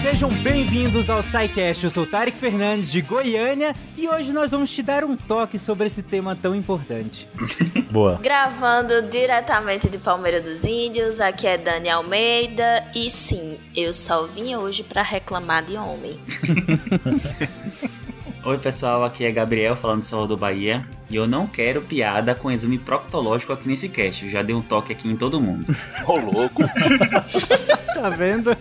sejam 0.00 0.30
bem-vindos 0.30 1.10
ao 1.10 1.22
SciCast. 1.22 1.84
Eu 1.84 1.90
sou 1.90 2.06
Tarek 2.06 2.38
Fernandes 2.38 2.90
de 2.90 3.02
Goiânia 3.02 3.74
e 3.98 4.08
hoje 4.08 4.32
nós 4.32 4.50
vamos 4.50 4.72
te 4.72 4.82
dar 4.82 5.04
um 5.04 5.14
toque 5.14 5.58
sobre 5.58 5.88
esse 5.88 6.02
tema 6.02 6.34
tão 6.34 6.54
importante. 6.54 7.28
Boa. 7.92 8.18
Gravando 8.22 9.02
diretamente 9.02 9.90
de 9.90 9.98
Palmeira 9.98 10.40
dos 10.40 10.64
Índios, 10.64 11.20
aqui 11.20 11.46
é 11.46 11.58
Dani 11.58 11.90
Almeida 11.90 12.90
e 12.94 13.10
sim, 13.10 13.56
eu 13.76 13.92
só 13.92 14.26
vim 14.26 14.56
hoje 14.56 14.82
para 14.82 15.02
reclamar 15.02 15.62
de 15.64 15.76
homem. 15.76 16.18
Oi 18.42 18.56
pessoal, 18.56 19.04
aqui 19.04 19.22
é 19.26 19.30
Gabriel 19.30 19.76
falando 19.76 20.00
de 20.00 20.06
Salvador, 20.06 20.38
Bahia. 20.38 20.82
E 21.10 21.16
eu 21.16 21.28
não 21.28 21.46
quero 21.46 21.82
piada 21.82 22.34
com 22.34 22.50
exame 22.50 22.78
proctológico 22.78 23.52
aqui 23.52 23.68
nesse 23.68 23.86
cast. 23.86 24.24
Eu 24.24 24.30
já 24.30 24.40
dei 24.40 24.56
um 24.56 24.62
toque 24.62 24.92
aqui 24.92 25.08
em 25.08 25.16
todo 25.16 25.38
mundo. 25.38 25.66
Ô 26.08 26.18
louco. 26.18 26.62
tá 27.94 28.08
vendo? 28.08 28.56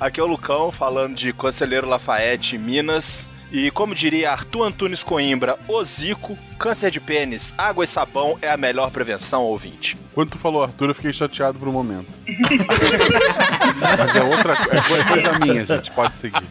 Aqui 0.00 0.18
é 0.18 0.22
o 0.22 0.26
Lucão 0.26 0.72
falando 0.72 1.14
de 1.14 1.32
Conselheiro 1.32 1.88
Lafayette, 1.88 2.58
Minas. 2.58 3.28
E 3.52 3.70
como 3.70 3.94
diria 3.94 4.32
Arthur 4.32 4.64
Antunes 4.64 5.04
Coimbra, 5.04 5.56
o 5.68 5.84
Zico, 5.84 6.36
câncer 6.58 6.90
de 6.90 6.98
pênis, 6.98 7.54
água 7.56 7.84
e 7.84 7.86
sabão 7.86 8.36
é 8.42 8.50
a 8.50 8.56
melhor 8.56 8.90
prevenção, 8.90 9.42
ouvinte. 9.44 9.96
Quando 10.12 10.30
tu 10.30 10.38
falou 10.38 10.64
Arthur, 10.64 10.88
eu 10.88 10.94
fiquei 10.94 11.12
chateado 11.12 11.58
por 11.58 11.68
um 11.68 11.72
momento. 11.72 12.08
Mas 13.78 14.16
é 14.16 14.24
outra 14.24 14.54
é 14.54 15.08
coisa 15.08 15.38
minha, 15.38 15.66
gente. 15.66 15.90
Pode 15.92 16.16
seguir. 16.16 16.42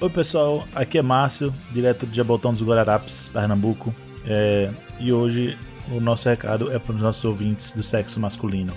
Oi 0.00 0.10
pessoal, 0.10 0.66
aqui 0.74 0.98
é 0.98 1.02
Márcio, 1.02 1.54
direto 1.70 2.04
de 2.06 2.16
Jabotão 2.16 2.52
dos 2.52 2.62
Guararapes, 2.62 3.28
Pernambuco. 3.28 3.94
É, 4.26 4.70
e 4.98 5.12
hoje 5.12 5.56
o 5.90 6.00
nosso 6.00 6.28
recado 6.28 6.72
é 6.72 6.78
para 6.78 6.94
os 6.94 7.00
nossos 7.00 7.24
ouvintes 7.24 7.72
do 7.72 7.82
sexo 7.82 8.18
masculino. 8.18 8.72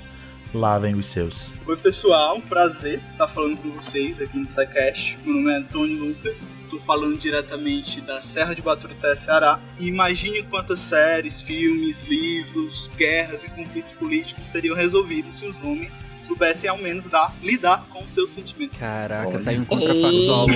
Lavem 0.53 0.95
os 0.95 1.07
seus. 1.07 1.51
Oi 1.65 1.77
pessoal, 1.77 2.39
prazer 2.41 3.01
estar 3.11 3.27
falando 3.27 3.57
com 3.57 3.71
vocês 3.71 4.21
aqui 4.21 4.37
no 4.37 4.47
SciCast. 4.47 5.17
Meu 5.25 5.35
nome 5.35 5.51
é 5.51 5.57
Antônio 5.57 6.05
Lucas, 6.05 6.37
estou 6.65 6.79
falando 6.79 7.17
diretamente 7.17 8.01
da 8.01 8.21
Serra 8.21 8.53
de 8.53 8.61
Baturité, 8.61 9.15
Ceará. 9.15 9.59
E 9.79 9.87
imagine 9.87 10.43
quantas 10.43 10.79
séries, 10.79 11.41
filmes, 11.41 12.03
livros, 12.03 12.89
guerras 12.97 13.43
e 13.43 13.49
conflitos 13.49 13.91
políticos 13.93 14.47
seriam 14.47 14.75
resolvidos 14.75 15.37
se 15.37 15.45
os 15.45 15.57
homens 15.63 16.03
soubessem 16.21 16.69
ao 16.69 16.77
menos 16.77 17.05
dar, 17.05 17.33
lidar 17.41 17.85
com 17.91 18.03
os 18.03 18.13
seus 18.13 18.31
sentimentos. 18.31 18.77
Caraca, 18.77 19.39
tá 19.39 19.51
aí 19.51 19.59
um 19.59 19.65
contrafactual 19.65 20.47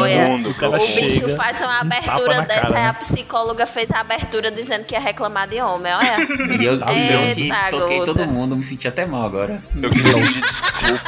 olha. 0.00 0.48
O 0.48 0.54
cara 0.54 0.76
O 0.76 0.78
bicho 0.78 1.28
faz 1.36 1.60
uma 1.60 1.68
um 1.68 1.80
abertura 1.80 2.34
na 2.36 2.40
dessa, 2.40 2.60
cara, 2.62 2.76
aí 2.78 2.82
né? 2.82 2.88
a 2.88 2.94
psicóloga 2.94 3.66
fez 3.66 3.90
a 3.90 4.00
abertura 4.00 4.50
dizendo 4.50 4.84
que 4.84 4.94
ia 4.94 5.00
reclamar 5.00 5.48
de 5.48 5.60
homem, 5.60 5.92
olha. 5.92 6.16
E 6.60 6.64
eu, 6.64 6.78
Tá 6.78 6.92
eu 7.70 7.80
toquei 7.80 8.04
todo 8.04 8.26
mundo, 8.26 8.56
me 8.56 8.64
senti 8.64 8.88
até 8.88 9.04
mal 9.04 9.24
agora. 9.24 9.62
Eu 9.80 9.90
pedir 9.90 10.02
desculpa. 10.02 11.00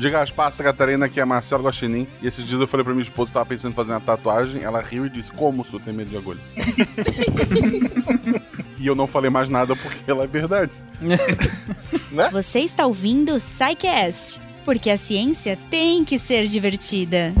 Diga 0.00 0.22
as 0.22 0.30
passas, 0.30 0.64
Catarina, 0.64 1.10
que 1.10 1.20
é 1.20 1.24
Marcelo 1.26 1.64
Guaxinim. 1.64 2.06
E 2.22 2.26
esses 2.26 2.42
dias 2.46 2.58
eu 2.58 2.66
falei 2.66 2.82
pra 2.82 2.94
minha 2.94 3.02
esposa 3.02 3.28
que 3.28 3.34
tava 3.34 3.44
pensando 3.44 3.72
em 3.72 3.74
fazer 3.74 3.92
uma 3.92 4.00
tatuagem. 4.00 4.62
Ela 4.62 4.80
riu 4.80 5.04
e 5.04 5.10
disse: 5.10 5.30
Como 5.30 5.62
se 5.62 5.74
eu 5.74 5.78
tenho 5.78 5.94
medo 5.94 6.08
de 6.08 6.16
agulha? 6.16 6.40
e 8.80 8.86
eu 8.86 8.94
não 8.94 9.06
falei 9.06 9.28
mais 9.28 9.50
nada 9.50 9.76
porque 9.76 10.10
ela 10.10 10.24
é 10.24 10.26
verdade. 10.26 10.72
Você 12.32 12.60
está 12.60 12.86
ouvindo 12.86 13.34
o 13.34 13.38
SciCast, 13.38 14.40
porque 14.64 14.88
a 14.88 14.96
ciência 14.96 15.58
tem 15.68 16.02
que 16.02 16.18
ser 16.18 16.46
divertida. 16.46 17.34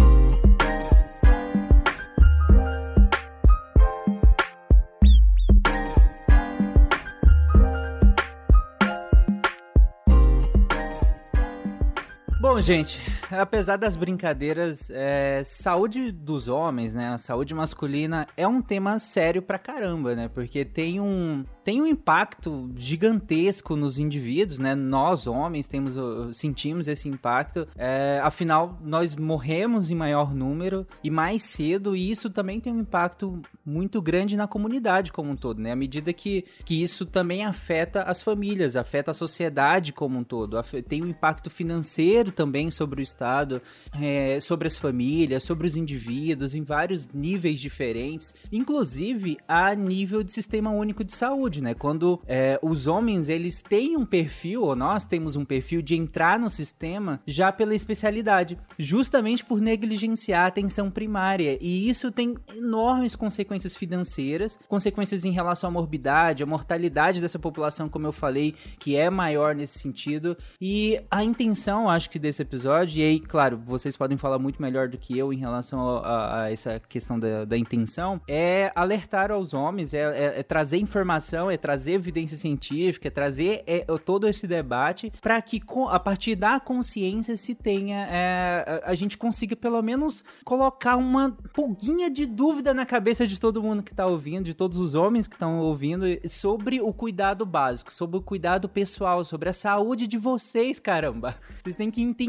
Bom, 12.52 12.60
gente, 12.60 13.00
apesar 13.30 13.76
das 13.76 13.94
brincadeiras, 13.94 14.90
é, 14.90 15.40
saúde 15.44 16.10
dos 16.10 16.48
homens, 16.48 16.92
né? 16.92 17.10
A 17.10 17.16
saúde 17.16 17.54
masculina 17.54 18.26
é 18.36 18.46
um 18.46 18.60
tema 18.60 18.98
sério 18.98 19.40
pra 19.40 19.56
caramba, 19.56 20.16
né? 20.16 20.26
Porque 20.26 20.64
tem 20.64 20.98
um, 20.98 21.44
tem 21.62 21.80
um 21.80 21.86
impacto 21.86 22.68
gigantesco 22.74 23.76
nos 23.76 24.00
indivíduos, 24.00 24.58
né? 24.58 24.74
Nós, 24.74 25.28
homens, 25.28 25.68
temos, 25.68 25.94
sentimos 26.36 26.88
esse 26.88 27.08
impacto. 27.08 27.68
É, 27.76 28.20
afinal, 28.20 28.76
nós 28.82 29.14
morremos 29.14 29.88
em 29.88 29.94
maior 29.94 30.34
número 30.34 30.84
e 31.04 31.10
mais 31.10 31.44
cedo, 31.44 31.94
e 31.94 32.10
isso 32.10 32.28
também 32.28 32.58
tem 32.58 32.72
um 32.72 32.80
impacto 32.80 33.40
muito 33.64 34.02
grande 34.02 34.36
na 34.36 34.48
comunidade 34.48 35.12
como 35.12 35.30
um 35.30 35.36
todo, 35.36 35.62
né? 35.62 35.70
À 35.70 35.76
medida 35.76 36.12
que, 36.12 36.44
que 36.64 36.82
isso 36.82 37.06
também 37.06 37.44
afeta 37.44 38.02
as 38.02 38.20
famílias, 38.20 38.74
afeta 38.74 39.12
a 39.12 39.14
sociedade 39.14 39.92
como 39.92 40.18
um 40.18 40.24
todo, 40.24 40.60
tem 40.88 41.00
um 41.00 41.06
impacto 41.06 41.48
financeiro 41.48 42.32
também 42.40 42.70
sobre 42.70 43.02
o 43.02 43.02
Estado, 43.02 43.60
é, 44.00 44.40
sobre 44.40 44.66
as 44.66 44.78
famílias, 44.78 45.44
sobre 45.44 45.66
os 45.66 45.76
indivíduos, 45.76 46.54
em 46.54 46.62
vários 46.62 47.06
níveis 47.12 47.60
diferentes, 47.60 48.32
inclusive 48.50 49.36
a 49.46 49.74
nível 49.74 50.22
de 50.22 50.32
sistema 50.32 50.70
único 50.70 51.04
de 51.04 51.12
saúde, 51.12 51.60
né? 51.60 51.74
Quando 51.74 52.18
é, 52.26 52.58
os 52.62 52.86
homens 52.86 53.28
eles 53.28 53.60
têm 53.60 53.94
um 53.94 54.06
perfil, 54.06 54.62
ou 54.62 54.74
nós 54.74 55.04
temos 55.04 55.36
um 55.36 55.44
perfil 55.44 55.82
de 55.82 55.94
entrar 55.94 56.38
no 56.38 56.48
sistema 56.48 57.20
já 57.26 57.52
pela 57.52 57.74
especialidade, 57.74 58.56
justamente 58.78 59.44
por 59.44 59.60
negligenciar 59.60 60.44
a 60.44 60.46
atenção 60.46 60.90
primária, 60.90 61.58
e 61.60 61.90
isso 61.90 62.10
tem 62.10 62.34
enormes 62.56 63.14
consequências 63.14 63.76
financeiras, 63.76 64.58
consequências 64.66 65.26
em 65.26 65.30
relação 65.30 65.68
à 65.68 65.70
morbidade, 65.70 66.42
à 66.42 66.46
mortalidade 66.46 67.20
dessa 67.20 67.38
população, 67.38 67.86
como 67.86 68.06
eu 68.06 68.12
falei, 68.12 68.54
que 68.78 68.96
é 68.96 69.10
maior 69.10 69.54
nesse 69.54 69.78
sentido, 69.78 70.34
e 70.58 70.98
a 71.10 71.22
intenção, 71.22 71.86
acho 71.90 72.08
que 72.08 72.18
desse 72.30 72.42
episódio, 72.42 73.00
e 73.00 73.02
aí, 73.02 73.18
claro, 73.18 73.58
vocês 73.58 73.96
podem 73.96 74.16
falar 74.16 74.38
muito 74.38 74.62
melhor 74.62 74.88
do 74.88 74.96
que 74.96 75.18
eu 75.18 75.32
em 75.32 75.36
relação 75.36 75.98
a, 75.98 76.42
a- 76.44 76.50
essa 76.52 76.80
questão 76.88 77.18
da, 77.18 77.44
da 77.44 77.58
intenção, 77.58 78.20
é 78.28 78.70
alertar 78.76 79.32
aos 79.32 79.52
homens, 79.52 79.92
é, 79.92 79.98
é- 79.98 80.40
é 80.40 80.42
trazer 80.44 80.78
informação, 80.78 81.50
é 81.50 81.56
trazer 81.56 81.92
evidência 81.94 82.36
científica, 82.36 83.08
é 83.08 83.10
trazer 83.10 83.64
é, 83.66 83.84
todo 84.04 84.28
esse 84.28 84.46
debate 84.46 85.12
para 85.20 85.40
que 85.42 85.60
a 85.90 85.98
partir 85.98 86.36
da 86.36 86.60
consciência 86.60 87.34
se 87.36 87.52
tenha, 87.54 88.06
é, 88.08 88.80
a, 88.84 88.90
a 88.92 88.94
gente 88.94 89.18
consiga 89.18 89.56
pelo 89.56 89.82
menos 89.82 90.22
colocar 90.44 90.94
uma 90.96 91.36
pulguinha 91.52 92.08
de 92.08 92.26
dúvida 92.26 92.72
na 92.72 92.86
cabeça 92.86 93.26
de 93.26 93.40
todo 93.40 93.60
mundo 93.62 93.82
que 93.82 93.92
tá 93.94 94.06
ouvindo, 94.06 94.44
de 94.44 94.54
todos 94.54 94.78
os 94.78 94.94
homens 94.94 95.26
que 95.26 95.34
estão 95.34 95.58
ouvindo, 95.58 96.04
sobre 96.28 96.80
o 96.80 96.92
cuidado 96.92 97.44
básico, 97.44 97.92
sobre 97.92 98.16
o 98.18 98.22
cuidado 98.22 98.68
pessoal, 98.68 99.24
sobre 99.24 99.48
a 99.48 99.52
saúde 99.52 100.06
de 100.06 100.16
vocês, 100.16 100.78
caramba. 100.78 101.34
Vocês 101.64 101.74
têm 101.74 101.90
que 101.90 102.00
entender 102.00 102.19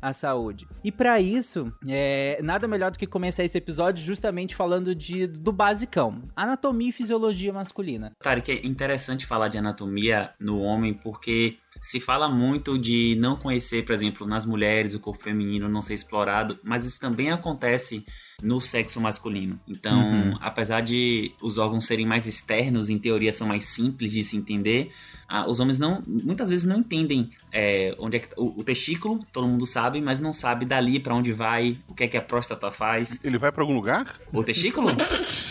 a 0.00 0.12
saúde. 0.12 0.66
E 0.82 0.90
para 0.90 1.20
isso, 1.20 1.72
é, 1.86 2.40
nada 2.42 2.66
melhor 2.66 2.90
do 2.90 2.98
que 2.98 3.06
começar 3.06 3.44
esse 3.44 3.58
episódio 3.58 4.04
justamente 4.04 4.54
falando 4.54 4.94
de, 4.94 5.26
do 5.26 5.52
basicão: 5.52 6.22
anatomia 6.34 6.88
e 6.88 6.92
fisiologia 6.92 7.52
masculina. 7.52 8.12
Tarek, 8.22 8.50
é 8.50 8.66
interessante 8.66 9.26
falar 9.26 9.48
de 9.48 9.58
anatomia 9.58 10.30
no 10.40 10.60
homem 10.60 10.94
porque 10.94 11.56
se 11.82 12.00
fala 12.00 12.28
muito 12.28 12.78
de 12.78 13.16
não 13.20 13.36
conhecer, 13.36 13.84
por 13.84 13.92
exemplo, 13.92 14.26
nas 14.26 14.46
mulheres 14.46 14.94
o 14.94 15.00
corpo 15.00 15.22
feminino 15.22 15.68
não 15.68 15.82
ser 15.82 15.94
explorado, 15.94 16.58
mas 16.62 16.86
isso 16.86 16.98
também 16.98 17.30
acontece 17.30 18.04
no 18.42 18.60
sexo 18.60 19.00
masculino. 19.00 19.58
Então, 19.66 19.98
Uhum. 19.98 20.38
apesar 20.40 20.80
de 20.82 21.32
os 21.42 21.56
órgãos 21.58 21.86
serem 21.86 22.06
mais 22.06 22.26
externos, 22.26 22.90
em 22.90 22.98
teoria 22.98 23.32
são 23.32 23.46
mais 23.46 23.64
simples 23.66 24.12
de 24.12 24.22
se 24.22 24.36
entender, 24.36 24.92
ah, 25.28 25.48
os 25.48 25.58
homens 25.58 25.78
não, 25.78 26.02
muitas 26.06 26.50
vezes 26.50 26.64
não 26.64 26.78
entendem 26.78 27.30
é, 27.52 27.96
onde 27.98 28.16
é 28.16 28.20
que 28.20 28.28
o, 28.36 28.60
o 28.60 28.64
testículo, 28.64 29.24
todo 29.32 29.46
mundo 29.46 29.66
sabe, 29.66 30.00
mas 30.00 30.20
não 30.20 30.32
sabe 30.32 30.64
dali 30.64 31.00
pra 31.00 31.14
onde 31.14 31.32
vai, 31.32 31.76
o 31.88 31.94
que 31.94 32.04
é 32.04 32.08
que 32.08 32.16
a 32.16 32.22
próstata 32.22 32.70
faz. 32.70 33.24
Ele 33.24 33.36
vai 33.36 33.50
pra 33.50 33.62
algum 33.62 33.74
lugar? 33.74 34.06
O 34.32 34.44
testículo? 34.44 34.88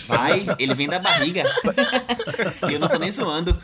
Vai, 0.07 0.45
ele 0.59 0.73
vem 0.75 0.87
da 0.87 0.99
barriga. 0.99 1.43
e 2.69 2.73
eu 2.73 2.79
não 2.79 2.87
tô 2.87 2.97
nem 2.99 3.11
zoando. 3.11 3.59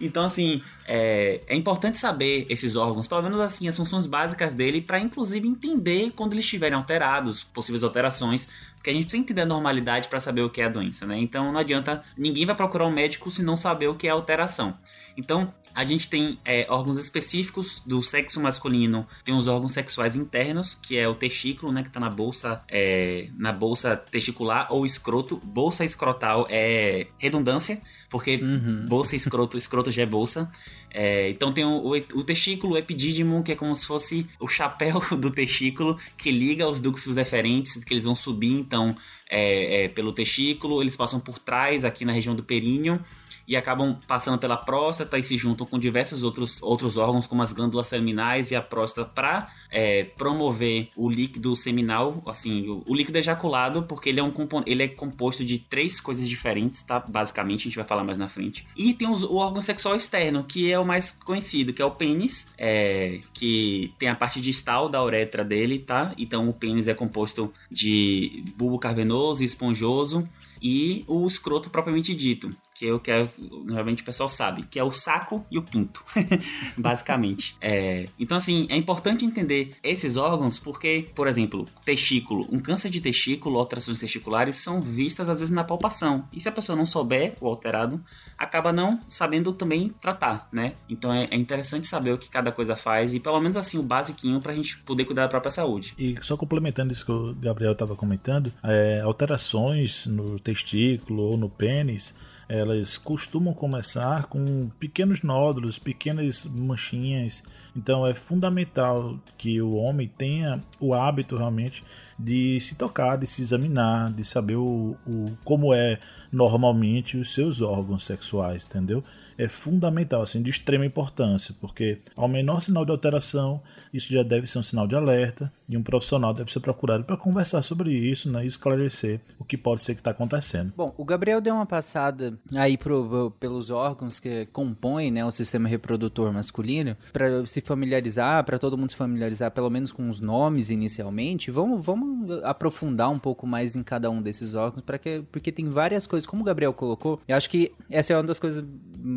então, 0.00 0.24
assim, 0.24 0.62
é, 0.86 1.40
é 1.46 1.54
importante 1.54 1.98
saber 1.98 2.46
esses 2.48 2.74
órgãos, 2.74 3.06
pelo 3.06 3.22
menos 3.22 3.38
assim, 3.38 3.68
as 3.68 3.76
funções 3.76 4.06
básicas 4.06 4.54
dele, 4.54 4.80
pra 4.80 4.98
inclusive 4.98 5.46
entender 5.46 6.10
quando 6.16 6.32
eles 6.32 6.44
estiverem 6.44 6.76
alterados, 6.76 7.44
possíveis 7.44 7.84
alterações, 7.84 8.48
porque 8.84 8.90
a 8.90 8.92
gente 8.92 9.04
precisa 9.04 9.22
entender 9.22 9.40
a 9.40 9.46
normalidade 9.46 10.08
pra 10.08 10.20
saber 10.20 10.42
o 10.42 10.50
que 10.50 10.60
é 10.60 10.66
a 10.66 10.68
doença, 10.68 11.06
né? 11.06 11.18
Então 11.18 11.50
não 11.50 11.58
adianta, 11.58 12.02
ninguém 12.18 12.44
vai 12.44 12.54
procurar 12.54 12.84
um 12.84 12.90
médico 12.90 13.30
se 13.30 13.42
não 13.42 13.56
saber 13.56 13.88
o 13.88 13.94
que 13.94 14.06
é 14.06 14.10
alteração. 14.10 14.76
Então, 15.16 15.54
a 15.74 15.84
gente 15.84 16.08
tem 16.08 16.38
é, 16.44 16.66
órgãos 16.68 16.98
específicos 16.98 17.82
do 17.86 18.02
sexo 18.02 18.40
masculino, 18.42 19.06
tem 19.24 19.34
os 19.34 19.48
órgãos 19.48 19.72
sexuais 19.72 20.16
internos, 20.16 20.74
que 20.82 20.98
é 20.98 21.08
o 21.08 21.14
testículo, 21.14 21.72
né, 21.72 21.82
que 21.82 21.88
tá 21.88 21.98
na 21.98 22.10
bolsa, 22.10 22.62
é, 22.68 23.28
na 23.38 23.52
bolsa 23.52 23.96
testicular 23.96 24.66
ou 24.70 24.84
escroto. 24.84 25.40
Bolsa 25.42 25.84
escrotal 25.84 26.46
é 26.50 27.06
redundância, 27.18 27.80
porque 28.10 28.38
bolsa 28.86 29.14
e 29.14 29.16
escroto, 29.16 29.56
escroto 29.56 29.90
já 29.90 30.02
é 30.02 30.06
bolsa. 30.06 30.50
É, 30.96 31.28
então 31.28 31.52
tem 31.52 31.64
o, 31.64 31.70
o, 31.70 31.96
o 31.96 32.22
testículo 32.22 32.78
epidídimo, 32.78 33.42
que 33.42 33.50
é 33.50 33.56
como 33.56 33.74
se 33.74 33.84
fosse 33.84 34.28
o 34.38 34.46
chapéu 34.46 35.02
do 35.18 35.28
testículo 35.28 35.98
que 36.16 36.30
liga 36.30 36.68
os 36.68 36.78
ductos 36.78 37.12
deferentes, 37.12 37.82
que 37.82 37.92
eles 37.92 38.04
vão 38.04 38.14
subir 38.14 38.52
então 38.52 38.96
é, 39.28 39.86
é, 39.86 39.88
pelo 39.88 40.12
testículo, 40.12 40.80
eles 40.80 40.96
passam 40.96 41.18
por 41.18 41.40
trás 41.40 41.84
aqui 41.84 42.04
na 42.04 42.12
região 42.12 42.36
do 42.36 42.44
períneo 42.44 43.00
e 43.46 43.56
acabam 43.56 43.98
passando 44.06 44.38
pela 44.38 44.56
próstata 44.56 45.18
e 45.18 45.22
se 45.22 45.36
juntam 45.36 45.66
com 45.66 45.78
diversos 45.78 46.22
outros, 46.22 46.62
outros 46.62 46.96
órgãos, 46.96 47.26
como 47.26 47.42
as 47.42 47.52
glândulas 47.52 47.86
seminais 47.86 48.50
e 48.50 48.56
a 48.56 48.62
próstata, 48.62 49.08
para 49.08 49.48
é, 49.70 50.04
promover 50.04 50.88
o 50.96 51.08
líquido 51.08 51.54
seminal, 51.56 52.22
assim, 52.26 52.68
o, 52.68 52.82
o, 52.86 52.94
líquido 52.94 53.18
ejaculado, 53.18 53.82
porque 53.82 54.08
ele 54.08 54.20
é, 54.20 54.22
um 54.22 54.32
ele 54.66 54.82
é 54.82 54.88
composto 54.88 55.44
de 55.44 55.58
três 55.58 56.00
coisas 56.00 56.28
diferentes, 56.28 56.82
tá? 56.82 56.98
Basicamente, 57.00 57.62
a 57.62 57.64
gente 57.64 57.76
vai 57.76 57.84
falar 57.84 58.04
mais 58.04 58.18
na 58.18 58.28
frente. 58.28 58.66
E 58.76 58.94
tem 58.94 59.08
os, 59.08 59.22
o 59.22 59.36
órgão 59.36 59.60
sexual 59.60 59.94
externo, 59.94 60.44
que 60.44 60.70
é 60.70 60.78
o 60.78 60.84
mais 60.84 61.10
conhecido, 61.10 61.72
que 61.72 61.82
é 61.82 61.84
o 61.84 61.90
pênis, 61.90 62.52
é, 62.56 63.20
que 63.32 63.92
tem 63.98 64.08
a 64.08 64.14
parte 64.14 64.40
distal 64.40 64.88
da 64.88 65.02
uretra 65.02 65.44
dele, 65.44 65.78
tá? 65.78 66.12
Então, 66.16 66.48
o 66.48 66.52
pênis 66.52 66.88
é 66.88 66.94
composto 66.94 67.52
de 67.70 68.44
bulbo 68.56 68.78
cavernoso 68.78 69.42
e 69.42 69.46
esponjoso 69.46 70.28
e 70.64 71.04
o 71.06 71.26
escroto 71.26 71.68
propriamente 71.68 72.14
dito, 72.14 72.50
que 72.74 72.88
é 72.88 72.92
o 72.92 72.98
que 72.98 73.10
é, 73.10 73.28
normalmente 73.38 74.02
o 74.02 74.04
pessoal 74.04 74.28
sabe, 74.28 74.64
que 74.64 74.78
é 74.78 74.84
o 74.84 74.90
saco 74.90 75.46
e 75.50 75.56
o 75.56 75.62
pinto, 75.62 76.04
basicamente. 76.76 77.56
É, 77.60 78.06
então, 78.18 78.36
assim, 78.36 78.66
é 78.68 78.76
importante 78.76 79.24
entender 79.24 79.76
esses 79.82 80.16
órgãos 80.16 80.58
porque, 80.58 81.08
por 81.14 81.28
exemplo, 81.28 81.64
testículo, 81.84 82.48
um 82.50 82.58
câncer 82.58 82.90
de 82.90 83.00
testículo, 83.00 83.58
alterações 83.58 84.00
testiculares 84.00 84.56
são 84.56 84.80
vistas 84.80 85.28
às 85.28 85.38
vezes 85.38 85.54
na 85.54 85.62
palpação. 85.62 86.28
E 86.32 86.40
se 86.40 86.48
a 86.48 86.52
pessoa 86.52 86.76
não 86.76 86.84
souber 86.84 87.36
o 87.40 87.46
alterado, 87.46 88.02
acaba 88.36 88.72
não 88.72 89.00
sabendo 89.08 89.52
também 89.52 89.94
tratar, 90.00 90.48
né? 90.52 90.74
Então 90.88 91.12
é, 91.12 91.28
é 91.30 91.36
interessante 91.36 91.86
saber 91.86 92.12
o 92.12 92.18
que 92.18 92.28
cada 92.28 92.50
coisa 92.50 92.74
faz 92.74 93.14
e 93.14 93.20
pelo 93.20 93.40
menos 93.40 93.56
assim 93.56 93.78
o 93.78 93.82
basiquinho 93.82 94.40
pra 94.40 94.52
gente 94.52 94.78
poder 94.78 95.04
cuidar 95.04 95.22
da 95.22 95.28
própria 95.28 95.50
saúde. 95.50 95.94
E 95.96 96.16
só 96.22 96.36
complementando 96.36 96.92
isso 96.92 97.04
que 97.04 97.12
o 97.12 97.34
Gabriel 97.34 97.72
estava 97.72 97.94
comentando, 97.94 98.52
é, 98.62 99.00
alterações 99.00 100.06
no 100.06 100.38
testículo 100.38 101.22
ou 101.22 101.36
no 101.36 101.48
pênis, 101.48 102.14
elas 102.48 102.98
costumam 102.98 103.54
começar 103.54 104.26
com 104.26 104.68
pequenos 104.78 105.22
nódulos, 105.22 105.78
pequenas 105.78 106.44
manchinhas. 106.44 107.42
Então 107.76 108.06
é 108.06 108.14
fundamental 108.14 109.18
que 109.36 109.60
o 109.60 109.74
homem 109.74 110.08
tenha 110.08 110.62
o 110.78 110.94
hábito 110.94 111.36
realmente 111.36 111.84
de 112.18 112.60
se 112.60 112.76
tocar, 112.76 113.16
de 113.16 113.26
se 113.26 113.42
examinar, 113.42 114.12
de 114.12 114.24
saber 114.24 114.56
o, 114.56 114.96
o 115.06 115.36
como 115.44 115.74
é 115.74 115.98
normalmente 116.30 117.16
os 117.16 117.32
seus 117.32 117.60
órgãos 117.60 118.04
sexuais, 118.04 118.66
entendeu? 118.66 119.02
É 119.38 119.48
fundamental, 119.48 120.22
assim, 120.22 120.42
de 120.42 120.50
extrema 120.50 120.86
importância, 120.86 121.54
porque 121.60 121.98
ao 122.16 122.28
menor 122.28 122.60
sinal 122.60 122.84
de 122.84 122.90
alteração, 122.90 123.60
isso 123.92 124.12
já 124.12 124.22
deve 124.22 124.46
ser 124.46 124.58
um 124.58 124.62
sinal 124.62 124.86
de 124.86 124.94
alerta 124.94 125.52
e 125.68 125.76
um 125.76 125.82
profissional 125.82 126.32
deve 126.34 126.52
ser 126.52 126.60
procurado 126.60 127.04
para 127.04 127.16
conversar 127.16 127.62
sobre 127.62 127.90
isso 127.90 128.30
né, 128.30 128.44
e 128.44 128.46
esclarecer 128.46 129.20
o 129.38 129.44
que 129.44 129.56
pode 129.56 129.82
ser 129.82 129.94
que 129.94 130.00
está 130.00 130.10
acontecendo. 130.10 130.72
Bom, 130.76 130.94
o 130.96 131.04
Gabriel 131.04 131.40
deu 131.40 131.54
uma 131.54 131.66
passada 131.66 132.34
aí 132.54 132.76
pro, 132.76 133.32
pelos 133.38 133.70
órgãos 133.70 134.20
que 134.20 134.46
compõem 134.46 135.10
né, 135.10 135.24
o 135.24 135.30
sistema 135.30 135.68
reprodutor 135.68 136.32
masculino, 136.32 136.96
para 137.12 137.46
se 137.46 137.60
familiarizar, 137.60 138.44
para 138.44 138.58
todo 138.58 138.76
mundo 138.76 138.90
se 138.90 138.96
familiarizar 138.96 139.50
pelo 139.50 139.70
menos 139.70 139.92
com 139.92 140.08
os 140.08 140.20
nomes 140.20 140.70
inicialmente. 140.70 141.50
Vamos, 141.50 141.84
vamos 141.84 142.42
aprofundar 142.42 143.10
um 143.10 143.18
pouco 143.18 143.46
mais 143.46 143.76
em 143.76 143.82
cada 143.82 144.10
um 144.10 144.20
desses 144.20 144.54
órgãos, 144.54 144.82
para 144.84 144.98
que, 144.98 145.22
porque 145.30 145.52
tem 145.52 145.68
várias 145.68 146.06
coisas, 146.06 146.26
como 146.26 146.42
o 146.42 146.44
Gabriel 146.44 146.72
colocou, 146.72 147.20
eu 147.26 147.36
acho 147.36 147.48
que 147.48 147.72
essa 147.90 148.12
é 148.12 148.16
uma 148.16 148.24
das 148.24 148.38
coisas 148.38 148.64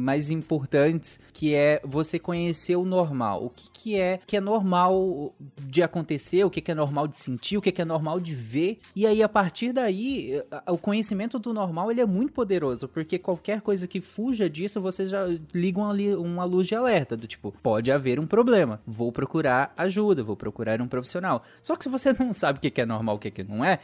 mais 0.08 0.30
importantes, 0.30 1.20
que 1.34 1.54
é 1.54 1.82
você 1.84 2.18
conhecer 2.18 2.78
o 2.78 2.86
normal. 2.86 3.44
O 3.44 3.50
que, 3.50 3.70
que 3.74 4.00
é 4.00 4.22
que 4.26 4.38
é 4.38 4.40
normal 4.40 5.36
de 5.60 5.84
acontecer, 5.84 6.46
o 6.46 6.50
que, 6.50 6.62
que 6.62 6.72
é 6.72 6.74
normal 6.74 7.10
de 7.10 7.18
sentir, 7.18 7.58
o 7.58 7.62
que, 7.62 7.74
que 7.74 7.82
é 7.82 7.86
normal 7.86 8.18
de 8.18 8.34
ver. 8.34 8.80
E 8.96 9.06
aí, 9.06 9.22
a 9.22 9.28
partir 9.28 9.74
daí, 9.74 10.42
o 10.66 10.78
conhecimento 10.78 11.38
do 11.38 11.54
normal 11.54 11.92
ele 11.92 12.00
é 12.00 12.06
muito 12.06 12.32
poderoso, 12.32 12.88
porque 12.88 13.20
qualquer 13.20 13.60
coisa 13.60 13.86
que 13.86 14.00
fuja 14.00 14.50
disso, 14.50 14.80
você 14.80 15.08
já 15.08 15.26
liga 15.54 15.78
uma, 15.78 15.94
uma 16.18 16.46
luz 16.46 16.70
de 16.70 16.76
alerta, 16.76 17.18
do 17.18 17.28
tipo, 17.28 17.54
pode 17.62 17.92
haver 17.92 18.18
um 18.18 18.26
problema, 18.26 18.80
vou 18.88 19.12
procurar 19.12 19.74
ajuda, 19.76 20.24
vou 20.24 20.38
procurar 20.38 20.82
um 20.82 20.88
profissional. 20.88 21.44
Só 21.62 21.76
que 21.76 21.84
se 21.84 21.90
você 21.90 22.14
não 22.14 22.32
sabe 22.32 22.60
o 22.60 22.62
que, 22.62 22.72
que 22.72 22.80
é 22.80 22.86
normal, 22.86 23.18
o 23.18 23.20
que, 23.20 23.30
que 23.30 23.44
não 23.44 23.66
é, 23.66 23.80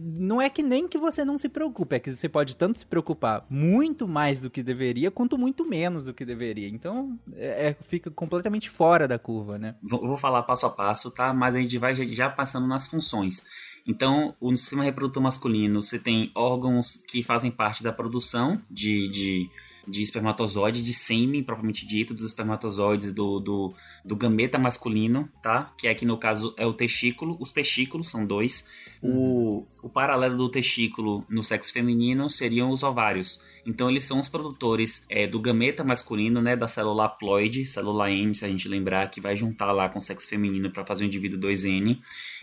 não 0.00 0.40
é 0.40 0.48
que 0.48 0.62
nem 0.62 0.88
que 0.88 0.98
você 0.98 1.24
não 1.24 1.36
se 1.36 1.48
preocupe, 1.48 1.96
é 1.96 1.98
que 2.00 2.10
você 2.10 2.28
pode 2.28 2.56
tanto 2.56 2.78
se 2.78 2.86
preocupar 2.86 3.46
muito 3.48 4.06
mais 4.06 4.40
do 4.40 4.50
que 4.50 4.62
deveria, 4.62 5.10
quanto 5.10 5.36
muito 5.36 5.64
menos 5.64 6.04
do 6.04 6.14
que 6.14 6.24
deveria. 6.24 6.68
Então, 6.68 7.18
é, 7.34 7.68
é 7.68 7.76
fica 7.84 8.10
completamente 8.10 8.70
fora 8.70 9.06
da 9.06 9.18
curva, 9.18 9.58
né? 9.58 9.74
Vou, 9.82 10.00
vou 10.06 10.16
falar 10.16 10.42
passo 10.42 10.66
a 10.66 10.70
passo, 10.70 11.10
tá? 11.10 11.32
Mas 11.32 11.54
a 11.54 11.60
gente 11.60 11.78
vai 11.78 11.94
já 11.94 12.30
passando 12.30 12.66
nas 12.66 12.86
funções. 12.86 13.44
Então, 13.86 14.34
o 14.40 14.56
sistema 14.56 14.84
reprodutor 14.84 15.22
masculino, 15.22 15.82
você 15.82 15.98
tem 15.98 16.30
órgãos 16.34 17.02
que 17.08 17.22
fazem 17.22 17.50
parte 17.50 17.82
da 17.82 17.92
produção 17.92 18.60
de, 18.70 19.08
de 19.08 19.50
de 19.86 20.02
espermatozoide, 20.02 20.82
de 20.82 20.92
sêmen 20.92 21.42
propriamente 21.42 21.86
dito, 21.86 22.14
dos 22.14 22.26
espermatozoides 22.26 23.12
do, 23.12 23.40
do, 23.40 23.74
do, 24.04 24.16
gameta 24.16 24.58
masculino, 24.58 25.28
tá? 25.42 25.72
Que 25.76 25.88
aqui 25.88 26.06
no 26.06 26.16
caso 26.16 26.54
é 26.56 26.66
o 26.66 26.72
testículo. 26.72 27.36
Os 27.40 27.52
testículos 27.52 28.08
são 28.08 28.24
dois. 28.24 28.66
O, 29.02 29.66
o 29.82 29.88
paralelo 29.88 30.36
do 30.36 30.48
testículo 30.48 31.24
no 31.28 31.42
sexo 31.42 31.72
feminino 31.72 32.30
seriam 32.30 32.70
os 32.70 32.82
ovários. 32.82 33.40
Então 33.66 33.90
eles 33.90 34.04
são 34.04 34.20
os 34.20 34.28
produtores 34.28 35.04
é, 35.08 35.26
do 35.26 35.40
gameta 35.40 35.82
masculino, 35.82 36.40
né? 36.40 36.54
Da 36.56 36.68
célula 36.68 37.06
haploide, 37.06 37.64
célula 37.64 38.10
N, 38.10 38.34
se 38.34 38.44
a 38.44 38.48
gente 38.48 38.68
lembrar, 38.68 39.10
que 39.10 39.20
vai 39.20 39.36
juntar 39.36 39.72
lá 39.72 39.88
com 39.88 39.98
o 39.98 40.02
sexo 40.02 40.28
feminino 40.28 40.70
para 40.70 40.84
fazer 40.84 41.04
o 41.04 41.06
indivíduo 41.06 41.40
2N. 41.40 41.98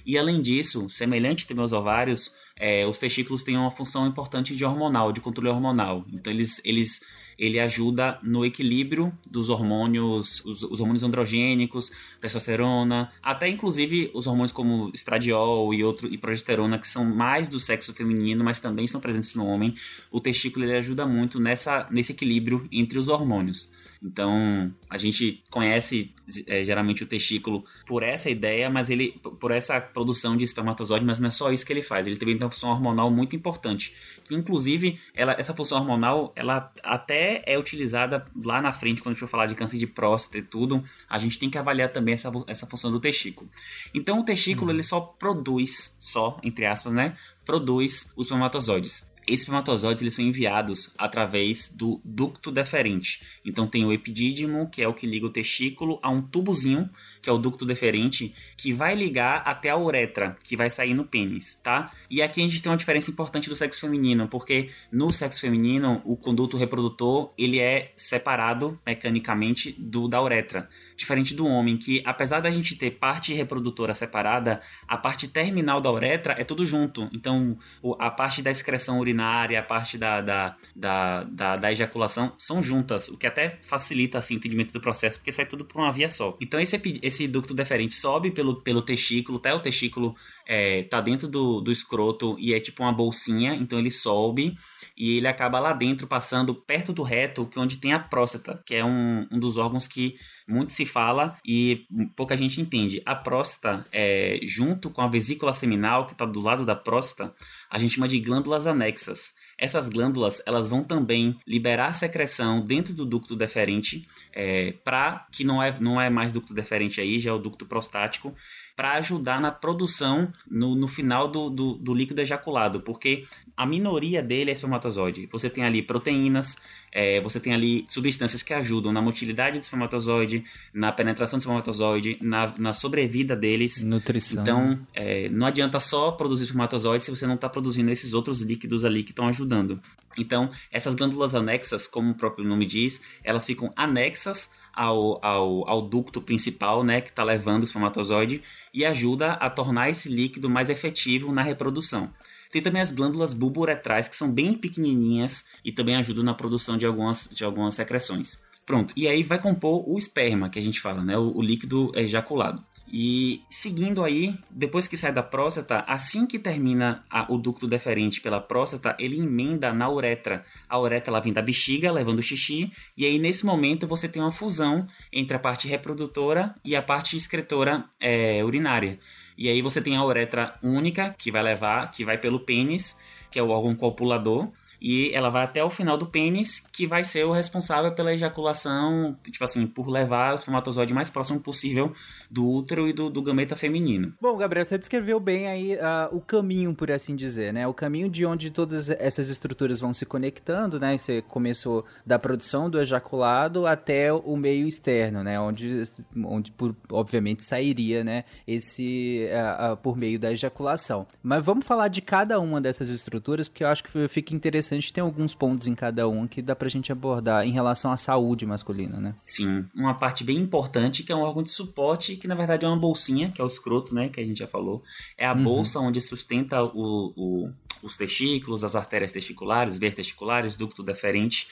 E 0.09 0.17
além 0.17 0.41
disso, 0.41 0.89
semelhante 0.89 1.45
também 1.45 1.61
aos 1.61 1.71
ovários, 1.71 2.33
é, 2.55 2.83
os 2.83 2.97
testículos 2.97 3.43
têm 3.43 3.55
uma 3.55 3.69
função 3.69 4.07
importante 4.07 4.55
de 4.55 4.65
hormonal, 4.65 5.11
de 5.11 5.21
controle 5.21 5.49
hormonal. 5.49 6.03
Então 6.11 6.33
eles, 6.33 6.59
eles 6.65 7.01
ele 7.37 7.59
ajuda 7.59 8.17
no 8.23 8.43
equilíbrio 8.43 9.13
dos 9.29 9.51
hormônios, 9.51 10.43
os, 10.43 10.63
os, 10.63 10.79
hormônios 10.79 11.03
androgênicos, 11.03 11.91
testosterona, 12.19 13.11
até 13.21 13.47
inclusive 13.47 14.09
os 14.15 14.25
hormônios 14.25 14.51
como 14.51 14.89
estradiol 14.95 15.71
e 15.75 15.83
outro 15.83 16.11
e 16.11 16.17
progesterona 16.17 16.79
que 16.79 16.87
são 16.87 17.05
mais 17.05 17.47
do 17.47 17.59
sexo 17.59 17.93
feminino, 17.93 18.43
mas 18.43 18.59
também 18.59 18.85
estão 18.85 18.99
presentes 18.99 19.35
no 19.35 19.45
homem. 19.45 19.75
O 20.09 20.19
testículo 20.19 20.65
ele 20.65 20.75
ajuda 20.75 21.05
muito 21.05 21.39
nessa 21.39 21.87
nesse 21.91 22.13
equilíbrio 22.13 22.67
entre 22.71 22.97
os 22.97 23.09
hormônios. 23.09 23.69
Então, 24.01 24.73
a 24.89 24.97
gente 24.97 25.43
conhece 25.49 26.13
é, 26.47 26.63
geralmente 26.63 27.03
o 27.03 27.05
testículo 27.05 27.65
por 27.85 28.01
essa 28.01 28.29
ideia, 28.29 28.69
mas 28.69 28.89
ele 28.89 29.19
por 29.39 29.51
essa 29.51 29.79
produção 29.81 30.37
de 30.37 30.43
espermatozoide, 30.45 31.03
mas 31.03 31.19
não 31.19 31.27
é 31.27 31.31
só 31.31 31.51
isso 31.51 31.65
que 31.65 31.73
ele 31.73 31.81
faz. 31.81 32.07
Ele 32.07 32.15
também 32.15 32.37
tem 32.37 32.45
uma 32.45 32.51
função 32.51 32.69
hormonal 32.69 33.11
muito 33.11 33.35
importante, 33.35 33.93
que 34.23 34.33
inclusive 34.33 34.97
ela, 35.13 35.33
essa 35.33 35.53
função 35.53 35.79
hormonal, 35.79 36.31
ela 36.35 36.71
até 36.81 37.43
é 37.45 37.59
utilizada 37.59 38.25
lá 38.41 38.61
na 38.61 38.71
frente 38.71 39.01
quando 39.01 39.11
a 39.11 39.13
gente 39.13 39.19
for 39.19 39.27
falar 39.27 39.47
de 39.47 39.55
câncer 39.55 39.77
de 39.77 39.87
próstata 39.87 40.37
e 40.37 40.41
tudo, 40.43 40.81
a 41.09 41.17
gente 41.17 41.37
tem 41.37 41.49
que 41.49 41.57
avaliar 41.57 41.91
também 41.91 42.13
essa, 42.13 42.31
essa 42.47 42.65
função 42.65 42.91
do 42.91 42.99
testículo. 43.01 43.49
Então, 43.93 44.19
o 44.19 44.23
testículo 44.23 44.67
uhum. 44.67 44.75
ele 44.77 44.83
só 44.83 45.01
produz, 45.01 45.95
só 45.99 46.39
entre 46.41 46.65
aspas, 46.65 46.93
né, 46.93 47.15
produz 47.45 48.13
os 48.15 48.27
espermatozoides. 48.27 49.08
Espermatozoides 49.33 50.01
eles 50.01 50.13
são 50.13 50.25
enviados 50.25 50.93
através 50.97 51.71
do 51.71 52.01
ducto 52.03 52.51
deferente. 52.51 53.21
Então 53.45 53.67
tem 53.67 53.85
o 53.85 53.93
epidídimo, 53.93 54.69
que 54.69 54.81
é 54.81 54.87
o 54.87 54.93
que 54.93 55.05
liga 55.05 55.27
o 55.27 55.31
testículo, 55.31 55.99
a 56.01 56.09
um 56.09 56.21
tubozinho, 56.21 56.89
que 57.21 57.29
é 57.29 57.33
o 57.33 57.37
ducto 57.37 57.65
deferente, 57.65 58.33
que 58.57 58.73
vai 58.73 58.95
ligar 58.95 59.43
até 59.45 59.69
a 59.69 59.77
uretra, 59.77 60.37
que 60.43 60.55
vai 60.55 60.69
sair 60.69 60.93
no 60.93 61.03
pênis, 61.03 61.59
tá? 61.63 61.91
E 62.09 62.21
aqui 62.21 62.41
a 62.41 62.47
gente 62.47 62.61
tem 62.61 62.71
uma 62.71 62.77
diferença 62.77 63.11
importante 63.11 63.49
do 63.49 63.55
sexo 63.55 63.81
feminino, 63.81 64.27
porque 64.27 64.69
no 64.91 65.11
sexo 65.11 65.41
feminino 65.41 66.01
o 66.05 66.15
conduto 66.15 66.57
reprodutor 66.57 67.33
ele 67.37 67.59
é 67.59 67.91
separado 67.95 68.79
mecanicamente 68.85 69.75
do 69.77 70.07
da 70.07 70.21
uretra 70.21 70.69
diferente 70.99 71.33
do 71.33 71.47
homem, 71.47 71.77
que 71.77 72.03
apesar 72.05 72.41
da 72.41 72.51
gente 72.51 72.75
ter 72.75 72.91
parte 72.91 73.33
reprodutora 73.33 73.93
separada, 73.93 74.61
a 74.85 74.97
parte 74.97 75.27
terminal 75.27 75.79
da 75.79 75.89
uretra 75.89 76.35
é 76.37 76.43
tudo 76.43 76.65
junto. 76.65 77.09
Então, 77.13 77.57
a 77.97 78.11
parte 78.11 78.41
da 78.41 78.51
excreção 78.51 78.99
urinária, 78.99 79.59
a 79.59 79.63
parte 79.63 79.97
da, 79.97 80.19
da, 80.19 80.57
da, 80.75 81.23
da, 81.23 81.55
da 81.55 81.71
ejaculação 81.71 82.33
são 82.37 82.61
juntas, 82.61 83.07
o 83.07 83.17
que 83.17 83.25
até 83.25 83.57
facilita 83.61 84.17
assim, 84.17 84.35
o 84.35 84.37
entendimento 84.37 84.73
do 84.73 84.81
processo, 84.81 85.17
porque 85.17 85.31
sai 85.31 85.45
tudo 85.45 85.63
por 85.63 85.79
uma 85.79 85.91
via 85.91 86.09
só. 86.09 86.37
Então, 86.41 86.59
esse, 86.59 86.81
esse 87.09 87.27
ducto 87.27 87.53
deferente 87.53 87.93
sobe 87.93 88.31
pelo, 88.31 88.61
pelo 88.61 88.81
testículo, 88.81 89.37
até 89.37 89.53
o 89.53 89.59
testículo 89.59 90.15
é, 90.47 90.83
tá 90.83 91.01
dentro 91.01 91.27
do, 91.27 91.59
do 91.61 91.71
escroto 91.71 92.35
e 92.39 92.53
é 92.53 92.59
tipo 92.59 92.81
uma 92.81 92.93
bolsinha, 92.93 93.53
então 93.53 93.77
ele 93.77 93.91
sobe 93.91 94.55
e 94.97 95.17
ele 95.17 95.27
acaba 95.27 95.59
lá 95.59 95.73
dentro, 95.73 96.07
passando 96.07 96.55
perto 96.55 96.91
do 96.91 97.03
reto, 97.03 97.45
que 97.45 97.59
é 97.59 97.61
onde 97.61 97.77
tem 97.77 97.93
a 97.93 97.99
próstata, 97.99 98.61
que 98.65 98.73
é 98.73 98.83
um, 98.83 99.27
um 99.31 99.39
dos 99.39 99.57
órgãos 99.57 99.87
que 99.87 100.17
muito 100.47 100.71
se 100.71 100.85
fala 100.85 101.35
e 101.45 101.85
pouca 102.15 102.35
gente 102.35 102.59
entende. 102.59 103.01
A 103.05 103.13
próstata, 103.13 103.85
é, 103.91 104.39
junto 104.43 104.89
com 104.89 105.01
a 105.01 105.07
vesícula 105.07 105.53
seminal, 105.53 106.07
que 106.07 106.13
está 106.13 106.25
do 106.25 106.39
lado 106.39 106.65
da 106.65 106.75
próstata, 106.75 107.33
a 107.69 107.77
gente 107.77 107.93
chama 107.93 108.07
de 108.07 108.19
glândulas 108.19 108.65
anexas. 108.65 109.35
Essas 109.59 109.89
glândulas 109.89 110.41
elas 110.45 110.69
vão 110.69 110.83
também 110.83 111.37
liberar 111.45 111.93
secreção 111.93 112.63
dentro 112.63 112.93
do 112.93 113.05
ducto 113.05 113.35
deferente, 113.35 114.07
é, 114.33 114.73
para 114.83 115.27
que 115.31 115.43
não 115.43 115.61
é, 115.61 115.77
não 115.79 115.99
é 115.99 116.09
mais 116.09 116.31
ducto 116.31 116.53
deferente 116.53 117.01
aí, 117.01 117.19
já 117.19 117.31
é 117.31 117.33
o 117.33 117.37
ducto 117.37 117.65
prostático, 117.65 118.33
para 118.75 118.93
ajudar 118.93 119.41
na 119.41 119.51
produção 119.51 120.31
no, 120.49 120.73
no 120.73 120.87
final 120.87 121.27
do, 121.27 121.49
do, 121.49 121.73
do, 121.73 121.93
líquido 121.93 122.21
ejaculado, 122.21 122.79
porque 122.79 123.25
a 123.59 123.65
minoria 123.65 124.23
dele 124.23 124.51
é 124.51 124.53
espermatozoide. 124.53 125.27
Você 125.29 125.49
tem 125.49 125.65
ali 125.65 125.81
proteínas, 125.81 126.55
é, 126.93 127.19
você 127.19 127.41
tem 127.41 127.53
ali 127.53 127.83
substâncias 127.89 128.41
que 128.41 128.53
ajudam 128.53 128.93
na 128.93 129.01
motilidade 129.01 129.59
do 129.59 129.63
espermatozoide, 129.63 130.45
na 130.73 130.93
penetração 130.93 131.37
do 131.37 131.41
espermatozoide, 131.41 132.17
na, 132.21 132.53
na 132.57 132.71
sobrevida 132.71 133.35
deles. 133.35 133.83
Nutrição. 133.83 134.41
Então, 134.41 134.79
é, 134.93 135.27
não 135.27 135.45
adianta 135.45 135.77
só 135.81 136.09
produzir 136.11 136.45
espermatozoide 136.45 137.03
se 137.03 137.11
você 137.11 137.27
não 137.27 137.35
está 137.35 137.49
produzindo 137.49 137.91
esses 137.91 138.13
outros 138.13 138.39
líquidos 138.39 138.85
ali 138.85 139.03
que 139.03 139.11
estão 139.11 139.27
ajudando. 139.27 139.77
Então, 140.17 140.49
essas 140.71 140.95
glândulas 140.95 141.35
anexas, 141.35 141.85
como 141.85 142.11
o 142.11 142.15
próprio 142.15 142.47
nome 142.47 142.65
diz, 142.65 143.01
elas 143.25 143.45
ficam 143.45 143.73
anexas 143.75 144.51
ao, 144.73 145.19
ao, 145.21 145.69
ao 145.69 145.81
ducto 145.81 146.21
principal, 146.21 146.81
né, 146.81 147.01
que 147.01 147.09
está 147.09 147.25
levando 147.25 147.63
o 147.63 147.65
espermatozoide 147.65 148.41
e 148.73 148.85
ajuda 148.85 149.33
a 149.33 149.49
tornar 149.49 149.89
esse 149.89 150.07
líquido 150.07 150.49
mais 150.49 150.69
efetivo 150.69 151.33
na 151.33 151.41
reprodução. 151.41 152.09
Tem 152.51 152.61
também 152.61 152.81
as 152.81 152.91
glândulas 152.91 153.33
bulbouretrais, 153.33 154.07
que 154.07 154.15
são 154.15 154.31
bem 154.31 154.53
pequenininhas 154.53 155.45
e 155.63 155.71
também 155.71 155.95
ajudam 155.95 156.23
na 156.23 156.33
produção 156.33 156.77
de 156.77 156.85
algumas, 156.85 157.29
de 157.31 157.43
algumas 157.43 157.75
secreções. 157.75 158.41
Pronto, 158.65 158.93
e 158.95 159.07
aí 159.07 159.23
vai 159.23 159.41
compor 159.41 159.83
o 159.89 159.97
esperma, 159.97 160.49
que 160.49 160.59
a 160.59 160.61
gente 160.61 160.79
fala, 160.79 161.03
né, 161.03 161.17
o, 161.17 161.35
o 161.35 161.41
líquido 161.41 161.91
ejaculado. 161.95 162.63
E 162.91 163.43
seguindo 163.47 164.03
aí, 164.03 164.35
depois 164.49 164.87
que 164.87 164.97
sai 164.97 165.13
da 165.13 165.21
próstata, 165.21 165.83
assim 165.87 166.25
que 166.25 166.39
termina 166.39 167.03
a, 167.09 167.31
o 167.31 167.37
ducto 167.37 167.67
deferente 167.67 168.19
pela 168.19 168.41
próstata, 168.41 168.95
ele 168.97 169.19
emenda 169.19 169.71
na 169.71 169.87
uretra. 169.87 170.43
A 170.67 170.79
uretra 170.79 171.11
ela 171.11 171.19
vem 171.19 171.31
da 171.31 171.41
bexiga, 171.41 171.91
levando 171.91 172.17
o 172.17 172.23
xixi, 172.23 172.71
e 172.97 173.05
aí 173.05 173.19
nesse 173.19 173.45
momento 173.45 173.87
você 173.87 174.07
tem 174.07 174.21
uma 174.21 174.31
fusão 174.31 174.87
entre 175.13 175.35
a 175.35 175.39
parte 175.39 175.67
reprodutora 175.67 176.55
e 176.65 176.75
a 176.75 176.81
parte 176.81 177.15
excretora 177.15 177.85
é, 177.99 178.43
urinária. 178.43 178.99
E 179.37 179.47
aí 179.47 179.61
você 179.61 179.81
tem 179.81 179.95
a 179.95 180.03
uretra 180.03 180.53
única, 180.63 181.15
que 181.17 181.31
vai 181.31 181.43
levar, 181.43 181.91
que 181.91 182.03
vai 182.03 182.17
pelo 182.17 182.39
pênis, 182.39 182.99
que 183.29 183.37
é 183.37 183.43
o 183.43 183.49
órgão 183.49 183.75
copulador, 183.75 184.49
e 184.81 185.11
ela 185.13 185.29
vai 185.29 185.43
até 185.43 185.63
o 185.63 185.69
final 185.69 185.97
do 185.97 186.05
pênis, 186.05 186.59
que 186.71 186.87
vai 186.87 187.03
ser 187.03 187.25
o 187.25 187.31
responsável 187.31 187.93
pela 187.93 188.13
ejaculação, 188.13 189.17
tipo 189.29 189.43
assim, 189.43 189.67
por 189.67 189.87
levar 189.89 190.31
o 190.33 190.35
espermatozoide 190.35 190.93
mais 190.93 191.09
próximo 191.09 191.39
possível 191.39 191.93
do 192.29 192.47
útero 192.47 192.87
e 192.87 192.93
do, 192.93 193.09
do 193.09 193.21
gameta 193.21 193.55
feminino. 193.55 194.13
Bom, 194.21 194.37
Gabriel, 194.37 194.63
você 194.63 194.77
descreveu 194.77 195.19
bem 195.19 195.47
aí 195.47 195.75
uh, 195.75 196.15
o 196.15 196.21
caminho, 196.21 196.73
por 196.73 196.91
assim 196.91 197.15
dizer, 197.15 197.51
né? 197.51 197.67
O 197.67 197.73
caminho 197.73 198.09
de 198.09 198.25
onde 198.25 198.51
todas 198.51 198.89
essas 198.89 199.29
estruturas 199.29 199.79
vão 199.79 199.93
se 199.93 200.05
conectando, 200.05 200.79
né? 200.79 200.97
Você 200.97 201.21
começou 201.23 201.85
da 202.05 202.17
produção 202.17 202.69
do 202.69 202.79
ejaculado 202.79 203.65
até 203.65 204.13
o 204.13 204.37
meio 204.37 204.67
externo, 204.67 205.23
né? 205.23 205.39
Onde, 205.39 205.83
onde 206.23 206.51
por, 206.51 206.75
obviamente, 206.91 207.43
sairia, 207.43 208.03
né? 208.03 208.23
Esse, 208.47 209.27
uh, 209.31 209.73
uh, 209.73 209.77
por 209.77 209.97
meio 209.97 210.19
da 210.19 210.31
ejaculação. 210.31 211.07
Mas 211.21 211.43
vamos 211.43 211.65
falar 211.65 211.87
de 211.87 212.01
cada 212.01 212.39
uma 212.39 212.61
dessas 212.61 212.89
estruturas, 212.89 213.49
porque 213.49 213.63
eu 213.63 213.67
acho 213.67 213.83
que 213.83 214.07
fica 214.07 214.33
interessante 214.33 214.68
interessante, 214.69 214.93
tem 214.93 215.01
alguns 215.01 215.33
pontos 215.33 215.67
em 215.67 215.73
cada 215.73 216.07
um 216.07 216.27
que 216.27 216.41
dá 216.41 216.55
pra 216.55 216.69
gente 216.69 216.91
abordar 216.91 217.45
em 217.45 217.51
relação 217.51 217.91
à 217.91 217.97
saúde 217.97 218.45
masculina, 218.45 218.99
né? 218.99 219.15
Sim, 219.23 219.65
uma 219.75 219.93
parte 219.93 220.23
bem 220.23 220.37
importante 220.37 221.03
que 221.03 221.11
é 221.11 221.15
um 221.15 221.21
órgão 221.21 221.41
de 221.41 221.49
suporte, 221.49 222.15
que 222.15 222.27
na 222.27 222.35
verdade 222.35 222.65
é 222.65 222.67
uma 222.67 222.77
bolsinha, 222.77 223.31
que 223.31 223.41
é 223.41 223.43
o 223.43 223.47
escroto, 223.47 223.93
né, 223.93 224.09
que 224.09 224.19
a 224.19 224.23
gente 224.23 224.39
já 224.39 224.47
falou. 224.47 224.83
É 225.17 225.25
a 225.25 225.33
uhum. 225.33 225.43
bolsa 225.43 225.79
onde 225.79 225.99
sustenta 225.99 226.63
o, 226.63 227.13
o, 227.15 227.49
os 227.81 227.97
testículos, 227.97 228.63
as 228.63 228.75
artérias 228.75 229.11
testiculares, 229.11 229.77
veias 229.77 229.95
testiculares, 229.95 230.55
ducto 230.55 230.83
deferente. 230.83 231.47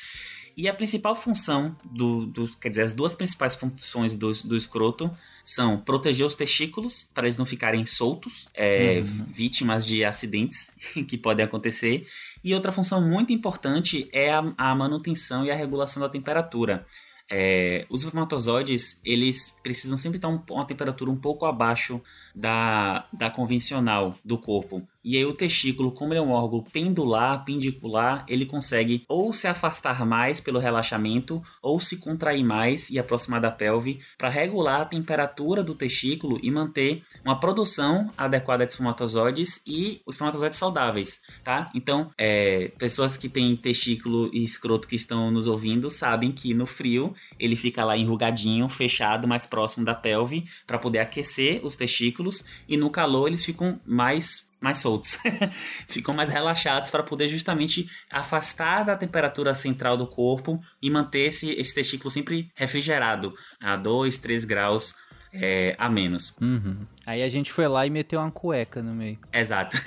E 0.56 0.68
a 0.68 0.74
principal 0.74 1.16
função 1.16 1.76
do, 1.86 2.26
do, 2.26 2.48
quer 2.58 2.70
dizer, 2.70 2.82
as 2.82 2.94
duas 2.94 3.16
principais 3.16 3.56
funções 3.56 4.16
do, 4.16 4.32
do 4.32 4.56
escroto 4.56 5.12
são 5.48 5.80
proteger 5.80 6.26
os 6.26 6.36
testículos 6.36 7.10
para 7.14 7.26
eles 7.26 7.38
não 7.38 7.46
ficarem 7.46 7.86
soltos, 7.86 8.50
é, 8.54 9.00
uhum. 9.00 9.26
vítimas 9.30 9.86
de 9.86 10.04
acidentes 10.04 10.74
que 11.08 11.18
podem 11.18 11.46
acontecer, 11.46 12.06
e 12.44 12.54
outra 12.54 12.70
função 12.70 13.02
muito 13.02 13.32
importante 13.32 14.10
é 14.12 14.30
a, 14.30 14.54
a 14.58 14.76
manutenção 14.76 15.46
e 15.46 15.50
a 15.50 15.56
regulação 15.56 16.02
da 16.02 16.10
temperatura. 16.10 16.86
É, 17.32 17.86
os 17.90 18.02
espermatozoides, 18.02 19.00
eles 19.06 19.58
precisam 19.64 19.98
sempre 19.98 20.18
estar 20.18 20.28
um, 20.28 20.44
uma 20.50 20.66
temperatura 20.66 21.10
um 21.10 21.18
pouco 21.18 21.46
abaixo 21.46 22.02
da, 22.36 23.08
da 23.14 23.30
convencional 23.30 24.16
do 24.26 24.38
corpo. 24.38 24.86
E 25.08 25.16
aí 25.16 25.24
o 25.24 25.32
testículo, 25.32 25.90
como 25.90 26.12
ele 26.12 26.20
é 26.20 26.22
um 26.22 26.32
órgão 26.32 26.62
pendular, 26.62 27.46
pendicular, 27.46 28.26
ele 28.28 28.46
consegue 28.46 29.06
ou 29.08 29.32
se 29.32 29.48
afastar 29.48 30.06
mais 30.06 30.42
pelo 30.42 30.60
relaxamento 30.60 31.42
ou 31.62 31.80
se 31.80 31.96
contrair 31.96 32.44
mais 32.44 32.90
e 32.90 33.00
aproximar 33.00 33.40
da 33.40 33.50
pelve 33.50 34.02
para 34.18 34.28
regular 34.28 34.82
a 34.82 34.86
temperatura 34.86 35.64
do 35.64 35.74
testículo 35.74 36.38
e 36.44 36.52
manter 36.52 37.04
uma 37.24 37.40
produção 37.40 38.12
adequada 38.18 38.66
de 38.66 38.74
espermatozoides 38.74 39.62
e 39.66 40.02
os 40.06 40.16
espermatozoides 40.16 40.58
saudáveis, 40.58 41.22
tá? 41.42 41.72
Então, 41.74 42.12
é, 42.18 42.74
pessoas 42.78 43.16
que 43.16 43.30
têm 43.30 43.56
testículo 43.56 44.30
e 44.34 44.44
escroto 44.44 44.90
que 44.90 44.98
estão 44.98 45.32
nos 45.32 45.48
ouvindo 45.48 45.90
sabem 45.90 46.34
que 46.34 46.54
no 46.54 46.66
frio 46.66 47.16
ele 47.40 47.56
fica 47.56 47.86
lá 47.86 47.96
enrugadinho, 47.96 48.68
fechado, 48.68 49.26
mais 49.26 49.46
próximo 49.46 49.86
da 49.86 49.96
pelve 49.96 50.44
para 50.66 50.78
poder 50.78 51.00
aquecer 51.00 51.66
os 51.66 51.78
testículos 51.78 52.44
e 52.68 52.76
no 52.76 52.90
calor 52.90 53.28
eles 53.28 53.46
ficam 53.46 53.80
mais 53.86 54.47
mais 54.60 54.78
soltos, 54.78 55.18
ficam 55.88 56.14
mais 56.14 56.30
relaxados 56.30 56.90
para 56.90 57.04
poder 57.04 57.28
justamente 57.28 57.90
afastar 58.12 58.84
da 58.84 58.96
temperatura 58.96 59.54
central 59.54 59.96
do 59.96 60.08
corpo 60.08 60.60
e 60.82 60.90
manter 60.90 61.28
esse, 61.28 61.52
esse 61.52 61.76
testículo 61.76 62.10
sempre 62.10 62.52
refrigerado 62.56 63.34
a 63.60 63.76
2, 63.76 64.18
3 64.18 64.46
graus 64.46 64.96
é, 65.34 65.76
a 65.78 65.90
menos. 65.90 66.36
Uhum. 66.42 66.86
Aí 67.06 67.22
a 67.22 67.30
gente 67.30 67.52
foi 67.52 67.68
lá 67.68 67.86
e 67.86 67.90
meteu 67.90 68.20
uma 68.20 68.32
cueca 68.32 68.82
no 68.82 68.94
meio. 68.94 69.20
Exato. 69.32 69.78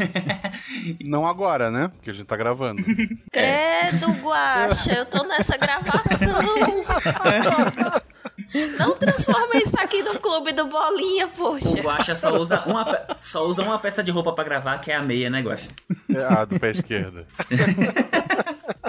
Não 1.04 1.26
agora, 1.26 1.70
né? 1.70 1.88
Porque 1.88 2.10
a 2.10 2.12
gente 2.12 2.26
tá 2.26 2.36
gravando. 2.36 2.82
Credo, 3.32 4.12
Guacha, 4.22 4.92
eu 4.92 5.06
tô 5.06 5.24
nessa 5.24 5.56
gravação. 5.56 6.34
Não 8.78 8.94
transforma 8.96 9.56
isso 9.56 9.76
aqui 9.78 10.02
no 10.02 10.18
clube 10.18 10.52
do 10.52 10.66
Bolinha, 10.66 11.28
poxa. 11.28 11.68
O 11.68 11.82
Guaxa 11.82 12.14
só 12.16 12.36
usa 12.36 12.62
uma, 12.66 12.84
só 13.20 13.46
usa 13.46 13.62
uma 13.62 13.78
peça 13.78 14.02
de 14.02 14.10
roupa 14.10 14.32
para 14.32 14.44
gravar, 14.44 14.78
que 14.78 14.90
é 14.90 14.96
a 14.96 15.02
meia, 15.02 15.30
né, 15.30 15.40
Guaxa? 15.40 15.68
É, 16.08 16.24
a 16.24 16.44
do 16.44 16.58
pé 16.58 16.70
esquerdo. 16.70 17.24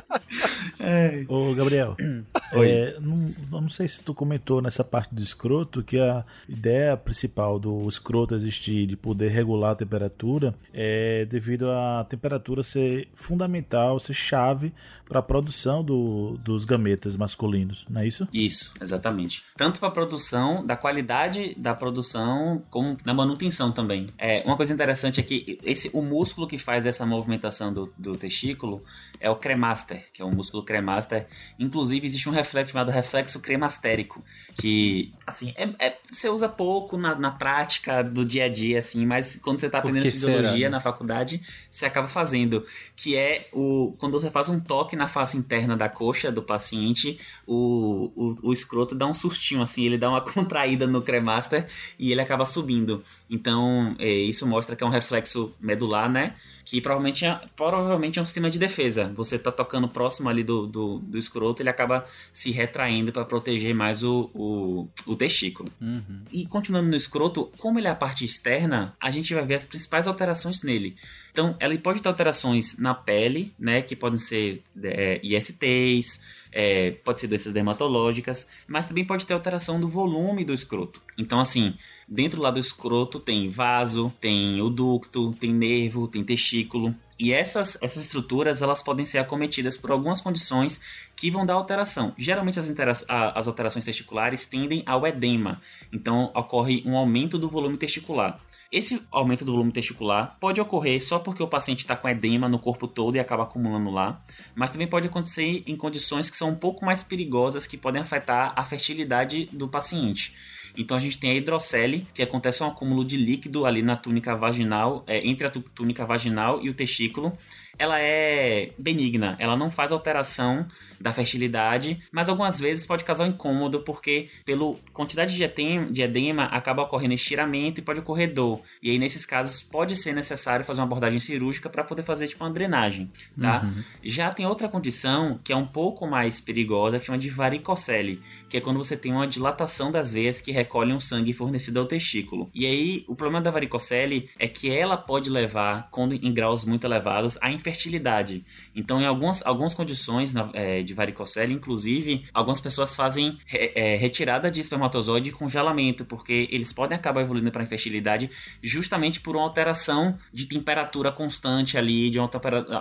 É. 0.80 1.26
Ô, 1.28 1.54
Gabriel, 1.54 1.96
é, 2.54 2.98
não, 3.00 3.62
não, 3.62 3.70
sei 3.70 3.88
se 3.88 4.04
tu 4.04 4.14
comentou 4.14 4.62
nessa 4.62 4.84
parte 4.84 5.14
do 5.14 5.22
escroto 5.22 5.84
que 5.84 6.00
a 6.00 6.26
ideia 6.48 6.98
principal 6.98 7.60
do 7.60 7.88
escroto 7.88 8.36
existir 8.36 8.86
de 8.86 8.98
poder 8.98 9.30
regular 9.30 9.72
a 9.72 9.76
temperatura 9.76 10.56
é 10.74 11.26
devido 11.26 11.70
à 11.70 12.06
temperatura 12.10 12.64
ser 12.64 13.08
fundamental, 13.14 14.00
ser 14.00 14.14
chave 14.14 14.74
para 15.12 15.20
a 15.20 15.22
produção 15.22 15.84
do, 15.84 16.38
dos 16.38 16.64
gametas 16.64 17.18
masculinos, 17.18 17.86
não 17.90 18.00
é 18.00 18.08
isso? 18.08 18.28
Isso, 18.32 18.74
exatamente. 18.82 19.44
Tanto 19.58 19.78
para 19.78 19.90
a 19.90 19.92
produção, 19.92 20.66
da 20.66 20.78
qualidade 20.78 21.54
da 21.56 21.74
produção, 21.74 22.64
como 22.70 22.96
na 23.04 23.14
manutenção 23.14 23.74
também. 23.74 24.08
É, 24.18 24.42
uma 24.46 24.56
coisa 24.56 24.74
interessante 24.74 25.20
é 25.20 25.24
que 25.24 25.60
esse, 25.64 25.90
o 25.92 26.02
músculo 26.02 26.48
que 26.48 26.58
faz 26.58 26.86
essa 26.86 27.06
movimentação 27.06 27.74
do, 27.74 27.94
do 27.98 28.16
testículo 28.16 28.82
é 29.20 29.30
o 29.30 29.36
cremaster, 29.36 30.08
que 30.14 30.21
é 30.22 30.26
um 30.26 30.34
músculo 30.34 30.64
cremaster. 30.64 31.28
Inclusive, 31.60 32.06
existe 32.06 32.30
um 32.30 32.32
reflexo 32.32 32.74
chamado 32.74 32.92
reflexo 32.92 33.40
cremastérico, 33.40 34.24
que, 34.56 35.14
assim, 35.26 35.54
é, 35.56 35.88
é 35.88 35.98
você 36.10 36.30
usa 36.30 36.48
pouco 36.48 36.98
na, 36.98 37.16
na, 37.16 37.32
prática 37.32 38.04
do 38.04 38.26
dia 38.26 38.46
a 38.46 38.50
dia, 38.50 38.80
assim, 38.80 39.06
mas 39.06 39.38
quando 39.38 39.60
você 39.60 39.68
está 39.68 39.80
aprendendo 39.80 40.04
fisiologia 40.04 40.52
será, 40.52 40.60
né? 40.60 40.70
na 40.70 40.80
faculdade, 40.80 41.42
você 41.70 41.86
acaba 41.86 42.08
fazendo, 42.08 42.66
que 42.96 43.16
é 43.16 43.48
o 43.52 43.96
quando 43.98 44.20
você 44.20 44.30
faz 44.30 44.50
um 44.50 44.60
toque 44.60 44.96
na 44.96 45.08
face 45.08 45.38
interna 45.38 45.76
da 45.76 45.90
coxa 45.90 46.32
do 46.32 46.42
paciente, 46.42 47.20
o, 47.48 48.12
o, 48.16 48.50
o 48.50 48.54
escroto 48.54 48.96
dá 48.96 49.08
um 49.08 49.14
sustinho, 49.14 49.62
assim, 49.62 49.86
ele 49.86 49.98
dá 49.98 50.10
uma 50.10 50.22
contraída 50.26 50.86
no 50.86 51.02
cremaster 51.02 51.68
e 51.98 52.12
ele 52.12 52.22
acaba 52.22 52.46
subindo. 52.46 53.04
Então, 53.30 53.96
é, 54.00 54.10
isso 54.10 54.46
mostra 54.46 54.76
que 54.76 54.84
é 54.84 54.88
um 54.88 54.90
reflexo 54.90 55.54
medular, 55.60 56.10
né? 56.10 56.36
Que 56.72 56.80
provavelmente 56.80 57.26
é, 57.26 57.38
provavelmente 57.54 58.18
é 58.18 58.22
um 58.22 58.24
sistema 58.24 58.50
de 58.50 58.58
defesa. 58.58 59.12
Você 59.14 59.38
tá 59.38 59.52
tocando 59.52 59.90
próximo 59.90 60.30
ali 60.30 60.42
do, 60.42 60.66
do, 60.66 61.00
do 61.00 61.18
escroto, 61.18 61.62
ele 61.62 61.68
acaba 61.68 62.06
se 62.32 62.50
retraindo 62.50 63.12
para 63.12 63.26
proteger 63.26 63.76
mais 63.76 64.04
o, 64.04 64.32
o, 64.34 64.88
o 65.06 65.14
testículo. 65.18 65.68
Uhum. 65.82 66.22
E 66.32 66.46
continuando 66.46 66.88
no 66.88 66.96
escroto, 66.96 67.52
como 67.58 67.78
ele 67.78 67.90
é 67.90 67.92
a 67.92 67.96
parte 67.96 68.24
externa, 68.24 68.96
a 69.02 69.12
gente 69.12 69.34
vai 69.34 69.46
ver 69.46 69.56
as 69.56 69.66
principais 69.66 70.08
alterações 70.08 70.64
nele. 70.64 70.96
Então, 71.34 71.58
ela 71.60 71.78
pode 71.78 72.02
ter 72.02 72.08
alterações 72.08 72.78
na 72.78 72.96
pele, 72.96 73.54
né, 73.60 73.82
que 73.82 73.94
podem 73.94 74.18
ser 74.18 74.64
é, 74.82 75.20
ISTs, 75.22 76.22
é, 76.54 76.92
pode 77.04 77.20
ser 77.20 77.28
doenças 77.28 77.52
dermatológicas, 77.52 78.48
mas 78.66 78.86
também 78.86 79.04
pode 79.04 79.26
ter 79.26 79.34
alteração 79.34 79.78
do 79.78 79.90
volume 79.90 80.46
do 80.46 80.54
escroto. 80.54 81.02
Então, 81.18 81.38
assim, 81.38 81.74
dentro 82.12 82.42
lá 82.42 82.52
do 82.52 82.60
escroto 82.60 83.22
tem 83.22 83.50
vaso, 83.50 84.12
tem 84.20 84.62
o 84.62 84.70
ducto, 84.70 85.32
tem 85.40 85.54
nervo, 85.54 86.10
tem 86.10 86.26
testículo. 86.26 86.94
E 87.18 87.32
essas, 87.32 87.78
essas 87.82 88.04
estruturas 88.04 88.62
elas 88.62 88.84
podem 88.84 89.06
ser 89.06 89.20
acometidas 89.20 89.78
por 89.78 89.92
algumas 89.92 90.20
condições 90.20 90.82
que 91.16 91.32
vão 91.32 91.46
dar 91.46 91.54
alteração. 91.54 92.14
Geralmente 92.18 92.60
as, 92.60 93.06
as 93.08 93.48
alterações 93.48 93.86
testiculares 93.86 94.46
tendem 94.46 94.84
ao 94.86 95.08
edema, 95.08 95.62
então 95.94 96.32
ocorre 96.36 96.84
um 96.86 96.98
aumento 96.98 97.38
do 97.38 97.48
volume 97.48 97.78
testicular. 97.78 98.40
Esse 98.72 99.02
aumento 99.12 99.46
do 99.46 99.52
volume 99.52 99.72
testicular 99.72 100.38
pode 100.40 100.60
ocorrer 100.60 101.02
só 101.02 101.20
porque 101.20 101.44
o 101.44 101.48
paciente 101.48 101.80
está 101.80 101.96
com 101.96 102.10
edema 102.10 102.50
no 102.50 102.58
corpo 102.58 102.88
todo 102.88 103.16
e 103.16 103.20
acaba 103.20 103.44
acumulando 103.44 103.90
lá, 103.90 104.22
mas 104.56 104.72
também 104.72 104.88
pode 104.88 105.08
acontecer 105.08 105.64
em 105.68 105.76
condições 105.76 106.30
que 106.30 106.38
são 106.38 106.50
um 106.50 106.56
pouco 106.56 106.84
mais 106.84 107.04
perigosas 107.04 107.68
que 107.68 107.78
podem 107.78 108.02
afetar 108.02 108.54
a 108.56 108.66
fertilidade 108.66 109.46
do 109.52 109.68
paciente. 109.68 110.34
Então 110.78 110.96
a 110.98 111.00
gente 111.00 111.18
tem 111.18 111.32
a 111.32 111.36
hidrocele, 111.36 112.08
que 112.14 112.22
acontece 112.22 112.64
um 112.64 112.68
acúmulo 112.68 113.04
de 113.04 113.18
líquido 113.18 113.66
ali 113.66 113.82
na 113.82 113.96
túnica 113.96 114.36
vaginal, 114.36 115.04
é, 115.08 115.26
entre 115.28 115.48
a 115.48 115.50
túnica 115.50 116.06
vaginal 116.06 116.62
e 116.64 116.70
o 116.70 116.74
testículo. 116.74 117.38
Ela 117.78 118.00
é 118.00 118.72
benigna, 118.78 119.36
ela 119.40 119.56
não 119.56 119.70
faz 119.70 119.92
alteração 119.92 120.68
da 121.02 121.12
fertilidade, 121.12 122.02
mas 122.12 122.30
algumas 122.30 122.60
vezes 122.60 122.86
pode 122.86 123.04
causar 123.04 123.26
um 123.26 123.28
incômodo 123.28 123.82
porque 123.82 124.30
pela 124.46 124.76
quantidade 124.94 125.36
de 125.36 125.44
edema, 125.44 125.92
de 125.92 126.02
edema 126.02 126.44
acaba 126.46 126.84
ocorrendo 126.84 127.14
estiramento 127.14 127.80
e 127.80 127.84
pode 127.84 128.00
ocorrer 128.00 128.34
dor. 128.34 128.62
E 128.82 128.90
aí 128.90 129.00
nesses 129.00 129.26
casos 129.26 129.64
pode 129.64 129.96
ser 129.96 130.14
necessário 130.14 130.66
fazer 130.66 130.82
uma 130.82 130.88
abordagem 130.88 131.20
cirúrgica 131.20 131.70
para 131.70 131.84
poder 131.84 132.04
fazer 132.04 132.28
tipo 132.28 132.44
uma 132.44 132.52
drenagem, 132.52 133.12
tá? 133.40 133.64
Uhum. 133.64 133.84
Já 134.04 134.30
tem 134.30 134.46
outra 134.46 134.68
condição 134.68 135.40
que 135.44 135.52
é 135.52 135.56
um 135.56 135.66
pouco 135.66 136.08
mais 136.08 136.40
perigosa, 136.40 137.00
que 137.00 137.06
chama 137.06 137.18
de 137.18 137.30
varicocele, 137.30 138.22
que 138.50 138.58
é 138.58 138.62
quando 138.62 138.78
você 138.78 138.98
tem 138.98 139.12
uma 139.12 139.28
dilatação 139.28 139.92
das 139.92 140.14
veias 140.14 140.42
que 140.42 140.52
recolhem 140.52 140.96
o 140.96 141.02
sangue 141.02 141.34
fornecido 141.34 141.80
ao 141.80 141.86
testículo. 141.86 142.50
E 142.54 142.66
aí 142.66 143.06
o 143.08 143.16
problema 143.16 143.42
da 143.42 143.50
varicocele 143.50 144.30
é 144.38 144.48
que 144.48 144.70
ela 144.70 144.98
pode 144.98 145.30
levar, 145.30 145.90
quando 145.90 146.14
em 146.14 146.34
graus 146.34 146.66
muito 146.66 146.86
elevados, 146.86 147.38
à 147.42 147.52
infertilidade. 147.52 148.46
Então 148.76 149.02
em 149.02 149.06
algumas, 149.06 149.46
algumas 149.46 149.74
condições 149.74 150.34
é, 150.54 150.84
de 150.84 150.91
de 150.92 150.96
varicocele, 150.96 151.54
inclusive, 151.54 152.26
algumas 152.34 152.60
pessoas 152.60 152.96
fazem 152.96 153.40
é, 153.52 153.96
retirada 153.96 154.52
de 154.52 154.60
espermatozoide 154.60 155.30
e 155.30 155.32
congelamento, 155.34 156.04
porque 156.04 156.48
eles 156.52 156.74
podem 156.74 156.98
acabar 156.98 157.22
evoluindo 157.22 157.52
para 157.52 157.64
infertilidade 157.64 158.30
justamente 158.62 159.20
por 159.20 159.36
uma 159.36 159.44
alteração 159.44 160.18
de 160.34 160.46
temperatura 160.46 161.12
constante 161.12 161.78
ali, 161.78 162.10
de 162.10 162.20
uma, 162.20 162.30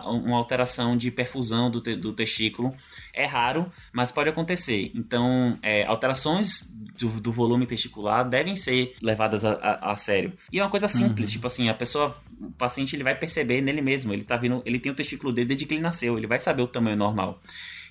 uma 0.08 0.36
alteração 0.36 0.96
de 0.96 1.10
perfusão 1.10 1.70
do, 1.70 1.80
te, 1.80 1.94
do 1.94 2.12
testículo. 2.12 2.74
É 3.14 3.24
raro, 3.24 3.70
mas 3.92 4.10
pode 4.10 4.28
acontecer. 4.28 4.90
Então, 4.94 5.58
é, 5.62 5.84
alterações 5.86 6.68
do, 6.98 7.08
do, 7.20 7.32
volume 7.32 7.66
testicular 7.66 8.28
devem 8.28 8.56
ser 8.56 8.94
levadas 9.00 9.44
a, 9.44 9.52
a, 9.52 9.92
a 9.92 9.96
sério. 9.96 10.32
E 10.52 10.58
é 10.58 10.62
uma 10.62 10.70
coisa 10.70 10.88
simples, 10.88 11.30
uhum. 11.30 11.34
tipo 11.34 11.46
assim, 11.46 11.68
a 11.68 11.74
pessoa, 11.74 12.16
o 12.40 12.50
paciente 12.52 12.96
ele 12.96 13.04
vai 13.04 13.14
perceber 13.14 13.60
nele 13.60 13.80
mesmo, 13.80 14.12
ele 14.12 14.24
tá 14.24 14.36
vindo, 14.36 14.62
ele 14.66 14.78
tem 14.78 14.90
o 14.90 14.94
testículo 14.94 15.32
dele 15.32 15.48
desde 15.48 15.66
que 15.66 15.74
ele 15.74 15.80
nasceu, 15.80 16.18
ele 16.18 16.26
vai 16.26 16.38
saber 16.38 16.62
o 16.62 16.66
tamanho 16.66 16.96
normal. 16.96 17.40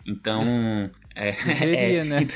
Então. 0.09 0.89
É, 1.15 1.31
Deveria, 1.31 2.01
é, 2.01 2.03
né? 2.03 2.27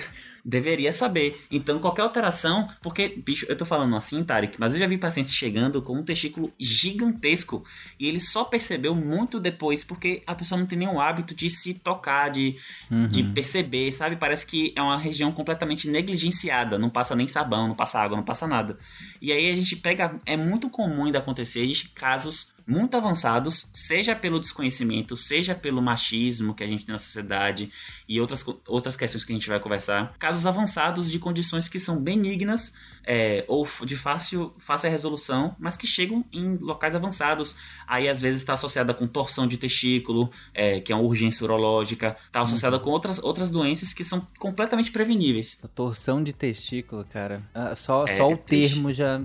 Deveria 0.46 0.92
saber. 0.92 1.42
Então, 1.50 1.80
qualquer 1.80 2.02
alteração, 2.02 2.68
porque, 2.82 3.08
bicho, 3.08 3.46
eu 3.48 3.56
tô 3.56 3.66
falando 3.66 3.96
assim, 3.96 4.22
Tarek, 4.26 4.58
mas 4.60 4.74
eu 4.74 4.80
já 4.80 4.86
vi 4.86 4.98
pacientes 4.98 5.34
chegando 5.34 5.82
com 5.82 5.98
um 5.98 6.04
testículo 6.04 6.52
gigantesco 6.60 7.64
e 7.98 8.10
ele 8.10 8.20
só 8.20 8.44
percebeu 8.44 8.94
muito 8.94 9.40
depois 9.40 9.86
porque 9.86 10.22
a 10.28 10.36
pessoa 10.36 10.60
não 10.60 10.68
tem 10.68 10.78
nenhum 10.78 11.00
hábito 11.00 11.34
de 11.34 11.50
se 11.50 11.76
tocar, 11.76 12.30
de, 12.30 12.58
uhum. 12.92 13.08
de 13.08 13.24
perceber, 13.24 13.94
sabe? 13.94 14.18
Parece 14.18 14.46
que 14.46 14.74
é 14.76 14.82
uma 14.82 14.98
região 14.98 15.32
completamente 15.32 15.88
negligenciada, 15.90 16.78
não 16.78 16.90
passa 16.90 17.16
nem 17.16 17.28
sabão, 17.30 17.70
não 17.70 17.76
passa 17.76 18.02
água, 18.02 18.18
não 18.18 18.26
passa 18.26 18.46
nada. 18.46 18.78
E 19.22 19.32
aí 19.32 19.50
a 19.50 19.56
gente 19.56 19.78
pega, 19.78 20.18
é 20.26 20.36
muito 20.36 20.70
comum 20.70 21.06
ainda 21.06 21.20
acontecer 21.20 21.64
casos 21.96 22.53
muito 22.66 22.96
avançados, 22.96 23.68
seja 23.74 24.16
pelo 24.16 24.40
desconhecimento, 24.40 25.16
seja 25.16 25.54
pelo 25.54 25.82
machismo 25.82 26.54
que 26.54 26.64
a 26.64 26.68
gente 26.68 26.86
tem 26.86 26.94
na 26.94 27.00
sociedade 27.00 27.72
e 28.08 28.20
outras, 28.20 28.46
outras 28.68 28.96
questões 28.96 29.24
que 29.24 29.32
a 29.32 29.36
gente 29.36 29.50
vai 29.50 29.60
conversar. 29.60 30.14
Casos 30.18 30.46
avançados 30.46 31.12
de 31.12 31.20
condições 31.20 31.68
que 31.68 31.80
são 31.80 32.02
benignas 32.02 32.74
é, 33.06 33.44
ou 33.48 33.68
de 33.86 33.96
fácil, 33.96 34.54
fácil 34.60 34.90
resolução, 34.90 35.56
mas 35.60 35.76
que 35.76 35.86
chegam 35.86 36.24
em 36.32 36.58
locais 36.58 36.96
avançados. 36.96 37.56
Aí 37.88 38.08
às 38.08 38.22
vezes 38.22 38.42
está 38.42 38.54
associada 38.54 38.94
com 38.94 39.08
torção 39.08 39.46
de 39.46 39.58
testículo, 39.58 40.32
é, 40.54 40.80
que 40.80 40.92
é 40.92 40.96
uma 40.96 41.04
urgência 41.04 41.44
urológica, 41.44 42.16
está 42.26 42.42
associada 42.42 42.78
uhum. 42.78 42.84
com 42.84 42.90
outras, 42.92 43.20
outras 43.22 43.52
doenças 43.52 43.94
que 43.94 44.04
são 44.04 44.26
completamente 44.40 44.92
preveníveis. 44.92 45.60
A 45.64 45.68
torção 45.68 46.24
de 46.24 46.34
testículo, 46.34 47.06
cara. 47.06 47.44
Ah, 47.54 47.76
só, 47.76 48.06
é, 48.06 48.16
só 48.16 48.32
o 48.32 48.38
termo 48.38 48.94
já 48.94 49.22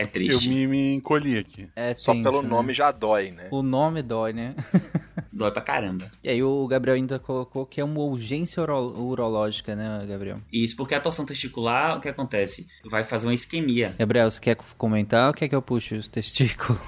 é 0.00 0.06
triste. 0.06 0.48
Eu 0.48 0.54
me, 0.54 0.66
me 0.66 0.94
encolhi 0.94 1.36
aqui. 1.36 1.68
É 1.76 1.94
Só 1.94 2.12
tenso, 2.12 2.24
pelo 2.24 2.42
né? 2.42 2.48
nome 2.48 2.72
já 2.72 2.90
dói, 2.90 3.30
né? 3.30 3.48
O 3.50 3.62
nome 3.62 4.02
dói, 4.02 4.32
né? 4.32 4.54
dói 5.30 5.50
pra 5.50 5.60
caramba. 5.60 6.10
E 6.24 6.30
aí 6.30 6.42
o 6.42 6.66
Gabriel 6.66 6.96
ainda 6.96 7.18
colocou 7.18 7.66
que 7.66 7.80
é 7.80 7.84
uma 7.84 8.00
urgência 8.00 8.62
uro 8.62 8.98
urológica, 8.98 9.76
né, 9.76 10.06
Gabriel? 10.08 10.38
Isso, 10.50 10.74
porque 10.74 10.94
a 10.94 11.00
torção 11.00 11.26
testicular, 11.26 11.98
o 11.98 12.00
que 12.00 12.08
acontece? 12.08 12.66
Vai 12.84 13.04
fazer 13.04 13.26
uma 13.26 13.34
isquemia. 13.34 13.94
Gabriel, 13.98 14.30
você 14.30 14.40
quer 14.40 14.56
comentar 14.78 15.28
ou 15.28 15.34
quer 15.34 15.48
que 15.48 15.54
eu 15.54 15.60
puxe 15.60 15.94
os 15.94 16.08
testículos? 16.08 16.80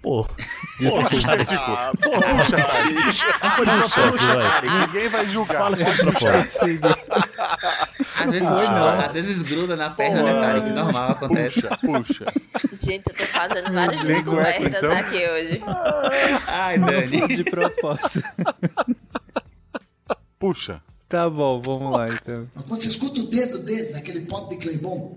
Pô, 0.00 0.24
puxa 0.78 1.16
os 1.16 1.24
testículos. 1.24 1.78
Pô, 2.00 2.10
puxa, 2.10 2.56
puxa, 3.56 4.86
Ninguém 4.86 5.08
vai 5.08 5.26
julgar. 5.26 5.58
Fala 5.58 5.76
propósito. 5.76 6.86
Às 8.16 8.30
vezes, 8.30 8.48
não. 8.48 9.00
às 9.00 9.14
vezes 9.14 9.42
gruda 9.42 9.74
na 9.74 9.90
perna, 9.90 10.22
né, 10.22 10.32
Tarek? 10.40 10.70
Normal, 10.70 11.10
acontece. 11.10 11.62
Puxa, 11.62 11.78
puxa. 11.78 12.26
Gente, 12.72 13.04
eu 13.08 13.14
tô 13.14 13.24
fazendo 13.26 13.72
várias 13.72 14.04
descobertas 14.06 14.66
então? 14.78 14.92
aqui 14.92 15.16
hoje. 15.16 15.62
Ai, 16.46 16.78
Dani. 16.78 17.28
De 17.28 17.44
propósito. 17.44 18.22
Puxa. 20.38 20.82
Tá 21.08 21.28
bom, 21.28 21.60
vamos 21.60 21.92
lá 21.92 22.08
então. 22.08 22.48
Mas 22.54 22.64
quando 22.66 22.80
você 22.80 22.88
escuta 22.88 23.20
o 23.20 23.26
dedo 23.26 23.58
dele 23.62 23.90
naquele 23.90 24.22
pote 24.22 24.56
de 24.56 24.62
Claybon, 24.62 25.14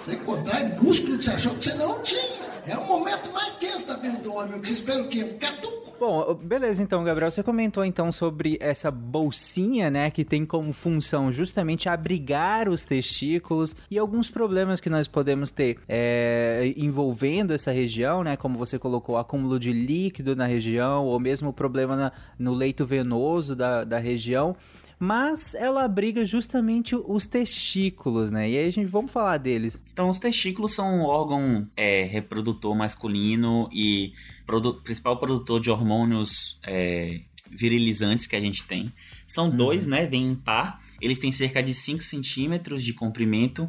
você 0.00 0.16
contrai 0.16 0.66
músculo 0.80 1.18
que 1.18 1.24
você 1.24 1.30
achou 1.30 1.54
que 1.56 1.64
você 1.64 1.74
não 1.74 2.02
tinha. 2.02 2.50
É 2.66 2.76
o 2.76 2.86
momento 2.86 3.30
mais 3.32 3.50
tenso 3.56 3.86
da 3.86 3.96
vida 3.96 4.18
do 4.18 4.34
homem. 4.34 4.58
O 4.58 4.60
que 4.60 4.68
você 4.68 4.74
espera 4.74 5.02
o 5.02 5.08
quê? 5.08 5.24
Um 5.24 5.38
catuco? 5.38 5.80
Bom, 6.00 6.34
beleza 6.34 6.82
então, 6.82 7.04
Gabriel. 7.04 7.30
Você 7.30 7.42
comentou 7.42 7.84
então 7.84 8.10
sobre 8.10 8.56
essa 8.58 8.90
bolsinha, 8.90 9.90
né, 9.90 10.10
que 10.10 10.24
tem 10.24 10.46
como 10.46 10.72
função 10.72 11.30
justamente 11.30 11.90
abrigar 11.90 12.70
os 12.70 12.86
testículos 12.86 13.76
e 13.90 13.98
alguns 13.98 14.30
problemas 14.30 14.80
que 14.80 14.88
nós 14.88 15.06
podemos 15.06 15.50
ter 15.50 15.78
é, 15.86 16.72
envolvendo 16.74 17.52
essa 17.52 17.70
região, 17.70 18.24
né, 18.24 18.34
como 18.34 18.56
você 18.56 18.78
colocou, 18.78 19.18
acúmulo 19.18 19.60
de 19.60 19.74
líquido 19.74 20.34
na 20.34 20.46
região 20.46 21.04
ou 21.04 21.20
mesmo 21.20 21.52
problema 21.52 21.94
na, 21.94 22.12
no 22.38 22.54
leito 22.54 22.86
venoso 22.86 23.54
da, 23.54 23.84
da 23.84 23.98
região 23.98 24.56
mas 25.02 25.54
ela 25.54 25.82
abriga 25.82 26.26
justamente 26.26 26.94
os 26.94 27.26
testículos, 27.26 28.30
né? 28.30 28.50
E 28.50 28.58
aí 28.58 28.68
a 28.68 28.70
gente 28.70 28.86
vamos 28.86 29.10
falar 29.10 29.38
deles. 29.38 29.80
Então, 29.90 30.10
os 30.10 30.18
testículos 30.18 30.74
são 30.74 30.98
um 30.98 31.00
órgão 31.04 31.66
é, 31.74 32.04
reprodutor 32.04 32.76
masculino 32.76 33.66
e 33.72 34.12
produ 34.44 34.74
principal 34.74 35.16
produtor 35.18 35.58
de 35.58 35.70
hormônios 35.70 36.60
é, 36.62 37.22
virilizantes 37.50 38.26
que 38.26 38.36
a 38.36 38.40
gente 38.40 38.62
tem. 38.64 38.92
São 39.26 39.48
uhum. 39.48 39.56
dois, 39.56 39.86
né? 39.86 40.06
Vem 40.06 40.32
em 40.32 40.34
par. 40.34 40.82
Eles 41.00 41.18
têm 41.18 41.32
cerca 41.32 41.62
de 41.62 41.72
5 41.72 42.02
centímetros 42.02 42.84
de 42.84 42.92
comprimento 42.92 43.66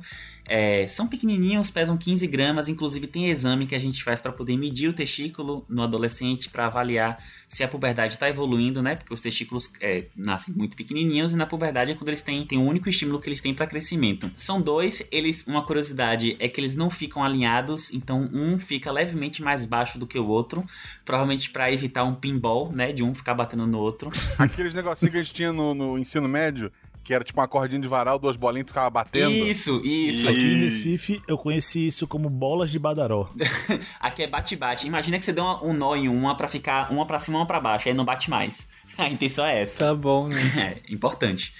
é, 0.53 0.85
são 0.85 1.07
pequenininhos, 1.07 1.71
pesam 1.71 1.95
15 1.95 2.27
gramas, 2.27 2.67
inclusive 2.67 3.07
tem 3.07 3.29
exame 3.29 3.65
que 3.65 3.73
a 3.73 3.79
gente 3.79 4.03
faz 4.03 4.19
para 4.19 4.33
poder 4.33 4.57
medir 4.57 4.89
o 4.89 4.93
testículo 4.93 5.65
no 5.69 5.81
adolescente 5.81 6.49
para 6.49 6.65
avaliar 6.65 7.23
se 7.47 7.63
a 7.63 7.69
puberdade 7.69 8.15
está 8.15 8.27
evoluindo, 8.27 8.81
né? 8.81 8.97
Porque 8.97 9.13
os 9.13 9.21
testículos 9.21 9.71
é, 9.79 10.07
nascem 10.13 10.53
muito 10.53 10.75
pequenininhos 10.75 11.31
e 11.31 11.37
na 11.37 11.45
puberdade 11.45 11.91
é 11.91 11.95
quando 11.95 12.09
eles 12.09 12.21
têm 12.21 12.45
tem 12.45 12.57
o 12.57 12.63
único 12.63 12.89
estímulo 12.89 13.21
que 13.21 13.29
eles 13.29 13.39
têm 13.39 13.53
para 13.53 13.65
crescimento. 13.65 14.29
São 14.35 14.61
dois, 14.61 15.01
eles 15.09 15.47
uma 15.47 15.65
curiosidade 15.65 16.35
é 16.37 16.49
que 16.49 16.59
eles 16.59 16.75
não 16.75 16.89
ficam 16.89 17.23
alinhados, 17.23 17.93
então 17.93 18.29
um 18.33 18.57
fica 18.57 18.91
levemente 18.91 19.41
mais 19.41 19.63
baixo 19.63 19.97
do 19.97 20.05
que 20.05 20.19
o 20.19 20.27
outro, 20.27 20.65
provavelmente 21.05 21.49
para 21.49 21.71
evitar 21.71 22.03
um 22.03 22.13
pinball, 22.13 22.69
né? 22.73 22.91
De 22.91 23.03
um 23.03 23.15
ficar 23.15 23.35
batendo 23.35 23.65
no 23.65 23.77
outro. 23.77 24.11
Aqueles 24.37 24.73
negocinhos 24.73 25.13
que 25.13 25.17
a 25.17 25.23
gente 25.23 25.33
tinha 25.33 25.53
no, 25.53 25.73
no 25.73 25.97
ensino 25.97 26.27
médio 26.27 26.69
que 27.03 27.13
era 27.13 27.23
tipo 27.23 27.39
uma 27.39 27.47
cordinha 27.47 27.81
de 27.81 27.87
varal, 27.87 28.19
duas 28.19 28.35
bolinhas 28.35 28.65
que 28.65 28.71
ficava 28.71 28.89
batendo. 28.89 29.31
Isso, 29.31 29.81
isso. 29.83 30.27
Aqui 30.29 30.39
em 30.39 30.59
Recife, 30.65 31.21
eu 31.27 31.37
conheci 31.37 31.87
isso 31.87 32.07
como 32.07 32.29
bolas 32.29 32.71
de 32.71 32.77
badaró. 32.77 33.29
Aqui 33.99 34.23
é 34.23 34.27
bate-bate. 34.27 34.87
Imagina 34.87 35.17
que 35.17 35.25
você 35.25 35.33
deu 35.33 35.43
um 35.63 35.73
nó 35.73 35.95
em 35.95 36.07
uma 36.07 36.35
para 36.35 36.47
ficar 36.47 36.91
uma 36.91 37.05
para 37.05 37.19
cima, 37.19 37.39
uma 37.39 37.45
para 37.45 37.59
baixo, 37.59 37.87
aí 37.87 37.93
não 37.93 38.05
bate 38.05 38.29
mais. 38.29 38.67
A 38.97 39.09
intenção 39.09 39.45
é 39.45 39.61
essa. 39.61 39.79
Tá 39.79 39.95
bom, 39.95 40.27
né? 40.27 40.41
É, 40.61 40.93
importante. 40.93 41.53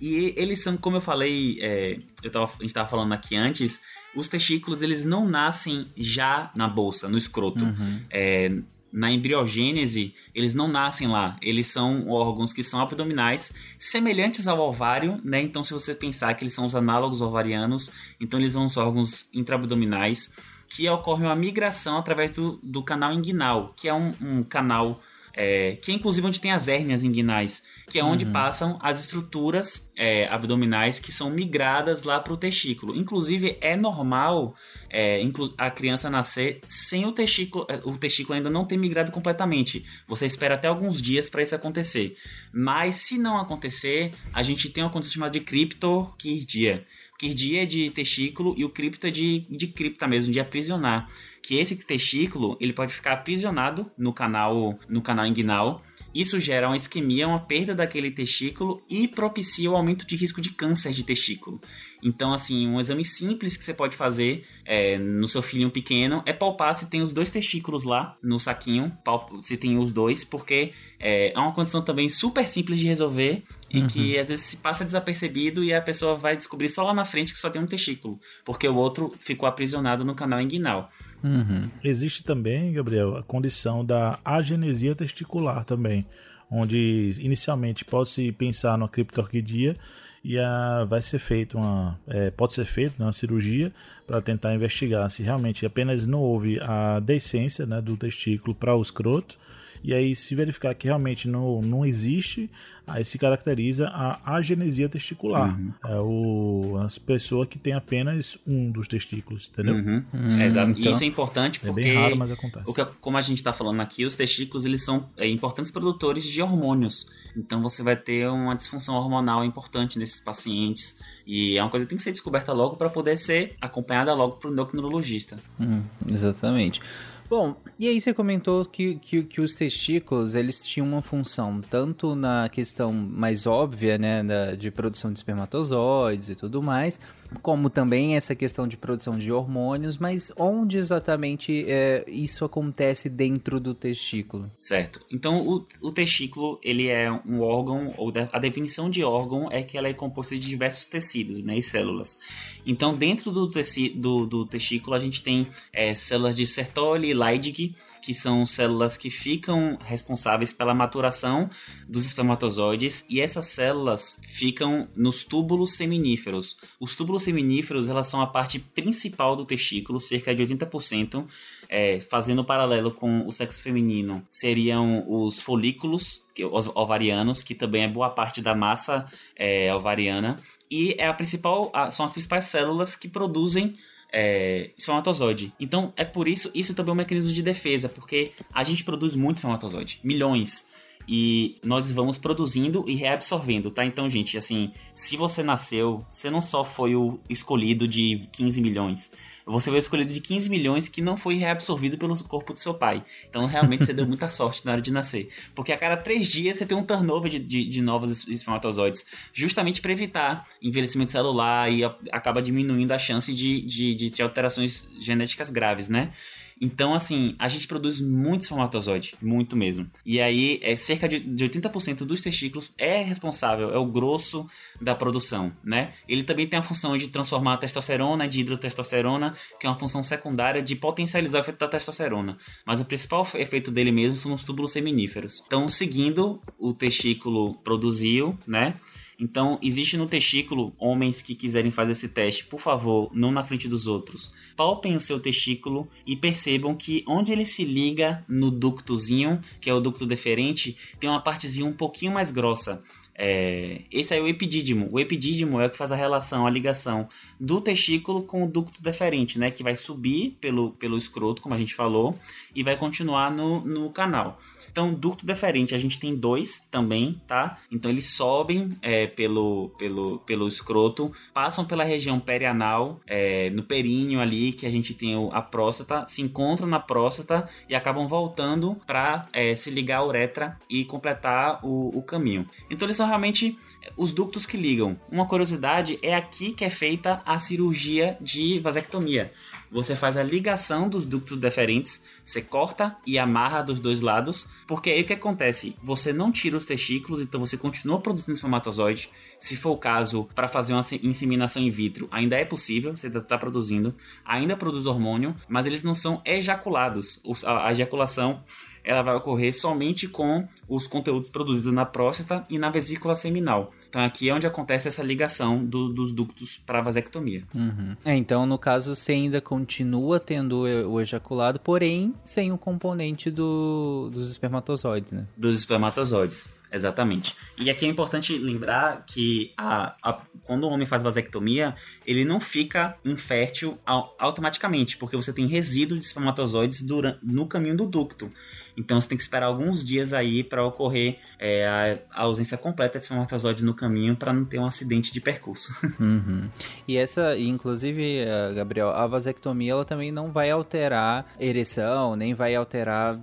E 0.00 0.34
eles 0.36 0.62
são, 0.62 0.76
como 0.76 0.96
eu 0.96 1.00
falei, 1.00 1.58
é, 1.60 1.98
eu 2.22 2.30
tava, 2.30 2.44
a 2.44 2.48
gente 2.48 2.66
estava 2.66 2.88
falando 2.88 3.12
aqui 3.12 3.36
antes, 3.36 3.80
os 4.14 4.28
testículos 4.28 4.82
eles 4.82 5.04
não 5.04 5.28
nascem 5.28 5.86
já 5.96 6.50
na 6.54 6.68
bolsa, 6.68 7.08
no 7.08 7.18
escroto. 7.18 7.64
Uhum. 7.64 8.00
É, 8.10 8.50
na 8.96 9.12
embriogênese, 9.12 10.14
eles 10.34 10.54
não 10.54 10.66
nascem 10.66 11.06
lá. 11.06 11.36
Eles 11.42 11.66
são 11.66 12.08
órgãos 12.08 12.54
que 12.54 12.62
são 12.62 12.80
abdominais, 12.80 13.52
semelhantes 13.78 14.48
ao 14.48 14.58
ovário, 14.58 15.20
né? 15.22 15.42
Então, 15.42 15.62
se 15.62 15.74
você 15.74 15.94
pensar 15.94 16.32
que 16.32 16.42
eles 16.42 16.54
são 16.54 16.64
os 16.64 16.74
análogos 16.74 17.20
ovarianos, 17.20 17.90
então 18.18 18.40
eles 18.40 18.54
são 18.54 18.64
os 18.64 18.78
órgãos 18.78 19.28
intraabdominais 19.34 20.32
que 20.66 20.88
ocorre 20.88 21.26
uma 21.26 21.36
migração 21.36 21.98
através 21.98 22.30
do, 22.30 22.58
do 22.62 22.82
canal 22.82 23.12
inguinal, 23.12 23.74
que 23.76 23.86
é 23.86 23.92
um, 23.92 24.14
um 24.18 24.42
canal 24.42 24.98
é, 25.36 25.76
que 25.76 25.92
é 25.92 25.94
inclusive 25.94 26.26
onde 26.26 26.40
tem 26.40 26.50
as 26.50 26.66
hérnias 26.66 27.04
inguinais, 27.04 27.62
que 27.88 27.98
é 27.98 28.04
onde 28.04 28.24
Uhum. 28.24 28.32
passam 28.32 28.78
as 28.82 28.98
estruturas 28.98 29.88
é, 29.96 30.26
abdominais 30.28 30.98
que 30.98 31.12
são 31.12 31.30
migradas 31.30 32.02
lá 32.02 32.18
para 32.18 32.32
o 32.32 32.36
testículo. 32.36 32.96
Inclusive, 32.96 33.56
é 33.60 33.76
normal 33.76 34.56
é, 34.90 35.20
a 35.56 35.70
criança 35.70 36.10
nascer 36.10 36.60
sem 36.68 37.06
o 37.06 37.12
testículo, 37.12 37.66
é, 37.68 37.80
o 37.84 37.96
testículo 37.96 38.34
ainda 38.36 38.50
não 38.50 38.64
ter 38.64 38.76
migrado 38.76 39.12
completamente. 39.12 39.84
Você 40.08 40.26
espera 40.26 40.54
até 40.56 40.66
alguns 40.66 41.00
dias 41.00 41.30
para 41.30 41.42
isso 41.42 41.54
acontecer. 41.54 42.16
Mas 42.52 42.96
se 42.96 43.18
não 43.18 43.38
acontecer, 43.38 44.12
a 44.32 44.42
gente 44.42 44.70
tem 44.70 44.82
uma 44.82 44.90
condição 44.90 45.14
chamada 45.14 45.32
de 45.32 45.40
criptoquirdia. 45.40 46.84
Quirdia 47.18 47.62
é 47.62 47.66
de 47.66 47.90
testículo 47.90 48.54
e 48.56 48.64
o 48.64 48.68
cripto 48.68 49.06
é 49.06 49.10
de, 49.10 49.46
de 49.50 49.66
cripta 49.68 50.06
mesmo, 50.06 50.32
de 50.32 50.40
aprisionar. 50.40 51.08
Que 51.42 51.56
esse 51.56 51.76
testículo 51.76 52.56
ele 52.60 52.72
pode 52.72 52.92
ficar 52.92 53.12
aprisionado 53.12 53.90
no 53.96 54.12
canal, 54.12 54.78
no 54.88 55.00
canal 55.00 55.26
inguinal. 55.26 55.82
Isso 56.20 56.40
gera 56.40 56.68
uma 56.68 56.76
isquemia, 56.76 57.28
uma 57.28 57.40
perda 57.40 57.74
daquele 57.74 58.10
testículo 58.10 58.82
e 58.88 59.06
propicia 59.06 59.70
o 59.70 59.76
aumento 59.76 60.06
de 60.06 60.16
risco 60.16 60.40
de 60.40 60.50
câncer 60.50 60.92
de 60.92 61.04
testículo. 61.04 61.60
Então, 62.02 62.32
assim, 62.32 62.68
um 62.68 62.78
exame 62.78 63.04
simples 63.04 63.56
que 63.56 63.64
você 63.64 63.74
pode 63.74 63.96
fazer 63.96 64.44
é, 64.64 64.98
no 64.98 65.26
seu 65.26 65.42
filhinho 65.42 65.70
pequeno 65.70 66.22
é 66.24 66.32
palpar 66.32 66.74
se 66.74 66.88
tem 66.88 67.02
os 67.02 67.12
dois 67.12 67.30
testículos 67.30 67.84
lá 67.84 68.16
no 68.22 68.38
saquinho, 68.38 68.96
se 69.42 69.56
tem 69.56 69.76
os 69.76 69.90
dois, 69.90 70.22
porque 70.22 70.72
é, 71.00 71.32
é 71.32 71.38
uma 71.38 71.52
condição 71.52 71.82
também 71.82 72.08
super 72.08 72.46
simples 72.46 72.80
de 72.80 72.86
resolver 72.86 73.42
e 73.70 73.80
Uhum. 73.80 73.86
que 73.88 74.18
às 74.18 74.28
vezes 74.28 74.44
se 74.44 74.56
passa 74.58 74.84
desapercebido 74.84 75.62
e 75.62 75.74
a 75.74 75.82
pessoa 75.82 76.14
vai 76.14 76.36
descobrir 76.36 76.68
só 76.68 76.84
lá 76.84 76.94
na 76.94 77.04
frente 77.04 77.32
que 77.32 77.38
só 77.38 77.50
tem 77.50 77.60
um 77.60 77.66
testículo, 77.66 78.18
porque 78.44 78.66
o 78.68 78.76
outro 78.76 79.12
ficou 79.18 79.48
aprisionado 79.48 80.04
no 80.04 80.14
canal 80.14 80.40
inguinal. 80.40 80.90
Uhum. 81.22 81.68
Existe 81.82 82.22
também, 82.22 82.72
Gabriel, 82.72 83.16
a 83.16 83.22
condição 83.22 83.84
da 83.84 84.18
agenesia 84.24 84.94
testicular 84.94 85.64
também, 85.64 86.06
onde 86.50 87.12
inicialmente 87.20 87.84
pode-se 87.84 88.30
pensar 88.32 88.78
numa 88.78 88.88
criptorquidia 88.88 89.76
e 90.22 90.38
a, 90.38 90.84
vai 90.84 91.00
ser 91.00 91.18
feita 91.18 91.56
uma, 91.56 91.98
é, 92.06 92.30
pode 92.30 92.52
ser 92.52 92.64
feita 92.64 93.02
uma 93.02 93.12
cirurgia 93.12 93.72
para 94.06 94.20
tentar 94.20 94.54
investigar 94.54 95.08
se 95.10 95.22
realmente 95.22 95.64
apenas 95.64 96.06
não 96.06 96.20
houve 96.20 96.58
a 96.60 97.00
descência 97.00 97.64
né, 97.64 97.80
do 97.80 97.96
testículo 97.96 98.54
para 98.54 98.74
o 98.74 98.82
escroto 98.82 99.38
e 99.82 99.92
aí 99.94 100.14
se 100.16 100.34
verificar 100.34 100.74
que 100.74 100.86
realmente 100.86 101.28
não, 101.28 101.60
não 101.62 101.84
existe, 101.84 102.50
aí 102.86 103.04
se 103.04 103.18
caracteriza 103.18 103.88
a 103.88 104.36
agenesia 104.36 104.88
testicular. 104.88 105.58
É 105.84 105.98
o, 105.98 106.78
as 106.84 106.98
pessoas 106.98 107.48
que 107.48 107.58
tem 107.58 107.72
apenas 107.72 108.38
um 108.46 108.70
dos 108.70 108.86
testículos, 108.88 109.50
entendeu? 109.52 109.74
Uhum. 109.74 110.04
Hum, 110.14 110.40
Exato. 110.40 110.70
E 110.70 110.80
então- 110.80 110.92
isso 110.92 111.02
é 111.04 111.06
importante 111.06 111.60
É 111.62 111.66
porque 111.66 111.82
bem 111.82 111.94
raro, 111.94 112.16
mas 112.16 112.30
acontece. 112.30 112.64
o 112.70 112.74
que- 112.74 112.84
como 113.00 113.16
a 113.16 113.20
gente 113.22 113.38
está 113.38 113.52
falando 113.52 113.80
aqui, 113.80 114.04
os 114.04 114.14
testículos 114.16 114.64
eles 114.64 114.84
são 114.84 115.08
é, 115.16 115.28
importantes 115.28 115.70
produtores 115.70 116.24
de 116.24 116.40
hormônios. 116.42 117.06
Então 117.36 117.60
você 117.60 117.82
vai 117.82 117.96
ter 117.96 118.28
uma 118.28 118.54
disfunção 118.54 118.94
hormonal 118.94 119.44
importante 119.44 119.98
nesses 119.98 120.20
pacientes. 120.20 120.98
E 121.26 121.58
é 121.58 121.62
uma 121.62 121.68
coisa 121.70 121.84
que 121.84 121.90
tem 121.90 121.98
que 121.98 122.04
ser 122.04 122.12
descoberta 122.12 122.52
logo 122.52 122.76
para 122.76 122.88
poder 122.88 123.16
ser 123.18 123.56
acompanhada 123.60 124.14
logo 124.14 124.36
por 124.36 124.48
um 124.48 124.52
endocrinologista. 124.52 125.36
Hum, 125.60 125.82
exatamente. 126.08 126.80
Bom, 127.28 127.56
e 127.76 127.88
aí 127.88 128.00
você 128.00 128.14
comentou 128.14 128.64
que, 128.64 128.94
que, 128.96 129.24
que 129.24 129.40
os 129.40 129.54
testículos, 129.56 130.36
eles 130.36 130.64
tinham 130.64 130.86
uma 130.86 131.02
função 131.02 131.60
tanto 131.60 132.14
na 132.14 132.48
questão 132.48 132.92
mais 132.92 133.48
óbvia, 133.48 133.98
né, 133.98 134.22
da, 134.22 134.54
de 134.54 134.70
produção 134.70 135.12
de 135.12 135.18
espermatozoides 135.18 136.28
e 136.28 136.36
tudo 136.36 136.62
mais, 136.62 137.00
como 137.42 137.68
também 137.70 138.16
essa 138.16 138.34
questão 138.34 138.66
de 138.66 138.76
produção 138.76 139.18
de 139.18 139.30
hormônios, 139.32 139.98
mas 139.98 140.32
onde 140.36 140.76
exatamente 140.78 141.64
é, 141.68 142.04
isso 142.08 142.44
acontece 142.44 143.08
dentro 143.08 143.58
do 143.60 143.74
testículo? 143.74 144.50
Certo. 144.58 145.00
Então, 145.10 145.46
o, 145.46 145.66
o 145.80 145.92
testículo, 145.92 146.58
ele 146.62 146.88
é 146.88 147.10
um 147.10 147.40
órgão, 147.40 147.92
ou 147.96 148.10
da- 148.10 148.28
a 148.32 148.38
definição 148.38 148.88
de 148.90 149.02
órgão 149.04 149.48
é 149.50 149.62
que 149.62 149.76
ela 149.76 149.88
é 149.88 149.92
composta 149.94 150.34
de 150.38 150.46
diversos 150.46 150.86
tecidos 150.86 151.42
né, 151.42 151.56
e 151.58 151.62
células. 151.62 152.18
Então, 152.64 152.94
dentro 152.94 153.30
do, 153.30 153.48
teci, 153.48 153.88
do, 153.88 154.26
do 154.26 154.44
testículo, 154.44 154.94
a 154.96 154.98
gente 154.98 155.22
tem 155.22 155.46
é, 155.72 155.94
células 155.94 156.34
de 156.34 156.46
Sertoli 156.46 157.10
e 157.10 157.14
Leydig, 157.14 157.76
que 158.02 158.12
são 158.14 158.44
células 158.44 158.96
que 158.96 159.10
ficam 159.10 159.78
responsáveis 159.84 160.52
pela 160.52 160.74
maturação 160.74 161.48
dos 161.88 162.06
espermatozoides, 162.06 163.04
e 163.08 163.20
essas 163.20 163.46
células 163.46 164.20
ficam 164.22 164.88
nos 164.96 165.24
túbulos 165.24 165.74
seminíferos. 165.76 166.56
Os 166.80 166.96
túbulos 166.96 167.15
seminíferos, 167.22 167.88
elas 167.88 168.06
são 168.06 168.20
a 168.20 168.26
parte 168.26 168.58
principal 168.58 169.34
do 169.36 169.44
testículo, 169.44 170.00
cerca 170.00 170.34
de 170.34 170.42
80%, 170.44 171.24
é, 171.68 172.00
fazendo 172.00 172.44
paralelo 172.44 172.90
com 172.90 173.26
o 173.26 173.32
sexo 173.32 173.60
feminino, 173.62 174.22
seriam 174.30 175.04
os 175.08 175.40
folículos 175.40 176.22
os 176.52 176.66
ovarianos, 176.74 177.42
que 177.42 177.54
também 177.54 177.84
é 177.84 177.88
boa 177.88 178.10
parte 178.10 178.42
da 178.42 178.54
massa 178.54 179.06
é, 179.34 179.74
ovariana, 179.74 180.38
e 180.70 180.94
é 180.98 181.06
a 181.06 181.14
principal, 181.14 181.70
a- 181.72 181.90
são 181.90 182.04
as 182.04 182.12
principais 182.12 182.44
células 182.44 182.94
que 182.94 183.08
produzem 183.08 183.76
é, 184.12 184.70
espermatozoide. 184.78 185.52
Então 185.58 185.92
é 185.96 186.04
por 186.04 186.28
isso, 186.28 186.50
isso 186.54 186.74
também 186.74 186.90
é 186.90 186.92
um 186.92 186.96
mecanismo 186.96 187.32
de 187.32 187.42
defesa, 187.42 187.88
porque 187.88 188.32
a 188.52 188.62
gente 188.62 188.84
produz 188.84 189.16
muito 189.16 189.36
espermatozoide, 189.36 189.98
milhões. 190.04 190.66
E 191.08 191.56
nós 191.64 191.90
vamos 191.90 192.18
produzindo 192.18 192.84
e 192.88 192.94
reabsorvendo, 192.94 193.70
tá? 193.70 193.84
Então, 193.84 194.08
gente, 194.10 194.36
assim, 194.36 194.72
se 194.94 195.16
você 195.16 195.42
nasceu, 195.42 196.04
você 196.10 196.28
não 196.30 196.40
só 196.40 196.64
foi 196.64 196.96
o 196.96 197.20
escolhido 197.28 197.86
de 197.86 198.28
15 198.32 198.60
milhões, 198.60 199.12
você 199.48 199.70
foi 199.70 199.78
o 199.78 199.80
escolhido 199.80 200.12
de 200.12 200.20
15 200.20 200.50
milhões 200.50 200.88
que 200.88 201.00
não 201.00 201.16
foi 201.16 201.36
reabsorvido 201.36 201.96
pelo 201.96 202.16
corpo 202.24 202.52
do 202.52 202.58
seu 202.58 202.74
pai. 202.74 203.04
Então, 203.30 203.46
realmente, 203.46 203.84
você 203.86 203.92
deu 203.94 204.04
muita 204.04 204.26
sorte 204.32 204.66
na 204.66 204.72
hora 204.72 204.82
de 204.82 204.90
nascer. 204.90 205.28
Porque 205.54 205.70
a 205.70 205.78
cada 205.78 205.96
três 205.96 206.26
dias 206.28 206.56
você 206.56 206.66
tem 206.66 206.76
um 206.76 206.82
turnover 206.82 207.30
de, 207.30 207.38
de, 207.38 207.64
de 207.64 207.80
novos 207.80 208.10
es- 208.10 208.26
espermatozoides, 208.26 209.06
justamente 209.32 209.80
para 209.80 209.92
evitar 209.92 210.48
envelhecimento 210.60 211.12
celular 211.12 211.70
e 211.70 211.84
a- 211.84 211.94
acaba 212.10 212.42
diminuindo 212.42 212.90
a 212.90 212.98
chance 212.98 213.32
de, 213.32 213.60
de, 213.62 213.94
de 213.94 214.10
ter 214.10 214.24
alterações 214.24 214.88
genéticas 214.98 215.48
graves, 215.48 215.88
né? 215.88 216.12
Então, 216.60 216.94
assim, 216.94 217.34
a 217.38 217.48
gente 217.48 217.66
produz 217.68 218.00
muito 218.00 218.42
espermatozoide, 218.42 219.14
muito 219.20 219.54
mesmo. 219.54 219.90
E 220.04 220.20
aí, 220.20 220.58
é 220.62 220.74
cerca 220.74 221.06
de, 221.06 221.20
de 221.20 221.44
80% 221.44 221.98
dos 222.04 222.22
testículos 222.22 222.72
é 222.78 223.02
responsável, 223.02 223.72
é 223.74 223.78
o 223.78 223.84
grosso 223.84 224.46
da 224.80 224.94
produção, 224.94 225.52
né? 225.62 225.92
Ele 226.08 226.22
também 226.24 226.46
tem 226.46 226.58
a 226.58 226.62
função 226.62 226.96
de 226.96 227.08
transformar 227.08 227.54
a 227.54 227.58
testosterona 227.58 228.24
em 228.24 228.30
hidrotestosterona, 228.40 229.34
que 229.60 229.66
é 229.66 229.70
uma 229.70 229.78
função 229.78 230.02
secundária 230.02 230.62
de 230.62 230.74
potencializar 230.74 231.38
o 231.38 231.40
efeito 231.42 231.58
da 231.58 231.68
testosterona. 231.68 232.38
Mas 232.64 232.80
o 232.80 232.84
principal 232.84 233.24
fe- 233.24 233.38
efeito 233.38 233.70
dele 233.70 233.92
mesmo 233.92 234.18
são 234.18 234.32
os 234.32 234.42
túbulos 234.44 234.72
seminíferos. 234.72 235.42
Então, 235.46 235.68
seguindo, 235.68 236.40
o 236.58 236.72
testículo 236.72 237.54
produziu, 237.58 238.38
né? 238.46 238.74
Então, 239.18 239.58
existe 239.62 239.96
no 239.96 240.06
testículo 240.06 240.74
homens 240.78 241.22
que 241.22 241.34
quiserem 241.34 241.70
fazer 241.70 241.92
esse 241.92 242.08
teste, 242.10 242.44
por 242.44 242.60
favor, 242.60 243.10
não 243.14 243.32
na 243.32 243.42
frente 243.42 243.66
dos 243.66 243.86
outros. 243.86 244.32
Palpem 244.54 244.94
o 244.94 245.00
seu 245.00 245.18
testículo 245.18 245.88
e 246.06 246.14
percebam 246.14 246.74
que 246.74 247.02
onde 247.08 247.32
ele 247.32 247.46
se 247.46 247.64
liga 247.64 248.24
no 248.28 248.50
ductozinho, 248.50 249.40
que 249.60 249.70
é 249.70 249.74
o 249.74 249.80
ducto 249.80 250.04
deferente, 250.04 250.76
tem 251.00 251.08
uma 251.08 251.22
partezinha 251.22 251.64
um 251.64 251.72
pouquinho 251.72 252.12
mais 252.12 252.30
grossa. 252.30 252.82
É, 253.18 253.80
esse 253.90 254.12
aí 254.12 254.20
é 254.20 254.22
o 254.22 254.28
epidídimo. 254.28 254.88
O 254.92 255.00
epidídimo 255.00 255.58
é 255.58 255.66
o 255.66 255.70
que 255.70 255.78
faz 255.78 255.90
a 255.90 255.96
relação, 255.96 256.46
a 256.46 256.50
ligação 256.50 257.08
do 257.40 257.60
testículo 257.62 258.22
com 258.22 258.44
o 258.44 258.48
ducto 258.48 258.82
deferente, 258.82 259.38
né? 259.38 259.50
Que 259.50 259.62
vai 259.62 259.74
subir 259.74 260.36
pelo, 260.38 260.72
pelo 260.72 260.98
escroto, 260.98 261.40
como 261.40 261.54
a 261.54 261.58
gente 261.58 261.74
falou, 261.74 262.18
e 262.54 262.62
vai 262.62 262.76
continuar 262.76 263.30
no, 263.30 263.64
no 263.64 263.90
canal. 263.90 264.38
Então, 264.76 264.92
ducto 264.92 265.24
deferente, 265.24 265.74
a 265.74 265.78
gente 265.78 265.98
tem 265.98 266.14
dois 266.14 266.60
também, 266.70 267.18
tá? 267.26 267.58
Então, 267.72 267.90
eles 267.90 268.10
sobem 268.10 268.76
é, 268.82 269.06
pelo, 269.06 269.70
pelo, 269.78 270.18
pelo 270.18 270.46
escroto, 270.46 271.10
passam 271.32 271.64
pela 271.64 271.82
região 271.82 272.20
perianal, 272.20 273.00
é, 273.06 273.48
no 273.48 273.62
períneo 273.62 274.20
ali, 274.20 274.52
que 274.52 274.66
a 274.66 274.70
gente 274.70 274.92
tem 274.92 275.14
a 275.32 275.40
próstata, 275.40 276.04
se 276.06 276.20
encontram 276.20 276.68
na 276.68 276.78
próstata 276.78 277.48
e 277.66 277.74
acabam 277.74 278.06
voltando 278.06 278.76
para 278.86 279.26
se 279.56 279.70
ligar 279.70 279.98
à 279.98 280.04
uretra 280.04 280.58
e 280.68 280.84
completar 280.84 281.64
o, 281.64 281.96
o 281.96 282.02
caminho. 282.02 282.46
Então, 282.68 282.86
eles 282.86 282.98
são 282.98 283.06
são 283.06 283.08
realmente 283.08 283.56
os 283.96 284.12
ductos 284.12 284.44
que 284.44 284.56
ligam. 284.56 284.98
Uma 285.10 285.26
curiosidade 285.26 285.98
é 286.02 286.14
aqui 286.14 286.52
que 286.52 286.64
é 286.64 286.70
feita 286.70 287.22
a 287.24 287.38
cirurgia 287.38 288.18
de 288.20 288.58
vasectomia. 288.58 289.32
Você 289.70 289.96
faz 289.96 290.16
a 290.16 290.22
ligação 290.22 290.88
dos 290.88 291.04
ductos 291.04 291.38
deferentes, 291.38 292.04
você 292.24 292.40
corta 292.40 292.96
e 293.06 293.18
amarra 293.18 293.62
dos 293.62 293.80
dois 293.80 294.00
lados, 294.00 294.46
porque 294.66 294.90
aí 294.90 295.02
o 295.02 295.06
que 295.06 295.12
acontece? 295.12 295.76
Você 295.82 296.12
não 296.12 296.30
tira 296.30 296.56
os 296.56 296.64
testículos, 296.64 297.20
então 297.20 297.40
você 297.40 297.56
continua 297.56 298.00
produzindo 298.00 298.32
espermatozoide. 298.32 299.10
Se 299.38 299.56
for 299.56 299.72
o 299.72 299.78
caso, 299.78 300.28
para 300.34 300.48
fazer 300.48 300.72
uma 300.72 300.84
inseminação 301.02 301.62
in 301.62 301.70
vitro, 301.70 302.08
ainda 302.10 302.36
é 302.36 302.44
possível, 302.44 302.96
você 302.96 303.08
está 303.08 303.36
produzindo, 303.36 303.94
ainda 304.24 304.56
produz 304.56 304.86
hormônio, 304.86 305.34
mas 305.48 305.66
eles 305.66 305.82
não 305.82 305.94
são 305.94 306.22
ejaculados. 306.24 307.20
A 307.44 307.72
ejaculação 307.72 308.42
ela 308.86 309.02
vai 309.02 309.16
ocorrer 309.16 309.52
somente 309.52 310.06
com 310.06 310.46
os 310.68 310.86
conteúdos 310.86 311.28
produzidos 311.28 311.72
na 311.72 311.84
próstata 311.84 312.46
e 312.48 312.58
na 312.58 312.70
vesícula 312.70 313.16
seminal. 313.16 313.72
Então 313.88 314.02
aqui 314.02 314.28
é 314.28 314.34
onde 314.34 314.46
acontece 314.46 314.86
essa 314.86 315.02
ligação 315.02 315.64
do, 315.64 315.92
dos 315.92 316.12
ductos 316.12 316.56
para 316.56 316.78
a 316.78 316.82
vasectomia. 316.82 317.42
Uhum. 317.52 317.96
É, 318.04 318.14
então 318.14 318.46
no 318.46 318.56
caso 318.56 318.94
você 318.94 319.12
ainda 319.12 319.40
continua 319.40 320.20
tendo 320.20 320.60
o 320.60 321.00
ejaculado, 321.00 321.58
porém 321.58 322.14
sem 322.22 322.52
o 322.52 322.58
componente 322.58 323.30
do, 323.30 324.08
dos 324.12 324.30
espermatozoides, 324.30 325.12
né? 325.12 325.26
Dos 325.36 325.56
espermatozoides. 325.56 326.54
Exatamente. 326.70 327.34
E 327.56 327.70
aqui 327.70 327.86
é 327.86 327.88
importante 327.88 328.36
lembrar 328.36 329.04
que 329.06 329.52
a, 329.56 329.94
a, 330.02 330.20
quando 330.42 330.64
o 330.64 330.68
homem 330.68 330.86
faz 330.86 331.02
vasectomia, 331.02 331.74
ele 332.04 332.24
não 332.24 332.40
fica 332.40 332.96
infértil 333.04 333.78
automaticamente, 334.18 334.96
porque 334.96 335.16
você 335.16 335.32
tem 335.32 335.46
resíduo 335.46 335.98
de 335.98 336.04
espermatozoides 336.04 336.82
durante, 336.82 337.20
no 337.22 337.46
caminho 337.46 337.76
do 337.76 337.86
ducto. 337.86 338.30
Então 338.76 339.00
você 339.00 339.08
tem 339.08 339.16
que 339.16 339.22
esperar 339.22 339.46
alguns 339.46 339.84
dias 339.84 340.12
aí 340.12 340.44
para 340.44 340.64
ocorrer 340.64 341.18
é, 341.38 342.00
a, 342.10 342.22
ausência 342.22 342.58
completa 342.58 342.98
de 342.98 343.04
espermatozoides 343.04 343.62
no 343.62 343.74
caminho 343.74 344.16
para 344.16 344.32
não 344.32 344.44
ter 344.44 344.58
um 344.58 344.66
acidente 344.66 345.12
de 345.12 345.20
percurso. 345.20 345.72
Uhum. 345.98 346.48
E 346.86 346.96
essa, 346.96 347.36
inclusive, 347.38 348.18
eh, 348.18 348.52
Gabriel, 348.54 348.90
a 348.90 349.06
vasectomia 349.06 349.72
ela 349.72 349.84
também 349.84 350.12
não 350.12 350.30
vai 350.30 350.50
alterar 350.50 351.24
ereção, 351.40 352.14
nem 352.14 352.34
vai 352.34 352.54
alterar 352.54 353.18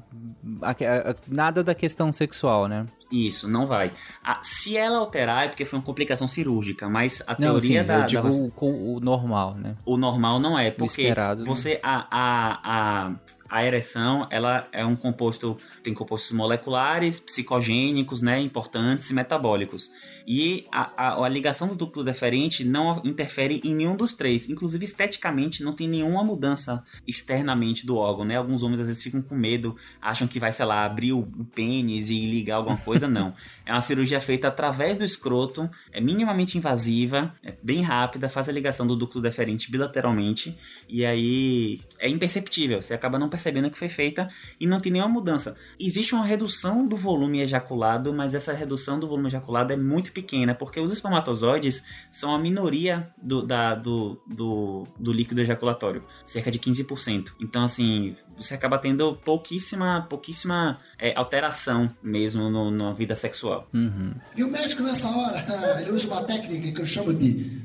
a, 0.62 0.72
a, 0.72 1.16
nada 1.28 1.64
da 1.64 1.76
questão 1.76 2.12
sexual, 2.12 2.68
né? 2.68 2.88
Isso, 3.14 3.48
não 3.48 3.68
vai. 3.68 3.92
Ah, 4.24 4.40
se 4.42 4.76
ela 4.76 4.98
alterar 4.98 5.46
é 5.46 5.48
porque 5.50 5.66
foi 5.66 5.78
uma 5.78 5.86
complicação 5.86 6.28
cirúrgica, 6.28 6.90
mas 6.90 7.22
a 7.28 7.34
não, 7.34 7.52
teoria 7.52 7.82
sim, 7.82 7.88
da. 7.88 8.00
Eu 8.00 8.06
digo 8.06 8.30
da... 8.30 8.66
o, 8.66 8.96
o, 8.96 9.00
normal, 9.00 9.54
né? 9.56 9.76
O 9.86 9.98
normal 9.98 10.40
não 10.40 10.58
é, 10.58 10.72
porque 10.72 11.04
esperado, 11.04 11.44
né? 11.44 11.48
você. 11.48 11.76
Né? 11.76 11.80
A, 11.84 12.08
a, 12.10 12.60
a, 12.64 13.12
a 13.50 13.64
ereção 13.64 14.28
ela 14.32 14.68
é 14.72 14.86
um 14.86 14.96
composto, 14.96 15.58
tem 15.84 15.94
compostos 15.94 16.32
moleculares, 16.32 17.20
psicogênicos, 17.20 18.22
né, 18.22 18.40
importantes 18.40 19.10
e 19.10 19.14
metabólicos. 19.14 19.92
E 20.26 20.66
a, 20.72 20.92
a, 20.96 21.26
a, 21.26 21.30
ligação 21.30 21.68
do 21.68 21.76
ducto 21.76 22.04
deferente 22.04 22.64
não 22.64 23.02
interfere 23.04 23.62
em 23.64 23.76
nenhum 23.76 23.96
dos 23.96 24.14
três. 24.14 24.50
Inclusive, 24.50 24.86
esteticamente, 24.86 25.64
não 25.64 25.74
tem 25.74 25.88
nenhuma 25.88 26.24
mudança 26.24 26.84
externamente 27.08 27.86
do 27.86 27.98
órgão, 27.98 28.26
né? 28.26 28.38
Alguns 28.38 28.64
homens 28.64 28.80
às 28.80 28.88
vezes 28.88 29.04
ficam 29.04 29.22
com 29.22 29.36
medo, 29.36 29.76
acham 30.02 30.28
que 30.28 30.40
vai, 30.40 30.52
sei 30.52 30.66
lá, 30.66 30.86
abrir 30.86 31.14
o, 31.14 31.20
o 31.20 31.46
pênis 31.46 32.10
e 32.10 32.26
ligar 32.26 32.56
alguma 32.56 32.78
coisa. 32.78 33.08
Não. 33.08 33.34
É 33.66 33.72
uma 33.72 33.82
cirurgia 33.82 34.20
feita 34.20 34.48
através 34.48 34.98
do 34.98 35.04
escroto, 35.04 35.70
é 35.92 36.02
minimamente 36.02 36.58
invasiva, 36.58 37.34
é 37.42 37.54
bem 37.64 37.82
rápida, 37.82 38.28
faz 38.28 38.50
a 38.50 38.52
ligação 38.52 38.86
do 38.86 38.96
ducto 38.96 39.22
deferente 39.22 39.72
bilateralmente 39.72 40.58
e 40.90 41.06
aí 41.06 41.82
é 42.00 42.10
imperceptível. 42.10 42.82
Você 42.82 42.94
acaba 42.94 43.18
não 43.18 43.30
percebendo 43.30 43.70
que 43.70 43.78
foi 43.78 43.90
feita 43.90 44.30
e 44.60 44.68
não 44.68 44.80
tem 44.80 44.92
nenhuma 44.92 45.12
mudança. 45.12 45.56
Existe 45.80 46.14
uma 46.14 46.26
redução 46.26 46.88
do 46.88 46.98
volume 46.98 47.42
ejaculado, 47.42 48.14
mas 48.14 48.36
essa 48.36 48.54
redução 48.54 49.00
do 49.00 49.08
volume 49.08 49.28
ejaculado 49.28 49.72
é 49.72 49.78
muito 49.78 50.12
pequena, 50.14 50.54
porque 50.54 50.80
os 50.80 50.92
espermatozoides 50.92 51.84
são 52.12 52.34
a 52.34 52.40
minoria 52.40 53.12
do, 53.22 53.42
da, 53.42 53.76
do, 53.76 54.22
do, 54.28 54.88
do 54.98 55.12
líquido 55.12 55.42
ejaculatório, 55.42 56.04
cerca 56.24 56.52
de 56.52 56.60
15%. 56.60 57.34
Então, 57.42 57.64
assim, 57.64 58.16
você 58.38 58.54
acaba 58.54 58.78
tendo 58.78 59.16
pouquíssima, 59.16 60.06
pouquíssima 60.10 60.80
é, 61.00 61.14
alteração 61.16 61.90
mesmo 62.02 62.50
no, 62.50 62.72
na 62.72 62.94
vida 62.94 63.16
sexual. 63.16 63.68
Uhum. 63.74 64.14
E 64.36 64.44
o 64.44 64.50
médico, 64.50 64.84
nessa 64.84 65.10
hora, 65.10 65.44
ele 65.82 65.92
usa 65.92 66.08
uma 66.08 66.24
técnica 66.24 66.72
que 66.72 66.82
eu 66.82 66.86
chamo 66.86 67.14
de 67.14 67.62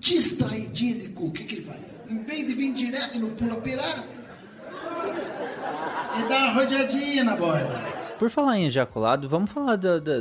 distraidinha 0.00 0.96
de 0.96 1.08
cu. 1.08 1.26
O 1.26 1.32
que, 1.32 1.44
que 1.44 1.56
ele 1.56 1.64
faz? 1.64 1.80
Em 2.08 2.22
vez 2.22 2.46
de 2.46 2.54
vir 2.54 2.72
direto 2.74 3.18
no 3.18 3.30
pula 3.30 3.60
pirata, 3.60 4.04
ele 6.16 6.28
dá 6.28 6.38
uma 6.38 6.52
rodeadinha 6.52 7.24
na 7.24 7.36
borda. 7.36 7.97
Por 8.18 8.30
falar 8.30 8.58
em 8.58 8.64
ejaculado, 8.64 9.28
vamos 9.28 9.52
falar 9.52 9.76
da, 9.76 10.00
da, 10.00 10.14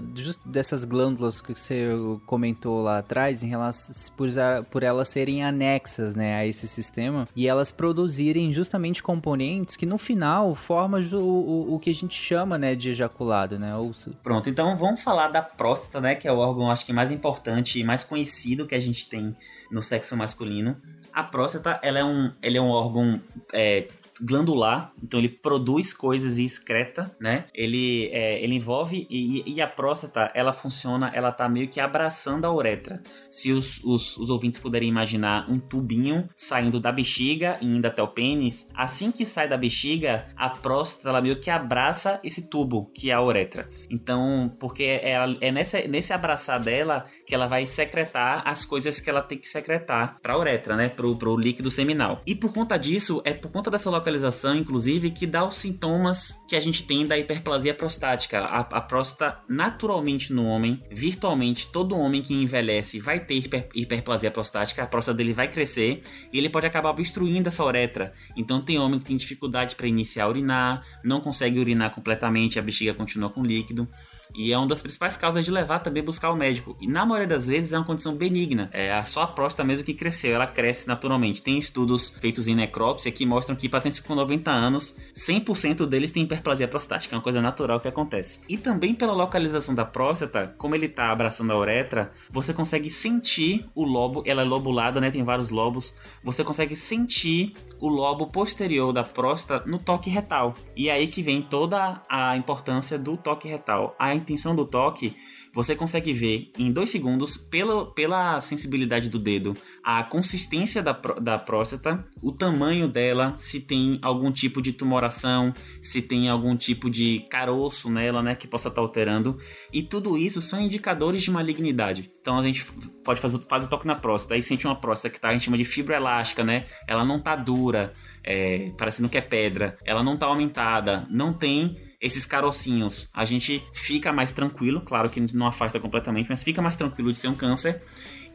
dessas 0.46 0.86
glândulas 0.86 1.42
que 1.42 1.58
você 1.58 1.88
comentou 2.28 2.80
lá 2.80 3.00
atrás, 3.00 3.42
em 3.42 3.48
relação 3.48 3.96
por, 4.16 4.30
por 4.70 4.84
elas 4.84 5.08
serem 5.08 5.44
anexas 5.44 6.14
né, 6.14 6.36
a 6.36 6.46
esse 6.46 6.68
sistema 6.68 7.28
e 7.36 7.48
elas 7.48 7.72
produzirem 7.72 8.54
justamente 8.54 9.02
componentes 9.02 9.76
que 9.76 9.86
no 9.86 9.98
final 9.98 10.54
formam 10.54 11.02
o, 11.02 11.16
o, 11.18 11.76
o 11.76 11.80
que 11.80 11.90
a 11.90 11.96
gente 11.96 12.14
chama 12.14 12.56
né, 12.56 12.76
de 12.76 12.92
ejaculado, 12.92 13.58
né? 13.58 13.76
Ou... 13.76 13.92
Pronto, 14.22 14.48
então 14.48 14.78
vamos 14.78 15.02
falar 15.02 15.30
da 15.30 15.42
próstata, 15.42 16.00
né? 16.00 16.14
Que 16.14 16.28
é 16.28 16.32
o 16.32 16.38
órgão 16.38 16.70
acho 16.70 16.86
que 16.86 16.94
mais 16.94 17.12
importante 17.12 17.80
e 17.80 17.84
mais 17.84 18.04
conhecido 18.04 18.68
que 18.68 18.76
a 18.76 18.80
gente 18.80 19.10
tem 19.10 19.36
no 19.72 19.82
sexo 19.82 20.16
masculino. 20.16 20.78
A 21.12 21.24
próstata, 21.24 21.80
ela 21.82 21.98
é 21.98 22.04
um, 22.06 22.32
é 22.44 22.62
um 22.62 22.70
órgão 22.70 23.20
é, 23.52 23.88
glandular, 24.22 24.94
então 25.02 25.20
ele 25.20 25.30
produz 25.30 25.94
coisas 25.94 26.38
e 26.38 26.44
excreta, 26.44 27.16
né? 27.20 27.46
Ele, 27.54 28.10
é, 28.12 28.42
ele 28.44 28.56
envolve 28.56 29.08
e, 29.10 29.44
e, 29.54 29.62
a 29.62 29.68
próstata, 29.68 30.32
ela 30.34 30.54
funciona, 30.54 31.12
ela 31.14 31.32
tá 31.32 31.48
meio 31.48 31.68
que 31.68 31.80
abraçando 31.80 32.46
a 32.46 32.54
uretra. 32.54 33.02
Se 33.30 33.52
os, 33.52 33.84
os, 33.84 34.18
os 34.18 34.30
ouvintes 34.30 34.60
puderem 34.60 34.90
imaginar 34.90 35.50
um 35.50 35.60
tubinho 35.60 36.28
saindo 36.36 36.80
da 36.80 36.92
bexiga 36.92 37.58
e 37.62 37.66
indo 37.66 37.86
até 37.86 38.02
o 38.02 38.08
pênis, 38.08 38.70
assim 38.76 39.12
que 39.12 39.26
sai 39.26 39.48
da 39.48 39.58
bexiga, 39.58 40.28
a 40.36 40.50
próstata 40.50 41.10
ela 41.10 41.22
meio 41.22 41.40
que 41.40 41.50
abraça 41.50 42.20
esse 42.24 42.50
tubo 42.50 42.92
que 42.94 43.10
é 43.10 43.14
a 43.14 43.22
uretra. 43.22 43.70
Então, 43.90 44.56
porque 44.60 44.84
é, 44.84 45.18
é 45.42 45.52
nessa, 45.52 45.82
nesse 45.88 46.14
abraçar 46.14 46.60
dela 46.60 47.06
que 47.26 47.34
ela 47.34 47.48
vai 47.48 47.66
secretar 47.66 48.42
as 48.46 48.66
coisas 48.66 49.00
que 49.00 49.10
ela 49.10 49.22
tem 49.22 49.38
que 49.38 49.48
secretar 49.48 50.18
para 50.22 50.34
a 50.34 50.40
uretra, 50.40 50.76
né? 50.76 50.90
Pro, 50.90 51.16
pro 51.16 51.38
líquido 51.38 51.70
seminal. 51.70 52.22
E 52.26 52.36
por 52.36 52.54
conta 52.54 52.78
disso, 52.78 53.22
é 53.24 53.34
por 53.34 53.52
conta 53.52 53.70
dessa 53.70 53.90
localização, 54.08 54.56
inclusive, 54.56 55.12
que 55.12 55.28
dá 55.28 55.46
os 55.46 55.58
sintomas 55.58 56.43
que 56.48 56.56
a 56.56 56.60
gente 56.62 56.86
tem 56.86 57.06
da 57.06 57.17
hiperplasia 57.17 57.74
prostática. 57.74 58.39
A, 58.39 58.60
a 58.60 58.82
próstata, 58.82 59.39
naturalmente 59.50 60.32
no 60.32 60.46
homem, 60.46 60.82
virtualmente 60.89 61.67
todo 61.72 61.98
homem 61.98 62.22
que 62.22 62.34
envelhece 62.34 63.00
vai 63.00 63.20
ter 63.20 63.36
hiper, 63.36 63.67
hiperplasia 63.76 64.32
prostática, 64.32 64.84
a 64.84 64.88
próstata 64.88 65.17
dele 65.17 65.34
vai 65.34 65.50
crescer 65.50 66.02
e 66.32 66.38
ele 66.38 66.50
pode 66.50 66.65
acabar 66.65 66.91
obstruindo 66.91 67.50
essa 67.50 67.65
uretra. 67.65 68.13
Então 68.36 68.62
tem 68.62 68.80
homem 68.80 68.98
que 68.98 69.06
tem 69.06 69.17
dificuldade 69.17 69.76
para 69.76 69.88
iniciar 69.88 70.24
a 70.24 70.30
urinar, 70.30 70.86
não 71.04 71.20
consegue 71.20 71.60
urinar 71.60 71.93
completamente, 71.93 72.58
a 72.58 72.62
bexiga 72.62 72.93
continua 72.93 73.30
com 73.30 73.43
líquido. 73.43 73.88
E 74.36 74.52
é 74.52 74.58
uma 74.58 74.68
das 74.68 74.82
principais 74.82 75.18
causas 75.18 75.44
de 75.46 75.52
levar 75.52 75.80
também 75.80 76.04
buscar 76.04 76.32
o 76.32 76.36
médico. 76.36 76.76
E 76.80 76.88
na 76.88 77.06
maioria 77.06 77.28
das 77.28 77.48
vezes 77.48 77.74
é 77.74 77.78
uma 77.78 77.86
condição 77.86 78.16
benigna. 78.16 78.70
É 78.72 79.02
só 79.04 79.24
a 79.24 79.28
próstata 79.28 79.63
mesmo 79.63 79.86
que 79.86 79.94
cresceu, 79.94 80.36
ela 80.36 80.48
cresce 80.48 80.88
naturalmente. 80.88 81.42
Tem 81.42 81.58
estudos 81.58 82.10
feitos 82.10 82.48
em 82.48 82.56
necrópsia 82.56 83.12
que 83.12 83.26
mostram 83.26 83.56
que 83.56 83.70
pacientes 83.70 84.00
com 84.00 84.16
90 84.16 84.52
anos, 84.52 84.98
100% 85.16 85.86
deles 85.86 86.12
têm 86.12 86.24
hiperplasia 86.24 86.68
prostática, 86.68 87.16
é 87.16 87.18
uma 87.18 87.24
coisa 87.24 87.42
natural 87.42 87.80
que 87.80 87.88
acontece. 87.88 88.42
E 88.48 88.58
também 88.58 88.94
pela 88.94 89.13
localização 89.13 89.74
da 89.74 89.86
próstata, 89.86 90.54
como 90.58 90.76
ele 90.76 90.88
está 90.88 91.12
abraçando 91.12 91.52
a 91.52 91.58
uretra, 91.58 92.12
você 92.30 92.54
consegue 92.54 92.90
sentir 92.90 93.68
o 93.76 93.84
lobo, 93.84 94.24
ela 94.26 94.42
é 94.42 94.46
lobulada, 94.46 95.00
né? 95.02 95.12
Tem 95.12 95.24
vários 95.24 95.50
lobos. 95.50 95.96
Você 96.24 96.44
consegue 96.44 96.76
sentir 96.76 97.54
o 97.80 97.88
lobo 97.88 98.28
posterior 98.28 98.92
da 98.92 99.04
próstata 99.04 99.70
no 99.70 99.80
toque 99.80 100.10
retal. 100.10 100.54
E 100.76 100.90
é 100.90 100.94
aí 100.94 101.08
que 101.08 101.22
vem 101.22 101.42
toda 101.42 102.02
a 102.10 102.36
importância 102.36 102.98
do 102.98 103.18
toque 103.18 103.48
retal. 103.48 103.96
A 104.00 104.13
intenção 104.13 104.56
do 104.56 104.66
toque 104.66 105.16
você 105.54 105.76
consegue 105.76 106.14
ver 106.14 106.52
em 106.58 106.72
dois 106.72 106.90
segundos, 106.90 107.38
pela, 107.38 107.92
pela 107.94 108.40
sensibilidade 108.42 109.10
do 109.10 109.20
dedo, 109.20 109.56
a 109.84 110.04
consistência 110.04 110.82
da, 110.82 110.92
da 110.92 111.38
próstata, 111.38 112.06
o 112.22 112.32
tamanho 112.32 112.88
dela, 112.88 113.36
se 113.38 113.62
tem 113.62 114.00
algum 114.02 114.32
tipo 114.32 114.62
de 114.62 114.74
tumoração, 114.74 115.54
se 115.82 116.02
tem 116.02 116.30
algum 116.30 116.56
tipo 116.56 116.90
de 116.90 117.26
caroço 117.30 117.90
nela, 117.90 118.22
né, 118.22 118.36
que 118.36 118.48
possa 118.48 118.68
estar 118.70 118.82
tá 118.82 118.86
alterando. 118.86 119.38
E 119.72 119.82
tudo 119.82 120.18
isso 120.18 120.42
são 120.42 120.62
indicadores 120.62 121.24
de 121.24 121.32
malignidade. 121.32 122.12
Então 122.20 122.38
a 122.38 122.42
gente 122.42 122.66
pode 123.04 123.20
fazer 123.22 123.40
faz 123.48 123.64
o 123.64 123.70
toque 123.70 123.88
na 123.88 123.96
próstata, 123.96 124.36
aí 124.36 124.42
sente 124.42 124.66
uma 124.66 124.76
próstata 124.76 125.14
que 125.14 125.20
tá, 125.20 125.30
a 125.30 125.34
gente 125.34 125.46
chama 125.46 125.58
de 125.58 125.66
fibra 125.66 125.96
elástica, 125.96 126.44
né? 126.44 126.66
Ela 126.88 127.06
não 127.06 127.20
tá 127.20 127.36
dura, 127.36 127.94
é, 128.24 128.72
parecendo 128.78 129.10
que 129.10 129.18
é 129.18 129.22
pedra, 129.22 129.78
ela 129.86 130.04
não 130.04 130.18
tá 130.18 130.26
aumentada, 130.26 131.08
não 131.10 131.34
tem 131.34 131.87
esses 132.00 132.26
carocinhos, 132.26 133.10
a 133.14 133.26
gente 133.26 133.64
fica 133.74 134.14
mais 134.14 134.32
tranquilo, 134.32 134.82
claro 134.82 135.10
que 135.10 135.20
não 135.36 135.48
afasta 135.48 135.80
completamente, 135.80 136.30
mas 136.30 136.44
fica 136.44 136.62
mais 136.62 136.76
tranquilo 136.76 137.12
de 137.12 137.18
ser 137.18 137.28
um 137.28 137.36
câncer. 137.36 137.82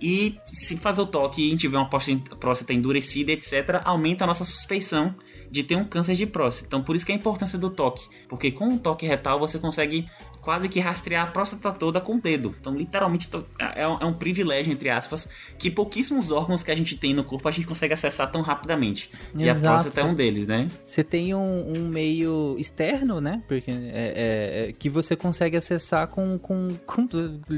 E 0.00 0.36
se 0.46 0.76
fazer 0.76 1.00
o 1.00 1.06
toque 1.06 1.40
e 1.40 1.68
vê 1.68 1.76
uma 1.76 1.88
próstata 1.88 2.72
endurecida, 2.72 3.30
etc., 3.30 3.80
aumenta 3.84 4.24
a 4.24 4.26
nossa 4.26 4.44
suspeição 4.44 5.14
de 5.48 5.62
ter 5.62 5.76
um 5.76 5.84
câncer 5.84 6.16
de 6.16 6.26
próstata. 6.26 6.66
Então, 6.66 6.82
por 6.82 6.96
isso 6.96 7.06
que 7.06 7.12
é 7.12 7.14
a 7.14 7.18
importância 7.18 7.56
do 7.56 7.70
toque, 7.70 8.08
porque 8.28 8.50
com 8.50 8.74
o 8.74 8.78
toque 8.80 9.06
retal 9.06 9.38
você 9.38 9.60
consegue 9.60 10.08
quase 10.42 10.68
que 10.68 10.80
rastrear 10.80 11.28
a 11.28 11.30
próstata 11.30 11.70
toda 11.72 12.00
com 12.00 12.16
o 12.16 12.20
dedo. 12.20 12.54
Então, 12.60 12.74
literalmente, 12.74 13.30
é 13.76 13.86
um, 13.86 13.98
é 13.98 14.04
um 14.04 14.12
privilégio, 14.12 14.72
entre 14.72 14.90
aspas, 14.90 15.28
que 15.56 15.70
pouquíssimos 15.70 16.32
órgãos 16.32 16.64
que 16.64 16.70
a 16.70 16.74
gente 16.74 16.96
tem 16.98 17.14
no 17.14 17.22
corpo 17.22 17.48
a 17.48 17.52
gente 17.52 17.66
consegue 17.66 17.94
acessar 17.94 18.30
tão 18.30 18.42
rapidamente. 18.42 19.10
E 19.34 19.48
a 19.48 19.54
próstata 19.54 20.00
é 20.00 20.04
um 20.04 20.14
deles, 20.14 20.46
né? 20.46 20.68
Você 20.82 21.04
tem 21.04 21.32
um, 21.32 21.76
um 21.76 21.88
meio 21.88 22.56
externo, 22.58 23.20
né? 23.20 23.40
Porque 23.46 23.70
é, 23.70 23.74
é, 23.74 24.68
é, 24.68 24.72
que 24.72 24.90
você 24.90 25.14
consegue 25.14 25.56
acessar 25.56 26.08
com, 26.08 26.36
com, 26.38 26.76
com, 26.84 27.06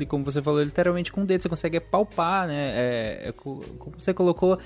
como 0.07 0.25
você 0.25 0.42
falou, 0.42 0.62
literalmente 0.62 1.11
com 1.11 1.23
o 1.23 1.27
dedo. 1.27 1.42
Você 1.42 1.49
consegue 1.49 1.81
palpar, 1.81 2.47
né? 2.47 2.73
É, 2.75 3.29
é 3.29 3.33
como 3.33 3.62
você 3.99 4.12
colocou 4.12 4.59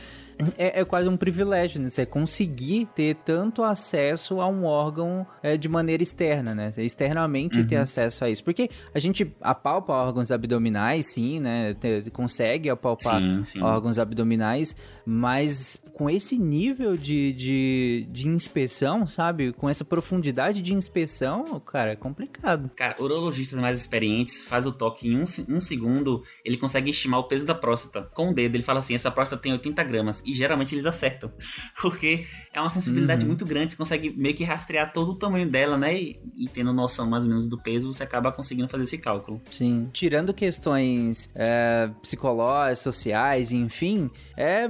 é, 0.56 0.80
é, 0.80 0.84
quase 0.84 1.08
um 1.08 1.16
privilégio, 1.16 1.80
né? 1.80 1.88
Você 1.88 2.06
conseguir 2.06 2.86
ter 2.94 3.16
tanto 3.16 3.62
acesso 3.62 4.40
a 4.40 4.46
um 4.46 4.64
órgão 4.64 5.26
é, 5.42 5.56
de 5.56 5.68
maneira 5.68 6.02
externa, 6.02 6.54
né? 6.54 6.72
Externamente 6.76 7.58
uhum. 7.58 7.66
ter 7.66 7.76
acesso 7.76 8.24
a 8.24 8.30
isso. 8.30 8.44
Porque 8.44 8.70
a 8.94 8.98
gente 8.98 9.34
apalpa 9.40 9.92
órgãos 9.92 10.30
abdominais, 10.30 11.06
sim, 11.06 11.40
né? 11.40 11.74
Te, 11.74 12.10
consegue 12.12 12.70
apalpar 12.70 13.20
sim, 13.20 13.44
sim. 13.44 13.62
órgãos 13.62 13.98
abdominais, 13.98 14.76
mas 15.10 15.80
com 15.94 16.10
esse 16.10 16.36
nível 16.38 16.94
de, 16.94 17.32
de, 17.32 18.06
de 18.10 18.28
inspeção, 18.28 19.06
sabe? 19.06 19.54
Com 19.54 19.66
essa 19.66 19.82
profundidade 19.82 20.60
de 20.60 20.74
inspeção, 20.74 21.58
cara, 21.60 21.92
é 21.92 21.96
complicado. 21.96 22.70
Cara, 22.76 22.94
urologistas 23.00 23.58
mais 23.58 23.80
experientes 23.80 24.42
faz 24.42 24.66
o 24.66 24.72
toque 24.72 25.08
em 25.08 25.16
um, 25.16 25.24
um 25.48 25.60
segundo, 25.62 26.22
ele 26.44 26.58
consegue 26.58 26.90
estimar 26.90 27.20
o 27.20 27.24
peso 27.24 27.46
da 27.46 27.54
próstata 27.54 28.02
com 28.02 28.30
o 28.30 28.34
dedo. 28.34 28.54
Ele 28.54 28.62
fala 28.62 28.80
assim: 28.80 28.94
essa 28.94 29.10
próstata 29.10 29.40
tem 29.40 29.50
80 29.50 29.82
gramas 29.84 30.22
e 30.26 30.34
geralmente 30.34 30.74
eles 30.74 30.84
acertam. 30.84 31.32
Porque 31.80 32.26
é 32.52 32.60
uma 32.60 32.68
sensibilidade 32.68 33.22
uhum. 33.22 33.28
muito 33.28 33.46
grande, 33.46 33.72
você 33.72 33.78
consegue 33.78 34.10
meio 34.10 34.34
que 34.34 34.44
rastrear 34.44 34.92
todo 34.92 35.12
o 35.12 35.16
tamanho 35.16 35.48
dela, 35.50 35.78
né? 35.78 35.98
E, 35.98 36.20
e, 36.36 36.48
tendo 36.48 36.70
noção 36.72 37.08
mais 37.08 37.24
ou 37.24 37.30
menos 37.30 37.48
do 37.48 37.56
peso, 37.56 37.90
você 37.90 38.02
acaba 38.02 38.30
conseguindo 38.30 38.68
fazer 38.68 38.84
esse 38.84 38.98
cálculo. 38.98 39.40
Sim. 39.50 39.88
Tirando 39.90 40.34
questões 40.34 41.30
é, 41.34 41.90
psicológicas, 42.02 42.78
sociais, 42.80 43.52
enfim, 43.52 44.10
é 44.36 44.68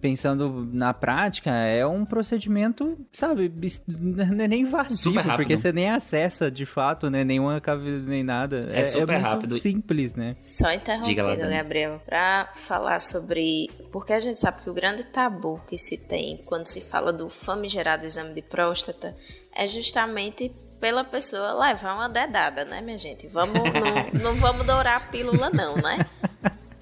pensando 0.00 0.68
na 0.72 0.92
prática, 0.92 1.50
é 1.50 1.86
um 1.86 2.04
procedimento, 2.04 2.98
sabe, 3.12 3.52
não 3.88 4.44
é 4.44 4.48
nem 4.48 4.62
invasivo, 4.62 5.22
porque 5.36 5.56
você 5.56 5.72
nem 5.72 5.90
acessa 5.90 6.50
de 6.50 6.66
fato, 6.66 7.10
né? 7.10 7.24
Nenhuma 7.24 7.60
nem 8.06 8.22
nada. 8.22 8.68
É, 8.72 8.80
é 8.80 8.84
super 8.84 9.14
é 9.14 9.18
rápido. 9.18 9.60
Simples, 9.60 10.14
né? 10.14 10.36
Só 10.44 10.70
interrompendo, 10.72 11.48
Gabriel, 11.48 12.00
pra 12.04 12.50
falar 12.54 13.00
sobre. 13.00 13.70
Porque 13.90 14.12
a 14.12 14.20
gente 14.20 14.38
sabe 14.38 14.62
que 14.62 14.70
o 14.70 14.74
grande 14.74 14.90
grande 14.90 15.04
tabu 15.04 15.60
que 15.66 15.78
se 15.78 15.96
tem 15.96 16.36
quando 16.44 16.66
se 16.66 16.80
fala 16.80 17.12
do 17.12 17.28
famigerado 17.28 18.04
exame 18.04 18.34
de 18.34 18.42
próstata 18.42 19.14
é 19.54 19.66
justamente 19.66 20.52
pela 20.80 21.04
pessoa 21.04 21.52
levar 21.52 21.94
uma 21.94 22.08
dedada, 22.08 22.64
né, 22.64 22.80
minha 22.80 22.96
gente? 22.96 23.28
Vamos, 23.28 23.54
não, 23.54 24.10
não 24.22 24.34
vamos 24.34 24.66
dourar 24.66 24.96
a 24.96 25.00
pílula, 25.00 25.50
não, 25.50 25.76
né? 25.76 25.98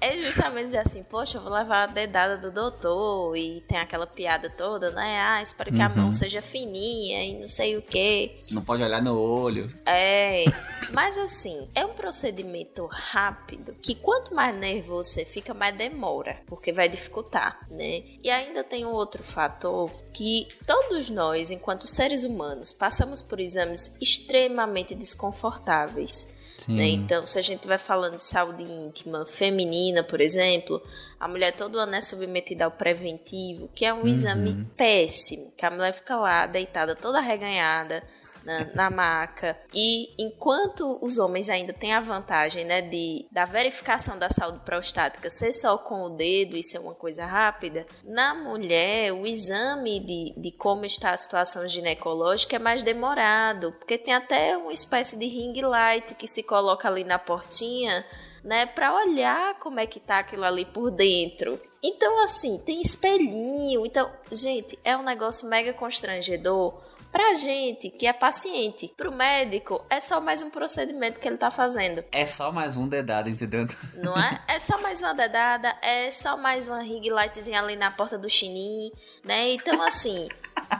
É 0.01 0.21
justamente 0.21 0.65
dizer 0.65 0.79
assim, 0.79 1.03
poxa, 1.03 1.37
eu 1.37 1.41
vou 1.41 1.51
levar 1.51 1.83
a 1.83 1.87
dedada 1.87 2.37
do 2.37 2.51
doutor 2.51 3.35
e 3.35 3.61
tem 3.61 3.77
aquela 3.77 4.07
piada 4.07 4.49
toda, 4.49 4.91
né? 4.91 5.19
Ah, 5.19 5.41
espero 5.41 5.71
que 5.71 5.77
uhum. 5.77 5.85
a 5.85 5.89
mão 5.89 6.11
seja 6.11 6.41
fininha 6.41 7.25
e 7.25 7.39
não 7.39 7.47
sei 7.47 7.77
o 7.77 7.81
quê. 7.81 8.37
Não 8.51 8.61
pode 8.61 8.83
olhar 8.83 9.01
no 9.01 9.19
olho. 9.19 9.69
É, 9.85 10.45
mas 10.91 11.17
assim, 11.17 11.67
é 11.75 11.85
um 11.85 11.93
procedimento 11.93 12.85
rápido 12.85 13.75
que 13.81 13.95
quanto 13.95 14.33
mais 14.33 14.55
nervoso 14.55 15.09
você 15.09 15.25
fica, 15.25 15.53
mais 15.53 15.75
demora, 15.75 16.41
porque 16.47 16.71
vai 16.71 16.87
dificultar, 16.87 17.59
né? 17.69 18.03
E 18.23 18.29
ainda 18.29 18.63
tem 18.63 18.85
um 18.85 18.91
outro 18.91 19.23
fator 19.23 19.89
que 20.13 20.47
todos 20.65 21.09
nós, 21.09 21.51
enquanto 21.51 21.87
seres 21.87 22.23
humanos, 22.23 22.71
passamos 22.71 23.21
por 23.21 23.39
exames 23.39 23.93
extremamente 23.99 24.95
desconfortáveis 24.95 26.38
né? 26.75 26.87
Então, 26.87 27.25
se 27.25 27.39
a 27.39 27.41
gente 27.41 27.67
vai 27.67 27.77
falando 27.77 28.17
de 28.17 28.23
saúde 28.23 28.63
íntima 28.63 29.25
feminina, 29.25 30.03
por 30.03 30.21
exemplo, 30.21 30.81
a 31.19 31.27
mulher 31.27 31.51
todo 31.53 31.79
ano 31.79 31.95
é 31.95 32.01
submetida 32.01 32.65
ao 32.65 32.71
preventivo, 32.71 33.69
que 33.73 33.85
é 33.85 33.93
um 33.93 34.01
uhum. 34.01 34.07
exame 34.07 34.67
péssimo, 34.77 35.51
que 35.57 35.65
a 35.65 35.71
mulher 35.71 35.93
fica 35.93 36.15
lá 36.15 36.45
deitada 36.45 36.95
toda 36.95 37.19
reganhada, 37.19 38.03
na, 38.43 38.65
na 38.73 38.89
maca. 38.89 39.57
E 39.73 40.13
enquanto 40.17 40.97
os 41.01 41.17
homens 41.17 41.49
ainda 41.49 41.73
têm 41.73 41.93
a 41.93 41.99
vantagem, 41.99 42.65
né, 42.65 42.81
de 42.81 43.27
da 43.31 43.45
verificação 43.45 44.17
da 44.17 44.29
saúde 44.29 44.59
prostática 44.65 45.29
ser 45.29 45.51
só 45.53 45.77
com 45.77 46.03
o 46.03 46.09
dedo 46.09 46.55
e 46.55 46.63
ser 46.63 46.79
uma 46.79 46.95
coisa 46.95 47.25
rápida, 47.25 47.85
na 48.03 48.33
mulher 48.33 49.13
o 49.13 49.25
exame 49.25 49.99
de, 49.99 50.33
de 50.37 50.51
como 50.51 50.85
está 50.85 51.11
a 51.11 51.17
situação 51.17 51.67
ginecológica 51.67 52.55
é 52.55 52.59
mais 52.59 52.83
demorado, 52.83 53.71
porque 53.73 53.97
tem 53.97 54.13
até 54.13 54.57
uma 54.57 54.73
espécie 54.73 55.15
de 55.15 55.25
ring 55.25 55.59
light 55.61 56.15
que 56.15 56.27
se 56.27 56.43
coloca 56.43 56.87
ali 56.87 57.03
na 57.03 57.19
portinha 57.19 58.05
né, 58.43 58.65
para 58.65 58.95
olhar 58.95 59.57
como 59.59 59.79
é 59.79 59.85
que 59.85 59.99
tá 59.99 60.19
aquilo 60.19 60.45
ali 60.45 60.65
por 60.65 60.91
dentro. 60.91 61.59
Então, 61.81 62.23
assim, 62.23 62.57
tem 62.57 62.81
espelhinho. 62.81 63.85
Então, 63.85 64.09
gente, 64.31 64.77
é 64.83 64.95
um 64.97 65.03
negócio 65.03 65.47
mega 65.47 65.73
constrangedor, 65.73 66.73
Pra 67.11 67.33
gente 67.33 67.89
que 67.89 68.05
é 68.05 68.13
paciente, 68.13 68.93
pro 68.95 69.11
médico, 69.11 69.83
é 69.89 69.99
só 69.99 70.21
mais 70.21 70.43
um 70.43 70.49
procedimento 70.49 71.19
que 71.19 71.27
ele 71.27 71.37
tá 71.37 71.49
fazendo. 71.49 72.03
É 72.11 72.25
só 72.25 72.51
mais 72.51 72.77
um 72.77 72.87
dedado, 72.87 73.29
entendeu? 73.29 73.65
Não 73.97 74.15
é? 74.15 74.41
É 74.47 74.59
só 74.59 74.79
mais 74.79 75.01
uma 75.01 75.13
dedada, 75.13 75.75
é 75.81 76.11
só 76.11 76.37
mais 76.37 76.67
uma 76.67 76.81
ring 76.81 77.09
lightzinha 77.09 77.61
ali 77.61 77.75
na 77.75 77.89
porta 77.89 78.17
do 78.17 78.29
chinim, 78.29 78.91
né? 79.23 79.53
Então, 79.53 79.81
assim, 79.81 80.27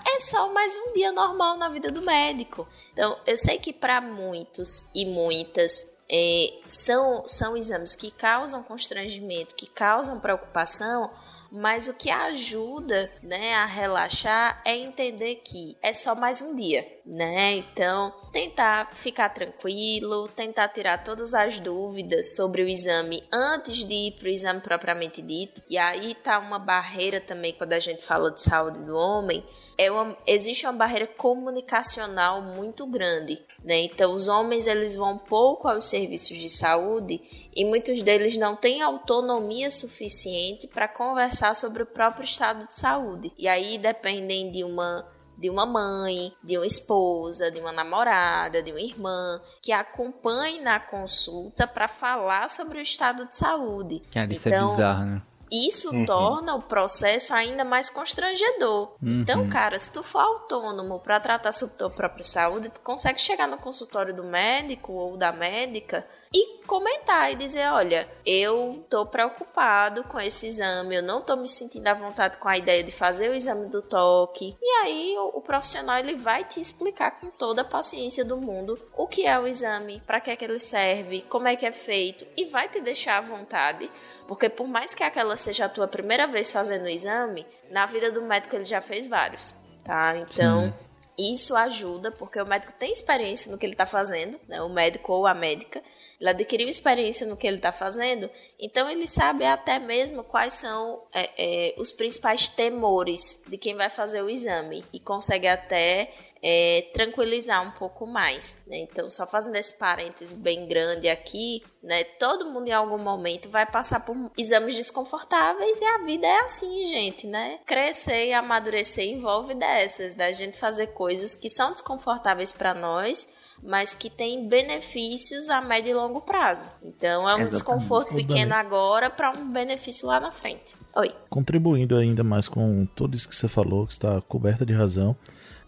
é 0.08 0.20
só 0.20 0.54
mais 0.54 0.78
um 0.78 0.94
dia 0.94 1.12
normal 1.12 1.58
na 1.58 1.68
vida 1.68 1.92
do 1.92 2.02
médico. 2.04 2.68
Então, 2.94 3.18
eu 3.26 3.36
sei 3.36 3.58
que 3.58 3.74
para 3.74 4.00
muitos 4.00 4.90
e 4.94 5.06
muitas 5.06 5.88
é, 6.12 6.60
são, 6.68 7.28
são 7.28 7.56
exames 7.56 7.96
que 7.96 8.12
causam 8.12 8.64
constrangimento, 8.64 9.56
que 9.56 9.68
causam 9.68 10.20
preocupação, 10.20 11.12
mas 11.52 11.88
o 11.88 11.94
que 11.94 12.10
ajuda, 12.10 13.12
né, 13.22 13.56
a 13.56 13.66
relaxar 13.66 14.62
é 14.66 14.76
entender 14.78 15.36
que 15.36 15.78
é 15.82 15.94
só 15.94 16.16
mais 16.16 16.42
um 16.42 16.56
dia, 16.56 16.86
né? 17.06 17.56
Então, 17.56 18.14
tentar 18.32 18.94
ficar 18.94 19.30
tranquilo, 19.30 20.28
tentar 20.30 20.68
tirar 20.70 21.04
todas 21.04 21.34
as 21.34 21.60
dúvidas 21.60 22.36
sobre 22.36 22.62
o 22.62 22.68
exame 22.68 23.24
antes 23.32 23.86
de 23.86 23.94
ir 23.94 24.12
para 24.12 24.28
o 24.28 24.32
exame 24.32 24.62
propriamente 24.62 25.22
dito. 25.22 25.62
E 25.70 25.78
aí 25.78 26.14
tá 26.16 26.40
uma 26.40 26.60
barreira 26.60 27.20
também 27.20 27.54
quando 27.54 27.74
a 27.74 27.80
gente 27.80 28.04
fala 28.04 28.32
de 28.32 28.42
saúde 28.42 28.84
do 28.84 28.96
homem, 28.96 29.44
é 29.80 29.90
uma, 29.90 30.18
existe 30.28 30.66
uma 30.66 30.74
barreira 30.74 31.08
comunicacional 31.08 32.42
muito 32.42 32.86
grande, 32.86 33.42
né? 33.64 33.80
Então 33.80 34.14
os 34.14 34.28
homens 34.28 34.68
eles 34.68 34.94
vão 34.94 35.18
pouco 35.18 35.70
aos 35.70 35.86
serviços 35.86 36.36
de 36.36 36.50
saúde 36.50 37.22
e 37.56 37.64
muitos 37.64 38.04
deles 38.04 38.38
não 38.38 38.58
têm 38.58 38.82
autonomia 38.82 39.72
suficiente 39.72 40.68
para 40.68 40.90
conversar 40.90 41.56
sobre 41.56 41.82
o 41.82 41.86
próprio 41.86 42.26
estado 42.26 42.66
de 42.66 42.76
saúde. 42.76 43.32
E 43.38 43.48
aí 43.48 43.78
dependem 43.78 44.52
de 44.52 44.66
uma 44.66 45.08
de 45.38 45.50
uma 45.50 45.66
mãe, 45.66 46.34
de 46.44 46.58
uma 46.58 46.68
esposa, 46.68 47.50
de 47.50 47.62
uma 47.62 47.72
namorada, 47.72 48.62
de 48.62 48.72
uma 48.72 48.82
irmã, 48.82 49.40
que 49.62 49.72
acompanhe 49.72 50.60
na 50.60 50.82
consulta 50.82 51.66
para 51.66 51.88
falar 51.88 52.50
sobre 52.50 52.80
o 52.80 52.82
estado 52.82 53.26
de 53.26 53.38
saúde. 53.38 54.02
Cara, 54.12 54.34
isso 54.34 54.50
é 54.50 54.52
então, 54.52 54.68
é 54.68 54.72
bizarro, 54.72 55.06
né? 55.06 55.22
Isso 55.52 55.90
uhum. 55.90 56.06
torna 56.06 56.56
o 56.56 56.62
processo 56.62 57.34
ainda 57.34 57.64
mais 57.64 57.90
constrangedor. 57.90 58.94
Uhum. 59.02 59.22
Então, 59.22 59.50
cara, 59.50 59.80
se 59.80 59.92
tu 59.92 60.04
for 60.04 60.20
autônomo 60.20 61.00
para 61.00 61.20
tratar 61.20 61.52
sobre 61.52 61.76
tua 61.76 61.90
própria 61.90 62.24
saúde, 62.24 62.70
tu 62.70 62.82
consegue 62.82 63.20
chegar 63.20 63.48
no 63.48 63.58
consultório 63.58 64.16
do 64.16 64.24
médico 64.24 64.94
ou 64.94 65.18
da 65.18 65.32
médica 65.32 66.06
e 66.34 66.64
comentar 66.66 67.32
e 67.32 67.36
dizer, 67.36 67.72
olha, 67.72 68.08
eu 68.26 68.86
tô 68.90 69.06
preocupado 69.06 70.04
com 70.04 70.20
esse 70.20 70.48
exame, 70.48 70.96
eu 70.96 71.04
não 71.04 71.22
tô 71.22 71.36
me 71.36 71.48
sentindo 71.48 71.88
à 71.88 71.94
vontade 71.94 72.38
com 72.38 72.48
a 72.48 72.58
ideia 72.58 72.84
de 72.84 72.92
fazer 72.92 73.30
o 73.30 73.34
exame 73.34 73.68
do 73.68 73.82
toque. 73.82 74.56
E 74.62 74.66
aí 74.84 75.16
o, 75.18 75.40
o 75.40 75.42
profissional 75.42 75.98
ele 75.98 76.16
vai 76.16 76.44
te 76.44 76.60
explicar 76.60 77.20
com 77.20 77.32
toda 77.32 77.64
a 77.64 77.66
paciência 77.66 78.24
do 78.24 78.38
mundo 78.38 78.80
o 78.96 79.08
que 79.08 79.26
é 79.26 79.40
o 79.40 79.48
exame, 79.48 80.02
para 80.06 80.22
que 80.22 80.30
é 80.30 80.36
que 80.36 80.46
ele 80.46 80.60
serve, 80.60 81.22
como 81.24 81.48
é 81.48 81.56
que 81.56 81.66
é 81.66 81.72
feito 81.72 82.26
e 82.38 82.46
vai 82.46 82.70
te 82.70 82.80
deixar 82.80 83.18
à 83.18 83.22
vontade, 83.22 83.90
porque 84.28 84.50
por 84.50 84.68
mais 84.68 84.94
que 84.94 85.04
aquela 85.04 85.36
seja 85.36 85.66
a 85.66 85.70
tua 85.70 85.88
primeira 85.88 86.28
vez 86.28 86.52
fazendo 86.52 86.84
o 86.84 86.90
exame, 86.90 87.46
na 87.72 87.86
vida 87.88 88.12
do 88.12 88.22
médico 88.22 88.56
ele 88.56 88.66
já 88.66 88.82
fez 88.82 89.08
vários, 89.08 89.54
tá? 89.84 90.16
Então, 90.18 90.62
Sim. 90.62 90.89
Isso 91.20 91.54
ajuda 91.54 92.14
porque 92.14 92.40
o 92.40 92.46
médico 92.46 92.72
tem 92.72 92.94
experiência 92.94 93.52
no 93.52 93.58
que 93.58 93.66
ele 93.66 93.74
está 93.74 93.86
fazendo, 93.86 94.40
né? 94.48 94.62
o 94.62 94.70
médico 94.70 95.12
ou 95.12 95.28
a 95.28 95.34
médica, 95.34 95.84
ele 96.18 96.30
adquiriu 96.30 96.70
experiência 96.70 97.28
no 97.28 97.36
que 97.36 97.46
ele 97.46 97.58
está 97.58 97.74
fazendo, 97.74 98.30
então 98.58 98.90
ele 98.90 99.06
sabe 99.06 99.44
até 99.44 99.80
mesmo 99.80 100.24
quais 100.24 100.54
são 100.54 101.04
é, 101.14 101.30
é, 101.38 101.76
os 101.78 101.92
principais 101.92 102.48
temores 102.48 103.44
de 103.46 103.58
quem 103.58 103.76
vai 103.76 103.90
fazer 103.90 104.22
o 104.22 104.30
exame 104.30 104.86
e 104.94 105.00
consegue 105.00 105.48
até 105.48 106.10
é, 106.42 106.90
tranquilizar 106.94 107.66
um 107.68 107.72
pouco 107.72 108.08
mais. 108.08 108.58
Né? 108.68 108.78
Então, 108.80 109.10
só 109.10 109.28
fazendo 109.28 109.56
esse 109.56 109.74
parênteses 109.74 110.34
bem 110.34 110.68
grande 110.68 111.10
aqui, 111.10 111.62
né? 111.84 112.04
Todo 112.04 112.50
mundo 112.50 112.68
em 112.68 112.74
algum 112.74 112.98
momento 112.98 113.50
vai 113.50 113.66
passar 113.66 114.02
por 114.02 114.16
exames 114.38 114.76
desconfortáveis 114.76 115.80
e 115.80 115.86
a 115.86 115.98
vida 116.00 116.28
é 116.28 116.40
assim, 116.42 116.86
gente, 116.88 117.28
né? 117.28 117.60
Crescer 117.66 118.28
e 118.28 118.34
amadurecer 118.34 119.06
envolve 119.06 119.54
dessas, 119.54 120.16
da 120.16 120.32
gente 120.32 120.58
fazer 120.58 120.88
coisas 120.88 121.36
que 121.36 121.50
são 121.50 121.72
desconfortáveis 121.72 122.52
para 122.52 122.74
nós, 122.74 123.28
mas 123.62 123.94
que 123.94 124.10
têm 124.10 124.48
benefícios 124.48 125.50
a 125.50 125.62
médio 125.62 125.92
e 125.92 125.94
longo 125.94 126.22
prazo. 126.22 126.66
Então, 126.84 127.24
é 127.24 127.34
um 127.34 127.40
Exatamente. 127.40 127.52
desconforto 127.52 128.16
pequeno 128.16 128.54
agora 128.54 129.10
para 129.10 129.32
um 129.32 129.52
benefício 129.52 130.08
lá 130.08 130.20
na 130.20 130.32
frente. 130.32 130.76
Oi. 130.96 131.14
Contribuindo 131.30 131.98
ainda 131.98 132.24
mais 132.24 132.48
com 132.48 132.86
tudo 132.96 133.16
isso 133.16 133.28
que 133.28 133.36
você 133.36 133.48
falou, 133.48 133.86
que 133.86 133.94
está 133.94 134.22
coberta 134.22 134.66
de 134.66 134.74
razão, 134.74 135.16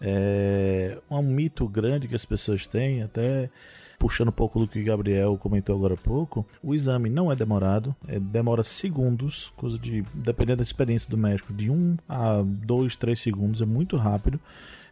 é 0.02 0.98
um 1.10 1.22
mito 1.22 1.66
grande 1.68 2.08
que 2.08 2.14
as 2.14 2.24
pessoas 2.24 2.66
têm, 2.66 3.02
até 3.02 3.48
puxando 3.98 4.30
um 4.30 4.32
pouco 4.32 4.58
do 4.58 4.66
que 4.66 4.80
o 4.80 4.84
Gabriel 4.84 5.38
comentou 5.38 5.76
agora 5.76 5.94
há 5.94 5.96
pouco, 5.96 6.44
o 6.60 6.74
exame 6.74 7.08
não 7.08 7.30
é 7.30 7.36
demorado, 7.36 7.94
é, 8.08 8.18
demora 8.18 8.64
segundos, 8.64 9.52
coisa 9.56 9.78
de, 9.78 10.02
dependendo 10.12 10.56
da 10.56 10.64
experiência 10.64 11.08
do 11.08 11.16
médico, 11.16 11.52
de 11.52 11.70
1 11.70 11.96
a 12.08 12.42
2, 12.42 12.96
3 12.96 13.20
segundos, 13.20 13.60
é 13.62 13.64
muito 13.64 13.96
rápido. 13.96 14.40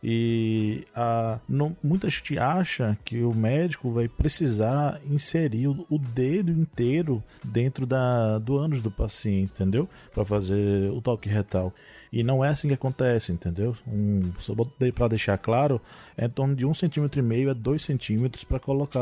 E 0.03 0.87
a, 0.95 1.39
não- 1.49 1.77
muita 1.83 2.09
gente 2.09 2.39
acha 2.39 2.97
que 3.05 3.23
o 3.23 3.35
médico 3.35 3.91
vai 3.91 4.09
precisar 4.09 4.99
inserir 5.11 5.67
o, 5.67 5.85
o 5.91 5.99
dedo 5.99 6.53
inteiro 6.53 7.23
dentro 7.45 7.85
da, 7.85 8.39
do 8.39 8.57
ânus 8.57 8.81
do 8.81 8.91
paciente, 8.91 9.53
entendeu? 9.55 9.89
Para 10.15 10.25
fazer 10.25 10.91
o 10.91 11.03
toque 11.03 11.29
retal. 11.29 11.75
E 12.13 12.25
não 12.25 12.45
é 12.45 12.49
assim 12.49 12.69
que 12.69 12.75
acontece, 12.75 13.31
entendeu? 13.33 13.77
Um, 13.87 14.33
só 14.39 14.53
para 14.95 15.09
deixar 15.09 15.39
claro, 15.39 15.81
é 16.23 16.27
em 16.27 16.29
torno 16.29 16.55
de 16.55 16.66
um 16.66 16.75
centímetro 16.75 17.18
e 17.18 17.23
meio 17.23 17.51
a 17.51 17.55
dois 17.55 17.83
centímetros 17.83 18.45
para 18.45 18.59
colocar 18.61 19.01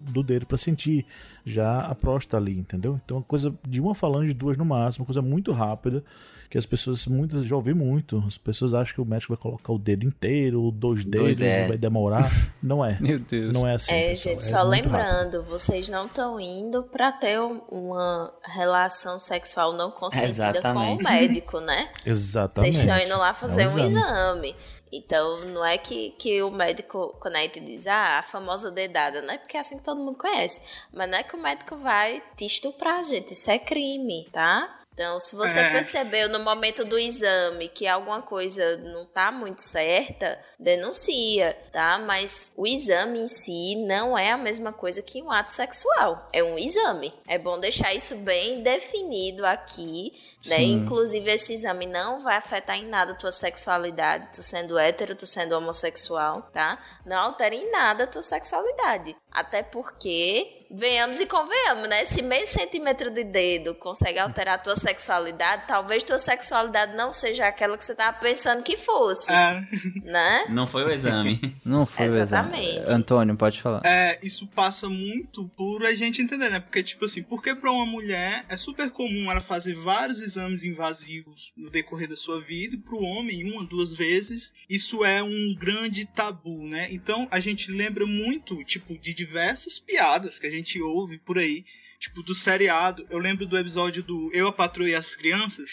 do 0.00 0.22
dedo 0.22 0.44
para 0.46 0.58
sentir 0.58 1.06
já 1.44 1.80
a 1.80 1.94
próstata 1.94 2.36
ali, 2.36 2.58
entendeu? 2.58 3.00
Então, 3.04 3.22
coisa 3.22 3.54
de 3.66 3.80
uma 3.80 3.94
falange, 3.94 4.34
duas 4.34 4.56
no 4.56 4.64
máximo, 4.64 5.06
coisa 5.06 5.22
muito 5.22 5.52
rápida 5.52 6.02
que 6.50 6.56
as 6.56 6.64
pessoas, 6.64 7.06
muitas, 7.06 7.44
já 7.44 7.54
ouvi 7.54 7.74
muito, 7.74 8.24
as 8.26 8.38
pessoas 8.38 8.72
acham 8.72 8.94
que 8.94 9.00
o 9.02 9.04
médico 9.04 9.34
vai 9.34 9.42
colocar 9.42 9.70
o 9.70 9.78
dedo 9.78 10.06
inteiro, 10.06 10.70
dois 10.70 11.04
dedos, 11.04 11.36
vai 11.68 11.76
demorar. 11.76 12.30
Não 12.62 12.82
é. 12.82 12.96
Meu 13.02 13.18
Deus. 13.18 13.52
Não 13.52 13.66
é 13.66 13.74
assim. 13.74 13.92
É, 13.92 14.08
pessoal, 14.10 14.34
gente, 14.34 14.44
é 14.46 14.50
só 14.50 14.64
muito 14.66 14.88
rápido. 14.88 15.06
lembrando, 15.26 15.42
vocês 15.44 15.90
não 15.90 16.06
estão 16.06 16.40
indo 16.40 16.84
pra 16.84 17.12
ter 17.12 17.38
um- 17.38 17.60
uma 17.70 18.32
relação 18.44 19.18
sexual 19.18 19.74
não 19.74 19.90
consentida 19.90 20.48
Exatamente. 20.58 20.96
com 20.96 21.06
o 21.06 21.12
médico, 21.12 21.60
né? 21.60 21.90
Exatamente. 22.06 22.72
Vocês 22.72 22.76
estão 22.76 22.98
indo 22.98 23.18
lá 23.18 23.34
fazer 23.34 23.62
É 23.62 23.68
um 23.68 23.78
exame. 23.78 24.56
Então, 24.92 25.40
não 25.46 25.64
é 25.64 25.76
que, 25.78 26.10
que 26.18 26.42
o 26.42 26.50
médico, 26.50 27.16
quando 27.20 27.36
a 27.36 27.40
gente 27.40 27.60
diz, 27.60 27.86
ah, 27.86 28.18
a 28.18 28.22
famosa 28.22 28.70
dedada, 28.70 29.20
não 29.22 29.34
é 29.34 29.38
porque 29.38 29.56
é 29.56 29.60
assim 29.60 29.76
que 29.76 29.84
todo 29.84 30.00
mundo 30.00 30.16
conhece. 30.18 30.60
Mas 30.92 31.10
não 31.10 31.18
é 31.18 31.22
que 31.22 31.36
o 31.36 31.40
médico 31.40 31.76
vai 31.76 32.22
te 32.36 32.46
estuprar, 32.46 33.04
gente. 33.04 33.32
Isso 33.34 33.50
é 33.50 33.58
crime, 33.58 34.28
tá? 34.32 34.74
Então, 34.94 35.20
se 35.20 35.36
você 35.36 35.60
É. 35.60 35.70
percebeu 35.70 36.28
no 36.28 36.40
momento 36.40 36.84
do 36.84 36.98
exame 36.98 37.68
que 37.68 37.86
alguma 37.86 38.20
coisa 38.20 38.76
não 38.78 39.06
tá 39.06 39.30
muito 39.30 39.62
certa, 39.62 40.40
denuncia, 40.58 41.56
tá? 41.70 41.98
Mas 41.98 42.50
o 42.56 42.66
exame 42.66 43.20
em 43.20 43.28
si 43.28 43.76
não 43.76 44.18
é 44.18 44.32
a 44.32 44.36
mesma 44.36 44.72
coisa 44.72 45.00
que 45.00 45.22
um 45.22 45.30
ato 45.30 45.54
sexual. 45.54 46.28
É 46.32 46.42
um 46.42 46.58
exame. 46.58 47.12
É 47.28 47.38
bom 47.38 47.60
deixar 47.60 47.94
isso 47.94 48.16
bem 48.16 48.60
definido 48.60 49.46
aqui, 49.46 50.12
né? 50.46 50.62
Inclusive, 50.62 51.30
esse 51.30 51.54
exame 51.54 51.86
não 51.86 52.20
vai 52.20 52.36
afetar 52.36 52.76
em 52.76 52.86
nada 52.86 53.12
a 53.12 53.14
tua 53.14 53.32
sexualidade, 53.32 54.28
tu 54.32 54.42
sendo 54.42 54.78
hétero, 54.78 55.14
tu 55.14 55.26
sendo 55.26 55.52
homossexual, 55.52 56.42
tá? 56.52 56.78
Não 57.04 57.16
altera 57.18 57.54
em 57.54 57.70
nada 57.70 58.04
a 58.04 58.06
tua 58.06 58.22
sexualidade. 58.22 59.16
Até 59.30 59.62
porque, 59.62 60.66
venhamos 60.70 61.20
e 61.20 61.26
convenhamos, 61.26 61.88
né? 61.88 62.04
Se 62.04 62.22
meio 62.22 62.46
centímetro 62.46 63.10
de 63.10 63.24
dedo 63.24 63.74
consegue 63.74 64.18
alterar 64.18 64.54
a 64.54 64.58
tua 64.58 64.74
sexualidade, 64.74 65.64
talvez 65.68 66.02
tua 66.02 66.18
sexualidade 66.18 66.96
não 66.96 67.12
seja 67.12 67.46
aquela 67.46 67.76
que 67.76 67.84
você 67.84 67.94
tava 67.94 68.18
pensando 68.18 68.62
que 68.62 68.76
fosse, 68.76 69.32
É, 69.32 69.60
né? 70.02 70.44
Não 70.48 70.66
foi 70.66 70.84
o 70.84 70.90
exame. 70.90 71.38
Não 71.64 71.84
foi 71.84 72.06
o 72.06 72.08
exame. 72.08 72.22
Exatamente. 72.22 72.90
Antônio, 72.90 73.36
pode 73.36 73.60
falar. 73.60 73.82
é, 73.84 74.18
isso 74.22 74.46
passa 74.48 74.88
muito 74.88 75.48
por 75.56 75.84
a 75.84 75.94
gente 75.94 76.22
entender, 76.22 76.48
né? 76.48 76.60
Porque, 76.60 76.82
tipo 76.82 77.04
assim, 77.04 77.22
porque 77.22 77.54
pra 77.54 77.70
uma 77.70 77.84
mulher 77.84 78.44
é 78.48 78.56
super 78.56 78.90
comum 78.90 79.30
ela 79.30 79.40
fazer 79.40 79.74
vários 79.74 80.20
exames 80.28 80.62
invasivos 80.62 81.52
no 81.56 81.70
decorrer 81.70 82.08
da 82.08 82.16
sua 82.16 82.40
vida, 82.40 82.74
e 82.74 82.78
pro 82.78 83.02
homem, 83.02 83.50
uma, 83.50 83.64
duas 83.64 83.94
vezes, 83.94 84.52
isso 84.68 85.04
é 85.04 85.22
um 85.22 85.54
grande 85.54 86.06
tabu, 86.06 86.66
né? 86.66 86.88
Então, 86.92 87.26
a 87.30 87.40
gente 87.40 87.70
lembra 87.70 88.06
muito, 88.06 88.62
tipo, 88.64 88.96
de 88.96 89.12
diversas 89.12 89.78
piadas 89.78 90.38
que 90.38 90.46
a 90.46 90.50
gente 90.50 90.80
ouve 90.80 91.18
por 91.18 91.38
aí, 91.38 91.64
tipo, 91.98 92.22
do 92.22 92.34
seriado. 92.34 93.04
Eu 93.10 93.18
lembro 93.18 93.44
do 93.44 93.58
episódio 93.58 94.02
do 94.02 94.30
Eu, 94.32 94.48
a 94.48 94.52
Patroa 94.52 94.88
e 94.88 94.94
as 94.94 95.14
Crianças, 95.14 95.70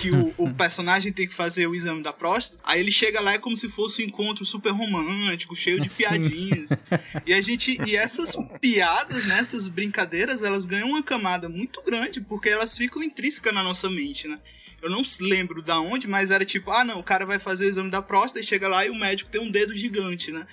que 0.00 0.10
o, 0.10 0.34
o 0.38 0.52
personagem 0.54 1.12
tem 1.12 1.28
que 1.28 1.34
fazer 1.34 1.66
o 1.66 1.74
exame 1.74 2.02
da 2.02 2.12
próstata, 2.12 2.60
aí 2.64 2.80
ele 2.80 2.90
chega 2.90 3.20
lá 3.20 3.34
é 3.34 3.38
como 3.38 3.56
se 3.56 3.68
fosse 3.68 4.02
um 4.02 4.06
encontro 4.06 4.44
super 4.44 4.72
romântico, 4.72 5.54
cheio 5.54 5.80
de 5.80 5.90
piadinhas. 5.90 6.68
E 7.26 7.32
a 7.32 7.42
gente. 7.42 7.78
E 7.86 7.94
essas 7.94 8.36
piadas, 8.60 9.26
né, 9.26 9.38
essas 9.38 9.68
brincadeiras, 9.68 10.42
elas 10.42 10.64
ganham 10.64 10.88
uma 10.88 11.02
camada 11.02 11.48
muito 11.48 11.82
grande, 11.82 12.20
porque 12.20 12.48
elas 12.48 12.76
ficam 12.76 13.02
intrínsecas 13.02 13.54
na 13.54 13.62
nossa 13.62 13.90
mente, 13.90 14.26
né? 14.26 14.38
Eu 14.82 14.90
não 14.90 15.02
lembro 15.20 15.62
da 15.62 15.80
onde, 15.80 16.06
mas 16.06 16.30
era 16.30 16.44
tipo, 16.44 16.70
ah 16.70 16.84
não, 16.84 17.00
o 17.00 17.02
cara 17.02 17.24
vai 17.24 17.38
fazer 17.38 17.66
o 17.66 17.68
exame 17.68 17.90
da 17.90 18.02
próstata 18.02 18.40
e 18.40 18.42
chega 18.42 18.68
lá 18.68 18.86
e 18.86 18.90
o 18.90 18.94
médico 18.94 19.30
tem 19.30 19.40
um 19.40 19.50
dedo 19.50 19.76
gigante, 19.76 20.30
né? 20.30 20.46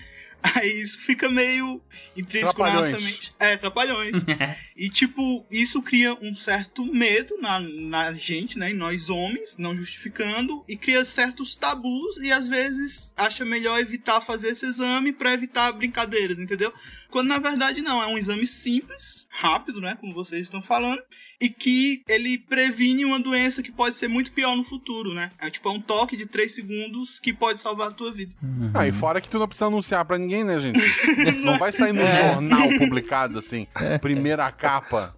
Aí 0.56 0.82
isso 0.82 1.00
fica 1.00 1.30
meio 1.30 1.82
intrínseco 2.16 2.62
na 2.62 2.74
nossa 2.74 2.98
mente. 2.98 3.34
É, 3.40 3.56
trapalhões. 3.56 4.14
e 4.76 4.90
tipo, 4.90 5.46
isso 5.50 5.82
cria 5.82 6.14
um 6.16 6.36
certo 6.36 6.86
medo 6.86 7.38
na, 7.40 7.60
na 7.60 8.14
gente, 8.14 8.60
né? 8.60 8.72
Em 8.72 8.76
nós 8.76 9.10
homens, 9.10 9.56
não 9.58 9.76
justificando, 9.76 10.64
e 10.68 10.76
cria 10.76 11.06
certos 11.06 11.56
tabus 11.56 12.18
e 12.18 12.32
às 12.32 12.48
vezes 12.48 13.14
acha 13.16 13.46
melhor 13.46 13.80
evitar 13.80 14.20
fazer 14.22 14.50
esse 14.50 14.66
exame 14.66 15.14
pra 15.14 15.34
evitar 15.34 15.72
brincadeiras, 15.72 16.38
entendeu? 16.38 16.74
Quando 17.10 17.28
na 17.28 17.40
verdade 17.40 17.82
não, 17.82 18.02
é 18.02 18.08
um 18.08 18.18
exame 18.18 18.46
simples, 18.46 19.28
rápido, 19.30 19.80
né? 19.80 19.96
Como 20.00 20.14
vocês 20.14 20.42
estão 20.42 20.62
falando, 20.62 21.02
e 21.44 21.50
que 21.50 22.02
ele 22.08 22.38
previne 22.38 23.04
uma 23.04 23.20
doença 23.20 23.62
que 23.62 23.72
pode 23.72 23.98
ser 23.98 24.08
muito 24.08 24.32
pior 24.32 24.56
no 24.56 24.64
futuro, 24.64 25.14
né? 25.14 25.32
É 25.40 25.50
tipo 25.50 25.68
é 25.68 25.72
um 25.72 25.82
toque 25.82 26.16
de 26.16 26.26
3 26.26 26.54
segundos 26.54 27.20
que 27.20 27.34
pode 27.34 27.60
salvar 27.60 27.90
a 27.90 27.92
tua 27.92 28.12
vida. 28.12 28.34
Ah, 28.74 28.88
e 28.88 28.92
fora 28.92 29.20
que 29.20 29.30
tu 29.30 29.38
não 29.38 29.48
precisa 29.48 29.66
anunciar 29.68 30.06
pra 30.06 30.18
ninguém, 30.18 30.44
né, 30.44 30.58
gente? 30.60 30.80
Não 31.44 31.58
vai 31.58 31.72
sair 31.72 31.92
no 31.94 32.02
jornal 32.06 32.68
publicado, 32.80 33.40
assim, 33.40 33.68
primeira 34.02 34.50
capa. 34.52 35.16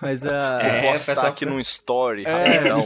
Mas 0.00 0.26
a. 0.26 0.60
É, 0.62 0.92
postar 0.92 1.14
pessoal- 1.14 1.32
aqui 1.32 1.46
num 1.46 1.60
story, 1.60 2.24
É, 2.26 2.58
rapidão. 2.58 2.80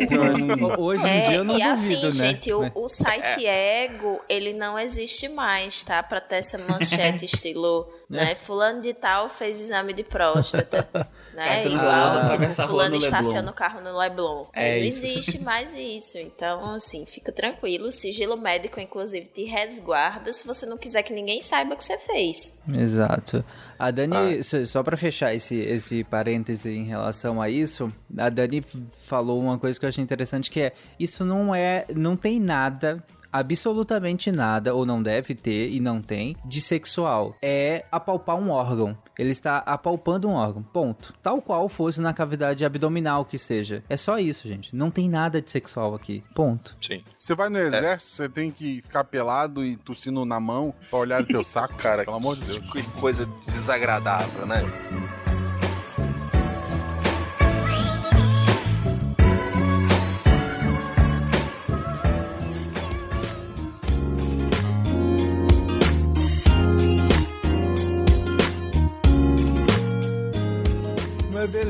Hoje 0.79 1.05
em 1.07 1.09
É, 1.11 1.29
dia 1.29 1.37
eu 1.39 1.45
não 1.45 1.59
e 1.59 1.63
assim, 1.63 1.95
duvido, 1.95 2.07
né? 2.23 2.29
gente, 2.31 2.53
o, 2.53 2.71
o 2.75 2.89
site 2.89 3.47
Ego, 3.47 4.21
ele 4.29 4.53
não 4.53 4.79
existe 4.79 5.29
mais, 5.29 5.83
tá? 5.83 6.03
Pra 6.03 6.21
ter 6.21 6.37
essa 6.37 6.59
manchete 6.59 7.25
estilo, 7.27 7.87
né? 8.09 8.35
Fulano 8.37 8.81
de 8.81 8.95
tal 8.95 9.29
fez 9.29 9.61
exame 9.61 9.93
de 9.93 10.03
próstata, 10.03 10.89
né? 11.35 11.63
Cartão 11.63 11.73
Igual, 11.73 12.39
tipo, 12.39 12.67
fulano 12.69 12.97
estaciona 12.97 13.51
o 13.51 13.55
carro 13.55 13.81
no 13.81 13.97
Leblon. 13.99 14.47
É 14.53 14.79
não 14.79 14.85
isso. 14.87 15.07
existe 15.07 15.39
mais 15.43 15.75
isso. 15.75 16.19
Então, 16.19 16.75
assim, 16.75 17.05
fica 17.05 17.31
tranquilo. 17.33 17.89
O 17.89 17.93
sigilo 17.93 18.37
médico, 18.37 18.79
inclusive, 18.81 19.27
te 19.27 19.45
resguarda 19.45 20.33
se 20.33 20.47
você 20.47 20.65
não 20.67 20.77
quiser 20.79 21.03
que 21.03 21.13
ninguém 21.13 21.43
saiba 21.43 21.77
que 21.77 21.85
você 21.85 21.99
fez. 21.99 22.59
Exato. 22.73 23.45
A 23.79 23.87
Ah. 23.87 23.91
Dani, 23.91 24.43
só- 24.43 24.65
só 24.65 24.83
pra 24.83 24.97
fechar 24.97 25.35
esse, 25.35 25.55
esse 25.57 26.03
parêntese 26.05 26.71
em 26.71 26.85
relação 26.85 27.43
a 27.43 27.51
isso, 27.51 27.93
a 28.17 28.29
Dani 28.31 28.65
falou 29.07 29.39
uma 29.41 29.59
coisa 29.59 29.79
que 29.79 29.85
eu 29.85 29.89
achei 29.91 30.03
interessante 30.03 30.51
que 30.51 30.61
é, 30.61 30.73
isso 30.99 31.25
não 31.25 31.55
é, 31.55 31.85
não 31.95 32.17
tem 32.17 32.41
nada 32.41 33.03
absolutamente 33.39 34.31
nada, 34.33 34.75
ou 34.75 34.87
não 34.87 35.03
deve 35.03 35.35
ter, 35.35 35.71
e 35.71 35.81
não 35.81 36.01
tem, 36.01 36.37
de 36.45 36.61
sexual. 36.61 37.37
É 37.43 37.85
apalpar 37.91 38.37
um 38.37 38.51
órgão. 38.51 38.97
Ele 39.19 39.31
está 39.31 39.59
apalpando 39.59 40.29
um 40.29 40.35
órgão. 40.35 40.63
Ponto. 40.63 41.15
Tal 41.23 41.41
qual 41.41 41.69
fosse 41.69 42.01
na 42.01 42.13
cavidade 42.13 42.65
abdominal 42.65 43.25
que 43.25 43.39
seja. 43.39 43.83
É 43.89 43.97
só 43.97 44.19
isso, 44.19 44.47
gente. 44.47 44.77
Não 44.77 44.91
tem 44.91 45.09
nada 45.09 45.41
de 45.41 45.51
sexual 45.51 45.95
aqui. 45.95 46.23
Ponto. 46.35 46.77
Sim. 46.81 47.03
Você 47.19 47.35
vai 47.35 47.49
no 47.49 47.59
exército, 47.59 48.15
você 48.15 48.29
tem 48.29 48.51
que 48.51 48.83
ficar 48.83 49.05
pelado 49.05 49.65
e 49.65 49.77
tossindo 49.77 50.25
na 50.25 50.39
mão 50.39 50.75
pra 50.91 50.99
olhar 50.99 51.23
o 51.23 51.27
teu 51.27 51.45
saco, 51.45 51.77
Cara, 51.77 52.05
Pelo 52.05 52.17
amor 52.17 52.37
de 52.37 52.45
Deus. 52.45 52.71
Que 52.71 52.83
coisa 53.01 53.27
desagradável, 53.47 54.47
né? 54.47 54.63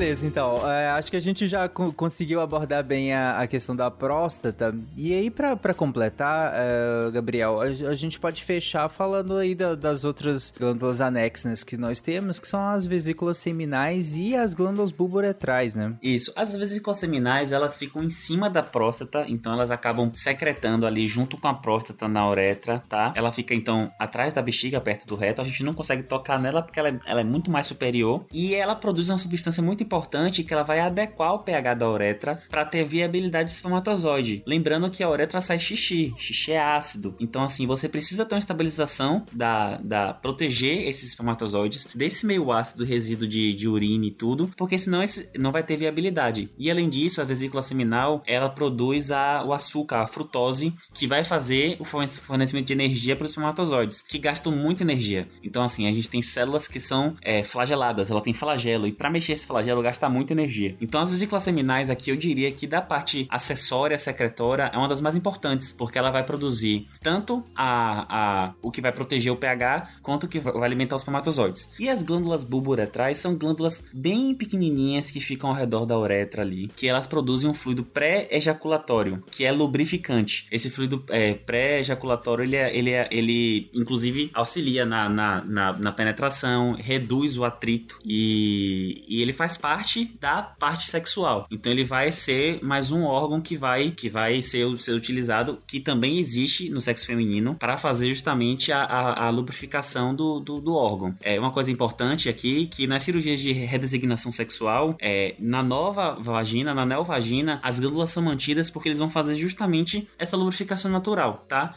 Beleza, 0.06 0.26
então. 0.26 0.68
é, 0.70 0.88
acho 0.90 1.10
que 1.10 1.16
a 1.16 1.20
gente 1.20 1.46
já 1.48 1.68
co- 1.68 1.92
conseguiu 1.92 2.40
abordar 2.40 2.84
bem 2.84 3.12
a, 3.12 3.40
a 3.40 3.46
questão 3.46 3.74
da 3.74 3.90
próstata. 3.90 4.74
E 4.96 5.12
aí, 5.12 5.30
pra 5.30 5.74
completar, 5.74 6.52
é, 6.54 7.10
Gabriel, 7.10 7.60
a, 7.60 7.64
a 7.64 7.94
gente 7.94 8.18
pode 8.20 8.42
fechar 8.44 8.88
falando 8.88 9.36
aí 9.36 9.54
da- 9.54 9.74
das 9.74 10.04
outras 10.04 10.52
glândulas 10.56 11.00
anexas 11.00 11.64
que 11.64 11.76
nós 11.76 12.00
temos, 12.00 12.38
que 12.38 12.46
são 12.48 12.60
as 12.68 12.86
vesículas 12.86 13.36
seminais 13.36 14.16
e 14.16 14.34
as 14.36 14.54
glândulas 14.54 14.92
bulboretrais, 14.92 15.74
né? 15.74 15.94
Isso. 16.02 16.32
As 16.36 16.54
vesículas 16.56 16.98
seminais, 16.98 17.52
elas 17.52 17.76
ficam 17.76 18.02
em 18.02 18.10
cima 18.10 18.48
da 18.48 18.62
próstata, 18.62 19.24
então 19.28 19.52
elas 19.52 19.70
acabam 19.70 20.10
secretando 20.14 20.86
ali 20.86 21.06
junto 21.08 21.36
com 21.36 21.48
a 21.48 21.54
próstata 21.54 22.06
na 22.08 22.28
uretra, 22.28 22.82
tá? 22.88 23.12
Ela 23.16 23.32
fica 23.32 23.54
então 23.54 23.90
atrás 23.98 24.32
da 24.32 24.42
bexiga, 24.42 24.80
perto 24.80 25.06
do 25.06 25.16
reto. 25.16 25.40
A 25.40 25.44
gente 25.44 25.62
não 25.64 25.74
consegue 25.74 26.02
tocar 26.04 26.38
nela 26.38 26.62
porque 26.62 26.78
ela 26.78 26.88
é, 26.90 26.98
ela 27.06 27.20
é 27.20 27.24
muito 27.24 27.50
mais 27.50 27.66
superior. 27.66 28.24
E 28.32 28.54
ela 28.54 28.74
produz 28.74 29.08
uma 29.08 29.18
substância 29.18 29.62
muito 29.62 29.82
importante 29.82 29.95
que 30.44 30.52
ela 30.52 30.62
vai 30.62 30.80
adequar 30.80 31.34
o 31.34 31.38
pH 31.40 31.74
da 31.74 31.90
uretra 31.90 32.42
para 32.50 32.64
ter 32.64 32.84
viabilidade 32.84 33.50
de 33.50 33.54
espermatozoide. 33.54 34.42
Lembrando 34.46 34.90
que 34.90 35.02
a 35.02 35.10
uretra 35.10 35.40
sai 35.40 35.58
xixi, 35.58 36.14
xixi 36.18 36.52
é 36.52 36.60
ácido. 36.60 37.14
Então, 37.18 37.42
assim, 37.42 37.66
você 37.66 37.88
precisa 37.88 38.24
ter 38.24 38.34
uma 38.34 38.38
estabilização 38.38 39.24
da, 39.32 39.76
da 39.78 40.12
proteger 40.12 40.86
esses 40.88 41.10
espermatozoides 41.10 41.88
desse 41.94 42.26
meio 42.26 42.52
ácido 42.52 42.84
resíduo 42.84 43.26
de, 43.26 43.54
de 43.54 43.68
urina 43.68 44.06
e 44.06 44.10
tudo, 44.10 44.50
porque 44.56 44.78
senão 44.78 45.02
esse 45.02 45.28
não 45.38 45.52
vai 45.52 45.62
ter 45.62 45.76
viabilidade. 45.76 46.48
E 46.58 46.70
além 46.70 46.88
disso, 46.88 47.20
a 47.20 47.24
vesícula 47.24 47.62
seminal 47.62 48.22
ela 48.26 48.48
produz 48.48 49.10
a, 49.10 49.44
o 49.44 49.52
açúcar, 49.52 50.02
a 50.02 50.06
frutose, 50.06 50.72
que 50.94 51.06
vai 51.06 51.24
fazer 51.24 51.76
o 51.78 51.84
forne- 51.84 52.08
fornecimento 52.08 52.66
de 52.66 52.72
energia 52.72 53.16
para 53.16 53.24
os 53.24 53.30
espermatozoides, 53.30 54.02
que 54.02 54.18
gastam 54.18 54.52
muita 54.52 54.82
energia. 54.82 55.26
Então, 55.42 55.62
assim, 55.62 55.88
a 55.88 55.92
gente 55.92 56.08
tem 56.08 56.22
células 56.22 56.68
que 56.68 56.80
são 56.80 57.16
é, 57.22 57.42
flageladas, 57.42 58.10
ela 58.10 58.20
tem 58.20 58.34
flagelo, 58.34 58.86
e 58.86 58.92
para 58.92 59.10
mexer 59.10 59.32
esse 59.32 59.46
flagelo 59.46 59.82
gasta 59.86 60.08
muita 60.08 60.32
energia. 60.32 60.74
Então, 60.80 61.00
as 61.00 61.10
vesículas 61.10 61.44
seminais 61.44 61.88
aqui 61.88 62.10
eu 62.10 62.16
diria 62.16 62.50
que 62.50 62.66
da 62.66 62.82
parte 62.82 63.26
acessória 63.30 63.96
secretora 63.96 64.68
é 64.74 64.76
uma 64.76 64.88
das 64.88 65.00
mais 65.00 65.14
importantes, 65.14 65.72
porque 65.72 65.96
ela 65.96 66.10
vai 66.10 66.24
produzir 66.24 66.88
tanto 67.00 67.44
a, 67.54 68.48
a, 68.48 68.52
o 68.60 68.72
que 68.72 68.80
vai 68.80 68.90
proteger 68.90 69.32
o 69.32 69.36
pH 69.36 70.00
quanto 70.02 70.24
o 70.24 70.28
que 70.28 70.40
vai 70.40 70.64
alimentar 70.64 70.96
os 70.96 71.02
espermatozoides. 71.02 71.70
E 71.78 71.88
as 71.88 72.02
glândulas 72.02 72.42
bulboretrais 72.42 73.18
são 73.18 73.36
glândulas 73.36 73.84
bem 73.92 74.34
pequenininhas 74.34 75.08
que 75.08 75.20
ficam 75.20 75.50
ao 75.50 75.56
redor 75.56 75.86
da 75.86 75.96
uretra 75.96 76.42
ali, 76.42 76.68
que 76.74 76.88
elas 76.88 77.06
produzem 77.06 77.48
um 77.48 77.54
fluido 77.54 77.84
pré-ejaculatório, 77.84 79.22
que 79.30 79.44
é 79.44 79.52
lubrificante. 79.52 80.48
Esse 80.50 80.68
fluido 80.68 81.04
é, 81.10 81.34
pré-ejaculatório, 81.34 82.42
ele, 82.44 82.56
é, 82.56 82.76
ele, 82.76 82.90
é, 82.90 83.08
ele 83.12 83.70
inclusive 83.72 84.30
auxilia 84.34 84.84
na, 84.84 85.08
na, 85.08 85.44
na, 85.44 85.72
na 85.74 85.92
penetração, 85.92 86.74
reduz 86.76 87.38
o 87.38 87.44
atrito 87.44 88.00
e, 88.04 89.04
e 89.08 89.22
ele 89.22 89.32
faz 89.32 89.56
parte 89.56 89.75
da 90.20 90.42
parte 90.42 90.90
sexual. 90.90 91.46
Então 91.50 91.72
ele 91.72 91.84
vai 91.84 92.10
ser 92.12 92.62
mais 92.62 92.90
um 92.90 93.04
órgão 93.04 93.40
que 93.40 93.56
vai, 93.56 93.90
que 93.90 94.08
vai 94.08 94.40
ser, 94.42 94.64
ser 94.78 94.92
utilizado, 94.92 95.58
que 95.66 95.80
também 95.80 96.18
existe 96.18 96.68
no 96.70 96.80
sexo 96.80 97.06
feminino, 97.06 97.54
para 97.54 97.76
fazer 97.76 98.08
justamente 98.08 98.72
a, 98.72 98.82
a, 98.82 99.26
a 99.26 99.30
lubrificação 99.30 100.14
do, 100.14 100.40
do, 100.40 100.60
do 100.60 100.74
órgão. 100.74 101.14
É 101.20 101.38
uma 101.38 101.50
coisa 101.50 101.70
importante 101.70 102.28
aqui 102.28 102.66
que 102.66 102.86
nas 102.86 103.02
cirurgias 103.02 103.40
de 103.40 103.52
redesignação 103.52 104.32
sexual, 104.32 104.96
é, 105.00 105.34
na 105.38 105.62
nova 105.62 106.14
vagina, 106.14 106.74
na 106.74 106.86
neovagina, 106.86 107.60
as 107.62 107.78
glândulas 107.78 108.10
são 108.10 108.22
mantidas 108.22 108.70
porque 108.70 108.88
eles 108.88 108.98
vão 108.98 109.10
fazer 109.10 109.36
justamente 109.36 110.08
essa 110.18 110.36
lubrificação 110.36 110.90
natural, 110.90 111.44
tá? 111.48 111.74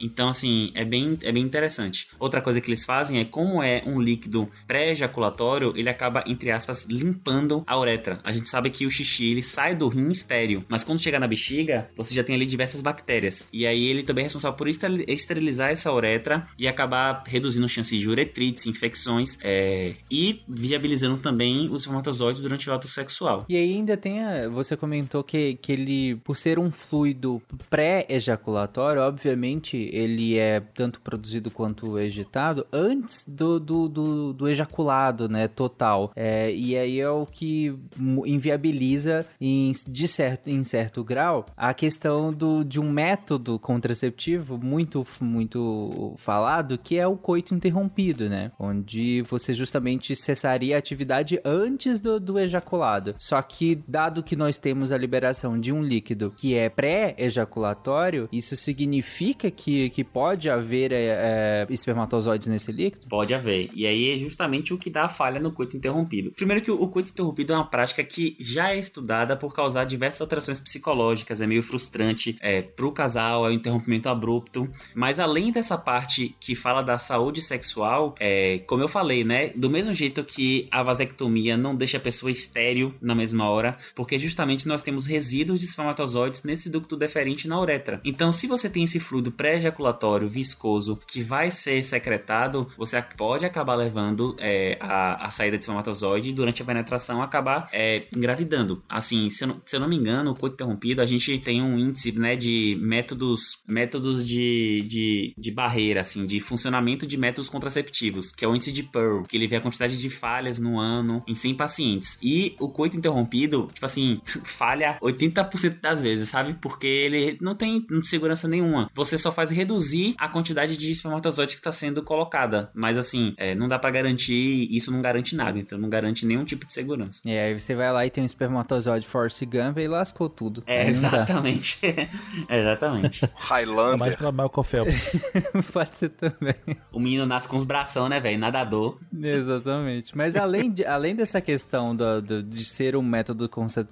Então, 0.00 0.28
assim, 0.28 0.72
é 0.74 0.84
bem, 0.84 1.18
é 1.22 1.32
bem 1.32 1.42
interessante. 1.42 2.08
Outra 2.18 2.40
coisa 2.40 2.60
que 2.60 2.70
eles 2.70 2.84
fazem 2.84 3.18
é, 3.18 3.24
como 3.24 3.62
é 3.62 3.82
um 3.86 4.00
líquido 4.00 4.48
pré-ejaculatório, 4.66 5.72
ele 5.76 5.88
acaba, 5.88 6.24
entre 6.26 6.50
aspas, 6.50 6.86
limpando 6.86 7.33
a 7.66 7.78
uretra. 7.78 8.20
A 8.24 8.32
gente 8.32 8.48
sabe 8.48 8.70
que 8.70 8.86
o 8.86 8.90
xixi, 8.90 9.30
ele 9.30 9.42
sai 9.42 9.74
do 9.74 9.88
rim 9.88 10.10
estéreo, 10.10 10.64
mas 10.68 10.84
quando 10.84 11.00
chegar 11.00 11.18
na 11.18 11.26
bexiga, 11.26 11.88
você 11.96 12.14
já 12.14 12.22
tem 12.22 12.34
ali 12.34 12.46
diversas 12.46 12.82
bactérias. 12.82 13.48
E 13.52 13.66
aí 13.66 13.84
ele 13.84 14.02
também 14.02 14.22
é 14.22 14.26
responsável 14.26 14.56
por 14.56 14.68
esteril- 14.68 15.04
esterilizar 15.08 15.70
essa 15.70 15.92
uretra 15.92 16.46
e 16.58 16.68
acabar 16.68 17.22
reduzindo 17.26 17.68
chances 17.68 17.98
de 17.98 18.08
uretrites, 18.08 18.66
infecções 18.66 19.38
é, 19.42 19.94
e 20.10 20.42
viabilizando 20.48 21.18
também 21.18 21.68
os 21.70 21.82
espermatozoides 21.82 22.40
durante 22.40 22.68
o 22.68 22.72
ato 22.72 22.88
sexual. 22.88 23.44
E 23.48 23.56
aí 23.56 23.74
ainda 23.74 23.96
tem 23.96 24.22
a, 24.22 24.48
você 24.48 24.76
comentou 24.76 25.22
que, 25.22 25.54
que 25.54 25.72
ele, 25.72 26.16
por 26.16 26.36
ser 26.36 26.58
um 26.58 26.70
fluido 26.70 27.40
pré-ejaculatório, 27.70 29.02
obviamente 29.02 29.90
ele 29.92 30.36
é 30.38 30.60
tanto 30.60 31.00
produzido 31.00 31.50
quanto 31.50 31.98
ejetado 31.98 32.66
antes 32.72 33.24
do, 33.26 33.58
do, 33.58 33.88
do, 33.88 34.32
do 34.32 34.48
ejaculado, 34.48 35.28
né, 35.28 35.48
total. 35.48 36.12
É, 36.14 36.52
e 36.52 36.76
aí 36.76 37.00
é 37.00 37.10
o 37.10 37.23
que 37.26 37.74
mu- 37.96 38.26
inviabiliza 38.26 39.26
em, 39.40 39.72
de 39.86 40.06
certo, 40.08 40.48
em 40.48 40.62
certo 40.64 41.02
grau 41.02 41.46
a 41.56 41.74
questão 41.74 42.32
do, 42.32 42.64
de 42.64 42.80
um 42.80 42.90
método 42.90 43.58
contraceptivo 43.58 44.58
muito, 44.58 45.06
muito 45.20 46.14
falado, 46.18 46.78
que 46.78 46.98
é 46.98 47.06
o 47.06 47.16
coito 47.16 47.54
interrompido, 47.54 48.28
né? 48.28 48.52
Onde 48.58 49.22
você 49.22 49.52
justamente 49.52 50.14
cessaria 50.14 50.76
a 50.76 50.78
atividade 50.78 51.40
antes 51.44 52.00
do, 52.00 52.20
do 52.20 52.38
ejaculado. 52.38 53.14
Só 53.18 53.40
que, 53.42 53.82
dado 53.88 54.22
que 54.22 54.36
nós 54.36 54.58
temos 54.58 54.92
a 54.92 54.98
liberação 54.98 55.58
de 55.58 55.72
um 55.72 55.82
líquido 55.82 56.32
que 56.36 56.54
é 56.54 56.68
pré-ejaculatório, 56.68 58.28
isso 58.32 58.56
significa 58.56 59.50
que, 59.50 59.90
que 59.90 60.04
pode 60.04 60.48
haver 60.48 60.92
é, 60.92 61.06
é, 61.06 61.66
espermatozoides 61.70 62.48
nesse 62.48 62.70
líquido? 62.70 63.08
Pode 63.08 63.34
haver. 63.34 63.70
E 63.74 63.86
aí 63.86 64.10
é 64.14 64.16
justamente 64.16 64.72
o 64.72 64.78
que 64.78 64.90
dá 64.90 65.04
a 65.04 65.08
falha 65.08 65.40
no 65.40 65.50
coito 65.52 65.76
interrompido. 65.76 66.30
Primeiro 66.32 66.62
que 66.62 66.70
o 66.70 66.84
o 66.84 66.88
coito 66.88 67.13
interrompido 67.14 67.52
é 67.52 67.56
uma 67.56 67.64
prática 67.64 68.02
que 68.02 68.36
já 68.40 68.72
é 68.72 68.78
estudada 68.78 69.36
por 69.36 69.54
causar 69.54 69.84
diversas 69.84 70.20
alterações 70.20 70.58
psicológicas, 70.58 71.40
é 71.40 71.46
meio 71.46 71.62
frustrante 71.62 72.36
é, 72.40 72.60
pro 72.60 72.90
casal, 72.90 73.46
é 73.46 73.50
um 73.50 73.52
interrompimento 73.52 74.08
abrupto. 74.08 74.68
Mas 74.94 75.20
além 75.20 75.52
dessa 75.52 75.78
parte 75.78 76.34
que 76.40 76.54
fala 76.54 76.82
da 76.82 76.98
saúde 76.98 77.40
sexual, 77.40 78.14
é, 78.18 78.58
como 78.66 78.82
eu 78.82 78.88
falei, 78.88 79.24
né? 79.24 79.50
Do 79.54 79.70
mesmo 79.70 79.94
jeito 79.94 80.24
que 80.24 80.66
a 80.70 80.82
vasectomia 80.82 81.56
não 81.56 81.74
deixa 81.74 81.98
a 81.98 82.00
pessoa 82.00 82.30
estéril 82.30 82.94
na 83.00 83.14
mesma 83.14 83.48
hora, 83.48 83.76
porque 83.94 84.18
justamente 84.18 84.66
nós 84.66 84.82
temos 84.82 85.06
resíduos 85.06 85.60
de 85.60 85.66
espermatozoides 85.66 86.42
nesse 86.42 86.68
ducto 86.68 86.96
deferente 86.96 87.46
na 87.46 87.60
uretra. 87.60 88.00
Então, 88.04 88.32
se 88.32 88.46
você 88.46 88.68
tem 88.68 88.82
esse 88.82 88.98
fluido 88.98 89.30
pré-ejaculatório 89.30 90.28
viscoso 90.28 90.98
que 91.06 91.22
vai 91.22 91.50
ser 91.50 91.80
secretado, 91.82 92.68
você 92.76 93.00
pode 93.16 93.46
acabar 93.46 93.76
levando 93.76 94.34
é, 94.40 94.76
a, 94.80 95.26
a 95.26 95.30
saída 95.30 95.56
de 95.56 95.62
espermatozoide 95.62 96.32
durante 96.32 96.62
a 96.62 96.64
penetração 96.64 97.03
acabar 97.22 97.68
é, 97.72 98.06
engravidando. 98.14 98.82
Assim, 98.88 99.30
se 99.30 99.44
eu, 99.44 99.48
não, 99.48 99.62
se 99.64 99.76
eu 99.76 99.80
não 99.80 99.88
me 99.88 99.96
engano, 99.96 100.32
o 100.32 100.34
coito 100.34 100.54
interrompido, 100.54 101.02
a 101.02 101.06
gente 101.06 101.38
tem 101.38 101.62
um 101.62 101.78
índice 101.78 102.12
né, 102.12 102.36
de 102.36 102.76
métodos, 102.80 103.62
métodos 103.66 104.26
de, 104.26 104.84
de, 104.86 105.34
de 105.36 105.50
barreira, 105.50 106.00
assim, 106.00 106.26
de 106.26 106.40
funcionamento 106.40 107.06
de 107.06 107.16
métodos 107.16 107.48
contraceptivos, 107.48 108.32
que 108.32 108.44
é 108.44 108.48
o 108.48 108.54
índice 108.54 108.72
de 108.72 108.82
Pearl, 108.82 109.22
que 109.22 109.36
ele 109.36 109.46
vê 109.46 109.56
a 109.56 109.60
quantidade 109.60 110.00
de 110.00 110.10
falhas 110.10 110.58
no 110.58 110.78
ano 110.78 111.22
em 111.26 111.34
100 111.34 111.54
pacientes. 111.54 112.18
E 112.22 112.54
o 112.58 112.68
coito 112.68 112.96
interrompido, 112.96 113.70
tipo 113.72 113.86
assim, 113.86 114.20
falha 114.44 114.98
80% 115.02 115.80
das 115.80 116.02
vezes, 116.02 116.28
sabe? 116.28 116.54
Porque 116.60 116.86
ele 116.86 117.38
não 117.40 117.54
tem 117.54 117.86
segurança 118.04 118.48
nenhuma. 118.48 118.90
Você 118.94 119.18
só 119.18 119.32
faz 119.32 119.50
reduzir 119.50 120.14
a 120.18 120.28
quantidade 120.28 120.76
de 120.76 120.90
espermatozoides 120.90 121.54
que 121.54 121.60
está 121.60 121.72
sendo 121.72 122.02
colocada. 122.02 122.70
Mas 122.74 122.98
assim, 122.98 123.34
é, 123.36 123.54
não 123.54 123.68
dá 123.68 123.78
para 123.78 123.90
garantir, 123.90 124.68
isso 124.70 124.90
não 124.90 125.02
garante 125.02 125.34
nada, 125.34 125.58
então 125.58 125.78
não 125.78 125.88
garante 125.88 126.26
nenhum 126.26 126.44
tipo 126.44 126.66
de 126.66 126.72
segurança. 126.72 126.83
É, 127.24 127.46
aí 127.46 127.58
você 127.58 127.74
vai 127.74 127.92
lá 127.92 128.04
e 128.06 128.10
tem 128.10 128.22
um 128.22 128.26
espermatozoide 128.26 129.06
Force 129.06 129.44
Gump 129.46 129.78
e 129.78 129.88
lascou 129.88 130.28
tudo. 130.28 130.62
É, 130.66 130.88
exatamente. 130.88 131.78
exatamente. 132.48 133.24
É 133.34 133.96
mais 133.96 134.14
Highlander. 134.14 134.18
pra 134.18 134.32
Michael 134.32 134.62
Phelps. 134.62 135.24
Pode 135.72 135.96
ser 135.96 136.08
também. 136.10 136.54
O 136.92 136.98
menino 136.98 137.26
nasce 137.26 137.46
com 137.48 137.56
os 137.56 137.64
bração, 137.64 138.08
né, 138.08 138.18
velho? 138.20 138.38
Nadador. 138.38 138.98
Exatamente. 139.22 140.16
Mas 140.16 140.34
além, 140.36 140.70
de, 140.70 140.84
além 140.84 141.14
dessa 141.14 141.40
questão 141.40 141.94
do, 141.94 142.20
do- 142.22 142.42
de 142.42 142.64
ser 142.64 142.96
um 142.96 143.02
método 143.02 143.48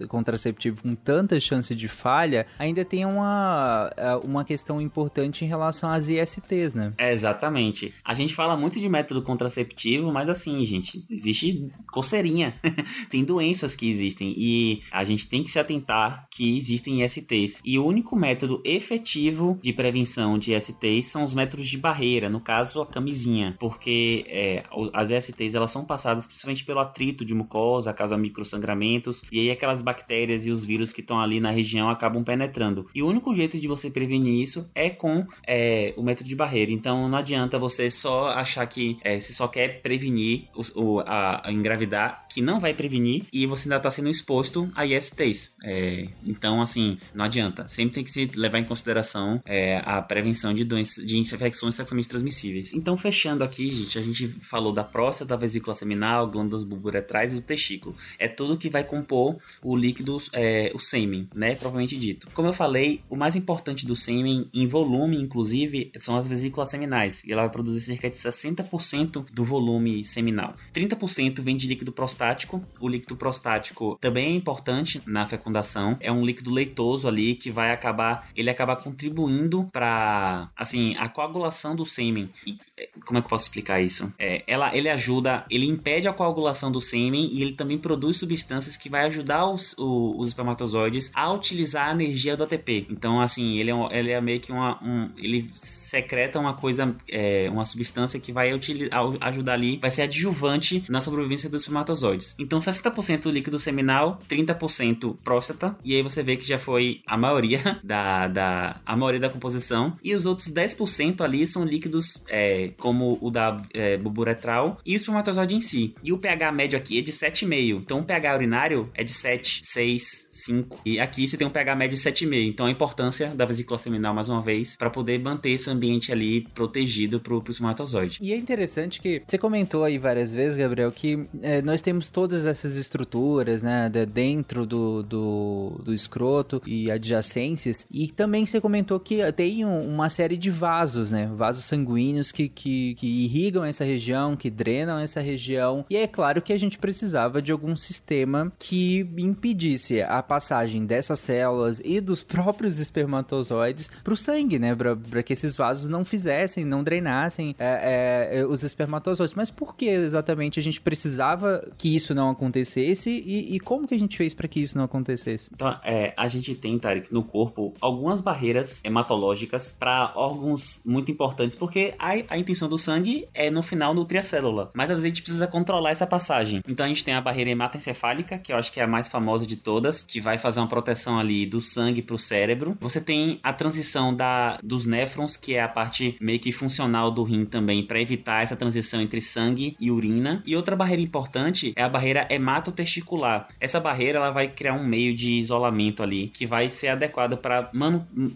contraceptivo 0.08 0.82
com 0.82 0.94
tanta 0.94 1.38
chance 1.40 1.74
de 1.74 1.88
falha, 1.88 2.46
ainda 2.58 2.84
tem 2.84 3.04
uma, 3.04 3.90
é, 3.96 4.14
uma 4.16 4.44
questão 4.44 4.80
importante 4.80 5.44
em 5.44 5.48
relação 5.48 5.90
às 5.90 6.08
ISTs, 6.08 6.74
né? 6.74 6.92
É, 6.98 7.12
exatamente. 7.12 7.94
A 8.04 8.14
gente 8.14 8.34
fala 8.34 8.56
muito 8.56 8.80
de 8.80 8.88
método 8.88 9.22
contraceptivo, 9.22 10.12
mas 10.12 10.28
assim, 10.28 10.64
gente, 10.64 11.04
existe 11.10 11.70
coceirinha. 11.90 12.54
tem 13.10 13.24
doenças 13.24 13.74
que 13.76 13.88
existem 13.90 14.34
e 14.36 14.82
a 14.90 15.04
gente 15.04 15.26
tem 15.28 15.42
que 15.42 15.50
se 15.50 15.58
atentar 15.58 16.26
que 16.30 16.56
existem 16.56 17.02
ISTs. 17.04 17.60
E 17.64 17.78
o 17.78 17.86
único 17.86 18.16
método 18.16 18.60
efetivo 18.64 19.58
de 19.62 19.72
prevenção 19.72 20.38
de 20.38 20.54
ISTs 20.54 21.06
são 21.06 21.24
os 21.24 21.34
métodos 21.34 21.68
de 21.68 21.78
barreira, 21.78 22.28
no 22.28 22.40
caso 22.40 22.80
a 22.82 22.86
camisinha, 22.86 23.56
porque 23.58 24.24
é, 24.28 24.62
as 24.92 25.10
ISTs 25.10 25.54
elas 25.54 25.70
são 25.70 25.84
passadas 25.84 26.26
principalmente 26.26 26.64
pelo 26.64 26.80
atrito 26.80 27.24
de 27.24 27.34
mucosa, 27.34 27.92
causa 27.92 28.16
microsangramentos, 28.16 29.22
e 29.32 29.40
aí 29.40 29.50
aquelas 29.50 29.80
bactérias 29.80 30.46
e 30.46 30.50
os 30.50 30.64
vírus 30.64 30.92
que 30.92 31.00
estão 31.00 31.20
ali 31.20 31.40
na 31.40 31.50
região 31.50 31.88
acabam 31.88 32.22
penetrando. 32.22 32.86
E 32.94 33.02
o 33.02 33.08
único 33.08 33.34
jeito 33.34 33.58
de 33.58 33.66
você 33.68 33.90
prevenir 33.90 34.42
isso 34.42 34.70
é 34.74 34.90
com 34.90 35.26
é, 35.46 35.94
o 35.96 36.02
método 36.02 36.28
de 36.28 36.36
barreira. 36.36 36.70
Então 36.72 37.08
não 37.08 37.18
adianta 37.18 37.58
você 37.58 37.90
só 37.90 38.28
achar 38.28 38.66
que 38.66 38.98
é, 39.02 39.18
você 39.18 39.32
só 39.32 39.48
quer 39.48 39.80
prevenir 39.82 40.44
o, 40.54 40.80
o- 40.96 41.00
a, 41.00 41.48
a 41.48 41.52
engravidar, 41.52 42.26
que 42.28 42.40
não 42.42 42.60
vai 42.60 42.71
prevenir 42.74 43.24
e 43.32 43.46
você 43.46 43.68
ainda 43.68 43.76
está 43.76 43.90
sendo 43.90 44.08
exposto 44.08 44.70
a 44.74 44.86
ISTs. 44.86 45.54
É, 45.62 46.08
então, 46.26 46.60
assim, 46.60 46.98
não 47.14 47.24
adianta. 47.24 47.66
Sempre 47.68 47.94
tem 47.94 48.04
que 48.04 48.10
se 48.10 48.30
levar 48.36 48.58
em 48.58 48.64
consideração 48.64 49.40
é, 49.44 49.82
a 49.84 50.00
prevenção 50.00 50.54
de 50.54 50.64
doenças, 50.64 51.04
de 51.04 51.18
infecções 51.18 51.74
sexualmente 51.74 52.08
transmissíveis. 52.08 52.72
Então, 52.74 52.96
fechando 52.96 53.44
aqui, 53.44 53.70
gente, 53.70 53.98
a 53.98 54.02
gente 54.02 54.28
falou 54.40 54.72
da 54.72 54.84
próstata, 54.84 55.30
da 55.30 55.36
vesícula 55.36 55.74
seminal, 55.74 56.28
glândulas 56.28 56.64
bulburetrais 56.64 57.32
e 57.32 57.36
do 57.36 57.40
testículo. 57.40 57.96
É 58.18 58.28
tudo 58.28 58.56
que 58.56 58.68
vai 58.68 58.84
compor 58.84 59.38
o 59.62 59.76
líquido, 59.76 60.18
é, 60.32 60.70
o 60.74 60.78
sêmen, 60.78 61.28
né? 61.34 61.54
Propriamente 61.54 61.96
dito. 61.96 62.28
Como 62.34 62.48
eu 62.48 62.52
falei, 62.52 63.02
o 63.08 63.16
mais 63.16 63.36
importante 63.36 63.86
do 63.86 63.96
sêmen, 63.96 64.48
em 64.52 64.66
volume, 64.66 65.16
inclusive, 65.16 65.92
são 65.98 66.16
as 66.16 66.28
vesículas 66.28 66.70
seminais. 66.70 67.22
E 67.24 67.32
ela 67.32 67.42
vai 67.42 67.50
produzir 67.50 67.80
cerca 67.80 68.10
de 68.10 68.16
60% 68.16 69.26
do 69.32 69.44
volume 69.44 70.04
seminal. 70.04 70.54
30% 70.74 71.40
vem 71.40 71.56
de 71.56 71.66
líquido 71.66 71.92
prostático. 71.92 72.61
O 72.80 72.88
líquido 72.88 73.16
prostático 73.16 73.98
também 74.00 74.32
é 74.32 74.36
importante 74.36 75.00
na 75.06 75.26
fecundação. 75.26 75.96
É 76.00 76.10
um 76.10 76.24
líquido 76.24 76.50
leitoso 76.50 77.06
ali 77.06 77.34
que 77.34 77.50
vai 77.50 77.72
acabar, 77.72 78.28
ele 78.34 78.50
acaba 78.50 78.76
contribuindo 78.76 79.68
para, 79.72 80.50
assim, 80.56 80.96
a 80.96 81.08
coagulação 81.08 81.74
do 81.76 81.84
sêmen. 81.84 82.30
É, 82.76 82.88
como 83.06 83.18
é 83.18 83.20
que 83.20 83.26
eu 83.26 83.30
posso 83.30 83.44
explicar 83.44 83.80
isso? 83.80 84.12
É, 84.18 84.42
ela, 84.46 84.76
ele 84.76 84.88
ajuda, 84.88 85.44
ele 85.50 85.66
impede 85.66 86.08
a 86.08 86.12
coagulação 86.12 86.70
do 86.70 86.80
sêmen 86.80 87.28
e 87.32 87.42
ele 87.42 87.52
também 87.52 87.78
produz 87.78 88.16
substâncias 88.16 88.76
que 88.76 88.88
vai 88.88 89.04
ajudar 89.06 89.46
os, 89.46 89.74
os, 89.78 90.18
os 90.18 90.28
espermatozoides 90.28 91.10
a 91.14 91.32
utilizar 91.32 91.88
a 91.88 91.92
energia 91.92 92.36
do 92.36 92.44
ATP. 92.44 92.86
Então, 92.90 93.20
assim, 93.20 93.58
ele 93.58 93.70
é, 93.70 93.98
ele 93.98 94.10
é 94.10 94.20
meio 94.20 94.40
que 94.40 94.52
uma, 94.52 94.82
um, 94.82 95.10
ele 95.16 95.50
secreta 95.54 96.38
uma 96.38 96.54
coisa, 96.54 96.94
é, 97.08 97.48
uma 97.50 97.64
substância 97.64 98.18
que 98.18 98.32
vai 98.32 98.52
utilizar, 98.52 99.02
ajudar 99.20 99.52
ali, 99.54 99.76
vai 99.76 99.90
ser 99.90 100.02
adjuvante 100.02 100.84
na 100.88 101.00
sobrevivência 101.00 101.50
dos 101.50 101.62
espermatozoides. 101.62 102.34
Então, 102.38 102.51
60% 102.58 103.30
líquido 103.30 103.58
seminal, 103.58 104.20
30% 104.28 105.16
próstata, 105.22 105.76
e 105.84 105.94
aí 105.94 106.02
você 106.02 106.22
vê 106.22 106.36
que 106.36 106.46
já 106.46 106.58
foi 106.58 107.00
a 107.06 107.16
maioria 107.16 107.80
da, 107.84 108.28
da, 108.28 108.80
a 108.84 108.96
maioria 108.96 109.20
da 109.20 109.28
composição, 109.28 109.96
e 110.02 110.14
os 110.14 110.26
outros 110.26 110.52
10% 110.52 111.20
ali 111.20 111.46
são 111.46 111.64
líquidos 111.64 112.18
é, 112.28 112.70
como 112.78 113.18
o 113.20 113.30
da 113.30 113.56
é, 113.72 113.96
buburetral 113.96 114.78
e 114.84 114.94
o 114.94 114.96
espermatozoide 114.96 115.54
em 115.54 115.60
si. 115.60 115.94
E 116.02 116.12
o 116.12 116.18
pH 116.18 116.52
médio 116.52 116.78
aqui 116.78 116.98
é 116.98 117.02
de 117.02 117.12
7,5. 117.12 117.78
Então, 117.78 118.00
o 118.00 118.04
pH 118.04 118.34
urinário 118.34 118.90
é 118.94 119.04
de 119.04 119.12
7, 119.12 119.60
6, 119.64 120.28
5. 120.32 120.80
E 120.84 121.00
aqui 121.00 121.26
você 121.26 121.36
tem 121.36 121.46
um 121.46 121.50
pH 121.50 121.74
médio 121.76 121.96
de 121.96 122.02
7,5. 122.02 122.48
Então, 122.48 122.66
a 122.66 122.70
importância 122.70 123.28
da 123.28 123.44
vesícula 123.44 123.78
seminal, 123.78 124.14
mais 124.14 124.28
uma 124.28 124.40
vez, 124.40 124.76
para 124.76 124.90
poder 124.90 125.18
manter 125.18 125.50
esse 125.50 125.70
ambiente 125.70 126.12
ali 126.12 126.42
protegido 126.54 127.20
para 127.20 127.34
o 127.34 127.42
espermatozoide. 127.48 128.18
E 128.20 128.32
é 128.32 128.36
interessante 128.36 129.00
que 129.00 129.22
você 129.26 129.38
comentou 129.38 129.84
aí 129.84 129.98
várias 129.98 130.32
vezes, 130.32 130.56
Gabriel, 130.56 130.90
que 130.92 131.26
é, 131.42 131.62
nós 131.62 131.82
temos 131.82 132.08
todas 132.08 132.41
essas 132.44 132.76
estruturas, 132.76 133.62
né, 133.62 133.90
dentro 134.12 134.66
do, 134.66 135.02
do, 135.02 135.80
do 135.84 135.94
escroto 135.94 136.62
e 136.66 136.90
adjacências. 136.90 137.86
E 137.90 138.08
também 138.08 138.46
você 138.46 138.60
comentou 138.60 138.98
que 139.00 139.20
tem 139.32 139.64
uma 139.64 140.08
série 140.10 140.36
de 140.36 140.50
vasos, 140.50 141.10
né, 141.10 141.30
vasos 141.34 141.64
sanguíneos 141.64 142.32
que, 142.32 142.48
que, 142.48 142.94
que 142.96 143.06
irrigam 143.06 143.64
essa 143.64 143.84
região, 143.84 144.36
que 144.36 144.50
drenam 144.50 144.98
essa 144.98 145.20
região. 145.20 145.84
E 145.88 145.96
é 145.96 146.06
claro 146.06 146.42
que 146.42 146.52
a 146.52 146.58
gente 146.58 146.78
precisava 146.78 147.40
de 147.40 147.52
algum 147.52 147.76
sistema 147.76 148.52
que 148.58 149.06
impedisse 149.16 150.02
a 150.02 150.22
passagem 150.22 150.84
dessas 150.84 151.18
células 151.18 151.80
e 151.84 152.00
dos 152.00 152.22
próprios 152.22 152.78
espermatozoides 152.78 153.90
para 154.02 154.12
o 154.12 154.16
sangue, 154.16 154.58
né, 154.58 154.74
para 154.74 155.22
que 155.22 155.32
esses 155.32 155.56
vasos 155.56 155.88
não 155.88 156.04
fizessem, 156.04 156.64
não 156.64 156.82
drenassem 156.82 157.54
é, 157.58 158.30
é, 158.32 158.46
os 158.46 158.62
espermatozoides. 158.62 159.34
Mas 159.34 159.50
por 159.50 159.76
que 159.76 159.86
exatamente 159.86 160.58
a 160.58 160.62
gente 160.62 160.80
precisava 160.80 161.66
que 161.76 161.94
isso 161.94 162.14
não 162.14 162.28
acontecesse 162.32 163.10
e, 163.10 163.54
e 163.54 163.60
como 163.60 163.86
que 163.86 163.94
a 163.94 163.98
gente 163.98 164.16
fez 164.16 164.34
para 164.34 164.48
que 164.48 164.60
isso 164.60 164.76
não 164.76 164.84
acontecesse? 164.84 165.48
Então, 165.52 165.78
é, 165.84 166.12
a 166.16 166.28
gente 166.28 166.54
tem, 166.54 166.78
Tarek, 166.78 167.12
no 167.12 167.22
corpo 167.22 167.74
algumas 167.80 168.20
barreiras 168.20 168.82
hematológicas 168.84 169.76
para 169.78 170.12
órgãos 170.14 170.82
muito 170.84 171.10
importantes, 171.10 171.56
porque 171.56 171.94
a, 171.98 172.10
a 172.28 172.38
intenção 172.38 172.68
do 172.68 172.78
sangue 172.78 173.28
é 173.34 173.50
no 173.50 173.62
final 173.62 173.94
nutrir 173.94 174.20
a 174.20 174.22
célula, 174.22 174.70
mas 174.74 174.90
às 174.90 174.96
vezes 174.96 175.04
a 175.04 175.08
gente 175.08 175.22
precisa 175.22 175.46
controlar 175.46 175.90
essa 175.90 176.06
passagem. 176.06 176.62
Então 176.68 176.84
a 176.84 176.88
gente 176.88 177.04
tem 177.04 177.14
a 177.14 177.20
barreira 177.20 177.50
hematoencefálica, 177.50 178.38
que 178.38 178.52
eu 178.52 178.56
acho 178.56 178.72
que 178.72 178.80
é 178.80 178.84
a 178.84 178.86
mais 178.86 179.08
famosa 179.08 179.46
de 179.46 179.56
todas, 179.56 180.02
que 180.02 180.20
vai 180.20 180.38
fazer 180.38 180.60
uma 180.60 180.68
proteção 180.68 181.18
ali 181.18 181.46
do 181.46 181.60
sangue 181.60 182.02
para 182.02 182.16
o 182.16 182.18
cérebro. 182.18 182.76
Você 182.80 183.00
tem 183.00 183.38
a 183.42 183.52
transição 183.52 184.14
da, 184.14 184.58
dos 184.62 184.86
néfrons, 184.86 185.36
que 185.36 185.54
é 185.54 185.62
a 185.62 185.68
parte 185.68 186.16
meio 186.20 186.40
que 186.40 186.52
funcional 186.52 187.10
do 187.10 187.22
rim 187.22 187.44
também, 187.44 187.84
para 187.86 188.00
evitar 188.00 188.42
essa 188.42 188.56
transição 188.56 189.00
entre 189.00 189.20
sangue 189.20 189.76
e 189.80 189.90
urina. 189.90 190.42
E 190.46 190.56
outra 190.56 190.76
barreira 190.76 191.02
importante 191.02 191.72
é 191.76 191.82
a 191.82 191.88
barreira 191.88 192.21
hematotesticular. 192.30 193.48
Essa 193.60 193.80
barreira 193.80 194.18
ela 194.18 194.30
vai 194.30 194.48
criar 194.48 194.74
um 194.74 194.84
meio 194.84 195.14
de 195.14 195.32
isolamento 195.32 196.02
ali 196.02 196.28
que 196.28 196.46
vai 196.46 196.68
ser 196.68 196.88
adequado 196.88 197.36
para 197.36 197.70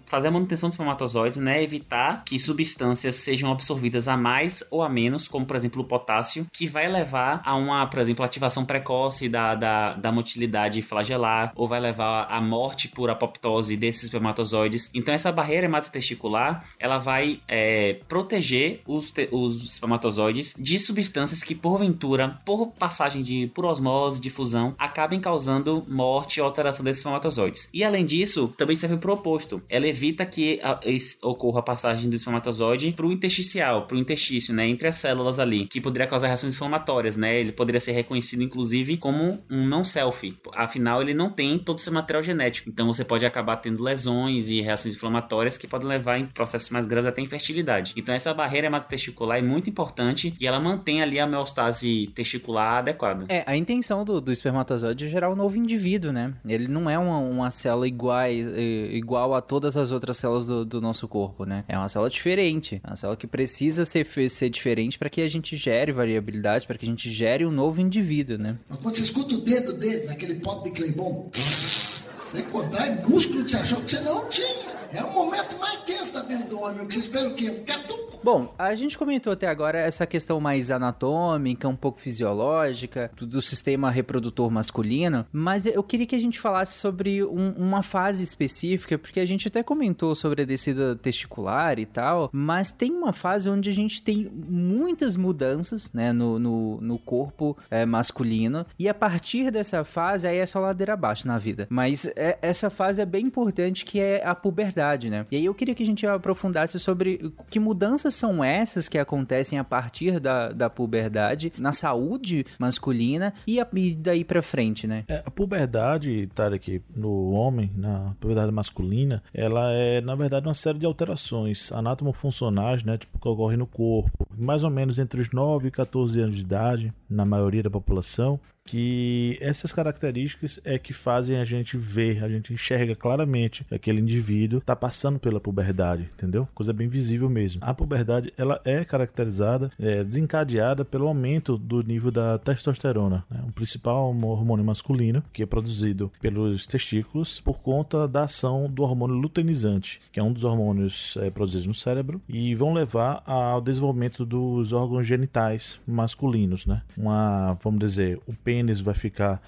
fazer 0.06 0.28
a 0.28 0.30
manutenção 0.30 0.68
dos 0.68 0.74
espermatozoides, 0.74 1.38
né? 1.38 1.62
Evitar 1.62 2.24
que 2.24 2.38
substâncias 2.38 3.16
sejam 3.16 3.50
absorvidas 3.50 4.08
a 4.08 4.16
mais 4.16 4.64
ou 4.70 4.82
a 4.82 4.88
menos, 4.88 5.28
como 5.28 5.46
por 5.46 5.56
exemplo 5.56 5.82
o 5.82 5.84
potássio, 5.84 6.46
que 6.52 6.66
vai 6.66 6.88
levar 6.88 7.40
a 7.44 7.54
uma, 7.54 7.86
por 7.86 8.00
exemplo, 8.00 8.24
ativação 8.24 8.64
precoce 8.64 9.28
da, 9.28 9.54
da, 9.54 9.94
da 9.94 10.12
motilidade 10.12 10.82
flagelar, 10.82 11.52
ou 11.54 11.68
vai 11.68 11.80
levar 11.80 12.26
à 12.30 12.40
morte 12.40 12.88
por 12.88 13.10
apoptose 13.10 13.76
desses 13.76 14.04
espermatozoides. 14.04 14.90
Então 14.94 15.14
essa 15.14 15.32
barreira 15.32 15.66
hematotesticular 15.66 16.64
ela 16.78 16.98
vai 16.98 17.40
é, 17.48 18.00
proteger 18.08 18.80
os, 18.86 19.12
os 19.30 19.74
espermatozoides 19.74 20.54
de 20.58 20.78
substâncias 20.78 21.42
que 21.42 21.54
porventura, 21.54 22.38
por 22.44 22.68
passagem 22.72 23.22
de 23.22 23.46
por 23.48 23.64
osmose, 23.76 24.20
difusão, 24.20 24.74
acabem 24.78 25.20
causando 25.20 25.84
morte 25.88 26.40
ou 26.40 26.46
alteração 26.46 26.84
desses 26.84 26.98
espermatozoides. 26.98 27.68
E 27.72 27.84
além 27.84 28.04
disso, 28.04 28.52
também 28.56 28.76
serve 28.76 28.96
o 28.96 29.12
oposto. 29.12 29.62
Ela 29.68 29.86
evita 29.86 30.26
que 30.26 30.60
a, 30.62 30.80
ocorra 31.22 31.60
a 31.60 31.62
passagem 31.62 32.10
do 32.10 32.16
espermatozoide 32.16 32.92
para 32.92 33.06
o 33.06 33.12
intersticial, 33.12 33.86
para 33.86 33.96
o 33.96 34.00
interstício, 34.00 34.54
né, 34.54 34.66
entre 34.66 34.88
as 34.88 34.96
células 34.96 35.38
ali, 35.38 35.66
que 35.66 35.80
poderia 35.80 36.06
causar 36.06 36.28
reações 36.28 36.54
inflamatórias, 36.54 37.16
né? 37.16 37.38
Ele 37.38 37.52
poderia 37.52 37.80
ser 37.80 37.92
reconhecido 37.92 38.42
inclusive 38.42 38.96
como 38.96 39.38
um 39.50 39.66
não 39.66 39.84
selfie. 39.84 40.36
Afinal, 40.54 41.00
ele 41.02 41.14
não 41.14 41.30
tem 41.30 41.58
todo 41.58 41.78
o 41.78 41.80
seu 41.80 41.92
material 41.92 42.22
genético. 42.22 42.68
Então 42.68 42.86
você 42.86 43.04
pode 43.04 43.24
acabar 43.24 43.56
tendo 43.56 43.82
lesões 43.82 44.50
e 44.50 44.60
reações 44.60 44.94
inflamatórias 44.94 45.58
que 45.58 45.66
podem 45.66 45.88
levar 45.88 46.18
em 46.18 46.26
processos 46.26 46.70
mais 46.70 46.86
graves 46.86 47.08
até 47.08 47.20
infertilidade. 47.20 47.92
Então 47.96 48.14
essa 48.14 48.32
barreira 48.34 48.66
hematotesticular 48.66 49.38
é 49.38 49.42
muito 49.42 49.70
importante 49.70 50.34
e 50.40 50.46
ela 50.46 50.60
mantém 50.60 51.02
ali 51.02 51.18
a 51.18 51.26
homeostase 51.26 52.10
testicular 52.14 52.78
adequada. 52.78 53.26
É, 53.28 53.44
a 53.46 53.55
intenção 53.56 54.04
do, 54.04 54.20
do 54.20 54.32
espermatozoide 54.32 55.06
é 55.06 55.08
gerar 55.08 55.30
um 55.30 55.34
novo 55.34 55.56
indivíduo, 55.56 56.12
né? 56.12 56.34
Ele 56.46 56.68
não 56.68 56.88
é 56.88 56.98
uma, 56.98 57.18
uma 57.18 57.50
célula 57.50 57.86
igual, 57.86 58.28
igual 58.28 59.34
a 59.34 59.40
todas 59.40 59.76
as 59.76 59.92
outras 59.92 60.16
células 60.16 60.46
do, 60.46 60.64
do 60.64 60.80
nosso 60.80 61.06
corpo, 61.08 61.44
né? 61.44 61.64
É 61.68 61.76
uma 61.78 61.88
célula 61.88 62.10
diferente. 62.10 62.80
É 62.82 62.88
uma 62.88 62.96
célula 62.96 63.16
que 63.16 63.26
precisa 63.26 63.84
ser, 63.84 64.06
ser 64.30 64.50
diferente 64.50 64.98
para 64.98 65.10
que 65.10 65.20
a 65.20 65.28
gente 65.28 65.56
gere 65.56 65.92
variabilidade, 65.92 66.66
para 66.66 66.78
que 66.78 66.84
a 66.84 66.88
gente 66.88 67.10
gere 67.10 67.44
um 67.44 67.50
novo 67.50 67.80
indivíduo, 67.80 68.38
né? 68.38 68.58
Mas 68.68 68.78
quando 68.80 68.96
você 68.96 69.02
escuta 69.02 69.34
o 69.34 69.40
dedo 69.40 69.72
dele 69.74 70.06
naquele 70.06 70.36
pote 70.36 70.64
de 70.64 70.70
Claybon, 70.70 71.30
você 71.32 72.42
contrai 72.42 73.02
músculo 73.08 73.44
que 73.44 73.50
você 73.50 73.56
achou 73.56 73.80
que 73.82 73.90
você 73.90 74.00
não 74.00 74.28
tinha. 74.28 74.76
É 74.92 75.02
o 75.02 75.12
momento 75.12 75.58
mais 75.58 75.76
tenso 75.82 76.12
da 76.12 76.22
vida 76.22 76.44
do 76.44 76.60
homem, 76.60 76.84
você 76.84 77.00
espera 77.00 77.28
o 77.28 77.34
quê? 77.34 77.50
Um 77.50 77.64
catuco. 77.64 78.06
Bom, 78.26 78.52
a 78.58 78.74
gente 78.74 78.98
comentou 78.98 79.32
até 79.32 79.46
agora 79.46 79.78
essa 79.78 80.04
questão 80.04 80.40
mais 80.40 80.70
anatômica, 80.70 81.68
um 81.68 81.76
pouco 81.76 82.00
fisiológica, 82.00 83.08
do, 83.16 83.24
do 83.24 83.40
sistema 83.40 83.88
reprodutor 83.88 84.50
masculino, 84.50 85.24
mas 85.32 85.64
eu 85.64 85.80
queria 85.82 86.06
que 86.06 86.16
a 86.16 86.20
gente 86.20 86.40
falasse 86.40 86.76
sobre 86.76 87.22
um, 87.22 87.50
uma 87.52 87.84
fase 87.84 88.24
específica, 88.24 88.98
porque 88.98 89.20
a 89.20 89.24
gente 89.24 89.46
até 89.46 89.62
comentou 89.62 90.12
sobre 90.16 90.42
a 90.42 90.44
descida 90.44 90.96
testicular 90.96 91.78
e 91.78 91.86
tal, 91.86 92.28
mas 92.32 92.72
tem 92.72 92.90
uma 92.90 93.12
fase 93.12 93.48
onde 93.48 93.70
a 93.70 93.72
gente 93.72 94.02
tem 94.02 94.28
muitas 94.32 95.16
mudanças, 95.16 95.88
né, 95.92 96.12
no, 96.12 96.36
no, 96.36 96.80
no 96.80 96.98
corpo 96.98 97.56
é, 97.70 97.86
masculino, 97.86 98.66
e 98.76 98.88
a 98.88 98.94
partir 98.94 99.52
dessa 99.52 99.84
fase 99.84 100.26
aí 100.26 100.38
é 100.38 100.46
só 100.46 100.58
ladeira 100.58 100.94
abaixo 100.94 101.28
na 101.28 101.38
vida. 101.38 101.68
Mas 101.70 102.10
é, 102.16 102.36
essa 102.42 102.70
fase 102.70 103.00
é 103.00 103.06
bem 103.06 103.26
importante, 103.26 103.84
que 103.84 104.00
é 104.00 104.26
a 104.26 104.34
puberdade, 104.34 104.75
né? 105.10 105.26
E 105.30 105.36
aí 105.36 105.44
eu 105.44 105.54
queria 105.54 105.74
que 105.74 105.82
a 105.82 105.86
gente 105.86 106.06
aprofundasse 106.06 106.78
sobre 106.78 107.32
que 107.48 107.58
mudanças 107.58 108.14
são 108.14 108.44
essas 108.44 108.88
que 108.88 108.98
acontecem 108.98 109.58
a 109.58 109.64
partir 109.64 110.20
da, 110.20 110.50
da 110.50 110.70
puberdade 110.70 111.52
na 111.58 111.72
saúde 111.72 112.44
masculina 112.58 113.32
e, 113.46 113.60
a, 113.60 113.66
e 113.74 113.94
daí 113.94 114.24
para 114.24 114.42
frente, 114.42 114.86
né? 114.86 115.04
É, 115.08 115.22
a 115.24 115.30
puberdade, 115.30 116.26
Tarek, 116.34 116.82
no 116.94 117.30
homem, 117.30 117.70
na 117.74 118.14
puberdade 118.20 118.52
masculina, 118.52 119.22
ela 119.32 119.72
é, 119.72 120.00
na 120.00 120.14
verdade, 120.14 120.46
uma 120.46 120.54
série 120.54 120.78
de 120.78 120.86
alterações 120.86 121.72
anatomofuncionais, 121.72 122.82
né? 122.82 122.98
Tipo, 122.98 123.18
que 123.18 123.28
ocorrem 123.28 123.58
no 123.58 123.66
corpo, 123.66 124.26
mais 124.36 124.62
ou 124.62 124.70
menos 124.70 124.98
entre 124.98 125.20
os 125.20 125.30
9 125.30 125.68
e 125.68 125.70
14 125.70 126.20
anos 126.20 126.36
de 126.36 126.42
idade 126.42 126.92
na 127.08 127.24
maioria 127.24 127.62
da 127.62 127.70
população, 127.70 128.38
que 128.66 129.38
essas 129.40 129.72
características 129.72 130.60
é 130.64 130.78
que 130.78 130.92
fazem 130.92 131.38
a 131.38 131.44
gente 131.44 131.76
ver, 131.76 132.22
a 132.24 132.28
gente 132.28 132.52
enxerga 132.52 132.94
claramente 132.94 133.64
que 133.64 133.74
aquele 133.74 134.00
indivíduo 134.00 134.58
está 134.58 134.74
passando 134.74 135.18
pela 135.18 135.40
puberdade, 135.40 136.08
entendeu? 136.12 136.48
Coisa 136.54 136.72
bem 136.72 136.88
visível 136.88 137.30
mesmo. 137.30 137.60
A 137.64 137.72
puberdade 137.72 138.32
ela 138.36 138.60
é 138.64 138.84
caracterizada, 138.84 139.70
é 139.78 140.02
desencadeada 140.02 140.84
pelo 140.84 141.06
aumento 141.06 141.56
do 141.56 141.82
nível 141.82 142.10
da 142.10 142.38
testosterona, 142.38 143.24
né? 143.30 143.44
o 143.46 143.52
principal 143.52 144.08
hormônio 144.08 144.64
masculino 144.64 145.22
que 145.32 145.42
é 145.42 145.46
produzido 145.46 146.10
pelos 146.20 146.66
testículos 146.66 147.40
por 147.40 147.60
conta 147.60 148.08
da 148.08 148.24
ação 148.24 148.68
do 148.68 148.82
hormônio 148.82 149.16
luteinizante, 149.16 150.00
que 150.10 150.18
é 150.18 150.22
um 150.22 150.32
dos 150.32 150.44
hormônios 150.44 151.16
é, 151.20 151.30
produzidos 151.30 151.66
no 151.66 151.74
cérebro 151.74 152.20
e 152.28 152.54
vão 152.54 152.72
levar 152.72 153.22
ao 153.24 153.60
desenvolvimento 153.60 154.24
dos 154.24 154.72
órgãos 154.72 155.06
genitais 155.06 155.78
masculinos, 155.86 156.66
né? 156.66 156.82
Uma, 156.96 157.56
vamos 157.62 157.78
dizer, 157.78 158.18
o 158.26 158.32
pênis 158.32 158.55
pênis 158.56 158.80
vai 158.80 158.94
ficar, 158.94 159.42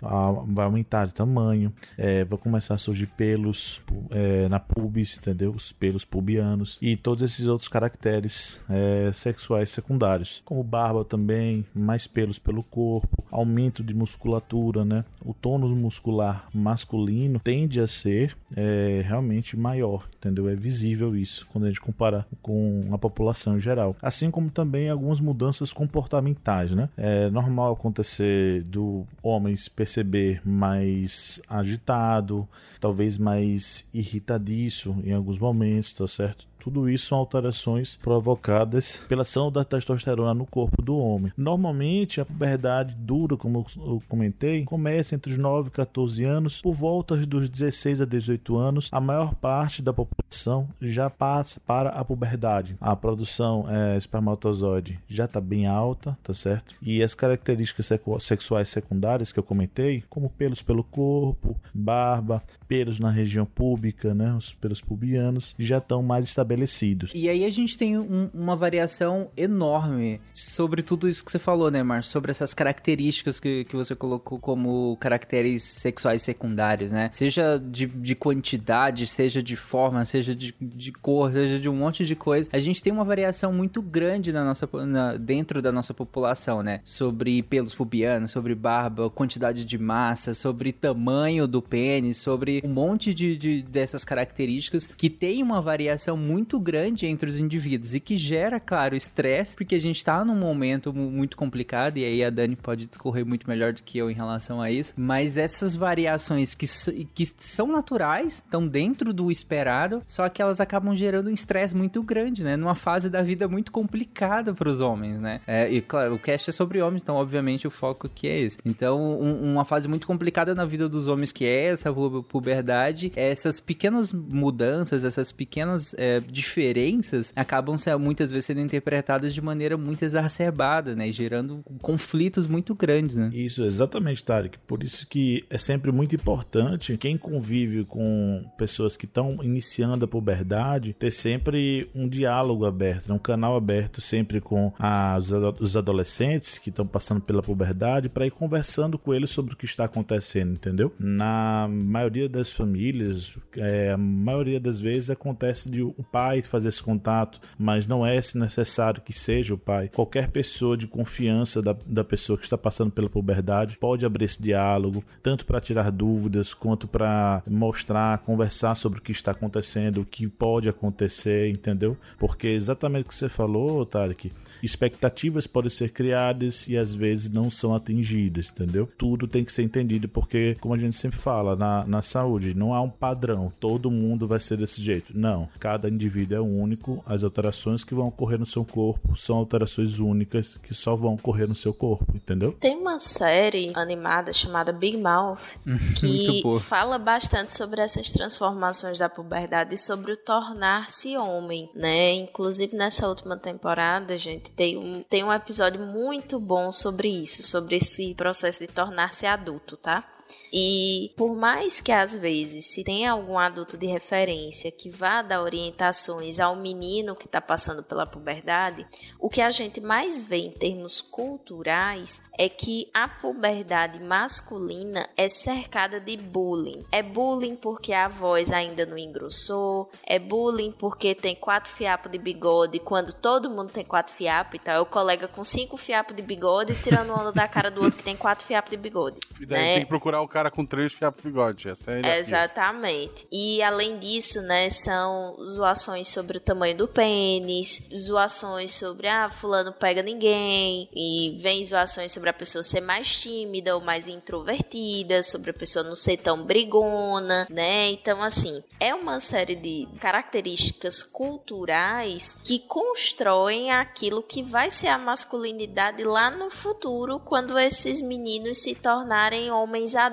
vai 0.46 0.66
aumentar 0.66 1.06
de 1.06 1.14
tamanho, 1.14 1.72
é, 1.96 2.24
vai 2.24 2.38
começar 2.38 2.74
a 2.74 2.78
surgir 2.78 3.06
pelos 3.06 3.80
é, 4.10 4.48
na 4.48 4.60
pubis, 4.60 5.16
entendeu? 5.16 5.52
Os 5.52 5.72
pelos 5.72 6.04
pubianos 6.04 6.78
e 6.82 6.96
todos 6.96 7.22
esses 7.22 7.46
outros 7.46 7.68
caracteres 7.68 8.60
é, 8.68 9.10
sexuais 9.12 9.70
secundários, 9.70 10.42
como 10.44 10.62
barba 10.62 11.04
também, 11.04 11.64
mais 11.74 12.06
pelos 12.06 12.38
pelo 12.38 12.62
corpo, 12.62 13.24
aumento 13.30 13.82
de 13.82 13.94
musculatura, 13.94 14.84
né? 14.84 15.04
O 15.24 15.32
tônus 15.32 15.70
muscular 15.70 16.48
masculino 16.52 17.40
tende 17.40 17.80
a 17.80 17.86
ser 17.86 18.36
é, 18.54 19.02
realmente 19.04 19.56
maior, 19.56 20.06
entendeu? 20.18 20.48
É 20.48 20.54
visível 20.54 21.16
isso 21.16 21.46
quando 21.50 21.64
a 21.64 21.68
gente 21.68 21.80
compara 21.80 22.26
com 22.42 22.84
a 22.92 22.98
população 22.98 23.56
em 23.56 23.60
geral. 23.60 23.96
Assim 24.02 24.30
como 24.30 24.50
também 24.50 24.90
algumas 24.90 25.20
mudanças 25.20 25.72
comportamentais, 25.72 26.72
né? 26.72 26.90
É 26.96 27.30
normal 27.30 27.72
acontecer 27.72 28.62
do 28.64 28.97
homens 29.22 29.68
perceber 29.68 30.40
mais 30.44 31.40
agitado, 31.48 32.48
talvez 32.80 33.18
mais 33.18 33.86
irritadiço 33.92 34.96
em 35.04 35.12
alguns 35.12 35.38
momentos, 35.38 35.92
tá 35.92 36.06
certo? 36.06 36.46
Tudo 36.68 36.86
isso 36.86 37.06
são 37.06 37.16
alterações 37.16 37.96
provocadas 37.96 39.00
pela 39.08 39.22
ação 39.22 39.50
da 39.50 39.64
testosterona 39.64 40.34
no 40.34 40.44
corpo 40.44 40.82
do 40.82 40.98
homem. 40.98 41.32
Normalmente, 41.34 42.20
a 42.20 42.26
puberdade 42.26 42.94
dura, 42.94 43.38
como 43.38 43.64
eu 43.74 44.02
comentei, 44.06 44.66
começa 44.66 45.14
entre 45.14 45.32
os 45.32 45.38
9 45.38 45.68
e 45.68 45.70
14 45.70 46.24
anos. 46.24 46.60
Por 46.60 46.74
volta 46.74 47.16
dos 47.16 47.48
16 47.48 48.02
a 48.02 48.04
18 48.04 48.54
anos, 48.58 48.90
a 48.92 49.00
maior 49.00 49.34
parte 49.34 49.80
da 49.80 49.94
população 49.94 50.68
já 50.78 51.08
passa 51.08 51.58
para 51.66 51.88
a 51.88 52.04
puberdade. 52.04 52.76
A 52.82 52.94
produção 52.94 53.64
é, 53.66 53.96
espermatozoide 53.96 55.00
já 55.08 55.24
está 55.24 55.40
bem 55.40 55.66
alta, 55.66 56.18
tá 56.22 56.34
certo? 56.34 56.74
E 56.82 57.02
as 57.02 57.14
características 57.14 57.88
sexuais 58.20 58.68
secundárias 58.68 59.32
que 59.32 59.38
eu 59.38 59.42
comentei, 59.42 60.04
como 60.10 60.28
pelos 60.28 60.60
pelo 60.60 60.84
corpo, 60.84 61.58
barba, 61.72 62.42
pelos 62.68 63.00
na 63.00 63.10
região 63.10 63.46
pública, 63.46 64.14
né, 64.14 64.32
os 64.34 64.52
pelos 64.54 64.80
pubianos, 64.80 65.56
já 65.58 65.78
estão 65.78 66.02
mais 66.02 66.26
estabelecidos. 66.26 67.12
E 67.14 67.28
aí 67.28 67.44
a 67.44 67.50
gente 67.50 67.76
tem 67.76 67.98
um, 67.98 68.28
uma 68.34 68.54
variação 68.54 69.30
enorme 69.36 70.20
sobre 70.34 70.82
tudo 70.82 71.08
isso 71.08 71.24
que 71.24 71.32
você 71.32 71.38
falou, 71.38 71.70
né, 71.70 71.82
Márcio? 71.82 72.12
Sobre 72.12 72.30
essas 72.30 72.52
características 72.52 73.40
que, 73.40 73.64
que 73.64 73.74
você 73.74 73.94
colocou 73.94 74.38
como 74.38 74.96
caracteres 75.00 75.62
sexuais 75.62 76.22
secundários, 76.22 76.92
né? 76.92 77.10
Seja 77.12 77.58
de, 77.58 77.86
de 77.86 78.14
quantidade, 78.14 79.06
seja 79.06 79.42
de 79.42 79.56
forma, 79.56 80.04
seja 80.04 80.34
de, 80.34 80.54
de 80.60 80.92
cor, 80.92 81.32
seja 81.32 81.58
de 81.58 81.68
um 81.68 81.74
monte 81.74 82.04
de 82.04 82.14
coisa. 82.14 82.50
A 82.52 82.58
gente 82.58 82.82
tem 82.82 82.92
uma 82.92 83.04
variação 83.04 83.52
muito 83.52 83.80
grande 83.80 84.32
na 84.32 84.44
nossa, 84.44 84.68
na, 84.86 85.16
dentro 85.16 85.62
da 85.62 85.72
nossa 85.72 85.94
população, 85.94 86.62
né? 86.62 86.80
Sobre 86.84 87.42
pelos 87.42 87.74
pubianos, 87.74 88.30
sobre 88.30 88.54
barba, 88.54 89.08
quantidade 89.08 89.64
de 89.64 89.78
massa, 89.78 90.34
sobre 90.34 90.72
tamanho 90.72 91.46
do 91.46 91.62
pênis, 91.62 92.18
sobre 92.18 92.57
um 92.64 92.68
monte 92.68 93.14
de, 93.14 93.36
de 93.36 93.62
dessas 93.62 94.04
características 94.04 94.86
que 94.86 95.08
tem 95.08 95.42
uma 95.42 95.60
variação 95.60 96.16
muito 96.16 96.58
grande 96.58 97.06
entre 97.06 97.28
os 97.28 97.38
indivíduos 97.38 97.94
e 97.94 98.00
que 98.00 98.16
gera, 98.16 98.58
claro, 98.58 98.96
estresse, 98.96 99.56
porque 99.56 99.74
a 99.74 99.80
gente 99.80 100.04
tá 100.04 100.24
num 100.24 100.34
momento 100.34 100.92
muito 100.92 101.36
complicado 101.36 101.98
e 101.98 102.04
aí 102.04 102.24
a 102.24 102.30
Dani 102.30 102.56
pode 102.56 102.86
discorrer 102.86 103.24
muito 103.24 103.48
melhor 103.48 103.72
do 103.72 103.82
que 103.82 103.98
eu 103.98 104.10
em 104.10 104.14
relação 104.14 104.60
a 104.60 104.70
isso, 104.70 104.94
mas 104.96 105.36
essas 105.36 105.74
variações 105.74 106.54
que, 106.54 106.66
que 107.14 107.26
são 107.38 107.68
naturais, 107.68 108.34
estão 108.34 108.66
dentro 108.66 109.12
do 109.12 109.30
esperado, 109.30 110.02
só 110.06 110.28
que 110.28 110.42
elas 110.42 110.60
acabam 110.60 110.94
gerando 110.94 111.28
um 111.28 111.32
estresse 111.32 111.76
muito 111.76 112.02
grande, 112.02 112.42
né? 112.42 112.56
Numa 112.56 112.74
fase 112.74 113.08
da 113.08 113.22
vida 113.22 113.48
muito 113.48 113.70
complicada 113.70 114.52
para 114.52 114.68
os 114.68 114.80
homens, 114.80 115.18
né? 115.20 115.40
É, 115.46 115.70
e 115.70 115.80
claro, 115.80 116.14
o 116.14 116.18
cast 116.18 116.50
é 116.50 116.52
sobre 116.52 116.80
homens, 116.80 117.02
então 117.02 117.16
obviamente 117.16 117.66
o 117.66 117.70
foco 117.70 118.06
aqui 118.06 118.26
é 118.26 118.40
esse. 118.40 118.58
Então, 118.64 119.20
um, 119.20 119.52
uma 119.52 119.64
fase 119.64 119.88
muito 119.88 120.06
complicada 120.06 120.54
na 120.54 120.64
vida 120.64 120.88
dos 120.88 121.08
homens 121.08 121.32
que 121.32 121.44
é 121.44 121.66
essa 121.66 121.92
puberdade 121.92 122.47
puberdade, 122.48 123.12
essas 123.14 123.60
pequenas 123.60 124.12
mudanças, 124.12 125.04
essas 125.04 125.30
pequenas 125.30 125.94
é, 125.98 126.20
diferenças 126.20 127.32
acabam 127.36 127.76
muitas 128.00 128.30
vezes 128.30 128.46
sendo 128.46 128.60
interpretadas 128.60 129.34
de 129.34 129.42
maneira 129.42 129.76
muito 129.76 130.02
exacerbada, 130.04 130.94
né? 130.94 131.12
Gerando 131.12 131.62
conflitos 131.82 132.46
muito 132.46 132.74
grandes, 132.74 133.16
né? 133.16 133.30
Isso, 133.32 133.62
exatamente, 133.62 134.24
Tarek. 134.24 134.58
Por 134.66 134.82
isso 134.82 135.06
que 135.06 135.44
é 135.50 135.58
sempre 135.58 135.92
muito 135.92 136.14
importante 136.14 136.96
quem 136.96 137.16
convive 137.18 137.84
com 137.84 138.44
pessoas 138.56 138.96
que 138.96 139.04
estão 139.04 139.38
iniciando 139.42 140.04
a 140.04 140.08
puberdade 140.08 140.94
ter 140.94 141.10
sempre 141.10 141.90
um 141.94 142.08
diálogo 142.08 142.64
aberto, 142.64 143.08
né? 143.08 143.14
um 143.14 143.18
canal 143.18 143.56
aberto 143.56 144.00
sempre 144.00 144.40
com 144.40 144.72
as, 144.78 145.30
os 145.60 145.76
adolescentes 145.76 146.58
que 146.58 146.70
estão 146.70 146.86
passando 146.86 147.20
pela 147.20 147.42
puberdade 147.42 148.08
para 148.08 148.26
ir 148.26 148.30
conversando 148.30 148.98
com 148.98 149.12
eles 149.12 149.30
sobre 149.30 149.54
o 149.54 149.56
que 149.56 149.66
está 149.66 149.84
acontecendo, 149.84 150.52
entendeu? 150.52 150.92
Na 150.98 151.68
maioria 151.68 152.28
das 152.28 152.37
famílias, 152.52 153.36
é, 153.56 153.92
a 153.92 153.96
maioria 153.96 154.60
das 154.60 154.80
vezes 154.80 155.10
acontece 155.10 155.70
de 155.70 155.82
o 155.82 156.04
pai 156.12 156.42
fazer 156.42 156.68
esse 156.68 156.82
contato, 156.82 157.40
mas 157.58 157.86
não 157.86 158.06
é 158.06 158.20
necessário 158.34 159.02
que 159.02 159.12
seja 159.12 159.54
o 159.54 159.58
pai. 159.58 159.88
Qualquer 159.88 160.30
pessoa 160.30 160.76
de 160.76 160.86
confiança 160.86 161.60
da, 161.60 161.76
da 161.86 162.04
pessoa 162.04 162.38
que 162.38 162.44
está 162.44 162.58
passando 162.58 162.90
pela 162.90 163.08
puberdade 163.08 163.76
pode 163.78 164.04
abrir 164.04 164.24
esse 164.24 164.42
diálogo, 164.42 165.04
tanto 165.22 165.44
para 165.44 165.60
tirar 165.60 165.90
dúvidas 165.90 166.54
quanto 166.54 166.86
para 166.86 167.42
mostrar, 167.48 168.18
conversar 168.18 168.74
sobre 168.74 168.98
o 168.98 169.02
que 169.02 169.12
está 169.12 169.32
acontecendo, 169.32 170.00
o 170.00 170.04
que 170.04 170.26
pode 170.28 170.68
acontecer, 170.68 171.48
entendeu? 171.48 171.96
Porque 172.18 172.48
exatamente 172.48 173.06
o 173.06 173.08
que 173.08 173.14
você 173.14 173.28
falou, 173.28 173.84
Tarek, 173.84 174.32
expectativas 174.62 175.46
podem 175.46 175.70
ser 175.70 175.90
criadas 175.90 176.66
e 176.68 176.76
às 176.76 176.94
vezes 176.94 177.30
não 177.30 177.50
são 177.50 177.74
atingidas, 177.74 178.50
entendeu? 178.50 178.88
Tudo 178.96 179.26
tem 179.26 179.44
que 179.44 179.52
ser 179.52 179.62
entendido 179.62 180.08
porque, 180.08 180.56
como 180.60 180.74
a 180.74 180.78
gente 180.78 180.94
sempre 180.94 181.18
fala, 181.18 181.56
na, 181.56 181.86
na 181.86 182.02
saúde, 182.02 182.27
não 182.54 182.74
há 182.74 182.80
um 182.80 182.90
padrão, 182.90 183.52
todo 183.58 183.90
mundo 183.90 184.26
vai 184.26 184.40
ser 184.40 184.56
desse 184.56 184.82
jeito. 184.82 185.16
Não, 185.16 185.48
cada 185.58 185.88
indivíduo 185.88 186.36
é 186.36 186.40
único, 186.40 187.02
as 187.06 187.24
alterações 187.24 187.84
que 187.84 187.94
vão 187.94 188.08
ocorrer 188.08 188.38
no 188.38 188.46
seu 188.46 188.64
corpo 188.64 189.16
são 189.16 189.36
alterações 189.36 189.98
únicas 189.98 190.58
que 190.62 190.74
só 190.74 190.94
vão 190.94 191.14
ocorrer 191.14 191.48
no 191.48 191.54
seu 191.54 191.72
corpo, 191.72 192.06
entendeu? 192.14 192.52
Tem 192.52 192.76
uma 192.76 192.98
série 192.98 193.72
animada 193.74 194.32
chamada 194.32 194.72
Big 194.72 194.96
Mouth 194.96 195.58
que 195.98 196.42
fala 196.60 196.98
bastante 196.98 197.54
sobre 197.54 197.80
essas 197.80 198.10
transformações 198.10 198.98
da 198.98 199.08
puberdade 199.08 199.74
e 199.74 199.78
sobre 199.78 200.12
o 200.12 200.16
tornar-se 200.16 201.16
homem, 201.16 201.70
né? 201.74 202.12
Inclusive 202.12 202.76
nessa 202.76 203.08
última 203.08 203.36
temporada, 203.36 204.18
gente, 204.18 204.50
tem 204.52 204.76
um, 204.76 205.02
tem 205.08 205.24
um 205.24 205.32
episódio 205.32 205.80
muito 205.80 206.40
bom 206.40 206.72
sobre 206.72 207.08
isso, 207.08 207.42
sobre 207.42 207.76
esse 207.76 208.14
processo 208.14 208.60
de 208.60 208.66
tornar-se 208.66 209.26
adulto, 209.26 209.76
tá? 209.76 210.04
E 210.52 211.12
por 211.16 211.36
mais 211.36 211.80
que 211.80 211.92
às 211.92 212.16
vezes 212.16 212.66
se 212.66 212.84
tenha 212.84 213.12
algum 213.12 213.38
adulto 213.38 213.76
de 213.76 213.86
referência 213.86 214.70
que 214.70 214.88
vá 214.88 215.22
dar 215.22 215.42
orientações 215.42 216.40
ao 216.40 216.56
menino 216.56 217.14
que 217.14 217.26
está 217.26 217.40
passando 217.40 217.82
pela 217.82 218.06
puberdade, 218.06 218.86
o 219.18 219.28
que 219.28 219.40
a 219.40 219.50
gente 219.50 219.80
mais 219.80 220.26
vê 220.26 220.38
em 220.38 220.50
termos 220.50 221.00
culturais 221.00 222.22
é 222.38 222.48
que 222.48 222.88
a 222.94 223.08
puberdade 223.08 224.02
masculina 224.02 225.08
é 225.16 225.28
cercada 225.28 226.00
de 226.00 226.16
bullying. 226.16 226.84
É 226.90 227.02
bullying 227.02 227.56
porque 227.56 227.92
a 227.92 228.08
voz 228.08 228.50
ainda 228.50 228.86
não 228.86 228.98
engrossou, 228.98 229.90
é 230.06 230.18
bullying 230.18 230.72
porque 230.72 231.14
tem 231.14 231.34
quatro 231.34 231.70
fiapos 231.70 232.10
de 232.10 232.18
bigode 232.18 232.78
quando 232.78 233.12
todo 233.12 233.50
mundo 233.50 233.70
tem 233.70 233.84
quatro 233.84 234.14
fiapos 234.14 234.54
e 234.56 234.58
tal. 234.58 234.76
É 234.76 234.80
o 234.80 234.86
colega 234.86 235.28
com 235.28 235.44
cinco 235.44 235.76
fiapos 235.76 236.14
de 236.14 236.22
bigode 236.22 236.74
tirando 236.82 237.12
onda 237.12 237.32
da 237.32 237.48
cara 237.48 237.70
do 237.70 237.82
outro 237.82 237.98
que 237.98 238.04
tem 238.04 238.16
quatro 238.16 238.46
fiapos 238.46 238.70
de 238.70 238.76
bigode. 238.76 239.18
E 239.40 239.46
daí 239.46 239.60
né? 239.60 239.74
tem 239.74 239.82
que 239.82 239.88
procurar 239.88 240.17
o 240.20 240.28
cara 240.28 240.50
com 240.50 240.64
três 240.64 240.94
pro 240.94 241.12
bigode. 241.22 241.68
Essa 241.68 241.92
é 241.92 242.04
a 242.04 242.18
Exatamente. 242.18 243.26
E 243.30 243.62
além 243.62 243.98
disso, 243.98 244.40
né, 244.42 244.68
são 244.70 245.36
zoações 245.44 246.08
sobre 246.08 246.38
o 246.38 246.40
tamanho 246.40 246.76
do 246.76 246.88
pênis, 246.88 247.82
zoações 247.96 248.72
sobre, 248.72 249.08
ah, 249.08 249.28
fulano 249.28 249.72
pega 249.72 250.02
ninguém, 250.02 250.88
e 250.94 251.36
vem 251.40 251.64
zoações 251.64 252.12
sobre 252.12 252.30
a 252.30 252.32
pessoa 252.32 252.62
ser 252.62 252.80
mais 252.80 253.20
tímida 253.20 253.74
ou 253.74 253.80
mais 253.80 254.08
introvertida, 254.08 255.22
sobre 255.22 255.50
a 255.50 255.54
pessoa 255.54 255.84
não 255.84 255.94
ser 255.94 256.16
tão 256.18 256.44
brigona, 256.44 257.46
né? 257.50 257.90
Então, 257.90 258.22
assim, 258.22 258.62
é 258.80 258.94
uma 258.94 259.20
série 259.20 259.54
de 259.54 259.88
características 260.00 261.02
culturais 261.02 262.36
que 262.44 262.58
constroem 262.58 263.70
aquilo 263.70 264.22
que 264.22 264.42
vai 264.42 264.70
ser 264.70 264.88
a 264.88 264.98
masculinidade 264.98 266.04
lá 266.04 266.30
no 266.30 266.50
futuro, 266.50 267.18
quando 267.20 267.58
esses 267.58 268.00
meninos 268.00 268.58
se 268.58 268.74
tornarem 268.74 269.50
homens 269.50 269.94
adultos. 269.94 270.07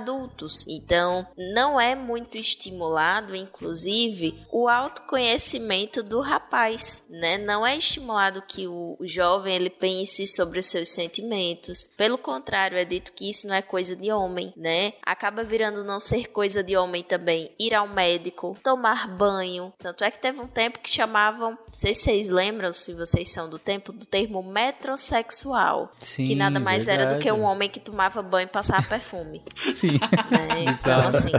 Então, 0.68 1.26
não 1.38 1.80
é 1.80 1.96
muito 1.96 2.38
estimulado, 2.38 3.36
inclusive, 3.36 4.40
o 4.52 4.68
autoconhecimento 4.68 6.04
do 6.04 6.22
rapaz, 6.22 7.04
né? 7.10 7.38
Não 7.38 7.66
é 7.66 7.78
estimulado 7.78 8.42
que 8.42 8.68
o 8.68 8.98
jovem 9.02 9.56
ele 9.56 9.70
pense 9.70 10.26
sobre 10.28 10.60
os 10.60 10.66
seus 10.66 10.90
sentimentos. 10.90 11.88
Pelo 11.98 12.18
contrário, 12.18 12.78
é 12.78 12.86
dito 12.86 13.14
que 13.14 13.30
isso 13.30 13.48
não 13.48 13.56
é 13.56 13.62
coisa 13.62 13.96
de 13.96 14.12
homem, 14.12 14.54
né? 14.56 14.94
Acaba 15.04 15.44
virando 15.44 15.84
não 15.84 16.00
ser 16.00 16.28
coisa 16.28 16.64
de 16.64 16.76
homem 16.76 17.04
também 17.04 17.52
ir 17.60 17.74
ao 17.74 17.88
médico, 17.88 18.58
tomar 18.64 19.08
banho. 19.08 19.74
Tanto 19.78 20.04
é 20.04 20.12
que 20.12 20.20
teve 20.20 20.40
um 20.40 20.48
tempo 20.48 20.80
que 20.80 20.90
chamavam, 20.90 21.52
não 21.52 21.80
sei 21.80 21.94
se 21.94 22.04
vocês 22.04 22.30
lembram, 22.30 22.72
se 22.72 22.94
vocês 22.94 23.32
são 23.32 23.50
do 23.50 23.58
tempo, 23.60 23.92
do 23.92 24.06
termo 24.06 24.42
metrosexual. 24.44 25.92
Sim, 26.00 26.28
que 26.28 26.36
nada 26.36 26.60
mais 26.60 26.88
era 26.88 27.06
do 27.06 27.20
que 27.20 27.32
um 27.32 27.36
verdade. 27.36 27.52
homem 27.52 27.70
que 27.70 27.80
tomava 27.80 28.22
banho 28.22 28.46
e 28.46 28.50
passava 28.50 28.84
perfume. 28.84 29.42
Sim. 29.92 30.00
né? 30.32 30.64
Então, 30.64 31.08
assim, 31.08 31.30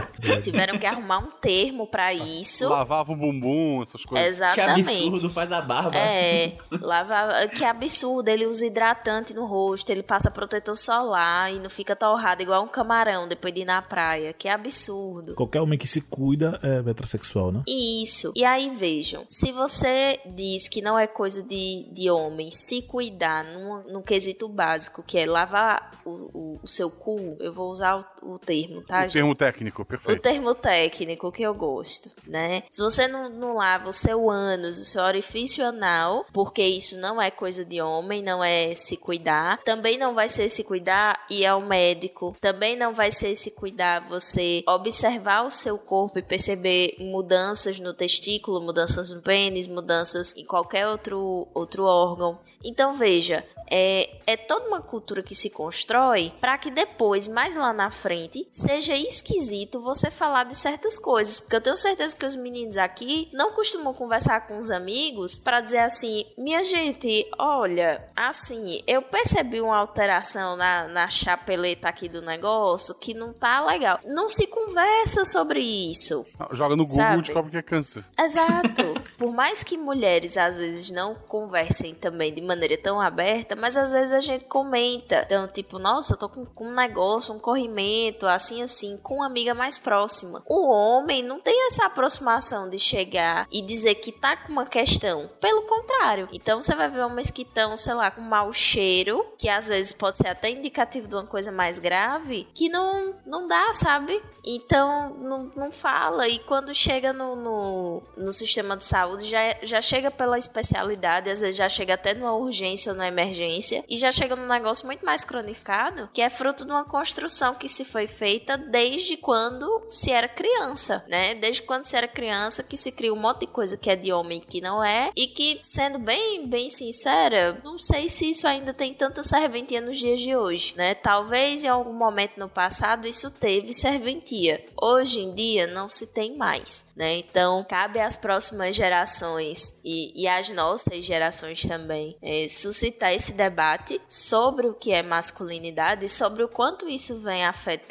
tiveram 0.41 0.77
que 0.77 0.85
arrumar 0.85 1.19
um 1.19 1.31
termo 1.31 1.87
pra 1.87 2.13
isso. 2.13 2.67
Lavava 2.67 3.11
o 3.11 3.15
bumbum, 3.15 3.83
essas 3.83 4.05
coisas. 4.05 4.27
Que 4.27 4.61
Exatamente. 4.61 4.89
absurdo, 4.89 5.29
faz 5.29 5.51
a 5.51 5.61
barba. 5.61 5.97
É, 5.97 6.53
lava, 6.81 7.47
que 7.47 7.63
absurdo, 7.63 8.29
ele 8.29 8.45
usa 8.45 8.65
hidratante 8.65 9.33
no 9.33 9.45
rosto, 9.45 9.89
ele 9.89 10.03
passa 10.03 10.31
protetor 10.31 10.77
solar 10.77 11.53
e 11.53 11.59
não 11.59 11.69
fica 11.69 11.95
torrado 11.95 12.41
igual 12.41 12.63
um 12.63 12.67
camarão 12.67 13.27
depois 13.27 13.53
de 13.53 13.61
ir 13.61 13.65
na 13.65 13.81
praia. 13.81 14.33
Que 14.33 14.47
absurdo. 14.47 15.35
Qualquer 15.35 15.61
homem 15.61 15.77
que 15.77 15.87
se 15.87 16.01
cuida 16.01 16.59
é 16.63 16.81
metrosexual, 16.81 17.51
né? 17.51 17.63
Isso. 17.67 18.31
E 18.35 18.43
aí 18.43 18.69
vejam, 18.69 19.23
se 19.27 19.51
você 19.51 20.19
diz 20.25 20.67
que 20.67 20.81
não 20.81 20.97
é 20.97 21.07
coisa 21.07 21.43
de, 21.43 21.87
de 21.91 22.09
homem 22.09 22.51
se 22.51 22.81
cuidar 22.81 23.43
num, 23.43 23.83
num 23.91 24.01
quesito 24.01 24.47
básico, 24.47 25.03
que 25.03 25.17
é 25.17 25.25
lavar 25.25 25.91
o, 26.05 26.09
o, 26.33 26.59
o 26.63 26.67
seu 26.67 26.89
cu, 26.89 27.37
eu 27.39 27.51
vou 27.51 27.71
usar 27.71 27.97
o, 28.21 28.33
o 28.35 28.36
termo, 28.37 28.81
tá, 28.81 28.99
O 28.99 29.01
gente? 29.03 29.13
termo 29.13 29.35
técnico, 29.35 29.81
O 29.81 29.85
perfeito. 29.85 30.21
termo 30.21 30.53
técnico 30.55 31.31
que 31.31 31.43
eu 31.43 31.53
gosto, 31.53 32.11
né? 32.25 32.63
Se 32.69 32.81
você 32.81 33.07
não, 33.07 33.29
não 33.29 33.55
lava 33.55 33.89
o 33.89 33.93
seu 33.93 34.29
ânus, 34.29 34.77
o 34.79 34.85
seu 34.85 35.03
orifício 35.03 35.65
anal, 35.65 36.25
porque 36.33 36.63
isso 36.63 36.97
não 36.97 37.21
é 37.21 37.29
coisa 37.31 37.63
de 37.65 37.81
homem, 37.81 38.21
não 38.21 38.43
é 38.43 38.73
se 38.73 38.97
cuidar. 38.97 39.57
Também 39.63 39.97
não 39.97 40.13
vai 40.13 40.29
ser 40.29 40.49
se 40.49 40.63
cuidar 40.63 41.25
ir 41.29 41.45
ao 41.45 41.61
médico. 41.61 42.35
Também 42.39 42.75
não 42.75 42.93
vai 42.93 43.11
ser 43.11 43.35
se 43.35 43.51
cuidar 43.51 44.07
você 44.07 44.63
observar 44.67 45.43
o 45.43 45.51
seu 45.51 45.77
corpo 45.77 46.19
e 46.19 46.23
perceber 46.23 46.95
mudanças 46.99 47.79
no 47.79 47.93
testículo, 47.93 48.61
mudanças 48.61 49.11
no 49.11 49.21
pênis, 49.21 49.67
mudanças 49.67 50.35
em 50.35 50.45
qualquer 50.45 50.87
outro, 50.87 51.47
outro 51.53 51.83
órgão. 51.83 52.39
Então 52.63 52.93
veja, 52.93 53.43
é, 53.69 54.09
é 54.25 54.37
toda 54.37 54.67
uma 54.67 54.81
cultura 54.81 55.21
que 55.21 55.35
se 55.35 55.49
constrói 55.49 56.31
para 56.39 56.57
que 56.57 56.71
depois, 56.71 57.27
mais 57.27 57.55
lá 57.55 57.73
na 57.73 57.89
frente, 57.91 58.16
seja 58.51 58.93
esquisito 58.93 59.81
você 59.81 60.09
falar 60.09 60.45
de 60.45 60.55
certas 60.55 60.97
coisas. 60.97 61.39
Porque 61.39 61.55
eu 61.55 61.61
tenho 61.61 61.77
certeza 61.77 62.15
que 62.15 62.25
os 62.25 62.35
meninos 62.35 62.77
aqui 62.77 63.29
não 63.33 63.53
costumam 63.53 63.93
conversar 63.93 64.47
com 64.47 64.59
os 64.59 64.71
amigos 64.71 65.37
para 65.37 65.61
dizer 65.61 65.79
assim: 65.79 66.25
minha 66.37 66.63
gente, 66.63 67.29
olha, 67.37 68.03
assim, 68.15 68.81
eu 68.87 69.01
percebi 69.01 69.61
uma 69.61 69.77
alteração 69.77 70.55
na, 70.55 70.87
na 70.87 71.09
chapeleta 71.09 71.87
aqui 71.87 72.09
do 72.09 72.21
negócio 72.21 72.95
que 72.95 73.13
não 73.13 73.33
tá 73.33 73.65
legal. 73.65 73.99
Não 74.05 74.29
se 74.29 74.47
conversa 74.47 75.25
sobre 75.25 75.59
isso. 75.59 76.25
Não, 76.39 76.55
Joga 76.55 76.75
no 76.75 76.85
Google 76.85 77.03
Sabe? 77.03 77.19
e 77.19 77.21
descobre 77.21 77.51
que 77.51 77.57
é 77.57 77.61
câncer. 77.61 78.03
Exato. 78.17 78.83
Por 79.17 79.33
mais 79.33 79.63
que 79.63 79.77
mulheres 79.77 80.37
às 80.37 80.57
vezes 80.57 80.91
não 80.91 81.15
conversem 81.15 81.93
também 81.93 82.33
de 82.33 82.41
maneira 82.41 82.77
tão 82.77 82.99
aberta, 82.99 83.55
mas 83.55 83.77
às 83.77 83.91
vezes 83.91 84.13
a 84.13 84.19
gente 84.19 84.45
comenta. 84.45 85.23
Então, 85.25 85.47
tipo, 85.47 85.79
nossa, 85.79 86.13
eu 86.13 86.17
tô 86.17 86.29
com, 86.29 86.45
com 86.45 86.67
um 86.67 86.73
negócio, 86.73 87.33
um 87.33 87.39
corrimento, 87.39 88.06
assim, 88.27 88.61
assim, 88.61 88.97
com 88.97 89.15
uma 89.15 89.25
amiga 89.25 89.53
mais 89.53 89.79
próxima. 89.79 90.43
O 90.45 90.69
homem 90.69 91.23
não 91.23 91.39
tem 91.39 91.67
essa 91.67 91.85
aproximação 91.85 92.69
de 92.69 92.79
chegar 92.79 93.47
e 93.51 93.61
dizer 93.61 93.95
que 93.95 94.11
tá 94.11 94.37
com 94.37 94.51
uma 94.51 94.65
questão. 94.65 95.29
Pelo 95.39 95.63
contrário. 95.63 96.27
Então, 96.31 96.61
você 96.61 96.75
vai 96.75 96.89
ver 96.89 97.01
homens 97.01 97.31
que 97.31 97.41
estão, 97.41 97.77
sei 97.77 97.93
lá, 97.93 98.11
com 98.11 98.21
mau 98.21 98.51
cheiro, 98.53 99.25
que 99.37 99.49
às 99.49 99.67
vezes 99.67 99.93
pode 99.93 100.17
ser 100.17 100.27
até 100.27 100.49
indicativo 100.49 101.07
de 101.07 101.15
uma 101.15 101.25
coisa 101.25 101.51
mais 101.51 101.79
grave, 101.79 102.47
que 102.53 102.69
não, 102.69 103.15
não 103.25 103.47
dá, 103.47 103.73
sabe? 103.73 104.21
Então, 104.43 105.15
não, 105.15 105.51
não 105.55 105.71
fala. 105.71 106.27
E 106.27 106.39
quando 106.39 106.73
chega 106.73 107.11
no, 107.11 107.35
no, 107.35 108.03
no 108.15 108.33
sistema 108.33 108.77
de 108.77 108.85
saúde, 108.85 109.27
já, 109.27 109.55
já 109.63 109.81
chega 109.81 110.09
pela 110.09 110.37
especialidade, 110.37 111.29
às 111.29 111.41
vezes 111.41 111.55
já 111.55 111.69
chega 111.69 111.93
até 111.93 112.13
numa 112.13 112.33
urgência 112.33 112.91
ou 112.91 112.95
numa 112.95 113.07
emergência, 113.07 113.83
e 113.87 113.97
já 113.97 114.11
chega 114.11 114.35
num 114.35 114.47
negócio 114.47 114.85
muito 114.85 115.05
mais 115.05 115.23
cronificado, 115.23 116.09
que 116.13 116.21
é 116.21 116.29
fruto 116.29 116.65
de 116.65 116.71
uma 116.71 116.85
construção 116.85 117.55
que 117.55 117.67
se 117.67 117.83
foi 117.97 118.05
feita 118.05 118.55
desde 118.55 119.17
quando 119.17 119.87
se 119.89 120.11
era 120.11 120.27
criança, 120.27 121.03
né? 121.07 121.33
Desde 121.33 121.63
quando 121.63 121.85
se 121.85 121.95
era 121.95 122.07
criança 122.07 122.61
que 122.61 122.77
se 122.77 122.91
cria 122.91 123.11
um 123.11 123.19
monte 123.19 123.39
de 123.39 123.47
coisa 123.47 123.75
que 123.75 123.89
é 123.89 123.95
de 123.95 124.13
homem 124.13 124.39
que 124.39 124.61
não 124.61 124.83
é, 124.83 125.09
e 125.15 125.25
que, 125.25 125.59
sendo 125.63 125.97
bem, 125.97 126.47
bem 126.47 126.69
sincera, 126.69 127.59
não 127.63 127.79
sei 127.79 128.07
se 128.07 128.29
isso 128.29 128.45
ainda 128.45 128.71
tem 128.71 128.93
tanta 128.93 129.23
serventia 129.23 129.81
nos 129.81 129.97
dias 129.97 130.21
de 130.21 130.35
hoje, 130.35 130.75
né? 130.77 130.93
Talvez 130.93 131.63
em 131.63 131.69
algum 131.69 131.91
momento 131.91 132.37
no 132.37 132.47
passado 132.47 133.07
isso 133.07 133.31
teve 133.31 133.73
serventia. 133.73 134.63
Hoje 134.79 135.19
em 135.19 135.33
dia 135.33 135.65
não 135.65 135.89
se 135.89 136.05
tem 136.05 136.37
mais, 136.37 136.85
né? 136.95 137.17
Então 137.17 137.65
cabe 137.67 137.99
às 137.99 138.15
próximas 138.15 138.75
gerações 138.75 139.73
e, 139.83 140.13
e 140.21 140.27
às 140.27 140.49
nossas 140.49 141.03
gerações 141.03 141.63
também 141.63 142.15
é, 142.21 142.47
suscitar 142.47 143.11
esse 143.11 143.33
debate 143.33 143.99
sobre 144.07 144.67
o 144.67 144.75
que 144.75 144.91
é 144.91 145.01
masculinidade 145.01 146.05
e 146.05 146.09
sobre 146.09 146.43
o 146.43 146.47
quanto 146.47 146.87
isso 146.87 147.17
vem 147.17 147.43
afetando 147.43 147.86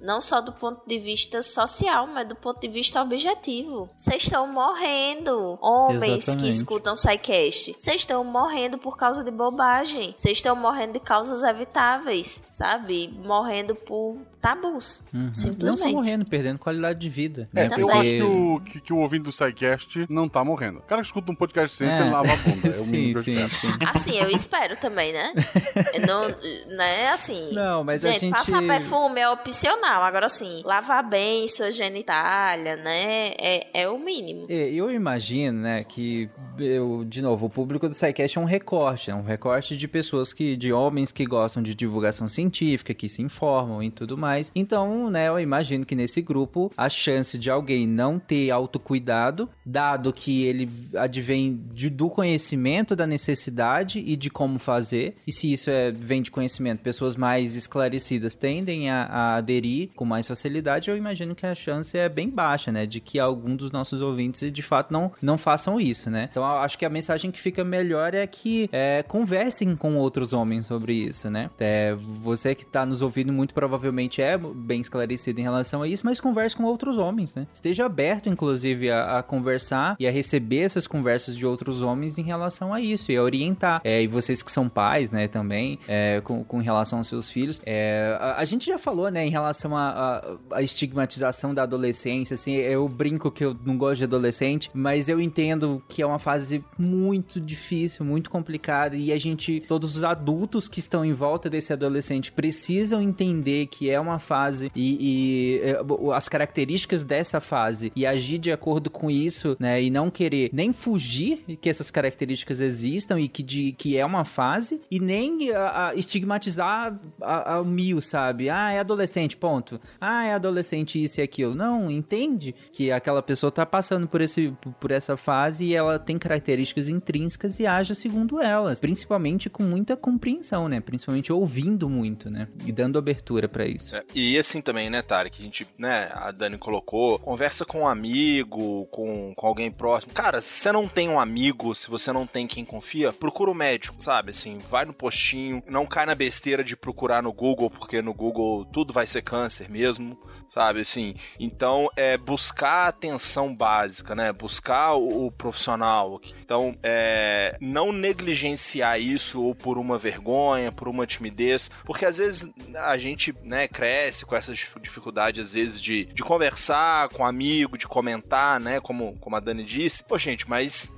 não 0.00 0.20
só 0.20 0.40
do 0.40 0.52
ponto 0.52 0.82
de 0.86 0.98
vista 0.98 1.42
social, 1.42 2.06
mas 2.06 2.28
do 2.28 2.34
ponto 2.34 2.60
de 2.60 2.68
vista 2.68 3.02
objetivo. 3.02 3.88
Vocês 3.96 4.24
estão 4.24 4.46
morrendo, 4.46 5.58
homens 5.60 6.24
que 6.24 6.30
Exatamente. 6.30 6.50
escutam 6.50 6.96
SciCast. 6.96 7.74
Vocês 7.78 7.96
estão 7.96 8.24
morrendo 8.24 8.78
por 8.78 8.96
causa 8.96 9.22
de 9.24 9.30
bobagem. 9.30 10.14
Vocês 10.16 10.38
estão 10.38 10.56
morrendo 10.56 10.94
de 10.94 11.00
causas 11.00 11.42
evitáveis, 11.42 12.42
sabe? 12.50 13.08
Morrendo 13.24 13.74
por 13.74 14.16
tabus, 14.40 15.02
Uhum. 15.12 15.24
Não 15.24 15.34
só 15.34 15.40
simplesmente. 15.48 15.92
morrendo, 15.92 16.24
perdendo 16.24 16.58
qualidade 16.58 16.98
de 16.98 17.08
vida. 17.08 17.48
É, 17.54 17.68
né? 17.68 17.76
eu 17.78 17.90
acho 17.90 18.10
que 18.10 18.22
o, 18.22 18.60
que, 18.60 18.80
que 18.80 18.92
o 18.92 18.98
ouvinte 18.98 19.24
do 19.24 19.32
SciCast 19.32 20.06
não 20.08 20.28
tá 20.28 20.44
morrendo. 20.44 20.78
O 20.78 20.82
cara 20.82 21.00
que 21.02 21.06
escuta 21.06 21.30
um 21.32 21.34
podcast 21.34 21.70
de 21.70 21.76
ciência, 21.76 21.98
É. 21.98 22.02
ele 22.02 22.10
lava 22.10 22.32
a 22.32 22.36
bunda. 22.36 22.68
É 22.68 22.70
o 22.70 22.72
sim, 22.84 22.90
mínimo 22.92 23.12
que 23.12 23.18
eu 23.18 23.22
sim, 23.22 23.44
espero. 23.44 23.72
sim. 23.72 23.78
Assim, 23.86 24.12
eu 24.18 24.30
espero 24.30 24.76
também, 24.76 25.12
né? 25.12 25.32
não, 26.06 26.28
né, 26.76 27.08
assim. 27.10 27.52
Não, 27.52 27.82
mas 27.84 28.04
a 28.04 28.10
gente, 28.10 28.20
gente- 28.20 28.32
passar 28.32 28.62
perfume 28.62 29.20
é 29.20 29.28
opcional. 29.30 30.02
Agora, 30.02 30.26
assim, 30.26 30.62
lavar 30.64 31.02
bem 31.08 31.46
sua 31.48 31.70
genitália, 31.72 32.76
né? 32.76 33.32
É, 33.38 33.82
é 33.82 33.88
o 33.88 33.98
mínimo. 33.98 34.46
É, 34.48 34.68
Eu 34.70 34.90
imagino, 34.90 35.60
né, 35.60 35.84
que 35.84 36.28
eu, 36.58 37.04
de 37.04 37.20
novo, 37.22 37.46
o 37.46 37.50
público 37.50 37.88
do 37.88 37.94
SciCast 37.94 38.38
é 38.38 38.40
um 38.40 38.44
recorte, 38.44 39.10
é 39.10 39.14
um 39.14 39.22
recorte 39.22 39.76
de 39.76 39.88
pessoas 39.88 40.32
que, 40.32 40.56
de 40.56 40.72
homens 40.72 41.10
que 41.12 41.24
gostam 41.24 41.62
de 41.62 41.74
divulgação 41.74 42.26
científica, 42.28 42.94
que 42.94 43.08
se 43.08 43.22
informam 43.22 43.82
e 43.82 43.90
tudo 43.90 44.16
mais. 44.16 44.27
Então, 44.54 45.10
né, 45.10 45.28
eu 45.28 45.38
imagino 45.40 45.84
que 45.84 45.94
nesse 45.94 46.20
grupo 46.20 46.70
a 46.76 46.88
chance 46.88 47.38
de 47.38 47.50
alguém 47.50 47.86
não 47.86 48.18
ter 48.18 48.50
autocuidado, 48.50 49.48
dado 49.64 50.12
que 50.12 50.44
ele 50.44 50.68
advém 50.96 51.60
de- 51.72 51.90
do 51.90 52.08
conhecimento 52.08 52.94
da 52.96 53.06
necessidade 53.06 53.98
e 54.04 54.16
de 54.16 54.30
como 54.30 54.58
fazer, 54.58 55.16
e 55.26 55.32
se 55.32 55.52
isso 55.52 55.70
é, 55.70 55.90
vem 55.90 56.22
de 56.22 56.30
conhecimento, 56.30 56.80
pessoas 56.82 57.16
mais 57.16 57.54
esclarecidas 57.56 58.34
tendem 58.34 58.90
a, 58.90 59.04
a 59.04 59.36
aderir 59.36 59.90
com 59.94 60.04
mais 60.04 60.26
facilidade, 60.26 60.90
eu 60.90 60.96
imagino 60.96 61.34
que 61.34 61.46
a 61.46 61.54
chance 61.54 61.96
é 61.96 62.08
bem 62.08 62.28
baixa, 62.30 62.72
né, 62.72 62.86
de 62.86 63.00
que 63.00 63.18
algum 63.18 63.54
dos 63.54 63.70
nossos 63.70 64.00
ouvintes 64.00 64.50
de 64.50 64.62
fato 64.62 64.92
não, 64.92 65.12
não 65.20 65.38
façam 65.38 65.80
isso, 65.80 66.10
né. 66.10 66.28
Então 66.30 66.44
acho 66.44 66.78
que 66.78 66.84
a 66.84 66.90
mensagem 66.90 67.30
que 67.30 67.40
fica 67.40 67.62
melhor 67.64 68.14
é 68.14 68.26
que 68.26 68.68
é, 68.72 69.02
conversem 69.06 69.74
com 69.76 69.96
outros 69.96 70.32
homens 70.32 70.66
sobre 70.66 70.94
isso, 70.94 71.30
né. 71.30 71.50
É, 71.58 71.94
você 71.94 72.54
que 72.54 72.66
tá 72.66 72.84
nos 72.86 73.02
ouvindo 73.02 73.32
muito 73.32 73.54
provavelmente 73.54 74.17
é 74.22 74.38
bem 74.38 74.80
esclarecido 74.80 75.40
em 75.40 75.42
relação 75.42 75.82
a 75.82 75.88
isso, 75.88 76.04
mas 76.04 76.20
converse 76.20 76.56
com 76.56 76.64
outros 76.64 76.98
homens, 76.98 77.34
né. 77.34 77.46
Esteja 77.52 77.86
aberto, 77.86 78.28
inclusive, 78.28 78.90
a, 78.90 79.18
a 79.18 79.22
conversar 79.22 79.96
e 79.98 80.06
a 80.06 80.10
receber 80.10 80.60
essas 80.60 80.86
conversas 80.86 81.36
de 81.36 81.46
outros 81.46 81.82
homens 81.82 82.18
em 82.18 82.22
relação 82.22 82.72
a 82.72 82.80
isso 82.80 83.10
e 83.12 83.16
a 83.16 83.22
orientar. 83.22 83.80
É, 83.84 84.02
e 84.02 84.06
vocês 84.06 84.42
que 84.42 84.50
são 84.50 84.68
pais, 84.68 85.10
né, 85.10 85.28
também, 85.28 85.78
é, 85.86 86.20
com, 86.22 86.44
com 86.44 86.58
relação 86.58 86.98
aos 86.98 87.06
seus 87.06 87.30
filhos. 87.30 87.60
É, 87.64 88.16
a, 88.20 88.36
a 88.38 88.44
gente 88.44 88.66
já 88.66 88.78
falou 88.78 89.10
né, 89.10 89.26
em 89.26 89.30
relação 89.30 89.76
à 89.76 90.22
estigmatização 90.60 91.54
da 91.54 91.62
adolescência, 91.62 92.34
assim, 92.34 92.52
eu 92.52 92.88
brinco 92.88 93.30
que 93.30 93.44
eu 93.44 93.56
não 93.64 93.76
gosto 93.76 93.98
de 93.98 94.04
adolescente, 94.04 94.70
mas 94.72 95.08
eu 95.08 95.20
entendo 95.20 95.82
que 95.88 96.02
é 96.02 96.06
uma 96.06 96.18
fase 96.18 96.64
muito 96.78 97.40
difícil, 97.40 98.04
muito 98.04 98.30
complicada, 98.30 98.96
e 98.96 99.12
a 99.12 99.18
gente, 99.18 99.60
todos 99.60 99.96
os 99.96 100.04
adultos 100.04 100.68
que 100.68 100.78
estão 100.78 101.04
em 101.04 101.12
volta 101.12 101.50
desse 101.50 101.72
adolescente 101.72 102.32
precisam 102.32 103.00
entender 103.02 103.66
que 103.66 103.90
é 103.90 103.98
uma 103.98 104.07
fase 104.18 104.70
e, 104.76 104.96
e 105.00 105.60
é, 105.62 105.80
as 106.14 106.28
características 106.28 107.02
dessa 107.02 107.40
fase 107.40 107.92
e 107.96 108.06
agir 108.06 108.38
de 108.38 108.52
acordo 108.52 108.88
com 108.88 109.10
isso, 109.10 109.56
né, 109.58 109.82
e 109.82 109.90
não 109.90 110.08
querer 110.10 110.50
nem 110.52 110.72
fugir 110.72 111.44
que 111.60 111.68
essas 111.68 111.90
características 111.90 112.60
existam 112.60 113.18
e 113.18 113.26
que, 113.26 113.42
de, 113.42 113.72
que 113.72 113.98
é 113.98 114.06
uma 114.06 114.24
fase, 114.24 114.80
e 114.90 115.00
nem 115.00 115.50
a, 115.50 115.88
a 115.88 115.94
estigmatizar 115.94 116.98
ao 117.20 117.64
mil, 117.64 118.00
sabe? 118.00 118.48
Ah, 118.48 118.70
é 118.70 118.78
adolescente, 118.78 119.36
ponto. 119.36 119.80
Ah, 120.00 120.24
é 120.24 120.34
adolescente 120.34 121.02
isso 121.02 121.20
e 121.20 121.22
aquilo. 121.22 121.54
Não, 121.54 121.90
entende 121.90 122.54
que 122.70 122.92
aquela 122.92 123.22
pessoa 123.22 123.50
tá 123.50 123.66
passando 123.66 124.06
por, 124.06 124.20
esse, 124.20 124.52
por 124.78 124.90
essa 124.90 125.16
fase 125.16 125.64
e 125.64 125.74
ela 125.74 125.98
tem 125.98 126.18
características 126.18 126.88
intrínsecas 126.88 127.58
e 127.58 127.66
age 127.66 127.94
segundo 127.94 128.40
elas. 128.40 128.80
Principalmente 128.80 129.50
com 129.50 129.62
muita 129.62 129.96
compreensão, 129.96 130.68
né? 130.68 130.80
Principalmente 130.80 131.32
ouvindo 131.32 131.88
muito, 131.88 132.30
né? 132.30 132.48
E 132.64 132.72
dando 132.72 132.98
abertura 132.98 133.48
para 133.48 133.66
isso. 133.66 133.94
É, 133.98 134.04
e 134.14 134.38
assim 134.38 134.60
também, 134.60 134.88
né, 134.88 135.02
Tarek? 135.02 135.40
A 135.40 135.44
gente, 135.44 135.66
né, 135.76 136.10
a 136.12 136.30
Dani 136.30 136.58
colocou, 136.58 137.18
conversa 137.18 137.64
com 137.64 137.80
um 137.80 137.88
amigo, 137.88 138.86
com, 138.86 139.32
com 139.34 139.46
alguém 139.46 139.70
próximo. 139.70 140.12
Cara, 140.12 140.40
se 140.40 140.60
você 140.60 140.72
não 140.72 140.88
tem 140.88 141.08
um 141.08 141.18
amigo, 141.18 141.74
se 141.74 141.88
você 141.88 142.12
não 142.12 142.26
tem 142.26 142.46
quem 142.46 142.64
confia, 142.64 143.12
procura 143.12 143.50
o 143.50 143.54
um 143.54 143.56
médico, 143.56 144.02
sabe? 144.02 144.30
Assim, 144.30 144.58
vai 144.58 144.84
no 144.84 144.92
postinho, 144.92 145.62
não 145.66 145.86
cai 145.86 146.06
na 146.06 146.14
besteira 146.14 146.62
de 146.62 146.76
procurar 146.76 147.22
no 147.22 147.32
Google, 147.32 147.70
porque 147.70 148.00
no 148.00 148.14
Google 148.14 148.64
tudo 148.66 148.92
vai 148.92 149.06
ser 149.06 149.22
câncer 149.22 149.68
mesmo, 149.70 150.18
sabe? 150.48 150.80
Assim, 150.80 151.14
então 151.38 151.88
é 151.96 152.16
buscar 152.16 152.88
atenção 152.88 153.54
básica, 153.54 154.14
né? 154.14 154.32
Buscar 154.32 154.94
o, 154.94 155.26
o 155.26 155.32
profissional. 155.32 156.20
Então, 156.40 156.76
é, 156.82 157.56
não 157.60 157.92
negligenciar 157.92 159.00
isso 159.00 159.42
ou 159.42 159.54
por 159.54 159.78
uma 159.78 159.98
vergonha, 159.98 160.70
por 160.72 160.88
uma 160.88 161.06
timidez, 161.06 161.70
porque 161.84 162.04
às 162.04 162.18
vezes 162.18 162.48
a 162.74 162.96
gente, 162.96 163.34
né, 163.42 163.66
cresce 163.66 163.87
com 164.26 164.36
essa 164.36 164.52
dificuldade, 164.80 165.40
às 165.40 165.52
vezes, 165.52 165.80
de, 165.80 166.04
de 166.06 166.22
conversar 166.22 167.08
com 167.10 167.22
um 167.22 167.26
amigo, 167.26 167.78
de 167.78 167.86
comentar, 167.86 168.60
né? 168.60 168.80
Como, 168.80 169.16
como 169.20 169.36
a 169.36 169.40
Dani 169.40 169.64
disse. 169.64 170.04
Pô, 170.04 170.18
gente, 170.18 170.48
mas 170.48 170.92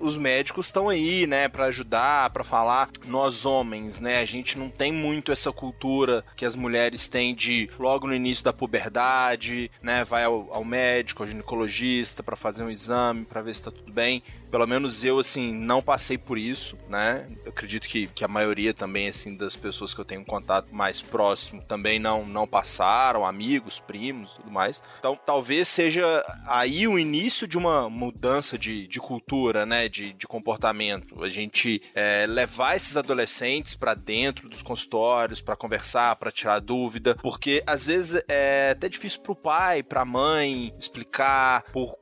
os 0.00 0.16
médicos 0.16 0.66
estão 0.66 0.88
aí, 0.88 1.26
né, 1.26 1.48
para 1.48 1.66
ajudar, 1.66 2.30
para 2.30 2.44
falar. 2.44 2.88
Nós 3.06 3.44
homens, 3.44 4.00
né, 4.00 4.20
a 4.20 4.24
gente 4.24 4.58
não 4.58 4.68
tem 4.68 4.92
muito 4.92 5.32
essa 5.32 5.52
cultura 5.52 6.24
que 6.36 6.44
as 6.44 6.56
mulheres 6.56 7.08
têm 7.08 7.34
de 7.34 7.68
logo 7.78 8.06
no 8.06 8.14
início 8.14 8.44
da 8.44 8.52
puberdade, 8.52 9.70
né, 9.82 10.04
vai 10.04 10.24
ao, 10.24 10.48
ao 10.52 10.64
médico, 10.64 11.22
ao 11.22 11.28
ginecologista 11.28 12.22
para 12.22 12.36
fazer 12.36 12.62
um 12.62 12.70
exame, 12.70 13.24
para 13.24 13.42
ver 13.42 13.54
se 13.54 13.62
tá 13.62 13.70
tudo 13.70 13.92
bem. 13.92 14.22
Pelo 14.52 14.66
menos 14.66 15.02
eu, 15.02 15.18
assim, 15.18 15.50
não 15.50 15.80
passei 15.80 16.18
por 16.18 16.36
isso, 16.36 16.76
né? 16.86 17.26
Eu 17.42 17.48
acredito 17.48 17.88
que, 17.88 18.06
que 18.08 18.22
a 18.22 18.28
maioria 18.28 18.74
também, 18.74 19.08
assim, 19.08 19.34
das 19.34 19.56
pessoas 19.56 19.94
que 19.94 20.00
eu 20.02 20.04
tenho 20.04 20.22
contato 20.26 20.74
mais 20.74 21.00
próximo 21.00 21.62
também 21.62 21.98
não, 21.98 22.26
não 22.26 22.46
passaram, 22.46 23.24
amigos, 23.24 23.80
primos, 23.80 24.32
tudo 24.32 24.50
mais. 24.50 24.82
Então, 24.98 25.18
talvez 25.24 25.68
seja 25.68 26.22
aí 26.46 26.86
o 26.86 26.98
início 26.98 27.48
de 27.48 27.56
uma 27.56 27.88
mudança 27.88 28.58
de, 28.58 28.86
de 28.86 29.00
cultura, 29.00 29.64
né? 29.64 29.88
De, 29.88 30.12
de 30.12 30.26
comportamento. 30.26 31.24
A 31.24 31.28
gente 31.28 31.80
é, 31.94 32.26
levar 32.26 32.76
esses 32.76 32.94
adolescentes 32.94 33.72
para 33.72 33.94
dentro 33.94 34.50
dos 34.50 34.60
consultórios, 34.60 35.40
para 35.40 35.56
conversar, 35.56 36.16
para 36.16 36.30
tirar 36.30 36.60
dúvida, 36.60 37.14
porque 37.22 37.62
às 37.66 37.86
vezes 37.86 38.22
é 38.28 38.72
até 38.72 38.86
difícil 38.86 39.22
pro 39.22 39.34
pai, 39.34 39.82
pra 39.82 40.04
mãe 40.04 40.74
explicar 40.78 41.62
por, 41.72 41.96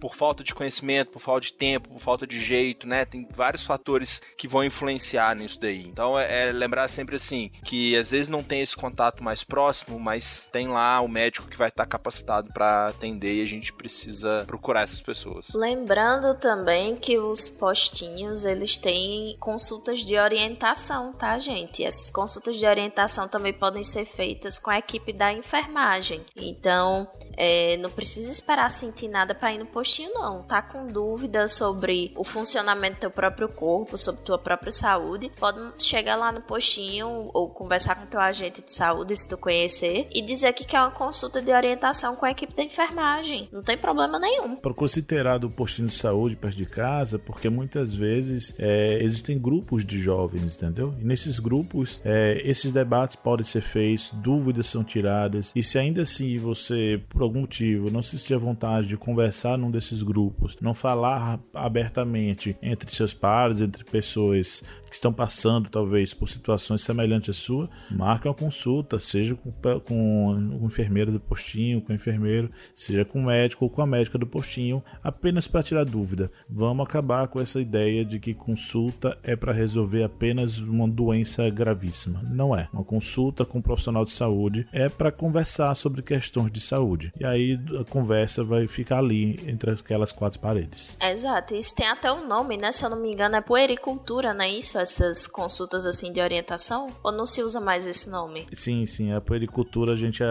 por 0.00 0.16
falta 0.16 0.42
de 0.42 0.52
conhecimento, 0.52 1.12
por 1.12 1.22
falta 1.22 1.42
de 1.42 1.52
tempo 1.52 1.75
tempo, 1.76 1.88
por 1.88 2.00
falta 2.00 2.26
de 2.26 2.40
jeito, 2.40 2.86
né? 2.86 3.04
Tem 3.04 3.26
vários 3.34 3.62
fatores 3.62 4.20
que 4.36 4.48
vão 4.48 4.64
influenciar 4.64 5.34
nisso 5.34 5.58
daí. 5.60 5.86
Então 5.86 6.18
é, 6.18 6.48
é 6.48 6.52
lembrar 6.52 6.88
sempre 6.88 7.16
assim 7.16 7.50
que 7.64 7.96
às 7.96 8.10
vezes 8.10 8.28
não 8.28 8.42
tem 8.42 8.62
esse 8.62 8.76
contato 8.76 9.22
mais 9.22 9.44
próximo, 9.44 9.98
mas 9.98 10.48
tem 10.52 10.68
lá 10.68 11.00
o 11.00 11.08
médico 11.08 11.48
que 11.48 11.56
vai 11.56 11.68
estar 11.68 11.86
capacitado 11.86 12.52
para 12.52 12.88
atender 12.88 13.34
e 13.34 13.42
a 13.42 13.46
gente 13.46 13.72
precisa 13.72 14.44
procurar 14.46 14.82
essas 14.82 15.00
pessoas. 15.00 15.52
Lembrando 15.54 16.34
também 16.34 16.96
que 16.96 17.18
os 17.18 17.48
postinhos 17.48 18.44
eles 18.44 18.76
têm 18.76 19.36
consultas 19.38 20.00
de 20.00 20.16
orientação, 20.16 21.12
tá, 21.12 21.38
gente? 21.38 21.84
Essas 21.84 22.10
consultas 22.10 22.56
de 22.56 22.66
orientação 22.66 23.28
também 23.28 23.52
podem 23.52 23.82
ser 23.82 24.04
feitas 24.04 24.58
com 24.58 24.70
a 24.70 24.78
equipe 24.78 25.12
da 25.12 25.32
enfermagem. 25.32 26.24
Então, 26.34 27.08
é, 27.36 27.76
não 27.78 27.90
precisa 27.90 28.30
esperar 28.30 28.70
sentir 28.70 29.08
nada 29.08 29.34
para 29.34 29.52
ir 29.52 29.58
no 29.58 29.66
postinho, 29.66 30.12
não. 30.14 30.42
Tá 30.42 30.62
com 30.62 30.86
dúvidas 30.86 31.52
sobre 31.52 31.65
sobre 31.66 32.12
o 32.14 32.22
funcionamento 32.22 32.96
do 32.96 33.00
teu 33.00 33.10
próprio 33.10 33.48
corpo, 33.48 33.98
sobre 33.98 34.22
tua 34.22 34.38
própria 34.38 34.70
saúde, 34.70 35.32
pode 35.36 35.60
chegar 35.82 36.14
lá 36.14 36.30
no 36.30 36.40
postinho 36.40 37.28
ou 37.34 37.48
conversar 37.48 37.96
com 37.96 38.06
teu 38.06 38.20
agente 38.20 38.62
de 38.62 38.72
saúde, 38.72 39.16
se 39.16 39.28
tu 39.28 39.36
conhecer, 39.36 40.06
e 40.14 40.22
dizer 40.22 40.52
que 40.52 40.64
quer 40.64 40.78
uma 40.80 40.92
consulta 40.92 41.42
de 41.42 41.50
orientação 41.50 42.14
com 42.14 42.24
a 42.24 42.30
equipe 42.30 42.54
da 42.54 42.62
enfermagem. 42.62 43.48
Não 43.52 43.64
tem 43.64 43.76
problema 43.76 44.16
nenhum. 44.16 44.56
Procure 44.56 44.88
se 44.88 45.00
inteirar 45.00 45.38
do 45.38 45.50
postinho 45.50 45.88
de 45.88 45.94
saúde 45.94 46.36
perto 46.36 46.56
de 46.56 46.66
casa, 46.66 47.18
porque 47.18 47.48
muitas 47.48 47.92
vezes 47.92 48.54
é, 48.58 49.02
existem 49.02 49.36
grupos 49.36 49.84
de 49.84 49.98
jovens, 49.98 50.56
entendeu? 50.56 50.94
E 51.00 51.04
nesses 51.04 51.40
grupos, 51.40 52.00
é, 52.04 52.40
esses 52.44 52.72
debates 52.72 53.16
podem 53.16 53.44
ser 53.44 53.62
feitos, 53.62 54.12
dúvidas 54.12 54.68
são 54.68 54.84
tiradas, 54.84 55.52
e 55.56 55.64
se 55.64 55.78
ainda 55.78 56.02
assim 56.02 56.38
você, 56.38 57.02
por 57.08 57.22
algum 57.22 57.40
motivo, 57.40 57.90
não 57.90 58.02
se 58.02 58.16
sentir 58.16 58.34
à 58.34 58.38
vontade 58.38 58.86
de 58.86 58.96
conversar 58.96 59.58
num 59.58 59.70
desses 59.70 60.02
grupos, 60.02 60.56
não 60.60 60.72
falar 60.72 61.40
abertamente 61.56 62.56
entre 62.62 62.90
seus 62.94 63.14
pares, 63.14 63.60
entre 63.60 63.84
pessoas 63.84 64.62
que 64.88 64.94
estão 64.94 65.12
passando 65.12 65.68
talvez 65.68 66.14
por 66.14 66.28
situações 66.28 66.82
semelhantes 66.82 67.30
à 67.30 67.34
sua, 67.34 67.68
marque 67.90 68.28
uma 68.28 68.34
consulta, 68.34 68.98
seja 68.98 69.34
com, 69.34 69.80
com 69.80 70.58
o 70.60 70.66
enfermeiro 70.66 71.12
do 71.12 71.20
postinho, 71.20 71.80
com 71.80 71.92
o 71.92 71.96
enfermeiro, 71.96 72.50
seja 72.74 73.04
com 73.04 73.20
o 73.20 73.24
médico 73.24 73.64
ou 73.64 73.70
com 73.70 73.82
a 73.82 73.86
médica 73.86 74.18
do 74.18 74.26
postinho, 74.26 74.82
apenas 75.02 75.48
para 75.48 75.62
tirar 75.62 75.84
dúvida. 75.84 76.30
Vamos 76.48 76.86
acabar 76.86 77.26
com 77.28 77.40
essa 77.40 77.60
ideia 77.60 78.04
de 78.04 78.18
que 78.18 78.34
consulta 78.34 79.18
é 79.22 79.34
para 79.34 79.52
resolver 79.52 80.02
apenas 80.02 80.58
uma 80.58 80.88
doença 80.88 81.48
gravíssima. 81.50 82.22
Não 82.30 82.56
é. 82.56 82.68
Uma 82.72 82.84
consulta 82.84 83.44
com 83.44 83.58
um 83.58 83.62
profissional 83.62 84.04
de 84.04 84.12
saúde 84.12 84.66
é 84.72 84.88
para 84.88 85.12
conversar 85.12 85.74
sobre 85.74 86.02
questões 86.02 86.52
de 86.52 86.60
saúde. 86.60 87.12
E 87.18 87.24
aí 87.24 87.58
a 87.80 87.84
conversa 87.84 88.44
vai 88.44 88.66
ficar 88.66 88.98
ali 88.98 89.40
entre 89.46 89.70
aquelas 89.70 90.12
quatro 90.12 90.38
paredes. 90.38 90.96
Exato. 91.00 91.45
Isso 91.54 91.74
tem 91.74 91.86
até 91.86 92.12
um 92.12 92.26
nome, 92.26 92.56
né? 92.56 92.72
Se 92.72 92.84
eu 92.84 92.90
não 92.90 93.00
me 93.00 93.10
engano, 93.10 93.36
é 93.36 93.40
puericultura, 93.40 94.32
não 94.32 94.44
é 94.44 94.50
isso? 94.50 94.78
essas 94.78 95.26
consultas 95.26 95.86
assim 95.86 96.12
de 96.12 96.20
orientação? 96.20 96.90
Ou 97.02 97.12
não 97.12 97.26
se 97.26 97.42
usa 97.42 97.60
mais 97.60 97.86
esse 97.86 98.08
nome? 98.08 98.46
Sim, 98.52 98.86
sim. 98.86 99.12
A 99.12 99.20
puericultura 99.20 99.92
a 99.92 99.96
gente 99.96 100.22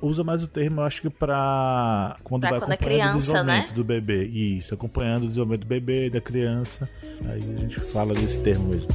usa 0.00 0.24
mais 0.24 0.42
o 0.42 0.46
termo, 0.46 0.80
eu 0.80 0.84
acho 0.84 1.02
que 1.02 1.10
pra 1.10 2.16
quando 2.22 2.42
pra 2.42 2.50
vai 2.50 2.60
quando 2.60 2.72
é 2.72 2.74
acompanhando 2.74 2.94
é 2.94 3.02
criança, 3.02 3.16
o 3.16 3.18
desenvolvimento 3.18 3.68
né? 3.68 3.74
do 3.74 3.84
bebê. 3.84 4.24
Isso, 4.24 4.74
acompanhando 4.74 5.24
o 5.24 5.26
desenvolvimento 5.26 5.60
do 5.62 5.66
bebê, 5.66 6.10
da 6.10 6.20
criança. 6.20 6.88
Aí 7.26 7.40
a 7.56 7.60
gente 7.60 7.80
fala 7.80 8.14
desse 8.14 8.40
termo 8.40 8.68
mesmo. 8.68 8.88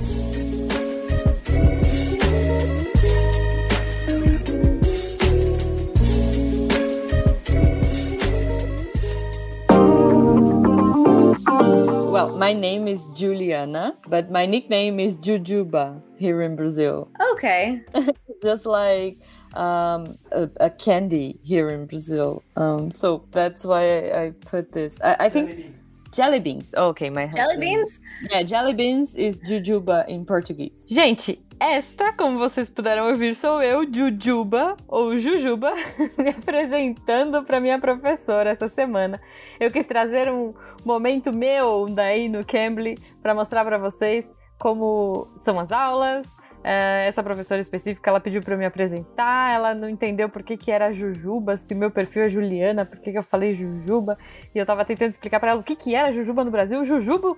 Well, 12.20 12.38
my 12.38 12.51
name 12.51 12.86
is 12.89 13.05
Juliana, 13.15 13.95
but 14.09 14.30
my 14.30 14.45
nickname 14.45 14.99
is 14.99 15.17
Jujuba 15.17 16.01
here 16.17 16.41
in 16.41 16.57
Brazil. 16.57 17.07
Okay. 17.32 17.80
Just 18.43 18.65
like 18.65 19.20
um, 19.53 20.17
a, 20.34 20.49
a, 20.59 20.70
candy 20.70 21.39
here 21.43 21.70
in 21.70 21.86
Brazil. 21.86 22.43
Um, 22.57 22.91
so 22.91 23.24
that's 23.32 23.63
why 23.63 23.84
I, 23.84 24.24
I 24.24 24.32
put 24.32 24.74
this. 24.74 24.99
I, 25.01 25.15
I 25.22 25.30
think 25.30 25.74
jelly 26.11 26.41
beans. 26.41 26.76
Oh, 26.76 26.89
okay, 26.89 27.09
my 27.09 27.28
jelly 27.28 27.55
beans. 27.55 28.01
Yeah, 28.30 28.43
jelly 28.43 28.74
beans 28.74 29.15
is 29.15 29.39
jujuba 29.39 30.05
in 30.09 30.26
Portuguese. 30.26 30.86
Gente, 30.89 31.39
Esta, 31.61 32.13
como 32.13 32.39
vocês 32.39 32.70
puderam 32.70 33.09
ouvir, 33.09 33.36
sou 33.36 33.61
eu, 33.61 33.84
Jujuba, 33.93 34.78
ou 34.88 35.20
Jujuba, 35.20 35.74
me 36.17 36.30
apresentando 36.30 37.43
para 37.43 37.59
minha 37.59 37.78
professora 37.78 38.49
essa 38.49 38.70
semana. 38.70 39.20
Eu 39.59 39.70
quis 39.70 39.86
trazer 39.86 40.32
um 40.32 40.53
momento 40.86 41.32
meu 41.32 41.86
daí 41.89 42.30
no 42.30 42.45
Cambly 42.45 42.97
para 43.21 43.34
mostrar 43.34 43.63
para 43.65 43.77
vocês 43.77 44.32
como 44.57 45.27
são 45.36 45.59
as 45.59 45.71
aulas. 45.71 46.36
É, 46.61 47.05
essa 47.07 47.23
professora 47.23 47.61
específica, 47.61 48.09
ela 48.09 48.19
pediu 48.19 48.41
para 48.41 48.57
me 48.57 48.65
apresentar, 48.65 49.53
ela 49.53 49.73
não 49.73 49.88
entendeu 49.88 50.27
por 50.27 50.43
que, 50.43 50.57
que 50.57 50.71
era 50.71 50.91
Jujuba, 50.91 51.55
se 51.55 51.73
meu 51.73 51.89
perfil 51.89 52.23
é 52.23 52.30
Juliana, 52.30 52.86
por 52.86 52.99
que, 52.99 53.13
que 53.13 53.17
eu 53.17 53.23
falei 53.23 53.53
Jujuba, 53.53 54.17
e 54.53 54.59
eu 54.59 54.65
tava 54.65 54.84
tentando 54.84 55.11
explicar 55.11 55.39
para 55.39 55.51
ela 55.51 55.61
o 55.61 55.63
que, 55.63 55.73
que 55.73 55.95
era 55.95 56.11
Jujuba 56.11 56.43
no 56.43 56.51
Brasil. 56.51 56.84
Jujubo, 56.84 57.38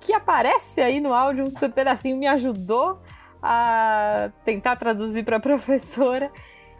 que 0.00 0.14
aparece 0.14 0.80
aí 0.80 1.00
no 1.00 1.12
áudio, 1.12 1.44
um 1.44 1.70
pedacinho 1.70 2.16
me 2.16 2.26
ajudou 2.26 2.98
a 3.42 4.30
tentar 4.44 4.76
traduzir 4.76 5.22
para 5.22 5.36
a 5.36 5.40
professora. 5.40 6.30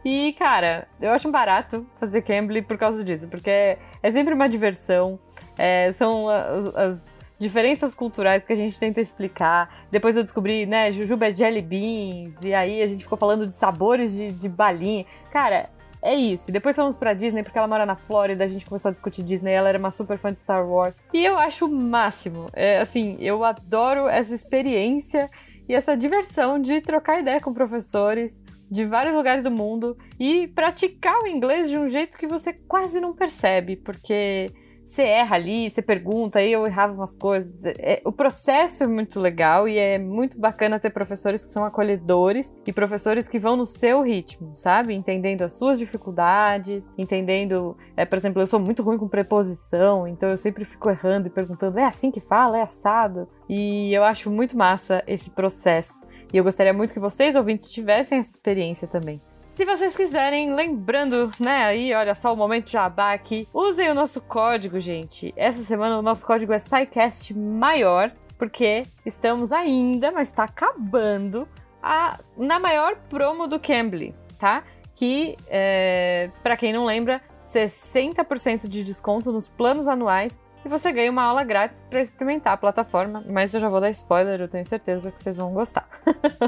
E, 0.04 0.32
cara, 0.32 0.88
eu 1.00 1.10
acho 1.12 1.30
barato 1.30 1.86
fazer 1.96 2.22
Cambly 2.22 2.62
por 2.62 2.76
causa 2.76 3.04
disso, 3.04 3.28
porque 3.28 3.50
é, 3.50 3.78
é 4.02 4.10
sempre 4.10 4.34
uma 4.34 4.48
diversão. 4.48 5.18
É, 5.56 5.92
são 5.92 6.28
as, 6.28 6.76
as, 6.76 7.22
diferenças 7.38 7.92
culturais 7.92 8.44
que 8.44 8.52
a 8.52 8.56
gente 8.56 8.78
tenta 8.78 9.00
explicar. 9.00 9.68
Depois 9.90 10.16
eu 10.16 10.22
descobri, 10.22 10.64
né, 10.64 10.92
Jujuba 10.92 11.26
é 11.26 11.34
jelly 11.34 11.60
beans, 11.60 12.40
e 12.40 12.54
aí 12.54 12.80
a 12.80 12.86
gente 12.86 13.02
ficou 13.02 13.18
falando 13.18 13.48
de 13.48 13.56
sabores 13.56 14.14
de, 14.14 14.30
de 14.30 14.48
balinha. 14.48 15.04
Cara, 15.32 15.68
é 16.00 16.14
isso. 16.14 16.50
E 16.50 16.52
depois 16.52 16.74
fomos 16.74 16.96
pra 16.96 17.14
Disney, 17.14 17.42
porque 17.42 17.58
ela 17.58 17.68
mora 17.68 17.86
na 17.86 17.96
Flórida, 17.96 18.44
a 18.44 18.46
gente 18.46 18.66
começou 18.66 18.88
a 18.88 18.92
discutir 18.92 19.22
Disney, 19.22 19.52
ela 19.52 19.68
era 19.68 19.78
uma 19.78 19.90
super 19.90 20.18
fã 20.18 20.32
de 20.32 20.40
Star 20.40 20.66
Wars. 20.66 20.94
E 21.12 21.24
eu 21.24 21.38
acho 21.38 21.66
o 21.66 21.68
máximo. 21.68 22.46
É, 22.52 22.80
assim, 22.80 23.16
eu 23.20 23.44
adoro 23.44 24.08
essa 24.08 24.34
experiência 24.34 25.30
e 25.68 25.74
essa 25.74 25.96
diversão 25.96 26.60
de 26.60 26.80
trocar 26.80 27.20
ideia 27.20 27.40
com 27.40 27.52
professores 27.52 28.44
de 28.70 28.84
vários 28.84 29.14
lugares 29.14 29.44
do 29.44 29.50
mundo 29.50 29.96
e 30.18 30.48
praticar 30.48 31.18
o 31.22 31.26
inglês 31.26 31.68
de 31.68 31.78
um 31.78 31.88
jeito 31.88 32.16
que 32.16 32.26
você 32.26 32.52
quase 32.52 33.00
não 33.00 33.14
percebe, 33.14 33.76
porque 33.76 34.50
você 34.86 35.02
erra 35.02 35.36
ali, 35.36 35.70
você 35.70 35.80
pergunta, 35.80 36.42
eu 36.42 36.66
errava 36.66 36.92
umas 36.92 37.16
coisas. 37.16 37.52
É, 37.64 38.02
o 38.04 38.12
processo 38.12 38.82
é 38.82 38.86
muito 38.86 39.18
legal 39.18 39.68
e 39.68 39.78
é 39.78 39.98
muito 39.98 40.38
bacana 40.38 40.78
ter 40.78 40.90
professores 40.90 41.44
que 41.44 41.50
são 41.50 41.64
acolhedores 41.64 42.56
e 42.66 42.72
professores 42.72 43.28
que 43.28 43.38
vão 43.38 43.56
no 43.56 43.66
seu 43.66 44.02
ritmo, 44.02 44.54
sabe? 44.54 44.94
Entendendo 44.94 45.42
as 45.42 45.54
suas 45.54 45.78
dificuldades, 45.78 46.92
entendendo. 46.98 47.76
É, 47.96 48.04
por 48.04 48.16
exemplo, 48.16 48.42
eu 48.42 48.46
sou 48.46 48.60
muito 48.60 48.82
ruim 48.82 48.98
com 48.98 49.08
preposição, 49.08 50.06
então 50.06 50.28
eu 50.28 50.36
sempre 50.36 50.64
fico 50.64 50.90
errando 50.90 51.28
e 51.28 51.30
perguntando: 51.30 51.78
é 51.78 51.84
assim 51.84 52.10
que 52.10 52.20
fala? 52.20 52.58
É 52.58 52.62
assado? 52.62 53.28
E 53.48 53.92
eu 53.94 54.04
acho 54.04 54.30
muito 54.30 54.56
massa 54.56 55.02
esse 55.06 55.30
processo. 55.30 56.02
E 56.32 56.36
eu 56.36 56.44
gostaria 56.44 56.72
muito 56.72 56.94
que 56.94 57.00
vocês, 57.00 57.34
ouvintes, 57.34 57.70
tivessem 57.70 58.18
essa 58.18 58.30
experiência 58.30 58.88
também. 58.88 59.20
Se 59.44 59.64
vocês 59.64 59.96
quiserem, 59.96 60.54
lembrando, 60.54 61.32
né, 61.38 61.64
aí, 61.64 61.92
olha 61.94 62.14
só 62.14 62.32
o 62.32 62.36
momento 62.36 62.70
jabá 62.70 63.12
aqui, 63.12 63.48
usem 63.52 63.90
o 63.90 63.94
nosso 63.94 64.20
código, 64.20 64.80
gente. 64.80 65.32
Essa 65.36 65.62
semana 65.62 65.98
o 65.98 66.02
nosso 66.02 66.24
código 66.24 66.52
é 66.52 66.58
SciCast 66.58 67.34
maior, 67.34 68.12
porque 68.38 68.84
estamos 69.04 69.52
ainda, 69.52 70.10
mas 70.12 70.28
está 70.28 70.44
acabando, 70.44 71.46
a, 71.82 72.18
na 72.36 72.58
maior 72.58 72.96
promo 73.10 73.46
do 73.46 73.58
Cambly, 73.58 74.14
tá? 74.38 74.62
Que, 74.94 75.36
é, 75.48 76.30
para 76.42 76.56
quem 76.56 76.72
não 76.72 76.84
lembra, 76.84 77.20
60% 77.40 78.68
de 78.68 78.84
desconto 78.84 79.32
nos 79.32 79.48
planos 79.48 79.88
anuais 79.88 80.42
e 80.64 80.68
você 80.68 80.92
ganha 80.92 81.10
uma 81.10 81.24
aula 81.24 81.42
grátis 81.42 81.84
para 81.90 82.00
experimentar 82.00 82.52
a 82.52 82.56
plataforma, 82.56 83.24
mas 83.26 83.52
eu 83.52 83.60
já 83.60 83.68
vou 83.68 83.80
dar 83.80 83.90
spoiler, 83.90 84.40
eu 84.40 84.48
tenho 84.48 84.64
certeza 84.64 85.10
que 85.10 85.20
vocês 85.20 85.36
vão 85.36 85.52
gostar. 85.52 85.88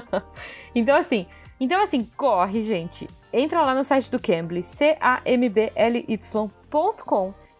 então 0.75 0.97
assim, 0.97 1.27
então, 1.59 1.83
assim, 1.83 2.09
corre, 2.17 2.63
gente. 2.63 3.07
Entra 3.33 3.63
lá 3.63 3.75
no 3.75 3.85
site 3.85 4.11
do 4.11 4.21
Cambly, 4.21 4.63
C-A-M-B-L-Y.com 4.63 5.75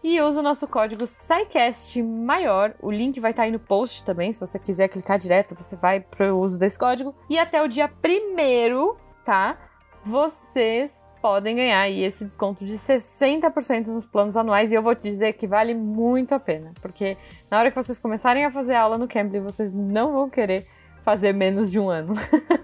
e 0.05 0.21
usa 0.21 0.41
o 0.41 0.43
nosso 0.43 0.69
código 0.69 1.07
SciCast 1.07 2.03
maior. 2.03 2.75
O 2.83 2.91
link 2.91 3.19
vai 3.19 3.31
estar 3.31 3.43
tá 3.43 3.47
aí 3.47 3.51
no 3.51 3.59
post 3.59 4.05
também. 4.05 4.31
Se 4.35 4.39
você 4.39 4.59
quiser 4.59 4.89
clicar 4.89 5.19
direto, 5.19 5.55
você 5.55 5.75
vai 5.77 6.01
para 6.01 6.35
o 6.35 6.41
uso 6.41 6.59
desse 6.59 6.79
código. 6.79 7.15
E 7.31 7.39
até 7.39 7.63
o 7.63 7.69
dia 7.69 7.89
primeiro, 7.89 8.99
tá? 9.25 9.57
Vocês 10.05 11.03
podem 11.23 11.57
ganhar 11.57 11.81
aí 11.81 12.05
esse 12.05 12.23
desconto 12.23 12.67
de 12.67 12.75
60% 12.75 13.87
nos 13.87 14.05
planos 14.05 14.37
anuais. 14.37 14.71
E 14.71 14.75
eu 14.75 14.83
vou 14.83 14.95
te 14.95 15.05
dizer 15.05 15.33
que 15.33 15.47
vale 15.47 15.73
muito 15.73 16.35
a 16.35 16.39
pena. 16.39 16.75
Porque 16.83 17.17
na 17.51 17.59
hora 17.59 17.71
que 17.71 17.77
vocês 17.83 17.99
começarem 17.99 18.45
a 18.45 18.51
fazer 18.51 18.75
aula 18.75 18.99
no 18.99 19.09
Cambly, 19.09 19.41
vocês 19.41 19.73
não 19.73 20.13
vão 20.13 20.29
querer 20.29 20.67
fazer 21.05 21.35
menos 21.35 21.71
de 21.71 21.79
um 21.79 21.91
ano. 21.91 22.15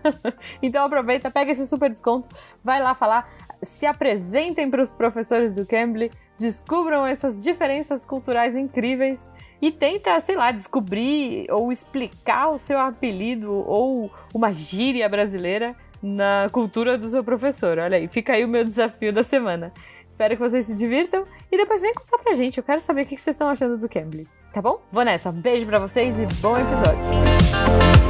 então 0.62 0.84
aproveita, 0.84 1.30
pega 1.30 1.53
esse 1.53 1.66
super 1.66 1.91
desconto, 1.91 2.28
vai 2.64 2.82
lá 2.82 2.95
falar, 2.95 3.30
se 3.62 3.84
apresentem 3.84 4.70
para 4.70 4.82
os 4.82 4.91
professores 4.91 5.53
do 5.53 5.66
Cambly, 5.66 6.11
descubram 6.38 7.07
essas 7.07 7.43
diferenças 7.43 8.05
culturais 8.05 8.57
incríveis 8.57 9.30
e 9.61 9.70
tenta, 9.70 10.18
sei 10.20 10.36
lá, 10.36 10.51
descobrir 10.51 11.47
ou 11.51 11.70
explicar 11.70 12.49
o 12.49 12.59
seu 12.59 12.80
apelido 12.80 13.53
ou 13.53 14.11
uma 14.34 14.53
gíria 14.55 15.07
brasileira 15.07 15.76
na 16.03 16.47
cultura 16.51 16.97
do 16.97 17.07
seu 17.11 17.22
professor. 17.22 17.78
Olha 17.78 17.99
aí, 17.99 18.09
fica 18.09 18.32
aí 18.32 18.43
o 18.43 18.49
meu 18.49 18.64
desafio 18.64 19.12
da 19.12 19.22
semana. 19.22 19.70
Espero 20.09 20.34
que 20.34 20.43
vocês 20.43 20.66
se 20.66 20.74
divirtam 20.74 21.24
e 21.53 21.57
depois 21.59 21.82
vem 21.82 21.93
contar 21.93 22.18
pra 22.18 22.34
gente. 22.34 22.57
Eu 22.57 22.64
quero 22.64 22.80
saber 22.80 23.03
o 23.03 23.07
que 23.07 23.18
vocês 23.18 23.34
estão 23.34 23.51
achando 23.51 23.76
do 23.76 23.88
Cambly. 23.88 24.26
Tá 24.53 24.62
bom? 24.62 24.80
Vou 24.91 25.05
nessa. 25.05 25.30
Beijo 25.30 25.66
pra 25.66 25.78
vocês 25.78 26.18
e 26.18 26.26
bom 26.41 26.57
episódio. 26.57 28.10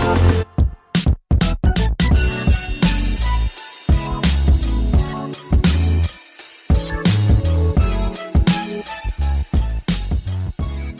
Thank 0.00 0.59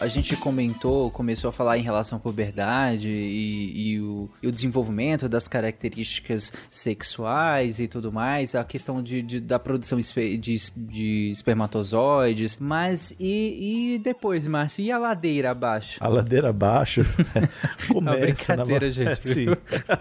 a 0.00 0.08
gente 0.08 0.34
comentou, 0.36 1.10
começou 1.10 1.50
a 1.50 1.52
falar 1.52 1.76
em 1.78 1.82
relação 1.82 2.16
à 2.16 2.20
puberdade 2.20 3.08
e, 3.08 3.92
e, 3.92 4.00
o, 4.00 4.30
e 4.42 4.48
o, 4.48 4.52
desenvolvimento 4.52 5.28
das 5.28 5.46
características 5.46 6.52
sexuais 6.70 7.78
e 7.78 7.86
tudo 7.86 8.10
mais, 8.10 8.54
a 8.54 8.64
questão 8.64 9.02
de, 9.02 9.20
de 9.20 9.40
da 9.40 9.58
produção 9.58 10.00
de, 10.00 10.38
de, 10.38 11.30
espermatozoides, 11.30 12.56
mas 12.58 13.14
e, 13.20 13.94
e 13.94 13.98
depois, 13.98 14.46
Márcio, 14.46 14.82
e 14.82 14.90
a 14.90 14.96
ladeira 14.96 15.50
abaixo? 15.50 15.98
A 16.00 16.08
ladeira 16.08 16.48
abaixo 16.48 17.02
começa 17.92 18.56
Não, 18.56 18.64
brincadeira, 18.64 18.86
na... 18.86 18.92
gente. 18.92 19.28
Sim. 19.28 19.46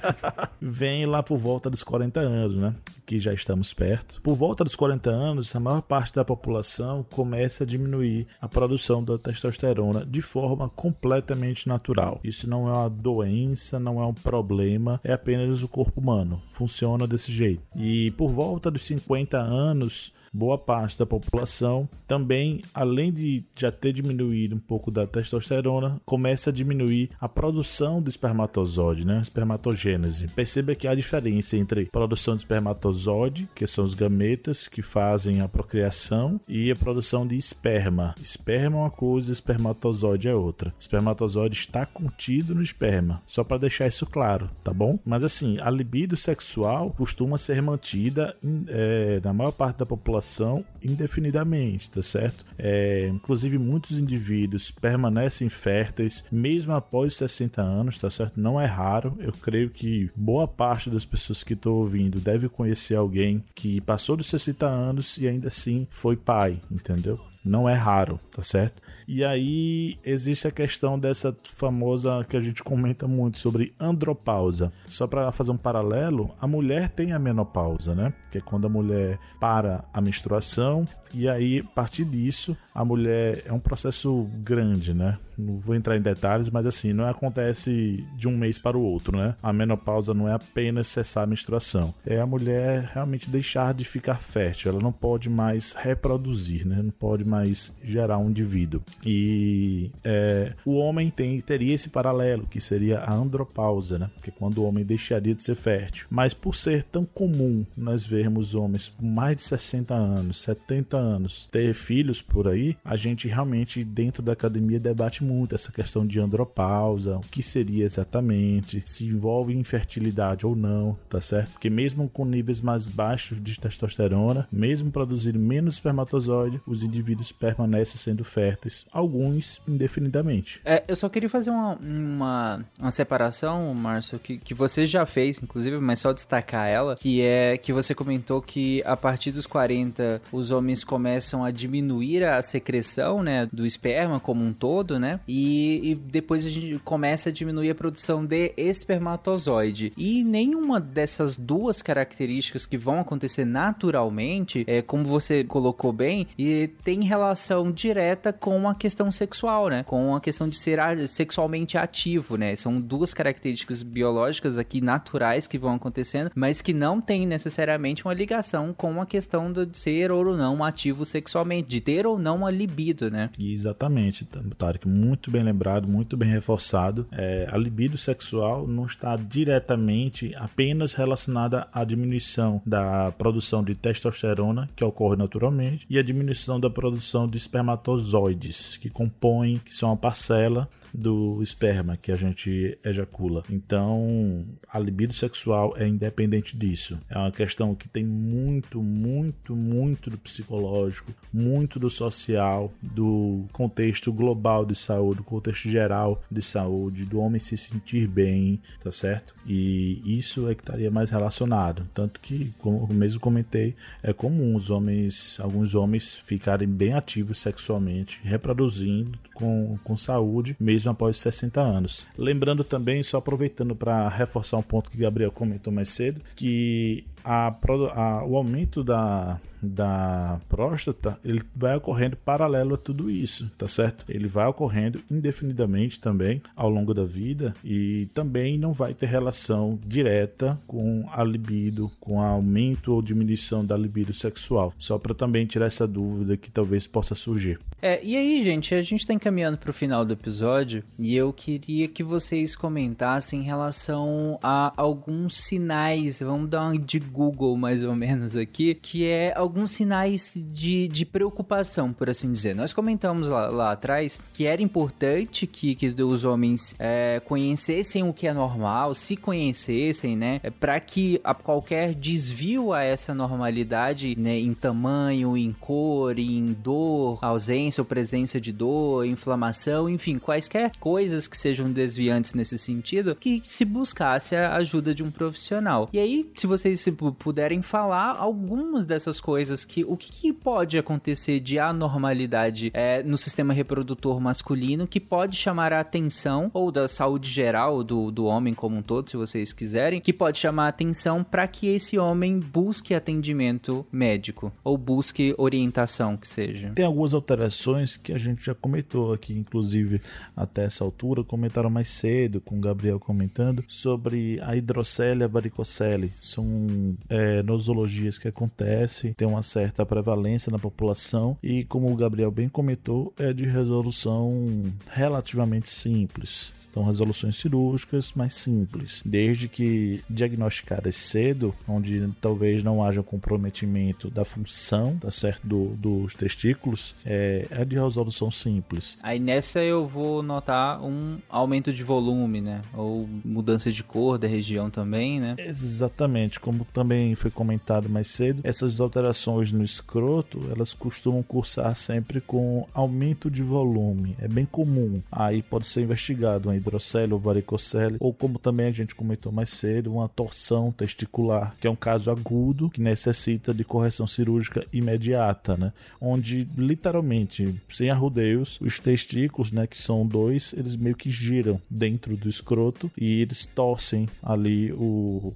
Vem 0.61 1.05
lá 1.05 1.21
por 1.21 1.37
volta 1.37 1.69
dos 1.69 1.83
40 1.83 2.19
anos, 2.21 2.55
né? 2.55 2.73
Que 3.09 3.19
já 3.19 3.33
estamos 3.33 3.73
perto. 3.73 4.21
Por 4.21 4.35
volta 4.35 4.63
dos 4.63 4.75
40 4.75 5.09
anos, 5.09 5.55
a 5.55 5.59
maior 5.59 5.81
parte 5.81 6.13
da 6.13 6.23
população 6.23 7.03
começa 7.09 7.63
a 7.63 7.67
diminuir 7.67 8.27
a 8.39 8.47
produção 8.47 9.03
da 9.03 9.17
testosterona 9.17 10.05
de 10.05 10.21
forma 10.21 10.69
completamente 10.69 11.67
natural. 11.67 12.19
Isso 12.23 12.47
não 12.47 12.67
é 12.67 12.71
uma 12.71 12.87
doença, 12.87 13.79
não 13.79 13.99
é 13.99 14.05
um 14.05 14.13
problema, 14.13 15.01
é 15.03 15.11
apenas 15.11 15.63
o 15.63 15.67
corpo 15.67 15.99
humano. 15.99 16.39
Funciona 16.49 17.07
desse 17.07 17.31
jeito. 17.31 17.63
E 17.75 18.11
por 18.11 18.29
volta 18.29 18.69
dos 18.69 18.85
50 18.85 19.39
anos, 19.39 20.13
boa 20.33 20.57
parte 20.57 20.97
da 20.97 21.05
população 21.05 21.87
também, 22.07 22.61
além 22.73 23.11
de 23.11 23.43
já 23.57 23.71
ter 23.71 23.93
diminuído 23.93 24.55
um 24.55 24.59
pouco 24.59 24.89
da 24.89 25.05
testosterona, 25.05 26.01
começa 26.05 26.49
a 26.49 26.53
diminuir 26.53 27.09
a 27.19 27.29
produção 27.29 28.01
do 28.01 28.09
espermatozoide, 28.09 29.05
né? 29.05 29.19
Espermatogênese. 29.21 30.27
Perceba 30.29 30.73
que 30.73 30.87
há 30.87 30.95
diferença 30.95 31.55
entre 31.55 31.85
produção 31.85 32.35
de 32.35 32.41
espermatozoide, 32.41 33.47
que 33.53 33.67
são 33.67 33.83
os 33.83 33.93
gametas 33.93 34.67
que 34.67 34.81
fazem 34.81 35.41
a 35.41 35.47
procriação, 35.47 36.39
e 36.47 36.71
a 36.71 36.75
produção 36.75 37.27
de 37.27 37.35
esperma. 37.35 38.15
Esperma 38.21 38.77
é 38.77 38.79
uma 38.81 38.89
coisa, 38.89 39.31
espermatozoide 39.31 40.27
é 40.27 40.33
outra. 40.33 40.73
Espermatozoide 40.79 41.55
está 41.55 41.85
contido 41.85 42.55
no 42.55 42.61
esperma, 42.61 43.21
só 43.25 43.43
para 43.43 43.59
deixar 43.59 43.87
isso 43.87 44.05
claro, 44.05 44.49
tá 44.63 44.73
bom? 44.73 44.97
Mas 45.05 45.23
assim, 45.23 45.59
a 45.59 45.69
libido 45.69 46.15
sexual 46.15 46.91
costuma 46.91 47.37
ser 47.37 47.61
mantida 47.61 48.35
é, 48.67 49.21
na 49.23 49.33
maior 49.33 49.51
parte 49.51 49.77
da 49.77 49.85
população 49.85 50.18
população 50.19 50.65
indefinidamente, 50.83 51.89
tá 51.89 52.01
certo? 52.01 52.45
É, 52.57 53.07
inclusive, 53.07 53.57
muitos 53.57 53.99
indivíduos 53.99 54.69
permanecem 54.71 55.49
férteis 55.49 56.23
mesmo 56.31 56.73
após 56.73 57.13
os 57.13 57.17
60 57.17 57.61
anos, 57.61 57.97
tá 57.97 58.09
certo? 58.09 58.39
Não 58.39 58.59
é 58.59 58.65
raro. 58.65 59.17
Eu 59.19 59.31
creio 59.31 59.69
que 59.69 60.11
boa 60.15 60.47
parte 60.47 60.89
das 60.89 61.05
pessoas 61.05 61.43
que 61.43 61.53
estão 61.53 61.73
ouvindo 61.73 62.19
deve 62.19 62.49
conhecer 62.49 62.95
alguém 62.95 63.43
que 63.55 63.81
passou 63.81 64.15
dos 64.15 64.27
60 64.27 64.65
anos 64.65 65.17
e 65.17 65.27
ainda 65.27 65.47
assim 65.47 65.87
foi 65.89 66.15
pai, 66.15 66.59
entendeu? 66.69 67.19
Não 67.43 67.67
é 67.67 67.73
raro, 67.73 68.19
tá 68.31 68.41
certo? 68.41 68.81
E 69.11 69.25
aí 69.25 69.97
existe 70.05 70.47
a 70.47 70.51
questão 70.51 70.99
dessa 70.99 71.35
famosa 71.43 72.23
que 72.29 72.37
a 72.37 72.39
gente 72.39 72.63
comenta 72.63 73.07
muito 73.07 73.39
sobre 73.39 73.73
andropausa. 73.79 74.71
Só 74.87 75.07
para 75.07 75.31
fazer 75.31 75.49
um 75.49 75.57
paralelo, 75.57 76.29
a 76.39 76.45
mulher 76.45 76.91
tem 76.91 77.11
a 77.11 77.17
menopausa, 77.17 77.95
né? 77.95 78.13
Que 78.29 78.37
é 78.37 78.41
quando 78.41 78.67
a 78.67 78.69
mulher 78.69 79.17
para 79.39 79.83
a 79.91 79.99
menstruação 79.99 80.87
e 81.13 81.27
aí, 81.27 81.59
a 81.59 81.63
partir 81.63 82.05
disso, 82.05 82.55
a 82.73 82.83
mulher 82.85 83.43
é 83.45 83.53
um 83.53 83.59
processo 83.59 84.27
grande, 84.43 84.93
né? 84.93 85.17
Não 85.37 85.57
vou 85.57 85.73
entrar 85.73 85.95
em 85.95 86.01
detalhes, 86.01 86.49
mas 86.49 86.65
assim, 86.65 86.91
não 86.91 87.07
acontece 87.07 88.05
de 88.17 88.27
um 88.27 88.37
mês 88.37 88.59
para 88.59 88.77
o 88.77 88.81
outro, 88.81 89.17
né? 89.17 89.35
A 89.41 89.53
menopausa 89.53 90.13
não 90.13 90.27
é 90.27 90.33
apenas 90.33 90.87
cessar 90.87 91.23
a 91.23 91.27
menstruação, 91.27 91.93
é 92.05 92.19
a 92.19 92.25
mulher 92.25 92.91
realmente 92.93 93.29
deixar 93.29 93.73
de 93.73 93.85
ficar 93.85 94.15
fértil, 94.15 94.71
ela 94.71 94.81
não 94.81 94.91
pode 94.91 95.29
mais 95.29 95.73
reproduzir, 95.73 96.67
né? 96.67 96.81
Não 96.81 96.91
pode 96.91 97.23
mais 97.23 97.73
gerar 97.81 98.17
um 98.17 98.29
indivíduo. 98.29 98.81
E 99.05 99.91
é, 100.03 100.53
o 100.65 100.75
homem 100.75 101.09
tem, 101.09 101.39
teria 101.39 101.73
esse 101.73 101.89
paralelo, 101.89 102.47
que 102.47 102.59
seria 102.59 102.99
a 102.99 103.13
andropausa, 103.13 103.97
né? 103.97 104.09
Que 104.21 104.29
é 104.29 104.33
quando 104.37 104.59
o 104.59 104.65
homem 104.65 104.83
deixaria 104.83 105.33
de 105.33 105.43
ser 105.43 105.55
fértil. 105.55 106.07
Mas 106.09 106.33
por 106.33 106.55
ser 106.55 106.83
tão 106.83 107.05
comum 107.05 107.65
nós 107.77 108.05
vermos 108.05 108.53
homens 108.53 108.89
com 108.89 109.05
mais 109.05 109.37
de 109.37 109.43
60 109.43 109.93
anos, 109.93 110.41
70 110.41 110.97
anos, 110.99 111.47
ter 111.51 111.73
filhos 111.73 112.21
por 112.21 112.47
aí, 112.47 112.77
a 112.83 112.95
gente 112.95 113.27
realmente 113.27 113.83
dentro 113.83 114.21
da 114.21 114.33
academia 114.33 114.79
debate 114.79 115.23
muito 115.23 115.55
essa 115.55 115.71
questão 115.71 116.05
de 116.05 116.19
andropausa, 116.19 117.17
o 117.17 117.21
que 117.21 117.41
seria 117.41 117.85
exatamente, 117.85 118.81
se 118.85 119.05
envolve 119.05 119.55
infertilidade 119.55 120.45
ou 120.45 120.55
não, 120.55 120.97
tá 121.09 121.21
certo? 121.21 121.53
Porque 121.53 121.69
mesmo 121.69 122.09
com 122.09 122.25
níveis 122.25 122.61
mais 122.61 122.87
baixos 122.87 123.41
de 123.41 123.59
testosterona, 123.59 124.47
mesmo 124.51 124.91
produzindo 124.91 125.39
menos 125.39 125.75
espermatozoide, 125.75 126.61
os 126.65 126.83
indivíduos 126.83 127.31
permanecem 127.31 127.97
sendo 127.97 128.23
férteis, 128.23 128.85
alguns 128.91 129.61
indefinidamente. 129.67 130.61
É, 130.65 130.83
eu 130.87 130.95
só 130.95 131.09
queria 131.09 131.29
fazer 131.29 131.49
uma, 131.49 131.75
uma, 131.75 132.65
uma 132.79 132.91
separação, 132.91 133.73
Márcio, 133.73 134.19
que, 134.19 134.37
que 134.37 134.53
você 134.53 134.85
já 134.85 135.05
fez, 135.05 135.41
inclusive, 135.41 135.79
mas 135.79 135.99
só 135.99 136.13
destacar 136.13 136.67
ela, 136.67 136.95
que 136.95 137.21
é 137.21 137.57
que 137.57 137.71
você 137.71 137.95
comentou 137.95 138.41
que 138.41 138.83
a 138.85 138.97
partir 138.97 139.31
dos 139.31 139.47
40 139.47 140.21
os 140.31 140.51
homens 140.51 140.83
começam 140.89 141.45
a 141.45 141.51
diminuir 141.51 142.23
a 142.23 142.41
secreção, 142.41 143.21
né, 143.21 143.47
do 143.53 143.63
esperma 143.63 144.19
como 144.19 144.43
um 144.43 144.51
todo, 144.51 144.97
né, 144.97 145.19
e, 145.27 145.91
e 145.91 145.93
depois 145.93 146.43
a 146.43 146.49
gente 146.49 146.79
começa 146.79 147.29
a 147.29 147.31
diminuir 147.31 147.69
a 147.69 147.75
produção 147.75 148.25
de 148.25 148.53
espermatozoide. 148.57 149.93
E 149.95 150.23
nenhuma 150.23 150.79
dessas 150.79 151.37
duas 151.37 151.83
características 151.83 152.65
que 152.65 152.75
vão 152.75 152.99
acontecer 152.99 153.45
naturalmente, 153.45 154.63
é, 154.65 154.81
como 154.81 155.03
você 155.03 155.43
colocou 155.43 155.93
bem, 155.93 156.25
e 156.35 156.67
tem 156.83 157.03
relação 157.03 157.71
direta 157.71 158.33
com 158.33 158.67
a 158.67 158.73
questão 158.73 159.11
sexual, 159.11 159.69
né, 159.69 159.83
com 159.83 160.15
a 160.15 160.19
questão 160.19 160.49
de 160.49 160.57
ser 160.57 160.79
sexualmente 161.07 161.77
ativo, 161.77 162.35
né, 162.35 162.55
são 162.55 162.81
duas 162.81 163.13
características 163.13 163.83
biológicas 163.83 164.57
aqui 164.57 164.81
naturais 164.81 165.45
que 165.45 165.59
vão 165.59 165.75
acontecendo, 165.75 166.31
mas 166.33 166.63
que 166.63 166.73
não 166.73 166.99
tem 166.99 167.27
necessariamente 167.27 168.03
uma 168.03 168.13
ligação 168.15 168.73
com 168.73 168.99
a 168.99 169.05
questão 169.05 169.53
de 169.53 169.69
ser 169.77 170.11
ou 170.11 170.35
não 170.35 170.63
ativo 170.63 170.78
sexualmente, 171.05 171.67
de 171.67 171.81
ter 171.81 172.07
ou 172.07 172.17
não 172.17 172.37
uma 172.37 172.51
libido, 172.51 173.09
né? 173.09 173.29
Exatamente, 173.39 174.25
Tarek, 174.57 174.87
muito 174.87 175.29
bem 175.29 175.43
lembrado, 175.43 175.87
muito 175.87 176.15
bem 176.15 176.29
reforçado. 176.29 177.07
É, 177.11 177.47
a 177.51 177.57
libido 177.57 177.97
sexual 177.97 178.67
não 178.67 178.85
está 178.85 179.15
diretamente 179.15 180.33
apenas 180.35 180.93
relacionada 180.93 181.67
à 181.73 181.83
diminuição 181.83 182.61
da 182.65 183.11
produção 183.11 183.63
de 183.63 183.75
testosterona, 183.75 184.69
que 184.75 184.83
ocorre 184.83 185.17
naturalmente, 185.17 185.85
e 185.89 185.97
a 185.97 186.03
diminuição 186.03 186.59
da 186.59 186.69
produção 186.69 187.27
de 187.27 187.37
espermatozoides, 187.37 188.77
que 188.77 188.89
compõem, 188.89 189.59
que 189.63 189.73
são 189.73 189.91
a 189.91 189.97
parcela 189.97 190.69
do 190.93 191.41
esperma 191.41 191.97
que 191.97 192.11
a 192.11 192.15
gente 192.15 192.77
ejacula. 192.83 193.43
Então, 193.49 194.45
a 194.71 194.79
libido 194.79 195.13
sexual 195.13 195.73
é 195.77 195.87
independente 195.87 196.57
disso. 196.57 196.99
É 197.09 197.17
uma 197.17 197.31
questão 197.31 197.75
que 197.75 197.87
tem 197.87 198.05
muito, 198.05 198.81
muito, 198.81 199.55
muito 199.55 200.09
do 200.09 200.17
psicológico, 200.17 201.13
muito 201.33 201.79
do 201.79 201.89
social, 201.89 202.71
do 202.81 203.45
contexto 203.51 204.11
global 204.11 204.65
de 204.65 204.75
saúde, 204.75 205.17
do 205.17 205.23
contexto 205.23 205.69
geral 205.69 206.21
de 206.29 206.41
saúde, 206.41 207.05
do 207.05 207.19
homem 207.19 207.39
se 207.39 207.57
sentir 207.57 208.07
bem, 208.07 208.59
tá 208.83 208.91
certo? 208.91 209.33
E 209.45 210.01
isso 210.05 210.49
é 210.49 210.55
que 210.55 210.61
estaria 210.61 210.91
mais 210.91 211.09
relacionado. 211.09 211.87
Tanto 211.93 212.19
que, 212.19 212.53
como 212.59 212.87
eu 212.89 212.95
mesmo 212.95 213.19
comentei, 213.19 213.75
é 214.03 214.13
comum 214.13 214.55
os 214.55 214.69
homens, 214.69 215.39
alguns 215.39 215.75
homens 215.75 216.15
ficarem 216.15 216.67
bem 216.67 216.93
ativos 216.93 217.39
sexualmente, 217.39 218.19
reproduzindo 218.23 219.17
com, 219.33 219.79
com 219.83 219.97
saúde, 219.97 220.55
mesmo 220.59 220.78
após 220.87 221.17
60 221.17 221.61
anos. 221.61 222.07
Lembrando 222.17 222.63
também, 222.63 223.03
só 223.03 223.17
aproveitando 223.17 223.75
para 223.75 224.07
reforçar 224.07 224.57
um 224.57 224.61
ponto 224.61 224.89
que 224.89 224.97
Gabriel 224.97 225.31
comentou 225.31 225.71
mais 225.73 225.89
cedo, 225.89 226.21
que 226.35 227.03
a, 227.29 227.55
a, 227.93 228.25
o 228.25 228.35
aumento 228.35 228.83
da, 228.83 229.39
da 229.61 230.39
próstata 230.49 231.19
ele 231.23 231.41
vai 231.55 231.75
ocorrendo 231.75 232.17
paralelo 232.17 232.73
a 232.73 232.77
tudo 232.77 233.09
isso, 233.09 233.51
tá 233.55 233.67
certo? 233.67 234.03
Ele 234.09 234.27
vai 234.27 234.47
ocorrendo 234.47 234.99
indefinidamente 235.11 235.99
também 235.99 236.41
ao 236.55 236.69
longo 236.69 236.91
da 236.91 237.03
vida 237.03 237.53
e 237.63 238.07
também 238.15 238.57
não 238.57 238.73
vai 238.73 238.95
ter 238.95 239.05
relação 239.05 239.79
direta 239.85 240.59
com 240.65 241.07
a 241.13 241.23
libido, 241.23 241.91
com 241.99 242.19
aumento 242.19 242.93
ou 242.93 243.01
diminuição 243.01 243.63
da 243.63 243.77
libido 243.77 244.11
sexual. 244.11 244.73
Só 244.79 244.97
para 244.97 245.13
também 245.13 245.45
tirar 245.45 245.67
essa 245.67 245.87
dúvida 245.87 246.35
que 246.35 246.49
talvez 246.49 246.87
possa 246.87 247.13
surgir. 247.13 247.59
É, 247.81 248.03
e 248.03 248.17
aí, 248.17 248.43
gente, 248.43 248.75
a 248.75 248.81
gente 248.81 249.05
tá 249.05 249.13
encaminhando 249.13 249.57
para 249.57 249.69
o 249.69 249.73
final 249.73 250.03
do 250.03 250.13
episódio 250.13 250.83
e 250.97 251.15
eu 251.15 251.31
queria 251.31 251.87
que 251.87 252.03
vocês 252.03 252.55
comentassem 252.55 253.39
em 253.39 253.43
relação 253.43 254.37
a 254.43 254.73
alguns 254.75 255.37
sinais, 255.37 256.19
vamos 256.19 256.49
dar 256.49 256.63
uma 256.63 256.77
de 256.77 256.99
Google 257.19 257.57
mais 257.57 257.83
ou 257.83 257.93
menos 257.93 258.37
aqui, 258.37 258.73
que 258.73 259.05
é 259.05 259.33
alguns 259.35 259.71
sinais 259.71 260.33
de, 260.35 260.87
de 260.87 261.05
preocupação, 261.05 261.91
por 261.91 262.09
assim 262.09 262.31
dizer. 262.31 262.55
Nós 262.55 262.71
comentamos 262.71 263.27
lá, 263.27 263.47
lá 263.49 263.71
atrás 263.73 264.21
que 264.33 264.45
era 264.45 264.61
importante 264.61 265.45
que, 265.45 265.75
que 265.75 265.87
os 266.01 266.23
homens 266.23 266.75
é, 266.79 267.21
conhecessem 267.25 268.03
o 268.03 268.13
que 268.13 268.25
é 268.25 268.33
normal, 268.33 268.93
se 268.93 269.17
conhecessem, 269.17 270.15
né? 270.15 270.39
Para 270.61 270.79
que 270.79 271.19
a 271.21 271.33
qualquer 271.33 271.93
desvio 271.93 272.71
a 272.71 272.83
essa 272.83 273.13
normalidade, 273.13 274.15
né, 274.17 274.39
em 274.39 274.53
tamanho, 274.53 275.35
em 275.35 275.51
cor, 275.51 276.17
em 276.17 276.53
dor, 276.53 277.19
ausência 277.21 277.81
ou 277.81 277.85
presença 277.85 278.39
de 278.39 278.53
dor, 278.53 279.05
inflamação, 279.05 279.89
enfim, 279.89 280.17
quaisquer 280.17 280.71
coisas 280.79 281.27
que 281.27 281.35
sejam 281.35 281.69
desviantes 281.69 282.33
nesse 282.33 282.57
sentido, 282.57 283.13
que 283.13 283.41
se 283.43 283.65
buscasse 283.65 284.37
a 284.37 284.55
ajuda 284.55 284.95
de 284.95 285.03
um 285.03 285.11
profissional. 285.11 285.89
E 285.91 285.99
aí, 285.99 286.31
se 286.35 286.47
vocês 286.47 286.79
puderem 287.17 287.61
falar 287.61 288.15
algumas 288.17 288.85
dessas 288.85 289.21
coisas 289.21 289.65
que 289.65 289.83
o 289.83 289.95
que, 289.95 290.11
que 290.11 290.33
pode 290.33 290.77
acontecer 290.77 291.39
de 291.39 291.57
anormalidade 291.59 292.71
é, 292.73 293.01
no 293.03 293.17
sistema 293.17 293.53
reprodutor 293.53 294.19
masculino 294.19 294.87
que 294.87 294.99
pode 294.99 295.35
chamar 295.35 295.73
a 295.73 295.79
atenção 295.79 296.49
ou 296.53 296.71
da 296.71 296.87
saúde 296.87 297.29
geral 297.29 297.83
do, 297.83 298.11
do 298.11 298.25
homem 298.25 298.53
como 298.53 298.77
um 298.77 298.81
todo, 298.81 299.09
se 299.09 299.17
vocês 299.17 299.53
quiserem, 299.53 300.01
que 300.01 300.13
pode 300.13 300.39
chamar 300.39 300.65
a 300.65 300.69
atenção 300.69 301.23
para 301.23 301.47
que 301.47 301.67
esse 301.67 301.97
homem 301.97 302.39
busque 302.39 302.93
atendimento 302.93 303.85
médico 303.91 304.51
ou 304.63 304.77
busque 304.77 305.33
orientação 305.37 306.17
que 306.17 306.27
seja. 306.27 306.71
Tem 306.75 306.85
algumas 306.85 307.13
alterações 307.13 307.97
que 307.97 308.13
a 308.13 308.17
gente 308.17 308.45
já 308.45 308.55
comentou 308.55 309.13
aqui, 309.13 309.33
inclusive 309.33 310.01
até 310.35 310.65
essa 310.65 310.83
altura, 310.83 311.23
comentaram 311.23 311.69
mais 311.69 311.89
cedo 311.89 312.41
com 312.41 312.57
o 312.57 312.61
Gabriel 312.61 312.99
comentando 312.99 313.63
sobre 313.67 314.39
a 314.41 314.55
hidrocele 314.55 315.21
e 315.21 315.23
a 315.23 315.27
varicocele. 315.27 316.11
São 316.21 316.88
é, 317.09 317.43
nosologias 317.43 318.17
que 318.17 318.27
acontecem, 318.27 319.13
tem 319.13 319.27
uma 319.27 319.43
certa 319.43 319.85
prevalência 319.85 320.51
na 320.51 320.59
população 320.59 321.37
e, 321.41 321.63
como 321.65 321.91
o 321.91 321.95
Gabriel 321.95 322.31
bem 322.31 322.49
comentou, 322.49 323.13
é 323.17 323.33
de 323.33 323.45
resolução 323.45 324.63
relativamente 324.91 325.69
simples. 325.69 326.59
São 326.73 326.83
resoluções 326.83 327.35
cirúrgicas 327.35 328.13
mais 328.13 328.35
simples, 328.35 329.01
desde 329.03 329.47
que 329.47 330.03
diagnosticadas 330.09 330.95
cedo, 330.95 331.53
onde 331.67 332.07
talvez 332.21 332.63
não 332.63 332.83
haja 332.83 333.01
comprometimento 333.01 334.09
da 334.09 334.23
função, 334.23 334.95
tá 334.97 335.09
certo, 335.09 335.45
do, 335.47 335.69
dos 335.75 336.13
testículos, 336.13 336.95
é, 337.05 337.47
é 337.49 337.65
de 337.65 337.75
resolução 337.75 338.29
simples. 338.29 338.97
Aí 339.01 339.19
nessa 339.19 339.61
eu 339.63 339.87
vou 339.87 340.21
notar 340.21 340.81
um 340.83 341.17
aumento 341.27 341.73
de 341.73 341.83
volume, 341.83 342.39
né? 342.39 342.61
Ou 342.73 343.09
mudança 343.25 343.71
de 343.71 343.83
cor 343.83 344.17
da 344.17 344.27
região 344.27 344.69
também, 344.69 345.19
né? 345.19 345.35
Exatamente, 345.39 346.39
como 346.39 346.65
também 346.79 347.13
foi 347.13 347.29
comentado 347.29 347.89
mais 347.89 348.07
cedo, 348.07 348.39
essas 348.41 348.79
alterações 348.79 349.51
no 349.51 349.65
escroto, 349.65 350.39
elas 350.49 350.71
costumam 350.71 351.21
cursar 351.21 351.75
sempre 351.75 352.21
com 352.21 352.65
aumento 352.73 353.29
de 353.29 353.43
volume. 353.43 354.15
É 354.17 354.29
bem 354.29 354.45
comum. 354.45 355.01
Aí 355.11 355.41
pode 355.41 355.67
ser 355.67 355.81
investigado 355.81 356.47
uma 356.47 356.55
hidrocele 356.55 357.11
ou 357.11 357.19
varicocele, 357.19 357.97
ou 357.99 358.13
como 358.13 358.39
também 358.39 358.67
a 358.67 358.71
gente 358.71 358.95
comentou 358.95 359.29
mais 359.29 359.49
cedo, 359.49 359.93
uma 359.93 360.07
torção 360.07 360.71
testicular, 360.71 361.53
que 361.59 361.67
é 361.67 361.69
um 361.69 361.75
caso 361.75 362.09
agudo 362.09 362.69
que 362.69 362.79
necessita 362.79 363.53
de 363.53 363.65
correção 363.65 364.07
cirúrgica 364.07 364.65
imediata, 364.71 365.57
né? 365.57 365.73
Onde 365.99 366.47
literalmente, 366.57 367.61
sem 367.67 367.89
arrudeios, 367.89 368.57
os 368.61 368.79
testículos, 368.79 369.51
né, 369.51 369.67
que 369.67 369.77
são 369.77 370.07
dois, 370.07 370.53
eles 370.57 370.77
meio 370.77 370.95
que 370.95 371.11
giram 371.11 371.59
dentro 371.69 372.15
do 372.15 372.29
escroto 372.29 372.89
e 372.97 373.21
eles 373.21 373.45
torcem 373.45 374.07
ali 374.23 374.71
o 374.71 375.33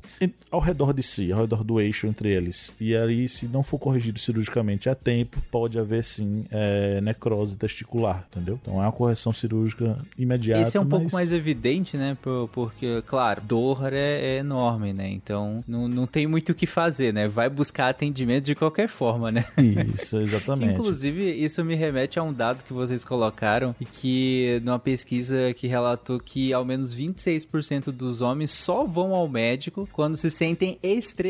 ao 0.49 0.61
redor 0.61 0.94
de 0.94 1.03
si, 1.03 1.33
ao 1.34 1.42
redor 1.42 1.64
do 1.64 1.80
eixo 1.80 2.08
entre 2.08 2.30
eles. 2.32 2.74
E 2.80 2.96
aí, 2.96 3.28
se 3.28 3.48
não 3.48 3.64
for 3.64 3.78
corrigido 3.80 4.20
cirurgicamente 4.20 4.90
a 4.90 4.96
tempo, 4.96 5.42
pode 5.52 5.78
haver 5.80 6.04
sim 6.04 6.46
é, 6.52 7.02
necrose 7.02 7.58
testicular, 7.58 8.26
entendeu? 8.32 8.60
Então 8.62 8.82
é 8.82 8.86
uma 8.86 8.92
correção 8.92 9.34
cirúrgica 9.34 9.98
imediata. 10.18 10.62
Esse 10.62 10.78
é 10.78 10.80
um 10.80 10.84
mas... 10.86 11.00
pouco 11.02 11.14
mais 11.14 11.32
evidente, 11.32 11.98
né? 11.98 12.18
Por- 12.22 12.48
Porque, 12.50 13.02
claro, 13.06 13.42
dor 13.42 13.94
é, 13.94 14.36
é 14.36 14.38
enorme, 14.38 14.94
né? 14.94 15.10
Então 15.10 15.64
não, 15.68 15.88
não 15.88 16.08
tem 16.08 16.28
muito 16.28 16.52
o 16.52 16.56
que 16.56 16.66
fazer, 16.66 17.14
né? 17.14 17.28
Vai 17.28 17.50
buscar 17.50 17.90
atendimento 17.90 18.46
de 18.46 18.56
qualquer 18.56 18.88
forma, 18.88 19.32
né? 19.32 19.46
Isso, 19.94 20.18
exatamente. 20.18 20.74
Inclusive, 20.74 21.32
isso 21.32 21.64
me 21.64 21.76
remete 21.76 22.20
a 22.20 22.24
um 22.24 22.34
dado 22.34 22.64
que 22.64 22.74
vocês 22.74 23.04
colocaram 23.04 23.76
e 23.80 23.86
que 23.86 24.62
numa 24.64 24.80
pesquisa 24.80 25.54
que 25.54 25.68
relatou 25.68 26.20
que 26.20 26.54
ao 26.54 26.64
menos 26.66 26.96
26% 26.96 27.92
dos 27.92 28.22
homens 28.22 28.52
só 28.52 28.86
vão 28.86 29.14
ao 29.14 29.28
médico 29.28 29.88
quando 29.92 30.16
se 30.16 30.30
sentem 30.30 30.78
extremamente 30.82 31.23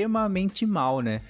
mal, 0.65 1.01
né? 1.01 1.21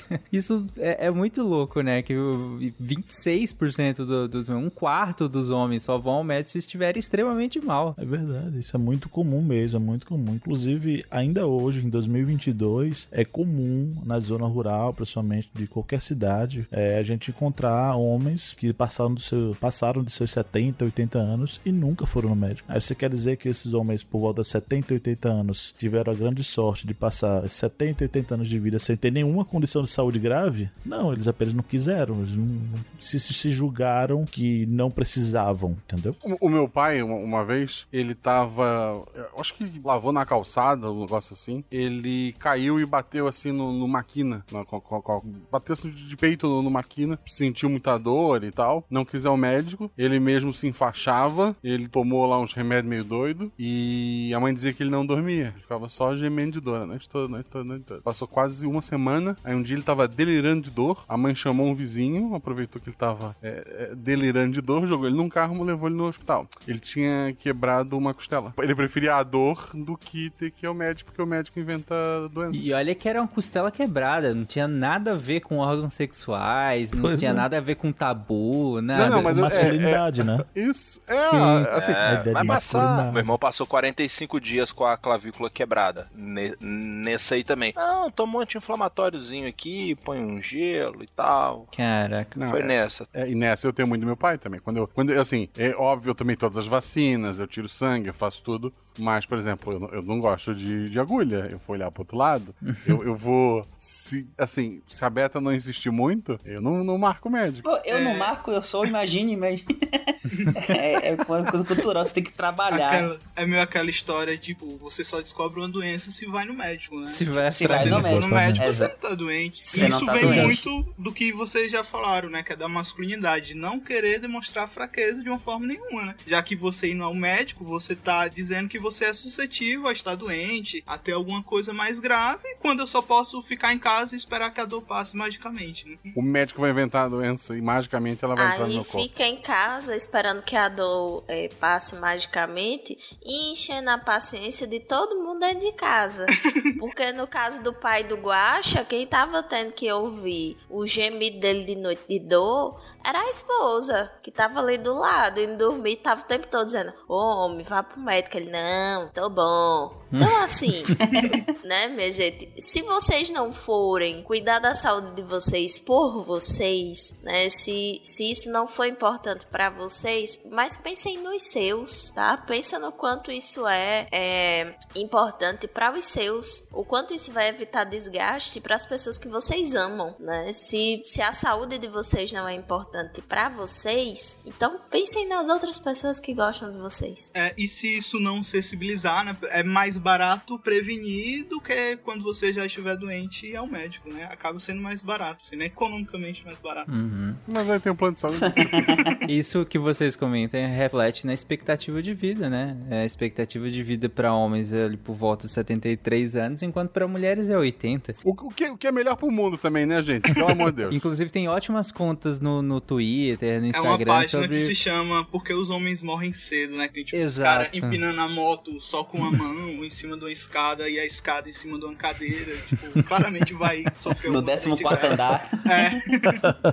Isso 0.32 0.66
é, 0.76 1.06
é 1.06 1.10
muito 1.10 1.42
louco, 1.42 1.80
né? 1.80 2.02
Que 2.02 2.16
o 2.16 2.58
26% 2.82 4.04
do, 4.04 4.28
dos 4.28 4.48
um 4.48 4.70
quarto 4.70 5.28
dos 5.28 5.50
homens 5.50 5.82
só 5.82 5.96
vão 5.96 6.14
ao 6.14 6.24
médico 6.24 6.50
se 6.50 6.58
estiverem 6.58 6.98
extremamente 6.98 7.60
mal. 7.60 7.94
É 7.98 8.04
verdade, 8.04 8.58
isso 8.58 8.76
é 8.76 8.78
muito 8.78 9.08
comum 9.08 9.42
mesmo, 9.42 9.76
é 9.76 9.80
muito 9.80 10.06
comum. 10.06 10.34
Inclusive, 10.34 11.04
ainda 11.10 11.46
hoje, 11.46 11.84
em 11.84 11.88
2022, 11.88 13.08
é 13.10 13.24
comum 13.24 13.94
na 14.04 14.18
zona 14.18 14.46
rural, 14.46 14.92
principalmente 14.92 15.50
de 15.54 15.66
qualquer 15.66 16.00
cidade, 16.00 16.66
é, 16.70 16.98
a 16.98 17.02
gente 17.02 17.30
encontrar 17.30 17.96
homens 17.96 18.52
que 18.52 18.72
passaram, 18.72 19.14
do 19.14 19.20
seu, 19.20 19.56
passaram 19.60 20.02
de 20.02 20.10
seus 20.10 20.32
70, 20.32 20.84
80 20.84 21.18
anos 21.18 21.60
e 21.64 21.72
nunca 21.72 22.06
foram 22.06 22.30
no 22.30 22.36
médico. 22.36 22.70
Aí 22.70 22.80
você 22.80 22.94
quer 22.94 23.10
dizer 23.10 23.36
que 23.36 23.48
esses 23.48 23.74
homens, 23.74 24.02
por 24.02 24.20
volta 24.20 24.42
de 24.42 24.48
70, 24.48 24.94
80 24.94 25.28
anos, 25.28 25.74
tiveram 25.78 26.12
a 26.12 26.16
grande 26.16 26.42
sorte 26.42 26.86
de 26.86 26.94
passar 26.94 27.48
70, 27.70 28.04
80 28.04 28.34
anos 28.34 28.48
de 28.48 28.58
vida 28.58 28.78
sem 28.78 28.96
ter 28.96 29.10
nenhuma 29.10 29.44
condição 29.44 29.82
de 29.82 29.90
saúde 29.90 30.18
grave? 30.18 30.70
Não, 30.84 31.12
eles 31.12 31.28
apenas 31.28 31.54
não 31.54 31.62
quiseram, 31.62 32.18
eles 32.20 32.36
não, 32.36 32.60
se, 32.98 33.18
se, 33.18 33.50
julgaram 33.50 34.24
que 34.24 34.66
não 34.66 34.90
precisavam, 34.90 35.76
entendeu? 35.86 36.14
O, 36.22 36.46
o 36.46 36.48
meu 36.48 36.68
pai, 36.68 37.02
uma, 37.02 37.16
uma 37.16 37.44
vez, 37.44 37.86
ele 37.92 38.14
tava. 38.14 39.04
Acho 39.38 39.54
que 39.54 39.80
lavou 39.84 40.12
na 40.12 40.24
calçada, 40.26 40.90
um 40.90 41.00
negócio 41.00 41.34
assim. 41.34 41.64
Ele 41.70 42.34
caiu 42.38 42.78
e 42.80 42.86
bateu 42.86 43.26
assim 43.28 43.52
no, 43.52 43.72
no 43.72 43.86
maquina. 43.88 44.44
na- 44.52 44.64
com- 44.64 44.80
com- 44.80 45.00
com- 45.02 45.22
bateu 45.50 45.72
assim 45.72 45.90
de 45.90 46.16
peito 46.16 46.46
no 46.62 46.70
maquina. 46.70 47.18
Sentiu 47.26 47.68
muita 47.68 47.96
dor 47.98 48.44
e 48.44 48.50
tal. 48.50 48.84
Não 48.90 49.04
quis 49.04 49.24
ir 49.24 49.28
ao 49.28 49.36
médico. 49.36 49.90
Ele 49.96 50.18
mesmo 50.18 50.52
se 50.54 50.66
enfaixava. 50.66 51.56
Ele 51.62 51.88
tomou 51.88 52.26
lá 52.26 52.38
uns 52.40 52.52
remédios 52.52 52.88
meio 52.90 53.04
doido. 53.04 53.52
E 53.58 54.32
a 54.34 54.40
mãe 54.40 54.52
dizia 54.54 54.72
que 54.72 54.82
ele 54.82 54.90
não 54.90 55.04
dormia. 55.06 55.54
Ficava 55.60 55.88
só 55.88 56.14
gemendo 56.14 56.52
de 56.52 56.60
dor. 56.60 56.94
Estou, 56.96 57.28
não 57.28 57.40
não 57.64 57.76
estou. 57.76 58.00
Passou 58.02 58.26
quase 58.28 58.66
uma 58.66 58.80
semana. 58.82 59.36
Aí 59.44 59.54
um 59.54 59.62
dia 59.62 59.76
ele 59.76 59.82
tava 59.82 60.06
delirando 60.08 60.62
de 60.62 60.70
dor. 60.70 61.04
A 61.08 61.16
mãe 61.16 61.34
chamou 61.34 61.66
um 61.66 61.74
vizinho. 61.74 62.34
Aproveitou 62.34 62.80
que 62.80 62.88
ele 62.88 62.96
tava 62.96 63.36
é, 63.42 63.88
é, 63.90 63.94
delirando 63.94 64.52
de 64.52 64.60
dor. 64.60 64.86
Jogou 64.86 65.06
ele 65.06 65.16
num 65.16 65.28
carro 65.28 65.56
e 65.56 65.66
levou 65.66 65.88
ele 65.88 65.96
no 65.96 66.04
hospital. 66.06 66.46
Ele 66.66 66.78
tinha 66.78 67.34
quebrado 67.38 67.96
uma 67.96 68.12
costela. 68.14 68.52
Ele 68.58 68.74
preferia 68.74 69.16
a 69.16 69.22
dor 69.22 69.70
do 69.74 69.96
que 69.96 70.30
ter 70.30 70.50
que 70.50 70.64
ir 70.64 70.68
ao 70.68 70.74
médico, 70.74 71.10
porque 71.10 71.22
o 71.22 71.26
médico 71.26 71.58
inventa 71.58 71.94
doença. 72.32 72.56
E 72.56 72.72
olha 72.72 72.94
que 72.94 73.08
era 73.08 73.20
uma 73.20 73.28
costela 73.28 73.70
quebrada, 73.70 74.34
não 74.34 74.44
tinha 74.44 74.66
nada 74.68 75.12
a 75.12 75.14
ver 75.16 75.40
com 75.40 75.58
órgãos 75.58 75.94
sexuais, 75.94 76.90
não 76.92 77.02
Pois 77.02 77.18
tinha 77.18 77.30
é. 77.30 77.34
nada 77.34 77.58
a 77.58 77.60
ver 77.60 77.74
com 77.76 77.92
tabu, 77.92 78.80
nada. 78.80 79.04
Não, 79.08 79.16
não, 79.16 79.22
mas 79.22 79.36
eu- 79.36 79.44
masculinidade, 79.44 80.22
né? 80.22 80.44
Isso, 80.54 81.00
é, 81.06 81.20
Sim. 81.30 81.36
assim, 81.72 81.92
a 81.92 82.10
É, 82.12 82.20
ideia 82.20 82.34
vai 82.34 82.42
de 82.42 82.48
passar. 82.48 83.12
Meu 83.12 83.20
irmão 83.20 83.38
passou 83.38 83.66
45 83.66 84.40
dias 84.40 84.72
com 84.72 84.84
a 84.84 84.96
clavícula 84.96 85.50
quebrada. 85.50 86.08
Ne- 86.14 86.54
nesse 86.60 87.34
aí 87.34 87.44
também. 87.50 87.72
Não, 87.74 88.10
toma 88.10 88.38
um 88.38 88.40
anti-inflamatóriozinho 88.42 89.48
aqui, 89.48 89.96
põe 90.04 90.20
um 90.20 90.40
gelo 90.40 91.02
e 91.02 91.06
tal. 91.08 91.66
Caraca. 91.76 92.38
Não, 92.38 92.48
Foi 92.50 92.60
é- 92.60 92.64
nessa. 92.64 93.08
É, 93.12 93.28
e 93.28 93.34
nessa 93.34 93.66
eu 93.66 93.72
tenho 93.72 93.88
muito 93.88 94.02
do 94.02 94.06
meu 94.06 94.16
pai 94.16 94.38
também. 94.38 94.60
Quando 94.60 94.76
eu, 94.76 94.86
quando 94.86 95.12
eu, 95.12 95.20
assim, 95.20 95.48
é 95.58 95.70
óbvio, 95.70 96.10
eu 96.10 96.14
tomei 96.14 96.36
todas 96.36 96.56
as 96.58 96.66
vacinas, 96.66 97.40
eu 97.40 97.46
tiro 97.48 97.68
sangue, 97.68 98.08
eu 98.08 98.14
faço 98.14 98.42
tudo. 98.42 98.72
Mas, 98.98 99.24
por 99.24 99.38
exemplo, 99.38 99.72
eu, 99.72 99.80
não- 99.80 99.88
eu 99.88 100.02
não 100.02 100.20
gosto 100.20 100.54
de, 100.54 100.90
de 100.90 101.00
agulha. 101.00 101.48
Eu 101.50 101.60
vou 101.66 101.74
olhar 101.76 101.90
pro 101.90 102.02
outro 102.02 102.16
lado. 102.16 102.54
eu, 102.86 103.02
eu 103.04 103.16
vou. 103.16 103.64
Se, 103.78 104.28
assim, 104.38 104.80
se 104.88 105.04
a 105.04 105.10
beta 105.10 105.40
não 105.40 105.52
insistir 105.52 105.90
muito, 105.90 106.38
eu 106.44 106.60
não, 106.60 106.84
não 106.84 106.98
marco 106.98 107.28
o 107.28 107.32
médico. 107.32 107.68
Pô, 107.68 107.76
eu 107.84 108.00
não 108.00 108.16
marco, 108.16 108.50
eu 108.50 108.62
sou, 108.62 108.84
imagine, 108.86 109.36
mas. 109.36 109.64
é, 110.68 111.08
é 111.10 111.14
uma 111.14 111.24
coisa 111.24 111.64
cultural, 111.64 112.06
você 112.06 112.14
tem 112.14 112.22
que 112.24 112.32
trabalhar. 112.32 112.88
Aquela- 112.92 113.18
é 113.36 113.46
meio 113.46 113.62
aquela 113.62 113.88
história, 113.90 114.36
tipo, 114.36 114.76
você 114.78 115.02
só 115.04 115.18
descobre 115.20 115.60
uma 115.60 115.68
doença 115.68 116.10
se 116.10 116.26
vai 116.26 116.44
no 116.44 116.52
médico, 116.54 117.00
né? 117.00 117.06
Se 117.06 117.24
vai 117.30 117.50
Se 117.50 117.66
vai 117.66 117.84
no 117.84 117.96
você 117.96 118.08
for 118.08 118.20
no 118.20 118.28
médico. 118.28 118.64
médico, 118.66 118.66
você 118.74 118.88
não 118.88 118.96
tá 118.96 119.14
doente. 119.14 119.66
Você 119.66 119.88
não 119.88 119.96
isso 119.98 120.06
tá 120.06 120.12
vem 120.12 120.22
doente. 120.26 120.42
muito 120.68 120.94
do 120.98 121.12
que 121.12 121.32
vocês 121.32 121.70
já 121.72 121.82
falaram, 121.84 122.28
né? 122.30 122.42
Que 122.42 122.52
é 122.52 122.56
da 122.56 122.68
masculinidade. 122.68 123.54
Não 123.54 123.78
querer 123.80 124.20
demonstrar 124.20 124.68
fraqueza 124.68 125.22
de 125.22 125.28
uma 125.28 125.38
forma 125.38 125.66
nenhuma, 125.66 126.06
né? 126.06 126.14
Já 126.26 126.42
que 126.42 126.54
você 126.56 126.90
indo 126.92 127.04
ao 127.04 127.14
médico, 127.14 127.64
você 127.64 127.94
tá 127.96 128.28
dizendo 128.28 128.68
que 128.68 128.78
você 128.78 129.06
é 129.06 129.12
suscetível 129.12 129.88
a 129.88 129.92
estar 129.92 130.14
doente, 130.14 130.82
a 130.86 130.98
ter 130.98 131.12
alguma 131.12 131.42
coisa 131.42 131.72
mais 131.72 132.00
grave, 132.00 132.42
quando 132.60 132.80
eu 132.80 132.86
só 132.86 133.00
posso 133.02 133.40
ficar 133.42 133.72
em 133.72 133.78
casa 133.78 134.14
e 134.14 134.18
esperar 134.18 134.52
que 134.52 134.60
a 134.60 134.64
dor 134.64 134.82
passe 134.82 135.16
magicamente, 135.16 135.88
né? 135.88 135.96
O 136.14 136.22
médico 136.22 136.60
vai 136.60 136.70
inventar 136.70 137.06
a 137.06 137.08
doença 137.08 137.56
e 137.56 137.60
magicamente 137.60 138.24
ela 138.24 138.34
vai 138.34 138.46
entrar 138.46 138.58
no 138.60 138.64
Aí 138.66 138.74
meu 138.74 138.84
corpo. 138.84 139.02
fica 139.08 139.24
em 139.24 139.36
casa 139.40 139.94
esperando 139.96 140.42
que 140.42 140.56
a 140.56 140.68
dor 140.68 141.24
eh, 141.28 141.48
passe 141.60 141.94
magicamente 141.96 142.96
e 143.24 143.52
enchendo 143.52 143.90
a 143.90 143.98
paciência 143.98 144.66
de 144.66 144.80
todo 144.80 145.16
mundo 145.22 145.40
dentro 145.40 145.60
de 145.60 145.72
casa. 145.72 146.26
Porque 146.78 147.12
no 147.20 147.26
caso 147.26 147.62
do 147.62 147.70
pai 147.74 148.02
do 148.02 148.16
Guaxa, 148.16 148.82
quem 148.82 149.06
tava 149.06 149.42
tendo 149.42 149.72
que 149.72 149.92
ouvir 149.92 150.56
o 150.70 150.86
gemido 150.86 151.38
dele 151.38 151.64
de 151.64 151.76
noite 151.76 152.02
de 152.08 152.18
dor 152.18 152.80
era 153.04 153.18
a 153.20 153.30
esposa, 153.30 154.10
que 154.22 154.30
tava 154.30 154.60
ali 154.60 154.76
do 154.76 154.92
lado, 154.92 155.40
indo 155.40 155.56
dormir, 155.56 155.96
tava 155.96 156.20
o 156.20 156.24
tempo 156.24 156.46
todo 156.46 156.66
dizendo: 156.66 156.92
Ô 157.08 157.16
homem, 157.16 157.64
vá 157.64 157.82
pro 157.82 158.00
médico. 158.00 158.36
Ele, 158.36 158.50
não, 158.50 159.08
tô 159.08 159.28
bom. 159.28 160.00
Então, 160.12 160.42
assim, 160.42 160.82
né, 161.64 161.86
minha 161.88 162.10
gente? 162.10 162.52
Se 162.58 162.82
vocês 162.82 163.30
não 163.30 163.52
forem 163.52 164.22
cuidar 164.22 164.58
da 164.58 164.74
saúde 164.74 165.12
de 165.12 165.22
vocês 165.22 165.78
por 165.78 166.24
vocês, 166.24 167.16
né? 167.22 167.48
Se, 167.48 168.00
se 168.02 168.30
isso 168.30 168.50
não 168.50 168.66
for 168.66 168.86
importante 168.86 169.46
pra 169.46 169.70
vocês, 169.70 170.40
mas 170.50 170.76
pensem 170.76 171.18
nos 171.18 171.42
seus, 171.42 172.10
tá? 172.10 172.36
Pensa 172.36 172.78
no 172.78 172.92
quanto 172.92 173.30
isso 173.30 173.66
é, 173.66 174.06
é 174.10 174.76
importante 174.96 175.68
para 175.68 175.92
os 175.92 176.04
seus, 176.04 176.68
o 176.72 176.84
quanto 176.84 177.09
isso 177.14 177.32
vai 177.32 177.48
evitar 177.48 177.84
desgaste 177.84 178.60
para 178.60 178.76
as 178.76 178.86
pessoas 178.86 179.18
que 179.18 179.28
vocês 179.28 179.74
amam, 179.74 180.14
né? 180.18 180.52
Se, 180.52 181.02
se 181.04 181.20
a 181.20 181.32
saúde 181.32 181.78
de 181.78 181.88
vocês 181.88 182.32
não 182.32 182.46
é 182.48 182.54
importante 182.54 183.20
pra 183.22 183.48
vocês, 183.48 184.38
então 184.46 184.80
pensem 184.90 185.28
nas 185.28 185.48
outras 185.48 185.78
pessoas 185.78 186.20
que 186.20 186.34
gostam 186.34 186.72
de 186.72 186.78
vocês. 186.78 187.32
É, 187.34 187.52
e 187.56 187.68
se 187.68 187.96
isso 187.96 188.18
não 188.18 188.42
sensibilizar, 188.42 189.24
né? 189.24 189.36
É 189.50 189.62
mais 189.62 189.96
barato 189.96 190.58
prevenir 190.58 191.46
do 191.46 191.60
que 191.60 191.96
quando 191.98 192.22
você 192.22 192.52
já 192.52 192.66
estiver 192.66 192.96
doente 192.96 193.46
e 193.46 193.50
ir 193.50 193.56
ao 193.56 193.66
médico, 193.66 194.12
né? 194.12 194.24
Acaba 194.24 194.58
sendo 194.60 194.80
mais 194.80 195.00
barato, 195.00 195.46
sendo 195.46 195.62
economicamente 195.62 196.44
mais 196.44 196.58
barato. 196.58 196.90
Uhum. 196.90 197.34
Mas 197.52 197.68
aí 197.68 197.80
tem 197.80 197.92
um 197.92 197.96
plano 197.96 198.14
de 198.14 198.20
saúde. 198.20 198.40
Isso 199.28 199.64
que 199.64 199.78
vocês 199.78 200.16
comentam 200.16 200.60
reflete 200.70 201.26
na 201.26 201.34
expectativa 201.34 202.02
de 202.02 202.14
vida, 202.14 202.48
né? 202.48 202.76
É, 202.90 203.02
A 203.02 203.04
expectativa 203.04 203.68
de 203.68 203.82
vida 203.82 204.08
para 204.08 204.32
homens 204.32 204.72
é 204.72 204.84
ali 204.84 204.96
por 204.96 205.14
volta 205.14 205.46
de 205.46 205.52
73 205.52 206.36
anos, 206.36 206.62
enquanto 206.62 206.90
para 207.00 207.08
mulheres 207.08 207.48
é 207.48 207.56
80. 207.56 208.12
o, 208.24 208.30
o 208.30 208.50
que, 208.50 208.64
o 208.68 208.76
que 208.76 208.86
é 208.86 208.92
melhor 208.92 209.16
pro 209.16 209.30
mundo 209.30 209.56
também, 209.56 209.86
né, 209.86 210.02
gente? 210.02 210.34
Pelo 210.34 210.48
amor 210.52 210.70
de 210.70 210.76
Deus. 210.82 210.94
Inclusive 210.94 211.30
tem 211.30 211.48
ótimas 211.48 211.90
contas 211.90 212.40
no, 212.40 212.60
no 212.60 212.78
Twitter, 212.78 213.58
no 213.58 213.66
É 213.68 213.70
uma 213.80 213.94
Instagram 213.94 214.04
página 214.12 214.42
sobre... 214.42 214.58
que 214.58 214.66
se 214.66 214.74
chama 214.74 215.24
Porque 215.24 215.54
os 215.54 215.70
Homens 215.70 216.02
Morrem 216.02 216.30
Cedo, 216.32 216.76
né? 216.76 216.88
Que 216.88 216.94
tem 216.94 217.04
tipo 217.04 217.16
os 217.16 217.22
Exato. 217.24 217.48
caras 217.64 217.68
empinando 217.78 218.20
a 218.20 218.28
moto 218.28 218.78
só 218.82 219.02
com 219.02 219.16
uma 219.16 219.30
mão 219.30 219.82
em 219.82 219.88
cima 219.88 220.14
de 220.16 220.24
uma 220.24 220.30
escada 220.32 220.90
e 220.90 220.98
a 220.98 221.06
escada 221.06 221.48
em 221.48 221.52
cima 221.52 221.78
de 221.78 221.86
uma 221.86 221.94
cadeira. 221.94 222.54
Tipo, 222.68 223.02
claramente 223.02 223.54
vai 223.54 223.84
sofrer 223.94 224.30
No 224.30 224.40
um 224.40 224.44
14 224.44 224.70
acidente 224.72 224.82
grave. 224.82 225.06
andar. 225.06 225.50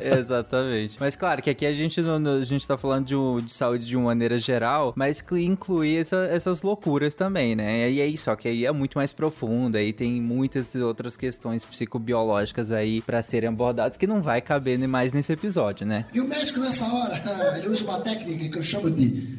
É. 0.01 0.17
Exatamente. 0.19 0.97
Mas 0.99 1.15
claro 1.15 1.41
que 1.41 1.49
aqui 1.49 1.65
a 1.65 1.71
gente, 1.71 2.01
a 2.01 2.43
gente 2.43 2.67
tá 2.67 2.77
falando 2.77 3.05
de, 3.05 3.15
um- 3.15 3.39
de 3.39 3.53
saúde 3.53 3.85
de 3.85 3.95
uma 3.95 4.05
maneira 4.07 4.37
geral, 4.37 4.93
mas 4.95 5.21
que 5.21 5.39
inclui 5.41 5.95
essa- 5.97 6.27
essas 6.31 6.61
loucuras 6.61 7.13
também, 7.13 7.55
né? 7.55 7.89
E 7.89 8.01
aí, 8.01 8.17
só 8.17 8.35
que 8.35 8.47
aí 8.47 8.65
é 8.65 8.71
muito 8.71 8.97
mais 8.97 9.13
profundo, 9.13 9.77
aí 9.77 9.93
tem 9.93 10.16
muitas 10.22 10.76
outras 10.76 11.18
questões 11.18 11.65
psicobiológicas 11.65 12.72
aí 12.72 13.02
pra 13.02 13.22
serem 13.22 13.49
abordadas 13.49 13.98
que 13.98 14.07
não 14.07 14.22
vai 14.22 14.41
caber 14.41 14.77
mais 14.88 15.11
nesse 15.11 15.34
episódio, 15.34 15.85
né? 15.85 16.06
E 16.14 16.19
o 16.19 16.27
médico 16.27 16.60
nessa 16.60 16.85
hora, 16.85 17.22
ele 17.57 17.69
usa 17.69 17.84
uma 17.84 17.99
técnica 17.99 18.49
que 18.49 18.57
eu 18.57 18.64
chamo 18.64 18.89
de 18.91 19.38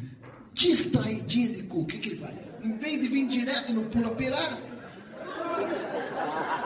distraidinha 0.53 1.49
de 1.49 1.63
cu. 1.63 1.81
O 1.81 1.85
que, 1.85 1.99
que 1.99 2.09
ele 2.09 2.17
faz? 2.17 2.35
Em 2.63 2.77
vez 2.77 3.01
de 3.01 3.07
vir 3.07 3.27
direto 3.27 3.73
no 3.73 3.83
pula 3.83 4.11
pirata, 4.11 4.57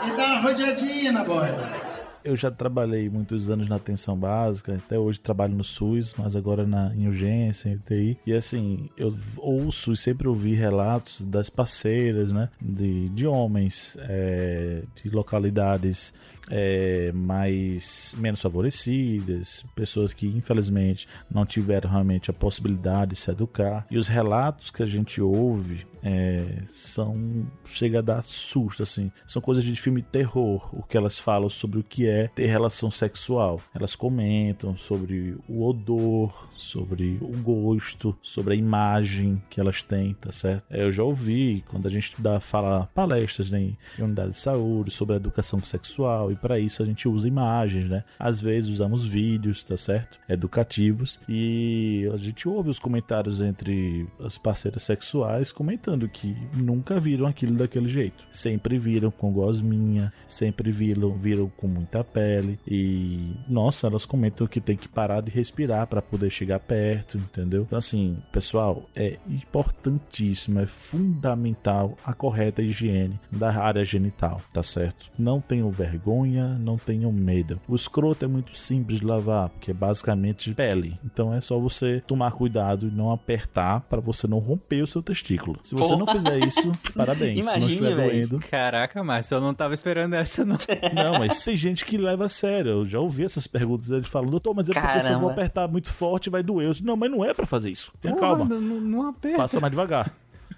ele 0.03 0.17
dá 0.17 0.25
uma 0.25 0.41
rodeadinha 0.41 1.11
na 1.11 1.23
borda. 1.23 1.82
Eu 2.23 2.35
já 2.35 2.49
trabalhei 2.49 3.09
muitos 3.09 3.49
anos 3.49 3.67
na 3.67 3.75
atenção 3.75 4.17
básica, 4.17 4.75
até 4.75 4.97
hoje 4.97 5.19
trabalho 5.19 5.55
no 5.55 5.63
SUS, 5.63 6.13
mas 6.17 6.35
agora 6.35 6.65
na, 6.65 6.93
em 6.95 7.07
urgência, 7.07 7.69
em 7.69 7.75
UTI. 7.75 8.17
E 8.25 8.33
assim, 8.33 8.89
eu 8.97 9.13
ouço 9.37 9.93
e 9.93 9.97
sempre 9.97 10.27
ouvi 10.27 10.53
relatos 10.53 11.25
das 11.25 11.49
parceiras, 11.49 12.31
né? 12.31 12.49
De, 12.61 13.09
de 13.09 13.27
homens, 13.27 13.97
é, 14.01 14.83
de 15.01 15.09
localidades 15.09 16.13
é, 16.49 17.11
mais 17.13 18.15
menos 18.17 18.41
favorecidas, 18.41 19.65
pessoas 19.75 20.13
que 20.13 20.27
infelizmente 20.27 21.07
não 21.29 21.45
tiveram 21.45 21.89
realmente 21.89 22.29
a 22.29 22.33
possibilidade 22.33 23.11
de 23.11 23.17
se 23.17 23.31
educar. 23.31 23.85
E 23.89 23.97
os 23.97 24.07
relatos 24.07 24.71
que 24.71 24.83
a 24.83 24.85
gente 24.85 25.21
ouve 25.21 25.85
é, 26.03 26.63
são 26.67 27.45
chega 27.65 27.99
a 27.99 28.01
dar 28.01 28.21
susto 28.21 28.83
assim. 28.83 29.11
São 29.25 29.41
coisas 29.41 29.63
de 29.63 29.75
filme 29.75 30.01
terror 30.01 30.69
o 30.73 30.83
que 30.83 30.97
elas 30.97 31.17
falam 31.17 31.49
sobre 31.49 31.79
o 31.79 31.83
que 31.83 32.07
é 32.07 32.27
ter 32.27 32.47
relação 32.47 32.91
sexual. 32.91 33.61
Elas 33.73 33.95
comentam 33.95 34.77
sobre 34.77 35.37
o 35.47 35.65
odor 35.65 36.49
sobre 36.57 37.17
o 37.21 37.37
gosto 37.37 38.15
sobre 38.21 38.53
a 38.53 38.57
imagem 38.57 39.41
que 39.49 39.59
elas 39.59 39.81
têm 39.81 40.13
tá 40.13 40.31
certo? 40.31 40.65
É, 40.69 40.83
eu 40.83 40.91
já 40.91 41.03
ouvi 41.03 41.63
quando 41.67 41.87
a 41.87 41.91
gente 41.91 42.13
dá 42.19 42.39
fala 42.39 42.89
palestras 42.93 43.49
né, 43.49 43.59
em 43.61 43.77
unidade 43.99 44.31
de 44.31 44.37
saúde 44.37 44.91
sobre 44.91 45.13
a 45.13 45.17
educação 45.17 45.61
sexual 45.63 46.31
e 46.31 46.35
para 46.35 46.59
isso 46.59 46.83
a 46.83 46.85
gente 46.85 47.07
usa 47.07 47.27
imagens 47.27 47.87
né? 47.87 48.03
Às 48.19 48.41
vezes 48.41 48.69
usamos 48.69 49.05
vídeos 49.05 49.63
tá 49.63 49.77
certo? 49.77 50.19
Educativos. 50.27 51.19
E 51.27 52.09
a 52.13 52.17
gente 52.17 52.47
ouve 52.47 52.69
os 52.69 52.79
comentários 52.79 53.41
entre 53.41 54.07
as 54.19 54.37
parceiras 54.37 54.83
sexuais 54.83 55.51
comentando 55.51 55.92
que 56.07 56.35
nunca 56.55 56.99
viram 56.99 57.25
aquilo 57.25 57.55
daquele 57.55 57.87
jeito. 57.87 58.25
Sempre 58.31 58.77
viram 58.77 59.11
com 59.11 59.31
gosminha, 59.31 60.11
sempre 60.27 60.71
viram, 60.71 61.13
viram 61.13 61.51
com 61.57 61.67
muita 61.67 62.03
pele 62.03 62.59
e 62.67 63.35
nossa, 63.47 63.87
elas 63.87 64.05
comentam 64.05 64.47
que 64.47 64.61
tem 64.61 64.75
que 64.75 64.87
parar 64.87 65.21
de 65.21 65.31
respirar 65.31 65.87
para 65.87 66.01
poder 66.01 66.29
chegar 66.29 66.59
perto, 66.59 67.17
entendeu? 67.17 67.63
Então 67.63 67.77
assim, 67.77 68.17
pessoal, 68.31 68.89
é 68.95 69.17
importantíssimo, 69.27 70.59
é 70.59 70.65
fundamental 70.65 71.97
a 72.05 72.13
correta 72.13 72.61
higiene 72.61 73.19
da 73.31 73.53
área 73.53 73.83
genital, 73.83 74.41
tá 74.51 74.63
certo? 74.63 75.09
Não 75.17 75.39
tenham 75.41 75.69
vergonha, 75.71 76.57
não 76.59 76.77
tenham 76.77 77.11
medo. 77.11 77.59
O 77.67 77.75
escroto 77.75 78.25
é 78.25 78.27
muito 78.27 78.55
simples 78.57 78.99
de 78.99 79.05
lavar, 79.05 79.49
porque 79.49 79.71
é 79.71 79.73
basicamente 79.73 80.53
pele. 80.53 80.97
Então 81.03 81.33
é 81.33 81.41
só 81.41 81.59
você 81.59 82.01
tomar 82.05 82.31
cuidado 82.31 82.87
e 82.87 82.91
não 82.91 83.11
apertar 83.11 83.81
para 83.81 84.01
você 84.01 84.27
não 84.27 84.39
romper 84.39 84.81
o 84.81 84.87
seu 84.87 85.01
testículo. 85.01 85.59
Se 85.63 85.75
você 85.75 85.82
não 85.97 86.07
fizer 86.07 86.39
isso, 86.39 86.71
parabéns. 86.95 87.39
Imagine, 87.39 87.51
se 87.51 87.59
não 87.59 87.67
estiver 87.67 87.95
véio. 87.95 88.27
doendo. 88.27 88.45
Caraca, 88.49 89.03
Márcio, 89.03 89.35
eu 89.35 89.41
não 89.41 89.53
tava 89.53 89.73
esperando 89.73 90.13
essa, 90.13 90.45
não. 90.45 90.57
Não, 90.93 91.19
mas 91.19 91.43
tem 91.43 91.55
gente 91.55 91.85
que 91.85 91.97
leva 91.97 92.25
a 92.25 92.29
sério. 92.29 92.71
Eu 92.71 92.85
já 92.85 92.99
ouvi 92.99 93.23
essas 93.23 93.47
perguntas 93.47 93.89
eles 93.89 94.07
falando, 94.07 94.31
doutor, 94.31 94.53
mas 94.53 94.69
é 94.69 94.73
porque 94.73 95.01
se 95.01 95.11
eu 95.11 95.19
vou 95.19 95.29
apertar 95.29 95.67
muito 95.67 95.91
forte 95.91 96.29
vai 96.29 96.43
doer. 96.43 96.67
Eu 96.67 96.71
disse, 96.71 96.85
não, 96.85 96.95
mas 96.95 97.11
não 97.11 97.23
é 97.25 97.33
para 97.33 97.45
fazer 97.45 97.69
isso. 97.69 97.91
Tenha 97.99 98.15
Porra, 98.15 98.37
calma. 98.37 98.45
Não, 98.45 98.59
não 98.59 99.09
aperta. 99.09 99.37
Faça 99.37 99.59
mais 99.59 99.71
devagar. 99.71 100.13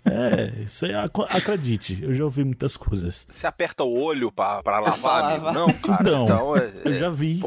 É, 0.05 0.63
isso 0.63 0.85
aí, 0.85 0.91
acredite, 1.29 1.97
eu 2.03 2.13
já 2.13 2.23
ouvi 2.23 2.43
muitas 2.43 2.77
coisas. 2.77 3.27
Você 3.29 3.47
aperta 3.47 3.83
o 3.83 3.99
olho 3.99 4.31
pra, 4.31 4.61
pra 4.61 4.79
lavar, 4.79 5.31
amigo? 5.31 5.51
Não, 5.51 5.73
cara. 5.73 6.03
Não, 6.03 6.23
então, 6.25 6.57
é, 6.57 6.71
eu 6.85 6.93
já 6.93 7.09
vi 7.09 7.41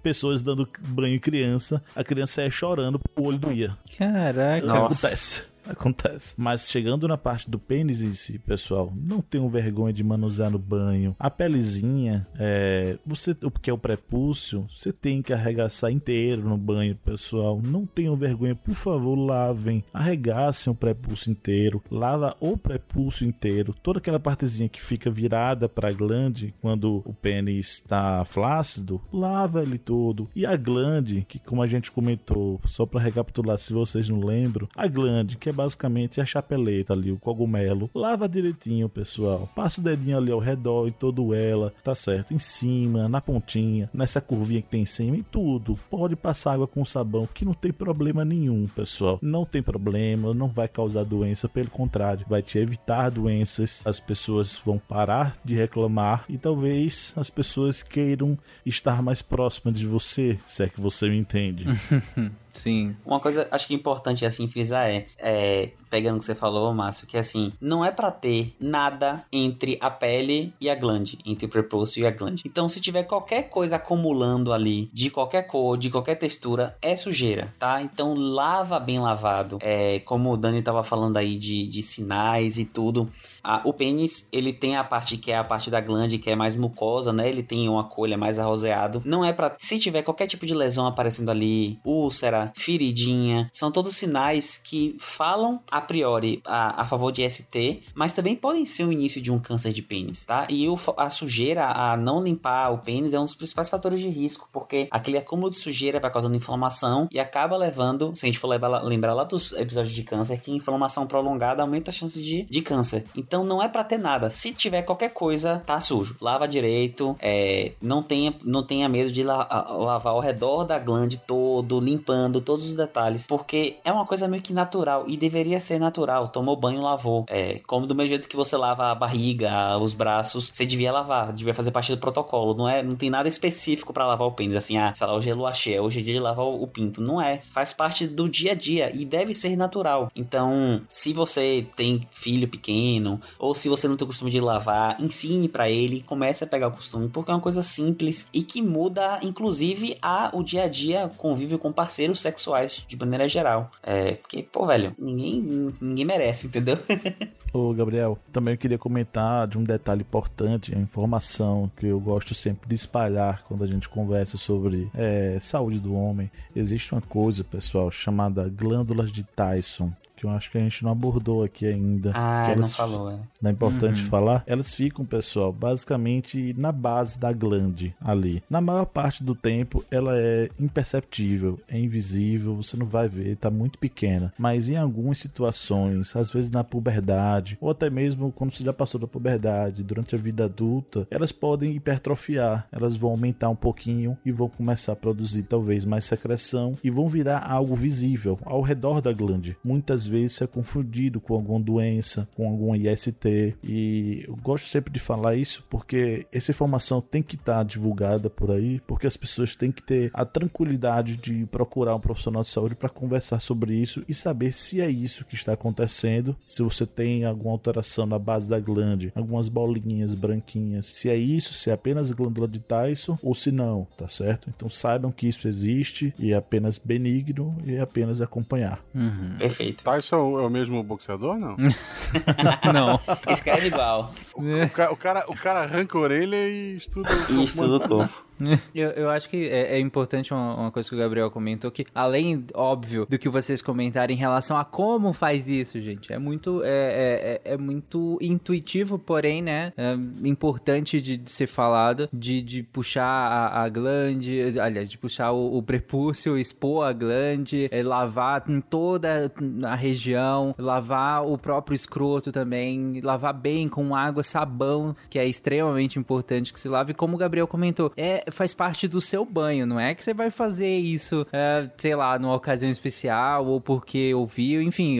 pessoas 0.00 0.40
dando 0.40 0.68
banho 0.80 1.16
em 1.16 1.18
criança, 1.18 1.82
a 1.94 2.04
criança 2.04 2.42
é 2.42 2.48
chorando, 2.48 3.00
o 3.16 3.24
olho 3.24 3.38
doía. 3.38 3.76
Caraca. 3.98 4.72
Acontece. 4.72 5.53
Acontece. 5.68 6.34
Mas 6.36 6.68
chegando 6.68 7.08
na 7.08 7.16
parte 7.16 7.50
do 7.50 7.58
pênis 7.58 8.00
em 8.00 8.12
si, 8.12 8.38
pessoal, 8.38 8.92
não 8.94 9.20
tenham 9.20 9.48
vergonha 9.48 9.92
de 9.92 10.04
manusear 10.04 10.50
no 10.50 10.58
banho. 10.58 11.16
A 11.18 11.30
pelezinha, 11.30 12.26
é, 12.38 12.98
você, 13.04 13.36
o 13.42 13.50
que 13.50 13.70
é 13.70 13.72
o 13.72 13.78
prepúcio, 13.78 14.66
você 14.74 14.92
tem 14.92 15.22
que 15.22 15.32
arregaçar 15.32 15.90
inteiro 15.90 16.48
no 16.48 16.56
banho, 16.56 16.96
pessoal. 16.96 17.60
Não 17.62 17.86
tenham 17.86 18.16
vergonha, 18.16 18.54
por 18.54 18.74
favor, 18.74 19.14
lavem. 19.14 19.84
Arregaçem 19.92 20.72
o 20.72 20.76
prepúcio 20.76 21.30
inteiro. 21.30 21.82
Lava 21.90 22.36
o 22.40 22.56
prepúcio 22.56 23.26
inteiro. 23.26 23.74
Toda 23.82 23.98
aquela 23.98 24.20
partezinha 24.20 24.68
que 24.68 24.82
fica 24.82 25.10
virada 25.10 25.68
para 25.68 25.88
a 25.88 25.92
glande 25.92 26.54
quando 26.60 27.02
o 27.04 27.14
pênis 27.14 27.74
está 27.74 28.24
flácido, 28.24 29.00
lava 29.12 29.62
ele 29.62 29.78
todo. 29.78 30.28
E 30.34 30.44
a 30.44 30.56
glande, 30.56 31.24
que 31.28 31.38
como 31.38 31.62
a 31.62 31.66
gente 31.66 31.90
comentou, 31.90 32.60
só 32.66 32.84
para 32.84 33.00
recapitular 33.00 33.58
se 33.58 33.72
vocês 33.72 34.08
não 34.08 34.20
lembram, 34.20 34.68
a 34.76 34.86
glande 34.86 35.36
que 35.36 35.48
é 35.48 35.52
basicamente 35.54 36.20
a 36.20 36.26
chapeleta 36.26 36.92
ali, 36.92 37.10
o 37.10 37.18
cogumelo. 37.18 37.90
Lava 37.94 38.28
direitinho, 38.28 38.88
pessoal. 38.88 39.48
Passa 39.54 39.80
o 39.80 39.84
dedinho 39.84 40.16
ali 40.16 40.30
ao 40.30 40.38
redor 40.38 40.88
e 40.88 40.92
todo 40.92 41.34
ela, 41.34 41.72
tá 41.82 41.94
certo? 41.94 42.34
Em 42.34 42.38
cima, 42.38 43.08
na 43.08 43.20
pontinha, 43.20 43.88
nessa 43.92 44.20
curvinha 44.20 44.62
que 44.62 44.68
tem 44.68 44.82
em 44.82 44.86
cima 44.86 45.16
e 45.16 45.22
tudo. 45.22 45.78
Pode 45.88 46.16
passar 46.16 46.54
água 46.54 46.66
com 46.66 46.84
sabão, 46.84 47.28
que 47.32 47.44
não 47.44 47.54
tem 47.54 47.72
problema 47.72 48.24
nenhum, 48.24 48.66
pessoal. 48.66 49.18
Não 49.22 49.44
tem 49.44 49.62
problema, 49.62 50.34
não 50.34 50.48
vai 50.48 50.68
causar 50.68 51.04
doença, 51.04 51.48
pelo 51.48 51.70
contrário, 51.70 52.26
vai 52.28 52.42
te 52.42 52.58
evitar 52.58 53.10
doenças. 53.10 53.86
As 53.86 54.00
pessoas 54.00 54.60
vão 54.64 54.78
parar 54.78 55.36
de 55.44 55.54
reclamar 55.54 56.24
e 56.28 56.36
talvez 56.36 57.12
as 57.16 57.30
pessoas 57.30 57.82
queiram 57.82 58.38
estar 58.66 59.02
mais 59.02 59.22
próximas 59.22 59.74
de 59.74 59.86
você, 59.86 60.38
se 60.46 60.62
é 60.62 60.68
que 60.68 60.80
você 60.80 61.08
me 61.08 61.16
entende. 61.16 61.64
Sim. 62.54 62.96
Uma 63.04 63.20
coisa 63.20 63.46
acho 63.50 63.66
que 63.66 63.74
importante 63.74 64.24
assim 64.24 64.48
frisar 64.48 64.88
é, 64.88 65.06
é 65.18 65.70
pegando 65.90 66.16
o 66.16 66.18
que 66.20 66.24
você 66.24 66.34
falou, 66.34 66.72
Márcio, 66.72 67.06
que 67.06 67.18
assim, 67.18 67.52
não 67.60 67.84
é 67.84 67.90
para 67.90 68.10
ter 68.10 68.54
nada 68.58 69.24
entre 69.32 69.76
a 69.80 69.90
pele 69.90 70.54
e 70.60 70.70
a 70.70 70.74
glande, 70.74 71.18
entre 71.26 71.46
o 71.46 71.48
prepúcio 71.48 72.02
e 72.02 72.06
a 72.06 72.10
glande. 72.10 72.42
Então, 72.46 72.68
se 72.68 72.80
tiver 72.80 73.04
qualquer 73.04 73.48
coisa 73.48 73.76
acumulando 73.76 74.52
ali, 74.52 74.88
de 74.92 75.10
qualquer 75.10 75.42
cor, 75.42 75.76
de 75.76 75.90
qualquer 75.90 76.14
textura, 76.14 76.76
é 76.80 76.96
sujeira, 76.96 77.52
tá? 77.58 77.82
Então, 77.82 78.14
lava 78.14 78.78
bem 78.78 78.98
lavado. 78.98 79.58
É, 79.60 80.00
como 80.00 80.32
o 80.32 80.36
Dani 80.36 80.62
tava 80.62 80.82
falando 80.82 81.16
aí 81.16 81.36
de, 81.36 81.66
de 81.66 81.82
sinais 81.82 82.58
e 82.58 82.64
tudo. 82.64 83.10
Ah, 83.44 83.60
o 83.64 83.72
pênis, 83.72 84.26
ele 84.32 84.52
tem 84.52 84.76
a 84.76 84.82
parte 84.82 85.18
que 85.18 85.30
é 85.30 85.36
a 85.36 85.44
parte 85.44 85.70
da 85.70 85.80
glande, 85.80 86.18
que 86.18 86.30
é 86.30 86.34
mais 86.34 86.54
mucosa, 86.54 87.12
né? 87.12 87.28
Ele 87.28 87.42
tem 87.42 87.68
uma 87.68 87.84
colha 87.84 88.16
mais 88.16 88.38
arroseado. 88.38 89.02
Não 89.04 89.22
é 89.22 89.32
para 89.32 89.54
Se 89.58 89.78
tiver 89.78 90.02
qualquer 90.02 90.26
tipo 90.26 90.46
de 90.46 90.54
lesão 90.54 90.86
aparecendo 90.86 91.30
ali, 91.30 91.78
úlcera, 91.84 92.52
feridinha, 92.56 93.50
são 93.52 93.70
todos 93.70 93.96
sinais 93.96 94.56
que 94.56 94.96
falam 94.98 95.60
a 95.70 95.80
priori 95.80 96.40
a, 96.46 96.82
a 96.82 96.84
favor 96.84 97.12
de 97.12 97.28
ST, 97.28 97.82
mas 97.94 98.12
também 98.12 98.34
podem 98.34 98.64
ser 98.64 98.84
o 98.84 98.92
início 98.92 99.20
de 99.20 99.30
um 99.30 99.38
câncer 99.38 99.72
de 99.72 99.82
pênis, 99.82 100.24
tá? 100.24 100.46
E 100.48 100.66
o, 100.68 100.78
a 100.96 101.10
sujeira, 101.10 101.66
a 101.66 101.96
não 101.96 102.22
limpar 102.22 102.72
o 102.72 102.78
pênis 102.78 103.12
é 103.12 103.20
um 103.20 103.24
dos 103.24 103.34
principais 103.34 103.68
fatores 103.68 104.00
de 104.00 104.08
risco, 104.08 104.48
porque 104.52 104.88
aquele 104.90 105.18
acúmulo 105.18 105.50
de 105.50 105.58
sujeira 105.58 106.00
vai 106.00 106.10
causando 106.10 106.36
inflamação 106.36 107.08
e 107.10 107.20
acaba 107.20 107.56
levando, 107.56 108.12
se 108.14 108.24
a 108.24 108.28
gente 108.28 108.38
for 108.38 108.48
lembrar 108.48 109.12
lá 109.12 109.24
dos 109.24 109.52
episódios 109.52 109.94
de 109.94 110.02
câncer, 110.02 110.40
que 110.40 110.50
inflamação 110.50 111.06
prolongada 111.06 111.62
aumenta 111.62 111.90
a 111.90 111.94
chance 111.94 112.22
de, 112.22 112.44
de 112.44 112.62
câncer. 112.62 113.04
Então 113.16 113.33
não 113.42 113.62
é 113.62 113.68
para 113.68 113.82
ter 113.82 113.98
nada. 113.98 114.30
Se 114.30 114.52
tiver 114.52 114.82
qualquer 114.82 115.10
coisa, 115.10 115.62
tá 115.66 115.80
sujo. 115.80 116.16
Lava 116.20 116.46
direito, 116.46 117.16
é, 117.20 117.72
não, 117.80 118.02
tenha, 118.02 118.34
não 118.44 118.62
tenha 118.62 118.88
medo 118.88 119.10
de 119.10 119.22
la, 119.22 119.48
lavar 119.70 120.12
ao 120.12 120.20
redor 120.20 120.64
da 120.64 120.78
glande 120.78 121.16
todo, 121.18 121.80
limpando 121.80 122.40
todos 122.40 122.66
os 122.66 122.74
detalhes, 122.74 123.26
porque 123.26 123.76
é 123.84 123.90
uma 123.90 124.06
coisa 124.06 124.28
meio 124.28 124.42
que 124.42 124.52
natural 124.52 125.04
e 125.06 125.16
deveria 125.16 125.58
ser 125.58 125.78
natural. 125.78 126.28
Tomou 126.28 126.56
banho, 126.56 126.82
lavou. 126.82 127.24
É, 127.28 127.60
como 127.66 127.86
do 127.86 127.94
mesmo 127.94 128.10
jeito 128.10 128.28
que 128.28 128.36
você 128.36 128.56
lava 128.56 128.90
a 128.90 128.94
barriga, 128.94 129.76
os 129.78 129.94
braços, 129.94 130.50
você 130.52 130.66
devia 130.66 130.92
lavar, 130.92 131.32
devia 131.32 131.54
fazer 131.54 131.70
parte 131.70 131.90
do 131.90 131.98
protocolo. 131.98 132.54
Não 132.54 132.68
é, 132.68 132.82
não 132.82 132.94
tem 132.94 133.10
nada 133.10 133.28
específico 133.28 133.92
para 133.92 134.06
lavar 134.06 134.28
o 134.28 134.32
pênis, 134.32 134.56
assim, 134.56 134.76
ah, 134.76 134.92
sei 134.94 135.06
lá, 135.06 135.14
hoje 135.14 135.30
é 135.30 135.34
lua 135.34 135.54
cheia, 135.54 135.82
hoje 135.82 136.00
é 136.00 136.02
dia 136.02 136.14
de 136.14 136.20
lavar 136.20 136.44
o 136.44 136.66
pinto. 136.66 137.00
Não 137.00 137.20
é. 137.20 137.42
Faz 137.52 137.72
parte 137.72 138.06
do 138.06 138.28
dia 138.28 138.52
a 138.52 138.54
dia 138.54 138.94
e 138.94 139.04
deve 139.04 139.32
ser 139.32 139.56
natural. 139.56 140.10
Então, 140.14 140.82
se 140.88 141.12
você 141.12 141.66
tem 141.76 142.00
filho 142.12 142.48
pequeno 142.48 143.20
ou 143.38 143.54
se 143.54 143.68
você 143.68 143.88
não 143.88 143.96
tem 143.96 144.04
o 144.04 144.08
costume 144.08 144.30
de 144.30 144.40
lavar, 144.40 145.00
ensine 145.00 145.48
para 145.48 145.68
ele, 145.70 146.02
comece 146.02 146.44
a 146.44 146.46
pegar 146.46 146.68
o 146.68 146.72
costume, 146.72 147.08
porque 147.08 147.30
é 147.30 147.34
uma 147.34 147.40
coisa 147.40 147.62
simples 147.62 148.28
e 148.32 148.42
que 148.42 148.62
muda, 148.62 149.18
inclusive, 149.22 149.98
a, 150.00 150.30
o 150.32 150.42
dia 150.42 150.64
a 150.64 150.68
dia 150.68 151.10
convívio 151.16 151.58
com 151.58 151.72
parceiros 151.72 152.20
sexuais 152.20 152.84
de 152.86 152.96
maneira 152.96 153.28
geral. 153.28 153.70
É, 153.82 154.14
porque, 154.14 154.42
pô, 154.42 154.66
velho, 154.66 154.92
ninguém, 154.98 155.72
ninguém 155.80 156.04
merece, 156.04 156.46
entendeu? 156.46 156.78
Ô, 157.54 157.72
Gabriel, 157.72 158.18
também 158.32 158.54
eu 158.54 158.58
queria 158.58 158.76
comentar 158.76 159.46
de 159.46 159.56
um 159.56 159.62
detalhe 159.62 160.00
importante, 160.00 160.74
a 160.74 160.78
informação 160.78 161.70
que 161.76 161.86
eu 161.86 162.00
gosto 162.00 162.34
sempre 162.34 162.68
de 162.68 162.74
espalhar 162.74 163.44
quando 163.46 163.62
a 163.62 163.66
gente 163.68 163.88
conversa 163.88 164.36
sobre 164.36 164.90
é, 164.92 165.38
saúde 165.40 165.78
do 165.78 165.94
homem. 165.94 166.28
Existe 166.54 166.92
uma 166.92 167.00
coisa, 167.00 167.44
pessoal, 167.44 167.92
chamada 167.92 168.48
glândulas 168.48 169.12
de 169.12 169.22
Tyson 169.22 169.92
que 170.24 170.26
eu 170.26 170.30
acho 170.30 170.50
que 170.50 170.56
a 170.56 170.60
gente 170.62 170.82
não 170.82 170.90
abordou 170.90 171.42
aqui 171.42 171.66
ainda. 171.66 172.12
Ah, 172.14 172.44
que 172.46 172.52
não 172.52 172.62
elas, 172.62 172.74
falou, 172.74 173.10
né? 173.10 173.20
Não 173.42 173.50
é 173.50 173.52
importante 173.52 174.02
Uhum. 174.02 174.08
falar. 174.08 174.42
Elas 174.46 174.72
ficam, 174.74 175.04
pessoal, 175.04 175.52
basicamente 175.52 176.54
na 176.56 176.72
base 176.72 177.18
da 177.18 177.30
glande 177.32 177.94
ali. 178.00 178.42
Na 178.48 178.60
maior 178.60 178.86
parte 178.86 179.22
do 179.22 179.34
tempo, 179.34 179.84
ela 179.90 180.16
é 180.16 180.48
imperceptível, 180.58 181.58
é 181.68 181.78
invisível, 181.78 182.56
você 182.56 182.76
não 182.76 182.86
vai 182.86 183.06
ver, 183.08 183.36
tá 183.36 183.50
muito 183.50 183.78
pequena. 183.78 184.32
Mas 184.38 184.68
em 184.68 184.76
algumas 184.76 185.18
situações, 185.18 186.14
às 186.16 186.30
vezes 186.30 186.50
na 186.50 186.64
puberdade, 186.64 187.58
ou 187.60 187.70
até 187.70 187.90
mesmo 187.90 188.32
quando 188.32 188.52
você 188.52 188.64
já 188.64 188.72
passou 188.72 188.98
da 189.00 189.06
puberdade, 189.06 189.82
durante 189.82 190.14
a 190.14 190.18
vida 190.18 190.44
adulta, 190.44 191.06
elas 191.10 191.32
podem 191.32 191.72
hipertrofiar, 191.74 192.66
elas 192.72 192.96
vão 192.96 193.10
aumentar 193.10 193.50
um 193.50 193.56
pouquinho 193.56 194.16
e 194.24 194.32
vão 194.32 194.48
começar 194.48 194.92
a 194.92 194.96
produzir 194.96 195.42
talvez 195.44 195.84
mais 195.84 196.04
secreção 196.04 196.76
e 196.82 196.90
vão 196.90 197.08
virar 197.08 197.40
algo 197.46 197.74
visível 197.74 198.38
ao 198.44 198.62
redor 198.62 199.00
da 199.02 199.12
glande. 199.12 199.56
Muitas 199.62 200.06
vezes 200.06 200.13
isso 200.16 200.42
é 200.42 200.46
confundido 200.46 201.20
com 201.20 201.34
alguma 201.34 201.60
doença, 201.60 202.28
com 202.36 202.48
algum 202.48 202.74
IST 202.74 203.56
e 203.62 204.24
eu 204.26 204.36
gosto 204.36 204.68
sempre 204.68 204.92
de 204.92 205.00
falar 205.00 205.34
isso 205.34 205.64
porque 205.68 206.26
essa 206.32 206.50
informação 206.50 207.00
tem 207.00 207.22
que 207.22 207.36
estar 207.36 207.64
divulgada 207.64 208.30
por 208.30 208.50
aí, 208.50 208.80
porque 208.86 209.06
as 209.06 209.16
pessoas 209.16 209.56
têm 209.56 209.72
que 209.72 209.82
ter 209.82 210.10
a 210.12 210.24
tranquilidade 210.24 211.16
de 211.16 211.46
procurar 211.46 211.94
um 211.94 212.00
profissional 212.00 212.42
de 212.42 212.48
saúde 212.48 212.74
para 212.74 212.88
conversar 212.88 213.40
sobre 213.40 213.74
isso 213.74 214.04
e 214.08 214.14
saber 214.14 214.52
se 214.52 214.80
é 214.80 214.88
isso 214.88 215.24
que 215.24 215.34
está 215.34 215.52
acontecendo, 215.52 216.36
se 216.44 216.62
você 216.62 216.86
tem 216.86 217.24
alguma 217.24 217.52
alteração 217.52 218.06
na 218.06 218.18
base 218.18 218.48
da 218.48 218.60
glande, 218.60 219.12
algumas 219.14 219.48
bolinhas 219.48 220.14
branquinhas, 220.14 220.86
se 220.86 221.08
é 221.08 221.16
isso, 221.16 221.54
se 221.54 221.70
é 221.70 221.72
apenas 221.72 222.10
glândula 222.10 222.48
de 222.48 222.60
Tyson 222.60 223.18
ou 223.22 223.34
se 223.34 223.50
não, 223.50 223.86
tá 223.96 224.08
certo? 224.08 224.50
Então 224.54 224.68
saibam 224.70 225.10
que 225.10 225.26
isso 225.26 225.48
existe 225.48 226.14
e 226.18 226.32
é 226.32 226.36
apenas 226.36 226.78
benigno 226.78 227.56
e 227.64 227.74
é 227.74 227.80
apenas 227.80 228.20
acompanhar. 228.20 228.84
Uhum. 228.94 229.36
Perfeito. 229.38 229.84
Tyson 229.84 230.03
é 230.12 230.16
o 230.18 230.50
mesmo 230.50 230.82
boxeador, 230.82 231.36
não? 231.38 231.56
Não. 232.72 233.00
Escreve 233.32 233.68
igual. 233.68 234.12
O, 234.34 234.68
ca- 234.70 234.90
o 234.90 234.96
cara, 234.96 235.24
o 235.28 235.34
cara 235.36 235.60
arranca 235.62 235.96
a 235.96 236.00
orelha 236.00 236.36
e 236.48 236.76
estuda 236.76 237.08
o 237.30 237.32
E 237.40 237.44
estuda 237.44 237.76
o 237.76 237.88
corpo. 237.88 238.24
Eu, 238.74 238.90
eu 238.90 239.08
acho 239.10 239.28
que 239.28 239.48
é, 239.48 239.76
é 239.76 239.78
importante 239.78 240.32
uma, 240.34 240.54
uma 240.56 240.70
coisa 240.70 240.88
que 240.88 240.94
o 240.94 240.98
Gabriel 240.98 241.30
comentou, 241.30 241.70
que 241.70 241.86
além, 241.94 242.44
óbvio, 242.52 243.06
do 243.08 243.18
que 243.18 243.28
vocês 243.28 243.62
comentaram 243.62 244.12
em 244.12 244.16
relação 244.16 244.56
a 244.56 244.64
como 244.64 245.12
faz 245.12 245.48
isso, 245.48 245.80
gente, 245.80 246.12
é 246.12 246.18
muito, 246.18 246.62
é, 246.64 246.68
é, 246.68 247.40
é- 247.44 247.54
é 247.54 247.56
muito 247.56 248.18
intuitivo, 248.20 248.98
porém, 248.98 249.40
né, 249.42 249.72
é 249.76 249.94
importante 250.28 251.00
de, 251.00 251.16
de 251.16 251.30
ser 251.30 251.46
falado, 251.46 252.08
de, 252.12 252.42
de 252.42 252.62
puxar 252.62 253.04
a, 253.06 253.62
a 253.62 253.68
glande, 253.68 254.58
aliás, 254.58 254.90
de 254.90 254.98
puxar 254.98 255.30
o, 255.32 255.56
o 255.56 255.62
prepúcio, 255.62 256.36
expor 256.36 256.86
a 256.86 256.92
glande, 256.92 257.68
é, 257.70 257.82
lavar 257.82 258.44
em 258.48 258.60
toda 258.60 259.32
a 259.64 259.74
região, 259.74 260.54
lavar 260.58 261.24
o 261.24 261.38
próprio 261.38 261.76
escroto 261.76 262.32
também, 262.32 263.00
lavar 263.02 263.32
bem 263.34 263.68
com 263.68 263.94
água, 263.94 264.22
sabão, 264.22 264.96
que 265.08 265.18
é 265.18 265.26
extremamente 265.26 265.98
importante 265.98 266.52
que 266.52 266.58
se 266.60 266.68
lave, 266.68 266.92
como 266.94 267.14
o 267.14 267.18
Gabriel 267.18 267.46
comentou, 267.46 267.92
é 267.96 268.23
faz 268.30 268.54
parte 268.54 268.86
do 268.88 269.00
seu 269.00 269.24
banho, 269.24 269.66
não 269.66 269.78
é 269.78 269.94
que 269.94 270.04
você 270.04 270.14
vai 270.14 270.30
fazer 270.30 270.76
isso, 270.76 271.26
é, 271.32 271.68
sei 271.78 271.94
lá, 271.94 272.18
numa 272.18 272.34
ocasião 272.34 272.70
especial 272.70 273.46
ou 273.46 273.60
porque 273.60 274.12
ouviu, 274.14 274.62
enfim, 274.62 274.98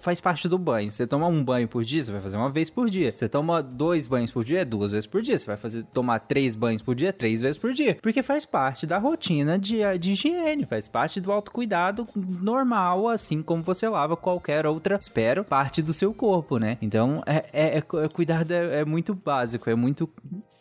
faz 0.00 0.20
parte 0.20 0.48
do 0.48 0.58
banho. 0.58 0.90
Você 0.90 1.06
toma 1.06 1.26
um 1.26 1.44
banho 1.44 1.68
por 1.68 1.84
dia, 1.84 2.02
você 2.02 2.12
vai 2.12 2.20
fazer 2.20 2.36
uma 2.36 2.50
vez 2.50 2.70
por 2.70 2.88
dia. 2.90 3.12
Você 3.14 3.28
toma 3.28 3.62
dois 3.62 4.06
banhos 4.06 4.30
por 4.30 4.44
dia, 4.44 4.64
duas 4.64 4.90
vezes 4.92 5.06
por 5.06 5.22
dia. 5.22 5.38
Você 5.38 5.46
vai 5.46 5.56
fazer 5.56 5.84
tomar 5.92 6.18
três 6.20 6.54
banhos 6.54 6.82
por 6.82 6.94
dia, 6.94 7.12
três 7.12 7.40
vezes 7.40 7.56
por 7.58 7.72
dia, 7.72 7.98
porque 8.00 8.22
faz 8.22 8.44
parte 8.46 8.86
da 8.86 8.98
rotina 8.98 9.58
de, 9.58 9.78
de 9.98 10.12
higiene, 10.12 10.64
faz 10.66 10.88
parte 10.88 11.20
do 11.20 11.32
autocuidado 11.32 12.06
normal, 12.14 13.08
assim 13.08 13.42
como 13.42 13.62
você 13.62 13.88
lava 13.88 14.16
qualquer 14.16 14.66
outra, 14.66 14.96
espero, 15.00 15.44
parte 15.44 15.82
do 15.82 15.92
seu 15.92 16.12
corpo, 16.12 16.58
né? 16.58 16.78
Então, 16.80 17.22
é, 17.26 17.44
é, 17.52 17.78
é- 17.78 17.78
é- 17.78 18.08
cuidado 18.08 18.52
é, 18.52 18.80
é 18.80 18.84
muito 18.84 19.14
básico, 19.14 19.68
é 19.68 19.74
muito 19.74 20.08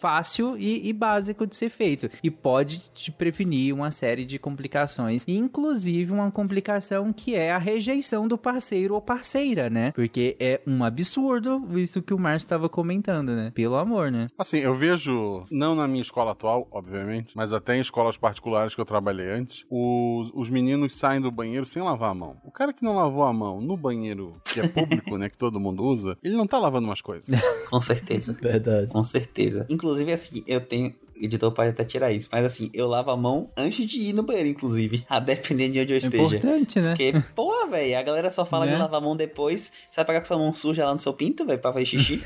fácil 0.06 0.56
e, 0.56 0.88
e 0.88 0.94
básico 0.94 1.48
de 1.48 1.56
ser 1.56 1.70
feito. 1.70 2.12
E 2.22 2.30
pode 2.30 2.92
te 2.94 3.12
prevenir 3.12 3.74
uma 3.74 3.90
série 3.90 4.24
de 4.24 4.38
complicações. 4.38 5.26
Inclusive 5.28 6.12
uma 6.12 6.30
complicação 6.30 7.12
que 7.12 7.34
é 7.34 7.52
a 7.52 7.58
rejeição 7.58 8.28
do 8.28 8.38
parceiro 8.38 8.94
ou 8.94 9.02
parceira, 9.02 9.68
né? 9.68 9.92
Porque 9.94 10.38
é 10.40 10.62
um 10.68 10.84
absurdo 10.84 11.66
isso 11.80 12.04
que 12.04 12.14
o 12.14 12.20
Márcio 12.20 12.46
estava 12.46 12.70
comentando, 12.70 13.30
né? 13.30 13.52
Pelo 13.56 13.78
amor, 13.78 14.12
né? 14.12 14.28
Assim, 14.38 14.60
eu 14.60 14.76
vejo, 14.76 15.44
não 15.50 15.74
na 15.74 15.88
minha 15.88 16.04
escola 16.04 16.34
atual, 16.34 16.68
obviamente, 16.70 17.36
mas 17.36 17.52
até 17.52 17.76
em 17.76 17.82
escolas 17.82 18.16
particulares 18.16 18.76
que 18.76 18.82
eu 18.82 18.86
trabalhei 18.86 19.32
antes, 19.32 19.66
os, 19.72 20.32
os 20.36 20.52
meninos 20.52 20.96
saem 20.96 21.20
do 21.20 21.32
banheiro 21.32 21.66
sem 21.66 21.82
lavar 21.82 22.12
a 22.12 22.14
mão. 22.14 22.38
O 22.44 22.52
cara 22.52 22.72
que 22.72 22.84
não 22.84 22.96
lavou 22.96 23.24
a 23.24 23.34
mão 23.34 23.60
no 23.60 23.76
banheiro, 23.76 24.40
que 24.46 24.60
é 24.60 24.68
público, 24.68 25.18
né, 25.18 25.30
que 25.30 25.38
todo 25.38 25.60
mundo 25.60 25.84
usa, 25.84 26.16
ele 26.24 26.36
não 26.36 26.46
tá 26.46 26.60
lavando 26.60 26.88
umas 26.88 27.02
coisas. 27.02 27.28
Com 27.72 27.82
certeza. 27.82 28.34
Verdade. 28.40 28.92
Com 28.92 29.04
certeza. 29.04 29.66
Inclusive, 29.68 29.95
assim, 30.14 30.44
eu 30.48 30.62
tenho. 30.62 30.94
Editor 31.20 31.52
pode 31.52 31.70
até 31.70 31.84
tirar 31.84 32.12
isso, 32.12 32.28
mas 32.32 32.44
assim, 32.46 32.70
eu 32.74 32.88
lavo 32.88 33.10
a 33.12 33.18
mão 33.18 33.50
antes 33.58 33.86
de 33.88 34.00
ir 34.00 34.14
no 34.14 34.24
banheiro, 34.24 34.50
inclusive. 34.50 35.06
A 35.10 35.20
depender 35.20 35.70
de 35.70 35.80
onde 35.82 35.94
eu 35.94 35.96
É 35.96 36.00
esteja. 36.00 36.36
importante, 36.38 36.80
né? 36.82 36.90
Porque, 36.90 37.14
porra, 37.34 37.68
velho, 37.68 37.98
a 37.98 38.02
galera 38.02 38.30
só 38.32 38.46
fala 38.46 38.66
de 38.68 38.74
Né? 38.74 38.80
lavar 38.80 39.00
a 39.00 39.04
mão 39.04 39.16
depois. 39.16 39.72
Você 39.90 39.96
vai 39.98 40.06
pegar 40.06 40.20
com 40.20 40.26
sua 40.26 40.38
mão 40.38 40.54
suja 40.54 40.86
lá 40.86 40.92
no 40.94 41.00
seu 41.00 41.14
pinto, 41.14 41.46
velho, 41.46 41.60
pra 41.60 41.72
fazer 41.72 41.86
xixi. 41.86 42.22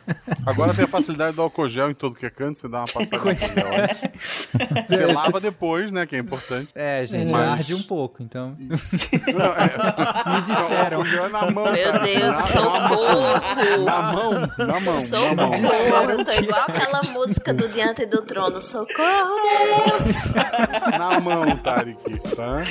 Agora 0.46 0.74
tem 0.74 0.84
a 0.84 0.88
facilidade 0.88 1.34
do 1.36 1.42
álcool 1.42 1.68
gel 1.68 1.90
em 1.90 1.94
todo 1.94 2.14
que 2.14 2.26
é 2.26 2.30
canto, 2.30 2.58
você 2.58 2.68
dá 2.68 2.80
uma 2.80 2.86
passada 2.86 3.22
antes. 3.24 4.48
Você 4.88 5.06
lava 5.06 5.40
depois, 5.40 5.90
né, 5.90 6.06
que 6.06 6.14
é 6.16 6.18
importante. 6.18 6.68
É, 6.74 7.04
gente, 7.06 7.30
Mas- 7.30 7.48
arde 7.50 7.74
um 7.74 7.82
pouco, 7.82 8.22
então. 8.22 8.54
Não, 8.58 10.26
é- 10.26 10.36
Me 10.36 10.42
disseram. 10.42 10.98
O 10.98 11.00
álcool 11.00 11.04
gel 11.10 11.26
é 11.26 11.28
na 11.28 11.50
mão. 11.50 11.72
Meu 11.72 11.92
Deus, 12.00 12.20
Na- 12.22 12.32
socorro! 12.34 13.84
Na 13.84 14.02
mão, 14.12 14.32
na 14.32 14.40
mão, 14.46 14.56
na 14.58 14.80
mão. 14.80 15.68
Socorro, 15.68 16.10
eu 16.10 16.24
tô 16.24 16.30
igual 16.32 16.62
aquela 16.68 17.02
música 17.12 17.52
do 17.54 17.68
Diante 17.68 18.06
do 18.06 18.22
Trono. 18.34 18.60
Socorro, 18.60 19.36
Deus! 19.42 20.34
Na 20.98 21.20
mão, 21.20 21.56
Tarek, 21.58 22.18
tá? 22.34 22.62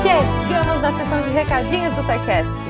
Chegamos 0.00 0.80
na 0.80 0.92
sessão 0.96 1.22
de 1.22 1.30
recadinhos 1.30 1.92
do 1.96 2.02
SciCast. 2.02 2.69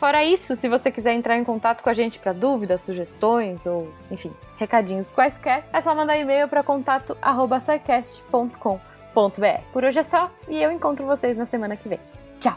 Fora 0.00 0.24
isso, 0.24 0.56
se 0.56 0.66
você 0.66 0.90
quiser 0.90 1.12
entrar 1.12 1.36
em 1.36 1.44
contato 1.44 1.82
com 1.82 1.90
a 1.90 1.92
gente 1.92 2.18
para 2.18 2.32
dúvidas, 2.32 2.80
sugestões 2.80 3.66
ou, 3.66 3.92
enfim, 4.10 4.32
recadinhos 4.56 5.10
quaisquer, 5.10 5.68
é 5.70 5.78
só 5.78 5.94
mandar 5.94 6.16
e-mail 6.16 6.48
para 6.48 6.62
contato@sicast.com.br. 6.62 9.60
Por 9.70 9.84
hoje 9.84 9.98
é 9.98 10.02
só 10.02 10.30
e 10.48 10.62
eu 10.62 10.72
encontro 10.72 11.04
vocês 11.04 11.36
na 11.36 11.44
semana 11.44 11.76
que 11.76 11.86
vem. 11.86 12.00
Tchau. 12.40 12.56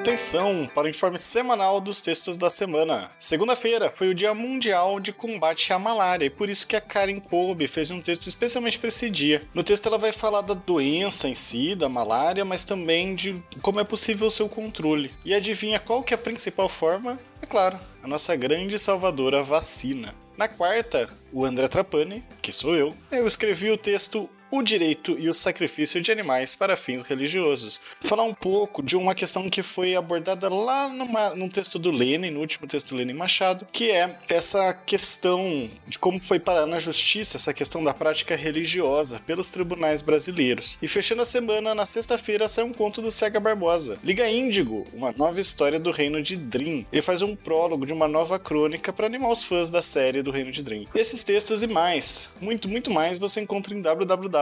Atenção 0.00 0.66
para 0.74 0.86
o 0.86 0.88
informe 0.88 1.18
semanal 1.18 1.78
dos 1.78 2.00
textos 2.00 2.38
da 2.38 2.48
semana. 2.48 3.10
Segunda-feira 3.18 3.90
foi 3.90 4.08
o 4.08 4.14
Dia 4.14 4.32
Mundial 4.32 4.98
de 4.98 5.12
Combate 5.12 5.74
à 5.74 5.78
Malária 5.78 6.24
e 6.24 6.30
por 6.30 6.48
isso 6.48 6.66
que 6.66 6.74
a 6.74 6.80
Karen 6.80 7.20
Kolbe 7.20 7.68
fez 7.68 7.90
um 7.90 8.00
texto 8.00 8.26
especialmente 8.26 8.78
para 8.78 8.88
esse 8.88 9.10
dia. 9.10 9.42
No 9.52 9.62
texto 9.62 9.86
ela 9.86 9.98
vai 9.98 10.10
falar 10.10 10.40
da 10.40 10.54
doença 10.54 11.28
em 11.28 11.34
si, 11.34 11.74
da 11.74 11.86
malária, 11.86 12.46
mas 12.46 12.64
também 12.64 13.14
de 13.14 13.42
como 13.60 13.78
é 13.78 13.84
possível 13.84 14.28
o 14.28 14.30
seu 14.30 14.48
controle. 14.48 15.12
E 15.22 15.34
adivinha 15.34 15.78
qual 15.78 16.02
que 16.02 16.14
é 16.14 16.16
a 16.16 16.18
principal 16.18 16.70
forma? 16.70 17.20
É 17.42 17.44
claro, 17.44 17.78
a 18.02 18.08
nossa 18.08 18.34
grande 18.34 18.78
salvadora 18.78 19.42
vacina. 19.42 20.14
Na 20.34 20.48
quarta, 20.48 21.10
o 21.30 21.44
André 21.44 21.68
Trapani, 21.68 22.24
que 22.40 22.52
sou 22.52 22.74
eu, 22.74 22.94
eu 23.12 23.26
escrevi 23.26 23.70
o 23.70 23.76
texto 23.76 24.30
o 24.50 24.62
direito 24.62 25.16
e 25.18 25.28
o 25.28 25.34
sacrifício 25.34 26.00
de 26.00 26.10
animais 26.10 26.54
para 26.54 26.76
fins 26.76 27.02
religiosos. 27.02 27.80
Falar 28.00 28.24
um 28.24 28.34
pouco 28.34 28.82
de 28.82 28.96
uma 28.96 29.14
questão 29.14 29.48
que 29.48 29.62
foi 29.62 29.94
abordada 29.94 30.48
lá 30.48 30.88
numa, 30.88 31.34
num 31.34 31.48
texto 31.48 31.78
do 31.78 31.90
Lenin, 31.90 32.30
no 32.30 32.40
último 32.40 32.66
texto 32.66 32.90
do 32.90 32.96
Lenin 32.96 33.14
Machado, 33.14 33.66
que 33.72 33.90
é 33.90 34.16
essa 34.28 34.72
questão 34.72 35.70
de 35.86 35.98
como 35.98 36.20
foi 36.20 36.38
parar 36.38 36.66
na 36.66 36.78
justiça 36.78 37.36
essa 37.36 37.54
questão 37.54 37.82
da 37.82 37.94
prática 37.94 38.36
religiosa 38.36 39.20
pelos 39.26 39.50
tribunais 39.50 40.00
brasileiros. 40.00 40.78
E 40.82 40.88
fechando 40.88 41.22
a 41.22 41.26
semana, 41.26 41.74
na 41.74 41.86
sexta-feira, 41.86 42.48
sai 42.48 42.64
um 42.64 42.72
conto 42.72 43.00
do 43.00 43.10
Cega 43.10 43.38
Barbosa. 43.38 43.98
Liga 44.02 44.28
Índigo, 44.28 44.86
uma 44.92 45.12
nova 45.12 45.40
história 45.40 45.78
do 45.78 45.90
reino 45.90 46.22
de 46.22 46.36
Dream. 46.36 46.84
Ele 46.92 47.02
faz 47.02 47.22
um 47.22 47.36
prólogo 47.36 47.86
de 47.86 47.92
uma 47.92 48.08
nova 48.08 48.38
crônica 48.38 48.92
para 48.92 49.06
animar 49.06 49.30
os 49.30 49.42
fãs 49.42 49.70
da 49.70 49.82
série 49.82 50.22
do 50.22 50.30
reino 50.30 50.50
de 50.50 50.62
Dream. 50.62 50.84
Esses 50.94 51.22
textos 51.22 51.62
e 51.62 51.66
mais, 51.66 52.28
muito, 52.40 52.68
muito 52.68 52.90
mais, 52.90 53.18
você 53.18 53.40
encontra 53.40 53.74
em 53.74 53.82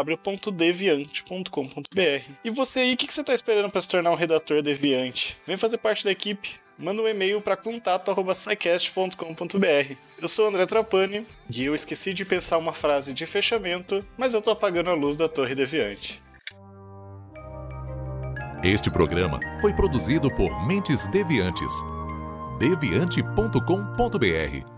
www.deviante.com.br. 0.02 2.32
E 2.44 2.50
você 2.50 2.80
aí, 2.80 2.94
o 2.94 2.96
que, 2.96 3.06
que 3.06 3.14
você 3.14 3.20
está 3.20 3.34
esperando 3.34 3.70
para 3.70 3.80
se 3.80 3.88
tornar 3.88 4.10
um 4.10 4.16
redator 4.16 4.60
deviante? 4.62 5.36
Vem 5.46 5.56
fazer 5.56 5.78
parte 5.78 6.04
da 6.04 6.10
equipe 6.10 6.58
manda 6.78 7.02
um 7.02 7.08
e-mail 7.08 7.40
para 7.40 7.56
contato@scicast.com.br. 7.56 9.96
Eu 10.20 10.28
sou 10.28 10.44
o 10.44 10.48
André 10.48 10.64
Trapani 10.64 11.26
e 11.50 11.64
eu 11.64 11.74
esqueci 11.74 12.14
de 12.14 12.24
pensar 12.24 12.56
uma 12.58 12.72
frase 12.72 13.12
de 13.12 13.26
fechamento, 13.26 14.04
mas 14.16 14.32
eu 14.32 14.40
tô 14.40 14.50
apagando 14.50 14.90
a 14.90 14.94
luz 14.94 15.16
da 15.16 15.28
Torre 15.28 15.56
Deviante. 15.56 16.22
Este 18.62 18.88
programa 18.90 19.40
foi 19.60 19.74
produzido 19.74 20.32
por 20.34 20.66
Mentes 20.66 21.06
Deviantes. 21.08 21.72
deviante.com.br. 22.58 24.77